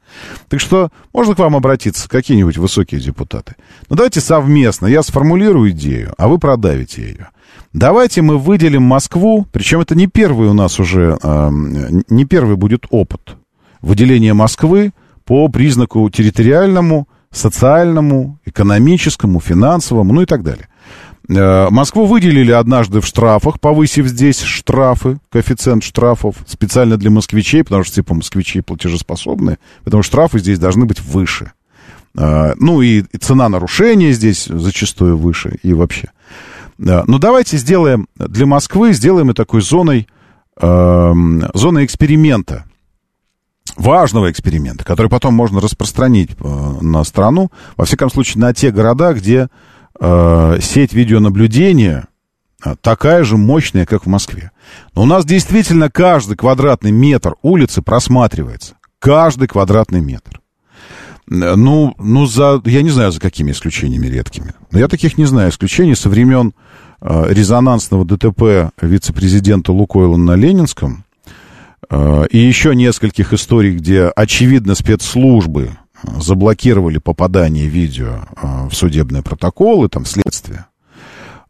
Так 0.49 0.59
что 0.59 0.91
можно 1.12 1.35
к 1.35 1.39
вам 1.39 1.55
обратиться, 1.55 2.09
какие-нибудь 2.09 2.57
высокие 2.57 3.01
депутаты. 3.01 3.57
Ну, 3.91 3.97
давайте 3.97 4.20
совместно. 4.20 4.86
Я 4.86 5.03
сформулирую 5.03 5.70
идею, 5.70 6.15
а 6.16 6.28
вы 6.28 6.39
продавите 6.39 7.03
ее. 7.03 7.28
Давайте 7.74 8.23
мы 8.23 8.39
выделим 8.39 8.82
Москву, 8.82 9.47
причем 9.53 9.81
это 9.81 9.95
не 9.95 10.07
первый 10.07 10.49
у 10.49 10.55
нас 10.55 10.81
уже, 10.81 11.19
э, 11.23 11.51
не 12.09 12.24
первый 12.24 12.57
будет 12.57 12.86
опыт 12.91 13.36
выделения 13.82 14.32
Москвы 14.32 14.93
по 15.24 15.49
признаку 15.49 16.09
территориальному, 16.09 17.07
социальному, 17.31 18.39
экономическому, 18.47 19.41
финансовому, 19.41 20.15
ну 20.15 20.23
и 20.23 20.27
так 20.27 20.43
далее. 20.43 20.69
Э, 21.28 21.68
Москву 21.70 22.06
выделили 22.06 22.51
однажды 22.52 23.01
в 23.01 23.06
штрафах, 23.06 23.60
повысив 23.60 24.06
здесь 24.06 24.40
штрафы, 24.40 25.18
коэффициент 25.30 25.82
штрафов, 25.82 26.36
специально 26.46 26.96
для 26.96 27.10
москвичей, 27.10 27.64
потому 27.64 27.84
что, 27.84 27.94
типа, 27.96 28.14
москвичи 28.14 28.60
платежеспособные, 28.60 29.59
поэтому 29.84 30.02
штрафы 30.02 30.38
здесь 30.38 30.59
должны 30.59 30.84
быть 30.84 31.01
выше. 31.01 31.52
Э, 32.16 32.55
Ну 32.59 32.82
и 32.82 33.05
цена 33.20 33.48
нарушения 33.48 34.12
здесь 34.12 34.44
зачастую 34.46 35.16
выше 35.16 35.59
и 35.62 35.72
вообще. 35.72 36.09
Э, 36.78 37.02
Но 37.06 37.18
давайте 37.18 37.56
сделаем 37.56 38.06
для 38.16 38.46
Москвы, 38.46 38.92
сделаем 38.92 39.30
и 39.30 39.34
такой 39.34 39.62
зоной, 39.62 40.06
эм, 40.60 41.44
зоной 41.55 41.84
эксперимента 41.84 42.64
важного 43.76 44.30
эксперимента, 44.30 44.84
который 44.84 45.09
потом 45.09 45.34
можно 45.34 45.60
распространить 45.60 46.30
на 46.40 47.02
страну, 47.02 47.51
во 47.76 47.84
всяком 47.84 48.09
случае, 48.09 48.40
на 48.40 48.55
те 48.55 48.70
города, 48.70 49.12
где 49.14 49.48
э, 50.00 50.58
сеть 50.60 50.92
видеонаблюдения 50.92 52.06
э, 52.64 52.74
такая 52.80 53.24
же 53.24 53.36
мощная, 53.36 53.86
как 53.86 54.04
в 54.04 54.08
Москве. 54.08 54.50
Но 54.94 55.02
у 55.02 55.06
нас 55.06 55.24
действительно 55.24 55.90
каждый 55.90 56.36
квадратный 56.36 56.90
метр 56.90 57.34
улицы 57.42 57.82
просматривается. 57.82 58.74
Каждый 58.98 59.48
квадратный 59.48 60.00
метр. 60.00 60.40
Ну, 61.26 61.94
ну 61.98 62.26
за, 62.26 62.60
я 62.66 62.82
не 62.82 62.90
знаю, 62.90 63.10
за 63.10 63.20
какими 63.20 63.52
исключениями 63.52 64.08
редкими. 64.08 64.52
Но 64.70 64.78
я 64.78 64.88
таких 64.88 65.16
не 65.16 65.24
знаю. 65.24 65.50
Исключений 65.50 65.96
со 65.96 66.10
времен 66.10 66.52
э, 67.00 67.26
резонансного 67.28 68.04
ДТП 68.04 68.72
вице-президента 68.80 69.72
Лукойла 69.72 70.16
на 70.16 70.34
Ленинском 70.36 71.04
э, 71.88 72.26
и 72.30 72.38
еще 72.38 72.74
нескольких 72.74 73.32
историй, 73.32 73.74
где, 73.74 74.08
очевидно, 74.08 74.74
спецслужбы 74.74 75.70
заблокировали 76.20 76.98
попадание 76.98 77.66
видео 77.66 78.20
э, 78.36 78.68
в 78.68 78.74
судебные 78.74 79.22
протоколы, 79.22 79.89
там, 79.89 80.05
в 80.05 80.09
следствие. 80.09 80.66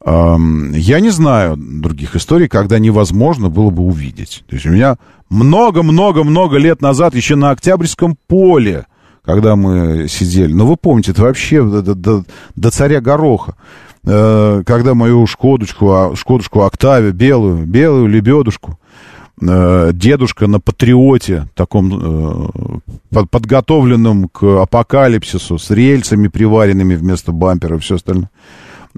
Я 0.06 1.01
не 1.01 1.09
знаю 1.09 1.56
других 1.56 2.14
историй, 2.14 2.47
когда 2.47 2.78
невозможно 2.78 3.48
было 3.48 3.70
бы 3.70 3.85
увидеть. 3.85 4.44
То 4.47 4.55
есть 4.55 4.66
у 4.66 4.70
меня 4.70 4.98
много-много-много 5.31 6.59
лет 6.59 6.82
назад, 6.82 7.14
еще 7.14 7.36
на 7.36 7.51
Октябрьском 7.52 8.14
поле, 8.26 8.85
когда 9.24 9.56
мы 9.56 10.06
сидели, 10.09 10.52
ну 10.52 10.66
вы 10.66 10.76
помните, 10.76 11.12
это 11.12 11.22
вообще 11.22 11.62
до, 11.62 11.94
до- 11.94 12.24
до- 12.55 12.70
царя 12.70 13.01
Гороха, 13.01 13.55
Э, 14.06 14.62
когда 14.66 14.93
мою 14.93 15.26
Шкодочку, 15.26 15.90
а, 15.93 16.14
Шкодушку 16.14 16.60
Октавию, 16.64 17.14
белую, 17.14 17.64
белую 17.64 18.06
лебедушку, 18.09 18.78
дедушка 19.92 20.46
на 20.46 20.60
патриоте, 20.60 21.48
таком 21.54 21.92
э, 21.92 22.80
под- 23.10 23.30
подготовленном 23.30 24.28
к 24.28 24.62
апокалипсису, 24.62 25.58
с 25.58 25.70
рельсами 25.70 26.28
приваренными 26.28 26.94
вместо 26.94 27.32
бампера 27.32 27.76
и 27.76 27.80
все 27.80 27.96
остальное. 27.96 28.30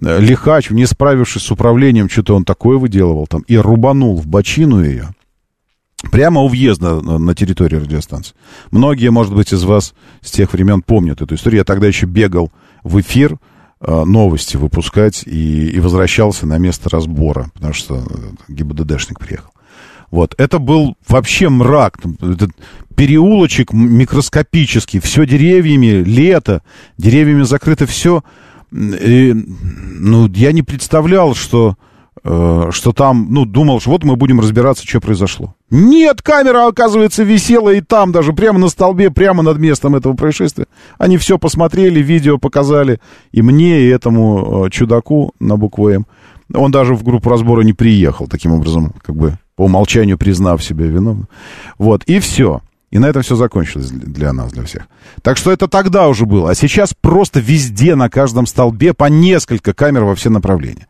Э, 0.02 0.20
Лихач, 0.20 0.70
не 0.70 0.86
справившись 0.86 1.42
с 1.42 1.50
управлением, 1.50 2.08
что-то 2.08 2.34
он 2.34 2.44
такое 2.44 2.78
выделывал 2.78 3.26
там, 3.26 3.42
и 3.42 3.56
рубанул 3.56 4.16
в 4.16 4.26
бочину 4.26 4.84
ее. 4.84 5.08
Прямо 6.10 6.42
у 6.42 6.48
въезда 6.48 7.00
на 7.00 7.34
территорию 7.34 7.80
радиостанции. 7.80 8.34
Многие, 8.70 9.10
может 9.10 9.34
быть, 9.34 9.52
из 9.52 9.64
вас 9.64 9.94
с 10.20 10.30
тех 10.30 10.52
времен 10.52 10.82
помнят 10.82 11.22
эту 11.22 11.34
историю. 11.34 11.60
Я 11.60 11.64
тогда 11.64 11.86
еще 11.86 12.06
бегал 12.06 12.52
в 12.84 13.00
эфир 13.00 13.38
э, 13.80 14.04
новости 14.04 14.56
выпускать 14.56 15.24
и, 15.26 15.68
и 15.70 15.80
возвращался 15.80 16.46
на 16.46 16.58
место 16.58 16.90
разбора, 16.90 17.50
потому 17.54 17.72
что 17.72 17.96
э, 17.96 18.52
ГИБДДшник 18.52 19.18
приехал. 19.18 19.50
Вот, 20.16 20.34
это 20.38 20.58
был 20.58 20.96
вообще 21.06 21.50
мрак, 21.50 21.98
этот 22.22 22.50
переулочек 22.96 23.74
микроскопический, 23.74 24.98
все 24.98 25.26
деревьями, 25.26 26.02
лето, 26.02 26.62
деревьями 26.96 27.42
закрыто 27.42 27.84
все. 27.84 28.24
ну, 28.70 30.26
я 30.28 30.52
не 30.52 30.62
представлял, 30.62 31.34
что, 31.34 31.74
э, 32.24 32.68
что 32.70 32.92
там, 32.94 33.26
ну, 33.28 33.44
думал, 33.44 33.78
что 33.80 33.90
вот 33.90 34.04
мы 34.04 34.16
будем 34.16 34.40
разбираться, 34.40 34.86
что 34.86 35.02
произошло. 35.02 35.54
Нет, 35.68 36.22
камера, 36.22 36.66
оказывается, 36.66 37.22
висела 37.22 37.74
и 37.74 37.82
там 37.82 38.10
даже, 38.10 38.32
прямо 38.32 38.58
на 38.58 38.70
столбе, 38.70 39.10
прямо 39.10 39.42
над 39.42 39.58
местом 39.58 39.96
этого 39.96 40.14
происшествия. 40.14 40.64
Они 40.96 41.18
все 41.18 41.38
посмотрели, 41.38 42.00
видео 42.00 42.38
показали 42.38 43.00
и 43.32 43.42
мне, 43.42 43.82
и 43.82 43.88
этому 43.88 44.64
э, 44.64 44.70
чудаку 44.70 45.34
на 45.40 45.58
букву 45.58 45.90
«М». 45.90 46.06
Он 46.54 46.70
даже 46.70 46.94
в 46.94 47.02
группу 47.02 47.28
разбора 47.28 47.60
не 47.60 47.74
приехал, 47.74 48.28
таким 48.28 48.52
образом, 48.52 48.94
как 49.02 49.14
бы 49.14 49.36
по 49.56 49.64
умолчанию 49.64 50.18
признав 50.18 50.62
себя 50.62 50.86
виновным. 50.86 51.28
Вот, 51.78 52.04
и 52.04 52.20
все. 52.20 52.60
И 52.92 52.98
на 52.98 53.06
этом 53.06 53.22
все 53.22 53.34
закончилось 53.34 53.90
для 53.90 54.32
нас, 54.32 54.52
для 54.52 54.62
всех. 54.62 54.86
Так 55.22 55.36
что 55.36 55.50
это 55.50 55.66
тогда 55.66 56.08
уже 56.08 56.24
было. 56.24 56.50
А 56.50 56.54
сейчас 56.54 56.94
просто 56.94 57.40
везде, 57.40 57.96
на 57.96 58.08
каждом 58.08 58.46
столбе, 58.46 58.94
по 58.94 59.06
несколько 59.06 59.74
камер 59.74 60.04
во 60.04 60.14
все 60.14 60.30
направления. 60.30 60.86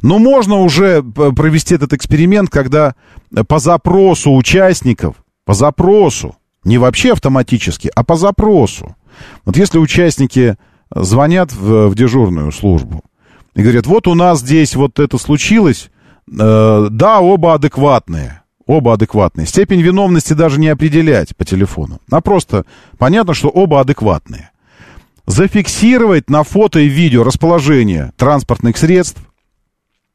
Но 0.00 0.18
можно 0.18 0.56
уже 0.56 1.02
п- 1.02 1.32
провести 1.32 1.74
этот 1.74 1.92
эксперимент, 1.92 2.50
когда 2.50 2.94
э, 3.34 3.42
по 3.42 3.58
запросу 3.58 4.34
участников, 4.34 5.16
по 5.44 5.54
запросу, 5.54 6.36
не 6.62 6.78
вообще 6.78 7.12
автоматически, 7.12 7.90
а 7.96 8.04
по 8.04 8.14
запросу. 8.16 8.94
Вот 9.44 9.56
если 9.56 9.78
участники 9.78 10.56
э, 10.94 11.02
звонят 11.02 11.52
в, 11.52 11.88
в 11.88 11.94
дежурную 11.96 12.52
службу 12.52 13.02
и 13.54 13.62
говорят, 13.62 13.86
вот 13.86 14.06
у 14.06 14.14
нас 14.14 14.38
здесь 14.40 14.76
вот 14.76 15.00
это 15.00 15.18
случилось, 15.18 15.90
э, 16.30 16.88
да, 16.90 17.20
оба 17.20 17.54
адекватные. 17.54 18.42
Оба 18.66 18.94
адекватные. 18.94 19.46
Степень 19.46 19.80
виновности 19.80 20.32
даже 20.32 20.60
не 20.60 20.68
определять 20.68 21.36
по 21.36 21.44
телефону. 21.44 22.00
А 22.10 22.20
просто 22.20 22.64
понятно, 22.98 23.34
что 23.34 23.48
оба 23.48 23.80
адекватные. 23.80 24.50
Зафиксировать 25.26 26.30
на 26.30 26.44
фото 26.44 26.78
и 26.78 26.88
видео 26.88 27.24
расположение 27.24 28.12
транспортных 28.16 28.76
средств. 28.76 29.20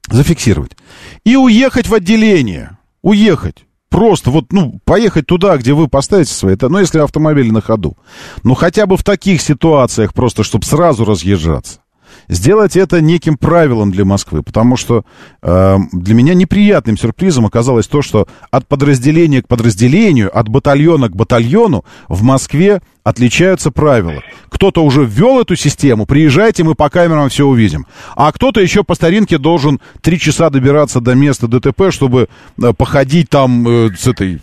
Зафиксировать. 0.09 0.77
И 1.23 1.35
уехать 1.35 1.87
в 1.87 1.93
отделение. 1.93 2.77
Уехать. 3.01 3.65
Просто 3.89 4.29
вот, 4.29 4.51
ну, 4.51 4.79
поехать 4.83 5.25
туда, 5.25 5.57
где 5.57 5.73
вы 5.73 5.87
поставите 5.87 6.33
свои, 6.33 6.57
ну, 6.59 6.79
если 6.79 6.99
автомобиль 6.99 7.51
на 7.51 7.61
ходу. 7.61 7.97
Ну, 8.43 8.53
хотя 8.53 8.85
бы 8.85 8.97
в 8.97 9.03
таких 9.03 9.41
ситуациях 9.41 10.13
просто, 10.13 10.43
чтобы 10.43 10.65
сразу 10.65 11.05
разъезжаться. 11.05 11.79
Сделать 12.27 12.75
это 12.75 13.01
неким 13.01 13.37
правилом 13.37 13.91
для 13.91 14.05
Москвы, 14.05 14.43
потому 14.43 14.77
что 14.77 15.03
э, 15.41 15.77
для 15.91 16.15
меня 16.15 16.33
неприятным 16.33 16.97
сюрпризом 16.97 17.45
оказалось 17.45 17.87
то, 17.87 18.01
что 18.01 18.27
от 18.51 18.67
подразделения 18.67 19.41
к 19.41 19.47
подразделению, 19.47 20.37
от 20.37 20.49
батальона 20.49 21.09
к 21.09 21.15
батальону 21.15 21.85
в 22.07 22.23
Москве 22.23 22.81
отличаются 23.05 23.69
правила. 23.69 24.23
Кто-то 24.49 24.83
уже 24.83 25.05
ввел 25.05 25.39
эту 25.39 25.55
систему, 25.55 26.07
приезжайте, 26.07 26.63
мы 26.63 26.73
по 26.73 26.89
камерам 26.89 27.29
все 27.29 27.45
увидим. 27.45 27.85
А 28.15 28.31
кто-то 28.31 28.59
еще 28.59 28.83
по 28.83 28.95
старинке 28.95 29.37
должен 29.37 29.79
три 30.01 30.19
часа 30.19 30.49
добираться 30.49 31.01
до 31.01 31.13
места 31.13 31.47
ДТП, 31.47 31.91
чтобы 31.91 32.27
э, 32.61 32.73
походить 32.73 33.29
там 33.29 33.67
э, 33.67 33.89
с 33.95 34.07
этой, 34.07 34.41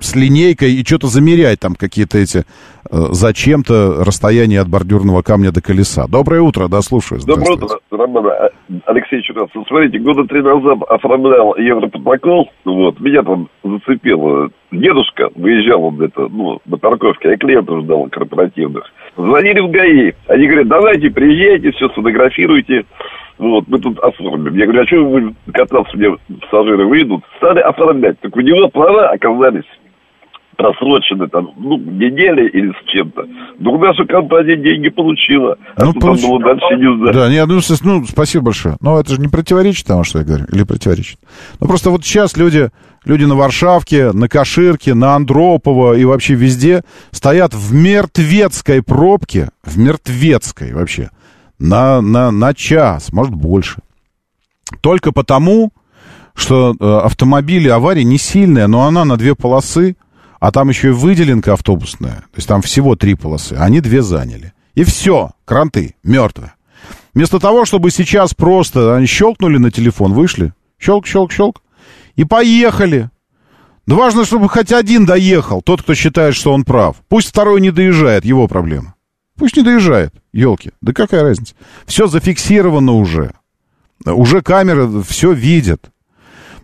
с 0.00 0.16
линейкой 0.16 0.74
и 0.74 0.84
что-то 0.84 1.06
замерять 1.06 1.60
там 1.60 1.76
какие-то 1.76 2.18
эти, 2.18 2.44
зачем-то 2.90 4.04
расстояние 4.04 4.60
от 4.60 4.68
бордюрного 4.68 5.22
камня 5.22 5.52
до 5.52 5.60
колеса. 5.60 6.06
Доброе 6.08 6.42
утро, 6.42 6.68
да, 6.68 6.80
слушаю. 6.82 7.20
Доброе 7.26 7.56
утро, 7.56 7.78
Роман. 7.90 8.26
Алексей 8.84 9.22
Чурасов. 9.22 9.66
Смотрите, 9.68 9.98
года 9.98 10.24
три 10.24 10.42
назад 10.42 10.78
оформлял 10.88 11.56
европротокол, 11.56 12.50
вот, 12.64 13.00
меня 13.00 13.22
там 13.22 13.48
зацепило. 13.62 14.50
Дедушка 14.72 15.30
выезжал 15.34 15.84
он 15.84 15.96
где-то, 15.96 16.28
ну, 16.28 16.58
на 16.66 16.76
парковке, 16.76 17.30
а 17.30 17.36
клиентов 17.36 17.82
ждал 17.82 18.08
корпоративных. 18.10 18.84
Звонили 19.16 19.60
в 19.60 19.70
ГАИ. 19.70 20.12
Они 20.28 20.46
говорят, 20.46 20.68
давайте, 20.68 21.10
приезжайте, 21.10 21.70
все 21.72 21.88
сфотографируйте. 21.90 22.84
Вот, 23.38 23.64
мы 23.68 23.78
тут 23.78 23.98
оформим. 24.00 24.54
Я 24.56 24.64
говорю, 24.64 24.82
а 24.82 24.86
что 24.86 25.04
вы 25.04 25.34
кататься, 25.52 25.96
мне 25.96 26.16
пассажиры 26.40 26.86
выйдут? 26.86 27.22
Стали 27.36 27.60
оформлять. 27.60 28.18
Так 28.20 28.34
у 28.34 28.40
него 28.40 28.68
права 28.68 29.10
оказались 29.10 29.64
просрочены 30.56 31.28
там, 31.28 31.50
ну, 31.56 31.76
недели 31.78 32.48
или 32.48 32.70
с 32.72 32.90
чем-то. 32.90 33.22
Но 33.58 33.78
наша 33.78 34.04
компания 34.04 34.56
деньги 34.56 34.88
получила. 34.88 35.56
А 35.76 35.84
Ну, 35.84 35.90
что 35.92 36.00
получ- 36.00 36.20
там 36.22 36.30
было 36.30 36.40
дальше, 36.40 36.76
не 36.76 36.96
знаю. 36.96 37.12
Да, 37.14 37.30
не, 37.30 37.44
ну, 37.46 37.60
ну, 37.84 38.04
спасибо 38.06 38.44
большое. 38.46 38.76
Но 38.80 38.98
это 38.98 39.14
же 39.14 39.20
не 39.20 39.28
противоречит 39.28 39.86
тому, 39.86 40.04
что 40.04 40.18
я 40.20 40.24
говорю? 40.24 40.46
Или 40.52 40.62
противоречит? 40.64 41.18
Ну, 41.60 41.66
просто 41.66 41.90
вот 41.90 42.04
сейчас 42.04 42.36
люди, 42.36 42.70
люди 43.04 43.24
на 43.24 43.34
Варшавке, 43.34 44.12
на 44.12 44.28
Каширке, 44.28 44.94
на 44.94 45.14
Андропово 45.14 45.94
и 45.94 46.04
вообще 46.04 46.34
везде 46.34 46.82
стоят 47.10 47.54
в 47.54 47.74
мертвецкой 47.74 48.82
пробке, 48.82 49.50
в 49.64 49.78
мертвецкой 49.78 50.72
вообще, 50.74 51.10
на, 51.58 52.00
на, 52.00 52.30
на 52.30 52.54
час, 52.54 53.12
может, 53.12 53.34
больше. 53.34 53.80
Только 54.80 55.12
потому, 55.12 55.70
что 56.34 56.74
э, 56.78 56.84
автомобили 57.04 57.68
авария 57.68 58.04
не 58.04 58.18
сильная, 58.18 58.66
но 58.66 58.82
она 58.86 59.04
на 59.04 59.16
две 59.16 59.34
полосы, 59.34 59.96
а 60.46 60.52
там 60.52 60.68
еще 60.68 60.90
и 60.90 60.92
выделенка 60.92 61.54
автобусная. 61.54 62.18
То 62.18 62.36
есть 62.36 62.46
там 62.46 62.62
всего 62.62 62.94
три 62.94 63.16
полосы, 63.16 63.54
они 63.54 63.80
две 63.80 64.00
заняли. 64.00 64.52
И 64.76 64.84
все, 64.84 65.32
кранты, 65.44 65.96
мертвые. 66.04 66.52
Вместо 67.14 67.40
того, 67.40 67.64
чтобы 67.64 67.90
сейчас 67.90 68.32
просто 68.32 68.94
они 68.94 69.06
щелкнули 69.06 69.58
на 69.58 69.72
телефон, 69.72 70.12
вышли, 70.12 70.52
щелк, 70.78 71.04
щелк, 71.04 71.32
щелк, 71.32 71.62
и 72.14 72.22
поехали. 72.22 73.10
Да 73.88 73.96
важно, 73.96 74.24
чтобы 74.24 74.48
хоть 74.48 74.70
один 74.70 75.04
доехал, 75.04 75.62
тот, 75.62 75.82
кто 75.82 75.96
считает, 75.96 76.36
что 76.36 76.52
он 76.52 76.62
прав. 76.62 76.94
Пусть 77.08 77.30
второй 77.30 77.60
не 77.60 77.72
доезжает, 77.72 78.24
его 78.24 78.46
проблема. 78.46 78.94
Пусть 79.34 79.56
не 79.56 79.64
доезжает, 79.64 80.14
елки. 80.32 80.70
Да 80.80 80.92
какая 80.92 81.24
разница? 81.24 81.56
Все 81.86 82.06
зафиксировано 82.06 82.92
уже. 82.92 83.32
Уже 84.04 84.42
камеры 84.42 85.02
все 85.02 85.32
видят. 85.32 85.90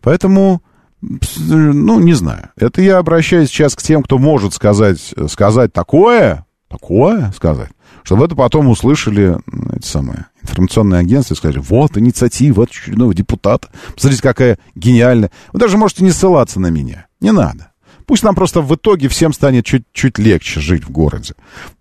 Поэтому, 0.02 0.62
ну, 1.02 2.00
не 2.00 2.14
знаю. 2.14 2.50
Это 2.56 2.80
я 2.80 2.98
обращаюсь 2.98 3.48
сейчас 3.48 3.74
к 3.74 3.82
тем, 3.82 4.02
кто 4.02 4.18
может 4.18 4.54
сказать, 4.54 5.12
сказать 5.28 5.72
такое, 5.72 6.46
такое 6.68 7.32
сказать, 7.36 7.70
чтобы 8.04 8.24
это 8.24 8.34
потом 8.34 8.68
услышали 8.68 9.36
эти 9.76 9.86
самые 9.86 10.26
информационные 10.42 11.00
агентства 11.00 11.34
и 11.34 11.36
сказали, 11.36 11.58
вот 11.58 11.96
инициатива 11.98 12.64
от 12.64 12.70
очередного 12.70 13.14
депутата. 13.14 13.68
Посмотрите, 13.94 14.22
какая 14.22 14.58
гениальная. 14.74 15.30
Вы 15.52 15.58
даже 15.58 15.76
можете 15.76 16.04
не 16.04 16.10
ссылаться 16.10 16.60
на 16.60 16.68
меня. 16.68 17.06
Не 17.20 17.32
надо. 17.32 17.68
Пусть 18.06 18.24
нам 18.24 18.34
просто 18.34 18.60
в 18.60 18.74
итоге 18.74 19.08
всем 19.08 19.32
станет 19.32 19.64
чуть-чуть 19.64 20.18
легче 20.18 20.60
жить 20.60 20.84
в 20.84 20.90
городе. 20.90 21.34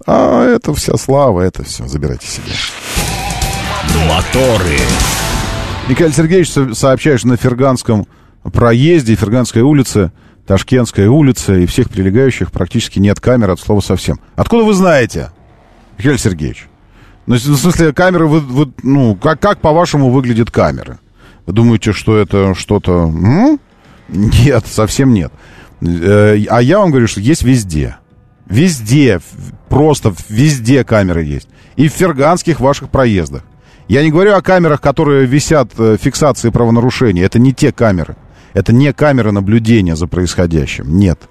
А 0.05 0.43
это 0.45 0.73
вся 0.73 0.95
слава, 0.97 1.41
это 1.41 1.63
все, 1.63 1.87
забирайте 1.87 2.27
себе. 2.27 2.51
Моторы. 4.07 4.77
Михаил 5.89 6.13
Сергеевич 6.13 6.51
со- 6.51 6.73
сообщает, 6.75 7.19
что 7.19 7.27
на 7.29 7.37
Ферганском 7.37 8.07
проезде, 8.53 9.15
Ферганской 9.15 9.61
улице, 9.61 10.11
Ташкентская 10.47 11.09
улица 11.09 11.53
и 11.55 11.65
всех 11.65 11.89
прилегающих 11.89 12.51
практически 12.51 12.99
нет 12.99 13.19
камер 13.19 13.51
от 13.51 13.59
слова 13.59 13.79
совсем. 13.81 14.19
Откуда 14.35 14.63
вы 14.63 14.73
знаете, 14.73 15.31
Михаил 15.97 16.17
Сергеевич? 16.17 16.67
Ну, 17.27 17.35
в 17.35 17.39
смысле, 17.39 17.93
камеры, 17.93 18.27
вы, 18.27 18.39
вы- 18.39 18.73
ну, 18.83 19.15
как, 19.15 19.39
как 19.39 19.61
по-вашему 19.61 20.09
выглядят 20.09 20.49
камеры? 20.49 20.97
Вы 21.45 21.53
думаете, 21.53 21.93
что 21.93 22.17
это 22.17 22.53
что-то... 22.55 23.03
м? 23.03 23.59
Нет, 24.09 24.65
совсем 24.67 25.13
нет. 25.13 25.31
Э, 25.81 26.37
А 26.49 26.61
я 26.61 26.79
вам 26.79 26.89
говорю, 26.89 27.07
что 27.07 27.21
есть 27.21 27.43
везде. 27.43 27.97
Везде, 28.47 29.21
просто 29.69 30.13
везде 30.27 30.83
камеры 30.83 31.23
есть. 31.23 31.47
И 31.77 31.87
в 31.87 31.93
ферганских 31.93 32.59
ваших 32.59 32.89
проездах. 32.89 33.43
Я 33.87 34.03
не 34.03 34.11
говорю 34.11 34.33
о 34.35 34.41
камерах, 34.41 34.81
которые 34.81 35.25
висят 35.25 35.71
э, 35.77 35.97
фиксации 36.01 36.49
правонарушений. 36.49 37.21
Это 37.23 37.39
не 37.39 37.53
те 37.53 37.71
камеры. 37.71 38.15
Это 38.53 38.73
не 38.73 38.93
камеры 38.93 39.31
наблюдения 39.31 39.95
за 39.95 40.07
происходящим. 40.07 40.97
Нет. 40.97 41.29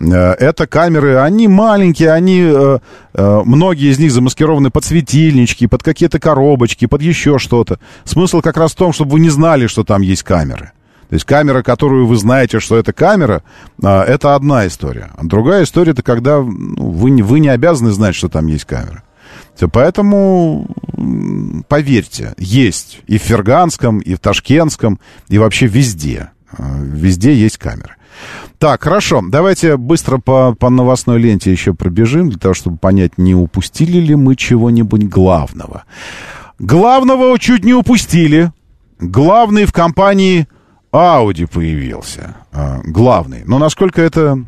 Э, 0.00 0.32
Это 0.38 0.66
камеры, 0.66 1.18
они 1.18 1.48
маленькие, 1.48 2.12
они, 2.12 2.40
э, 2.40 2.78
э, 3.14 3.40
многие 3.44 3.90
из 3.90 3.98
них 3.98 4.12
замаскированы 4.12 4.70
под 4.70 4.84
светильнички, 4.84 5.66
под 5.66 5.82
какие-то 5.82 6.18
коробочки, 6.18 6.86
под 6.86 7.02
еще 7.02 7.38
что-то. 7.38 7.78
Смысл 8.04 8.40
как 8.40 8.56
раз 8.56 8.72
в 8.72 8.76
том, 8.76 8.92
чтобы 8.92 9.12
вы 9.12 9.20
не 9.20 9.30
знали, 9.30 9.66
что 9.66 9.84
там 9.84 10.02
есть 10.02 10.22
камеры. 10.22 10.72
То 11.08 11.14
есть 11.14 11.24
камера, 11.24 11.62
которую 11.62 12.06
вы 12.06 12.16
знаете, 12.16 12.60
что 12.60 12.76
это 12.76 12.92
камера, 12.92 13.42
это 13.82 14.34
одна 14.34 14.66
история. 14.66 15.10
А 15.16 15.24
другая 15.24 15.64
история, 15.64 15.92
это 15.92 16.02
когда 16.02 16.38
ну, 16.42 16.90
вы, 16.90 17.22
вы 17.22 17.40
не 17.40 17.48
обязаны 17.48 17.92
знать, 17.92 18.14
что 18.14 18.28
там 18.28 18.46
есть 18.46 18.66
камера. 18.66 19.02
Поэтому, 19.72 20.66
поверьте, 21.66 22.34
есть 22.36 23.00
и 23.06 23.16
в 23.16 23.22
Ферганском, 23.22 24.00
и 24.00 24.14
в 24.14 24.20
Ташкентском, 24.20 25.00
и 25.28 25.38
вообще 25.38 25.66
везде. 25.66 26.30
А, 26.52 26.78
Везде 26.80 27.34
есть 27.34 27.58
камеры. 27.58 27.94
Так, 28.58 28.82
хорошо, 28.82 29.22
давайте 29.26 29.76
быстро 29.76 30.18
по, 30.18 30.54
по 30.54 30.68
новостной 30.70 31.20
ленте 31.20 31.52
еще 31.52 31.74
пробежим, 31.74 32.30
для 32.30 32.38
того, 32.38 32.54
чтобы 32.54 32.76
понять, 32.76 33.16
не 33.16 33.34
упустили 33.34 33.98
ли 33.98 34.16
мы 34.16 34.34
чего-нибудь 34.34 35.04
главного. 35.04 35.84
Главного 36.58 37.38
чуть 37.38 37.64
не 37.64 37.74
упустили. 37.74 38.52
Главный 38.98 39.64
в 39.64 39.72
компании 39.72 40.48
Audi 40.92 41.46
появился. 41.46 42.34
А, 42.52 42.80
главный. 42.84 43.42
Но 43.44 43.58
насколько 43.58 44.02
это 44.02 44.44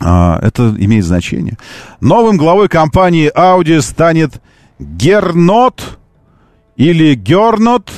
а, 0.00 0.38
это 0.40 0.74
имеет 0.78 1.04
значение. 1.04 1.58
Новым 2.00 2.36
главой 2.36 2.68
компании 2.68 3.32
Audi 3.34 3.80
станет 3.80 4.40
Гернот 4.78 5.98
или 6.76 7.14
Гернот 7.14 7.90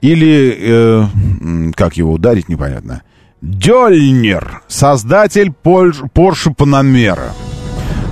или 0.00 0.56
э, 0.58 1.72
как 1.74 1.96
его 1.96 2.12
ударить 2.12 2.48
непонятно. 2.48 3.02
Дёльнер, 3.42 4.62
создатель 4.68 5.52
Porsche 5.62 6.54
Panamera. 6.56 7.30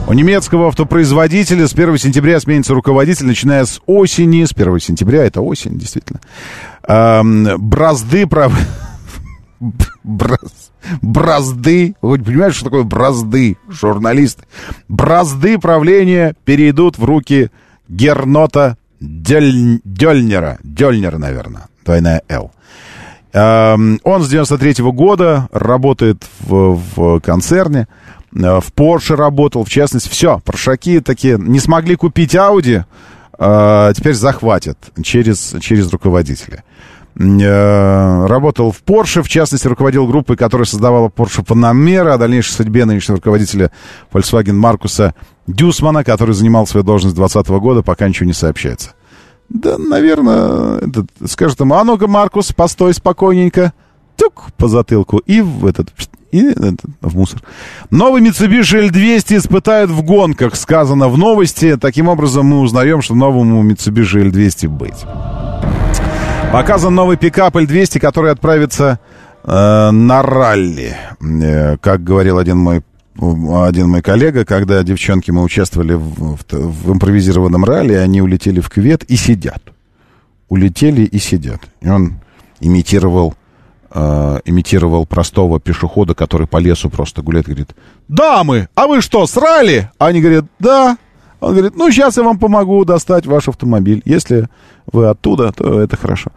У 0.07 0.15
немецкого 0.15 0.69
автопроизводителя 0.69 1.69
с 1.69 1.75
1 1.75 1.99
сентября 1.99 2.41
сменится 2.41 2.73
руководитель, 2.73 3.27
начиная 3.27 3.67
с 3.67 3.81
осени. 3.85 4.45
С 4.47 4.53
1 4.53 4.81
сентября, 4.81 5.25
это 5.25 5.43
осень, 5.43 5.79
действительно. 5.79 6.21
Эм, 6.87 7.47
бразды 7.59 8.27
прав... 8.27 8.59
Браз- 10.05 10.71
Бразды, 11.03 11.95
вы 12.01 12.19
понимаете, 12.19 12.55
что 12.57 12.65
такое 12.67 12.85
бразды, 12.85 13.59
журналисты? 13.69 14.45
Бразды 14.89 15.59
правления 15.59 16.35
перейдут 16.45 16.97
в 16.97 17.05
руки 17.05 17.51
Гернота 17.89 18.79
Дель... 19.01 19.81
Дельнера. 19.85 20.59
Дельнер, 20.63 21.19
наверное, 21.19 21.69
двойная 21.89 22.23
«Л». 22.29 22.53
Эм, 23.33 24.01
Он 24.05 24.23
с 24.23 24.29
93 24.29 24.85
года 24.93 25.49
работает 25.53 26.25
в, 26.41 26.81
в 26.95 27.21
концерне, 27.21 27.89
э, 28.35 28.61
в 28.61 28.73
Porsche 28.75 29.15
работал, 29.15 29.65
в 29.65 29.71
частности, 29.71 30.09
все, 30.09 30.41
паршаки 30.45 31.01
такие 31.01 31.39
не 31.39 31.61
смогли 31.61 31.97
купить 31.97 32.35
Audi, 32.35 32.85
э, 33.39 33.93
теперь 33.97 34.15
захватят 34.15 34.79
через, 35.03 35.55
через 35.61 35.91
руководителя. 35.91 36.63
Э, 37.19 38.27
Работал 38.27 38.71
в 38.71 38.83
Porsche, 38.83 39.23
в 39.23 39.29
частности, 39.29 39.67
руководил 39.67 40.07
группой, 40.07 40.37
которая 40.37 40.67
создавала 40.67 41.09
Porsche 41.09 41.45
Panamera, 41.45 42.13
о 42.13 42.19
дальнейшей 42.19 42.53
судьбе 42.53 42.85
нынешнего 42.85 43.17
руководителя 43.17 43.71
Volkswagen 44.13 44.53
Маркуса 44.55 45.15
Дюсмана, 45.47 46.05
который 46.05 46.35
занимал 46.35 46.67
свою 46.67 46.85
должность 46.85 47.17
2020 47.17 47.61
года, 47.61 47.83
пока 47.83 48.09
ничего 48.09 48.27
не 48.27 48.35
сообщается. 48.35 48.91
Да, 49.49 49.79
наверное, 49.79 50.79
этот, 50.79 51.07
скажет 51.27 51.61
ему, 51.61 51.75
а 51.75 51.85
ну-ка, 51.85 52.07
Маркус, 52.07 52.53
постой 52.53 52.95
спокойненько. 52.95 53.73
Тюк 54.17 54.53
по 54.57 54.69
затылку 54.69 55.19
и 55.19 55.41
в 55.41 55.65
этот 55.65 55.91
и 56.33 56.55
в 57.01 57.17
мусор. 57.17 57.41
Новый 57.91 58.21
Mitsubishi 58.21 58.89
L200 58.89 59.39
испытают 59.39 59.91
в 59.91 60.03
гонках, 60.03 60.57
сказано 60.57 61.09
в 61.09 61.17
новости. 61.17 61.77
Таким 61.77 62.09
образом, 62.09 62.47
мы 62.47 62.61
узнаем, 62.61 63.01
что 63.01 63.15
новому 63.15 63.65
Mitsubishi 63.65 64.31
L200 64.31 64.69
быть. 64.69 65.07
Показан 66.53 66.95
новый 66.95 67.17
пикап 67.17 67.57
L200, 67.57 68.01
который 68.01 68.33
отправится 68.33 68.99
э, 69.45 69.91
на 69.91 70.23
ралли. 70.23 70.97
Э, 71.21 71.77
как 71.79 72.05
говорил 72.05 72.39
один 72.39 72.59
мой 72.59 72.83
один 73.19 73.89
мой 73.89 74.03
коллега, 74.03 74.45
когда 74.45 74.83
девчонки 74.83 75.31
мы 75.31 75.43
участвовали 75.43 75.95
в, 75.95 76.37
в, 76.37 76.45
в 76.51 76.93
импровизированном 76.93 77.65
ралли, 77.65 77.95
они 77.95 78.23
улетели 78.23 78.61
в 78.61 78.71
кювет 78.71 79.03
и 79.05 79.17
сидят. 79.17 79.63
Улетели 80.49 81.03
и 81.03 81.19
сидят. 81.19 81.61
И 81.81 81.89
он 81.89 82.21
имитировал 82.61 83.35
э, 83.91 84.41
имитировал 84.45 85.07
простого 85.07 85.59
пешехода, 85.59 86.15
который 86.15 86.47
по 86.47 86.59
лесу 86.59 86.91
просто 86.91 87.23
гуляет, 87.23 87.47
говорит, 87.47 87.71
«Дамы, 88.07 88.69
а 88.75 88.87
вы 88.87 89.01
что, 89.01 89.27
срали?» 89.27 89.91
Они 89.99 90.21
говорят, 90.21 90.45
«Да». 90.59 90.97
Он 91.41 91.53
говорит, 91.53 91.77
ну, 91.77 91.89
сейчас 91.93 92.17
я 92.17 92.25
вам 92.25 92.37
помогу 92.37 92.85
достать 92.85 93.25
ваш 93.25 93.47
автомобиль. 93.47 94.03
Если 94.05 94.49
вы 94.91 95.07
оттуда, 95.07 95.53
то 95.53 95.81
это 95.81 95.97
хорошо. 95.97 96.33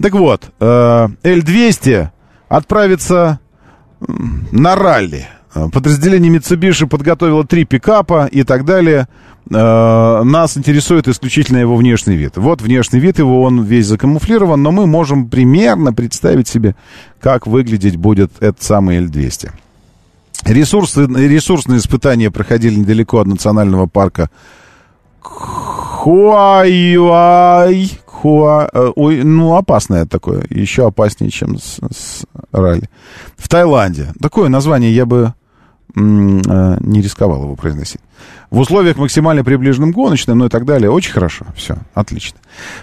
Так 0.00 0.12
вот, 0.12 0.50
э, 0.58 1.08
L200 1.22 2.08
отправится 2.48 3.38
на 4.50 4.74
ралли. 4.74 5.28
Э, 5.54 5.68
подразделение 5.72 6.32
Mitsubishi 6.32 6.86
подготовило 6.86 7.44
три 7.44 7.64
пикапа 7.64 8.26
и 8.30 8.42
так 8.44 8.64
далее. 8.64 9.08
Э, 9.50 10.22
нас 10.22 10.56
интересует 10.56 11.08
исключительно 11.08 11.58
его 11.58 11.76
внешний 11.76 12.16
вид. 12.16 12.36
Вот 12.36 12.62
внешний 12.62 13.00
вид 13.00 13.18
его, 13.18 13.42
он 13.42 13.62
весь 13.62 13.86
закамуфлирован, 13.86 14.62
но 14.62 14.70
мы 14.70 14.86
можем 14.86 15.28
примерно 15.28 15.92
представить 15.92 16.48
себе, 16.48 16.76
как 17.20 17.46
выглядеть 17.46 17.96
будет 17.96 18.32
этот 18.40 18.62
самый 18.62 18.98
L200. 18.98 19.50
Ресурсы, 20.44 21.06
ресурсные 21.06 21.78
испытания 21.78 22.30
проходили 22.30 22.76
недалеко 22.76 23.18
от 23.18 23.26
национального 23.26 23.86
парка 23.86 24.30
Хуайуай. 26.00 27.90
Хуа... 28.06 28.68
э, 28.72 28.92
Ой, 28.96 29.22
ну, 29.22 29.56
опасное 29.56 30.06
такое. 30.06 30.44
Еще 30.48 30.86
опаснее, 30.86 31.30
чем 31.30 31.58
с, 31.58 31.78
с 31.92 32.24
ралли. 32.52 32.88
В 33.36 33.48
Таиланде. 33.48 34.08
Такое 34.20 34.48
название 34.48 34.94
я 34.94 35.04
бы 35.04 35.34
не 35.94 37.00
рисковал 37.02 37.44
его 37.44 37.56
произносить. 37.56 38.00
В 38.50 38.58
условиях 38.58 38.96
максимально 38.96 39.44
приближенным 39.44 39.92
гоночным, 39.92 40.38
ну 40.38 40.46
и 40.46 40.48
так 40.48 40.64
далее. 40.64 40.90
Очень 40.90 41.12
хорошо. 41.12 41.46
Все, 41.56 41.76
отлично. 41.94 42.38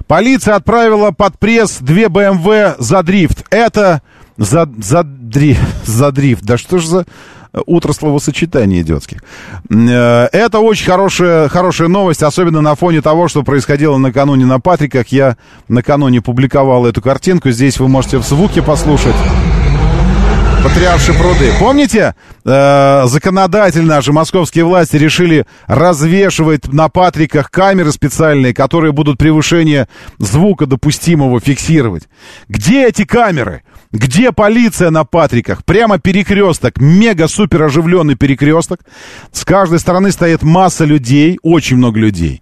Полиция 0.08 0.56
отправила 0.56 1.12
под 1.12 1.38
пресс 1.38 1.78
две 1.80 2.10
БМВ 2.10 2.78
за 2.80 3.04
дрифт. 3.04 3.46
Это 3.50 4.02
за, 4.38 4.70
за, 4.80 5.04
дри, 5.04 5.58
за 5.86 6.12
дрифт. 6.12 6.44
Да 6.44 6.58
что 6.58 6.78
ж 6.80 6.86
за 6.86 7.06
утро 7.66 7.92
словосочетаний 7.94 8.82
идиотских. 8.82 9.24
Э, 9.70 10.28
Это 10.32 10.60
очень 10.60 10.86
хорошая, 10.86 11.50
хорошая 11.50 11.88
новость, 11.88 12.24
особенно 12.24 12.62
на 12.62 12.76
фоне 12.76 13.02
того, 13.02 13.28
что 13.28 13.44
происходило 13.44 13.98
накануне 13.98 14.46
на 14.46 14.60
Патриках. 14.60 15.08
Я 15.10 15.38
накануне 15.68 16.22
публиковал 16.22 16.86
эту 16.86 17.02
картинку. 17.02 17.50
Здесь 17.52 17.80
вы 17.80 17.88
можете 17.88 18.18
в 18.20 18.24
звуке 18.24 18.62
послушать. 18.62 19.16
Потрявшие 20.64 21.18
пруды. 21.18 21.52
Помните, 21.60 22.16
э, 22.44 23.04
законодательно 23.06 23.96
наши 23.96 24.12
московские 24.12 24.66
власти 24.66 24.96
решили 24.98 25.46
развешивать 25.68 26.74
на 26.74 26.90
Патриках 26.90 27.52
камеры 27.52 27.92
специальные, 27.92 28.54
которые 28.54 28.92
будут 28.92 29.18
превышение 29.18 29.88
звука 30.18 30.66
допустимого 30.66 31.40
фиксировать. 31.40 32.10
Где 32.50 32.88
эти 32.88 33.06
камеры? 33.06 33.64
Где 33.92 34.32
полиция 34.32 34.90
на 34.90 35.06
Патриках? 35.06 35.64
Прямо 35.64 36.00
перекресток, 36.00 36.78
мега-супер 36.78 37.64
оживленный 37.64 38.16
перекресток. 38.16 38.80
С 39.32 39.46
каждой 39.46 39.80
стороны 39.80 40.12
стоит 40.12 40.42
масса 40.42 40.86
людей, 40.86 41.40
очень 41.44 41.78
много 41.78 42.00
людей. 42.00 42.42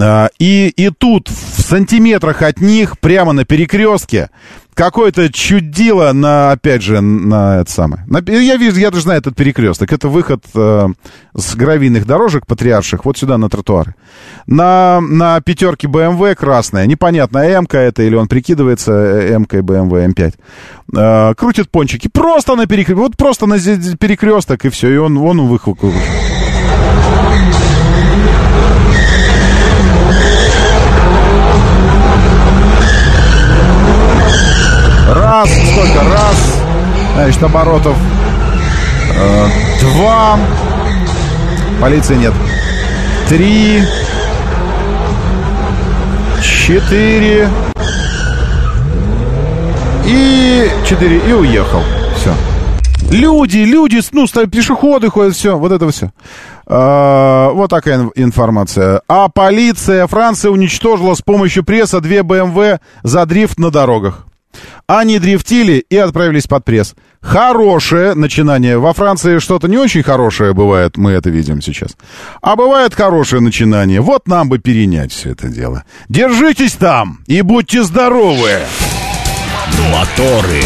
А, 0.00 0.28
И, 0.38 0.68
и 0.68 0.90
тут, 0.90 1.28
в 1.28 1.60
сантиметрах 1.62 2.42
от 2.42 2.60
них, 2.60 2.98
прямо 2.98 3.32
на 3.32 3.44
перекрестке, 3.44 4.30
какое-то 4.74 5.32
чудило 5.32 6.12
на, 6.12 6.52
опять 6.52 6.82
же, 6.82 7.00
на 7.00 7.60
это 7.60 7.70
самое. 7.70 8.04
на- 8.06 8.18
я 8.30 8.56
вижу, 8.56 8.78
я 8.78 8.90
даже 8.90 9.04
знаю 9.04 9.20
этот 9.20 9.34
перекресток. 9.34 9.90
Это 9.92 10.08
выход 10.08 10.44
э, 10.54 10.88
с 11.34 11.54
гравийных 11.54 12.06
дорожек 12.06 12.46
патриарших 12.46 13.06
вот 13.06 13.16
сюда 13.16 13.38
на 13.38 13.48
тротуары. 13.48 13.94
На, 14.46 15.00
на 15.00 15.40
пятерке 15.40 15.86
BMW 15.86 16.34
красная, 16.34 16.86
непонятно, 16.86 17.38
М-ка 17.38 17.78
это 17.78 18.02
или 18.02 18.14
он 18.14 18.28
прикидывается 18.28 18.92
М-кой 18.92 19.60
BMW 19.60 20.12
М5. 20.12 20.34
Э, 20.94 21.34
крутит 21.34 21.70
пончики 21.70 22.08
просто 22.08 22.54
на 22.54 22.66
перекресток, 22.66 23.02
вот 23.02 23.16
просто 23.16 23.46
на 23.46 23.58
перекресток 23.58 24.66
и 24.66 24.68
все, 24.68 24.90
и 24.92 24.96
он, 24.98 25.16
он 25.16 25.40
выход. 25.46 25.78
Раз, 35.36 35.50
сколько? 35.50 36.00
Раз, 36.14 36.62
значит, 37.14 37.42
оборотов. 37.42 37.94
Э, 39.14 39.46
два. 39.82 40.38
Полиции 41.78 42.14
нет. 42.14 42.32
Три. 43.28 43.82
Четыре. 46.40 47.50
И 50.06 50.70
четыре. 50.86 51.18
И 51.18 51.32
уехал. 51.34 51.82
Все. 52.16 52.32
Люди, 53.10 53.58
люди, 53.58 54.00
ну, 54.12 54.26
пешеходы 54.46 55.10
ходят, 55.10 55.34
все, 55.34 55.58
вот 55.58 55.70
это 55.70 55.90
все. 55.90 56.12
вот 57.52 57.68
такая 57.68 57.96
ин- 57.98 58.12
информация. 58.14 59.02
А 59.06 59.28
полиция 59.28 60.06
Франции 60.06 60.48
уничтожила 60.48 61.12
с 61.12 61.20
помощью 61.20 61.62
пресса 61.62 62.00
две 62.00 62.22
БМВ 62.22 62.80
за 63.02 63.26
дрифт 63.26 63.58
на 63.58 63.70
дорогах. 63.70 64.24
Они 64.86 65.18
дрифтили 65.18 65.84
и 65.88 65.96
отправились 65.96 66.46
под 66.46 66.64
пресс. 66.64 66.94
Хорошее 67.20 68.14
начинание. 68.14 68.78
Во 68.78 68.92
Франции 68.92 69.38
что-то 69.38 69.66
не 69.68 69.78
очень 69.78 70.02
хорошее 70.02 70.54
бывает, 70.54 70.96
мы 70.96 71.12
это 71.12 71.28
видим 71.28 71.60
сейчас. 71.60 71.96
А 72.40 72.54
бывает 72.54 72.94
хорошее 72.94 73.42
начинание. 73.42 74.00
Вот 74.00 74.28
нам 74.28 74.48
бы 74.48 74.58
перенять 74.58 75.12
все 75.12 75.30
это 75.30 75.48
дело. 75.48 75.84
Держитесь 76.08 76.74
там 76.74 77.20
и 77.26 77.42
будьте 77.42 77.82
здоровы! 77.82 78.60
Моторы. 79.92 80.62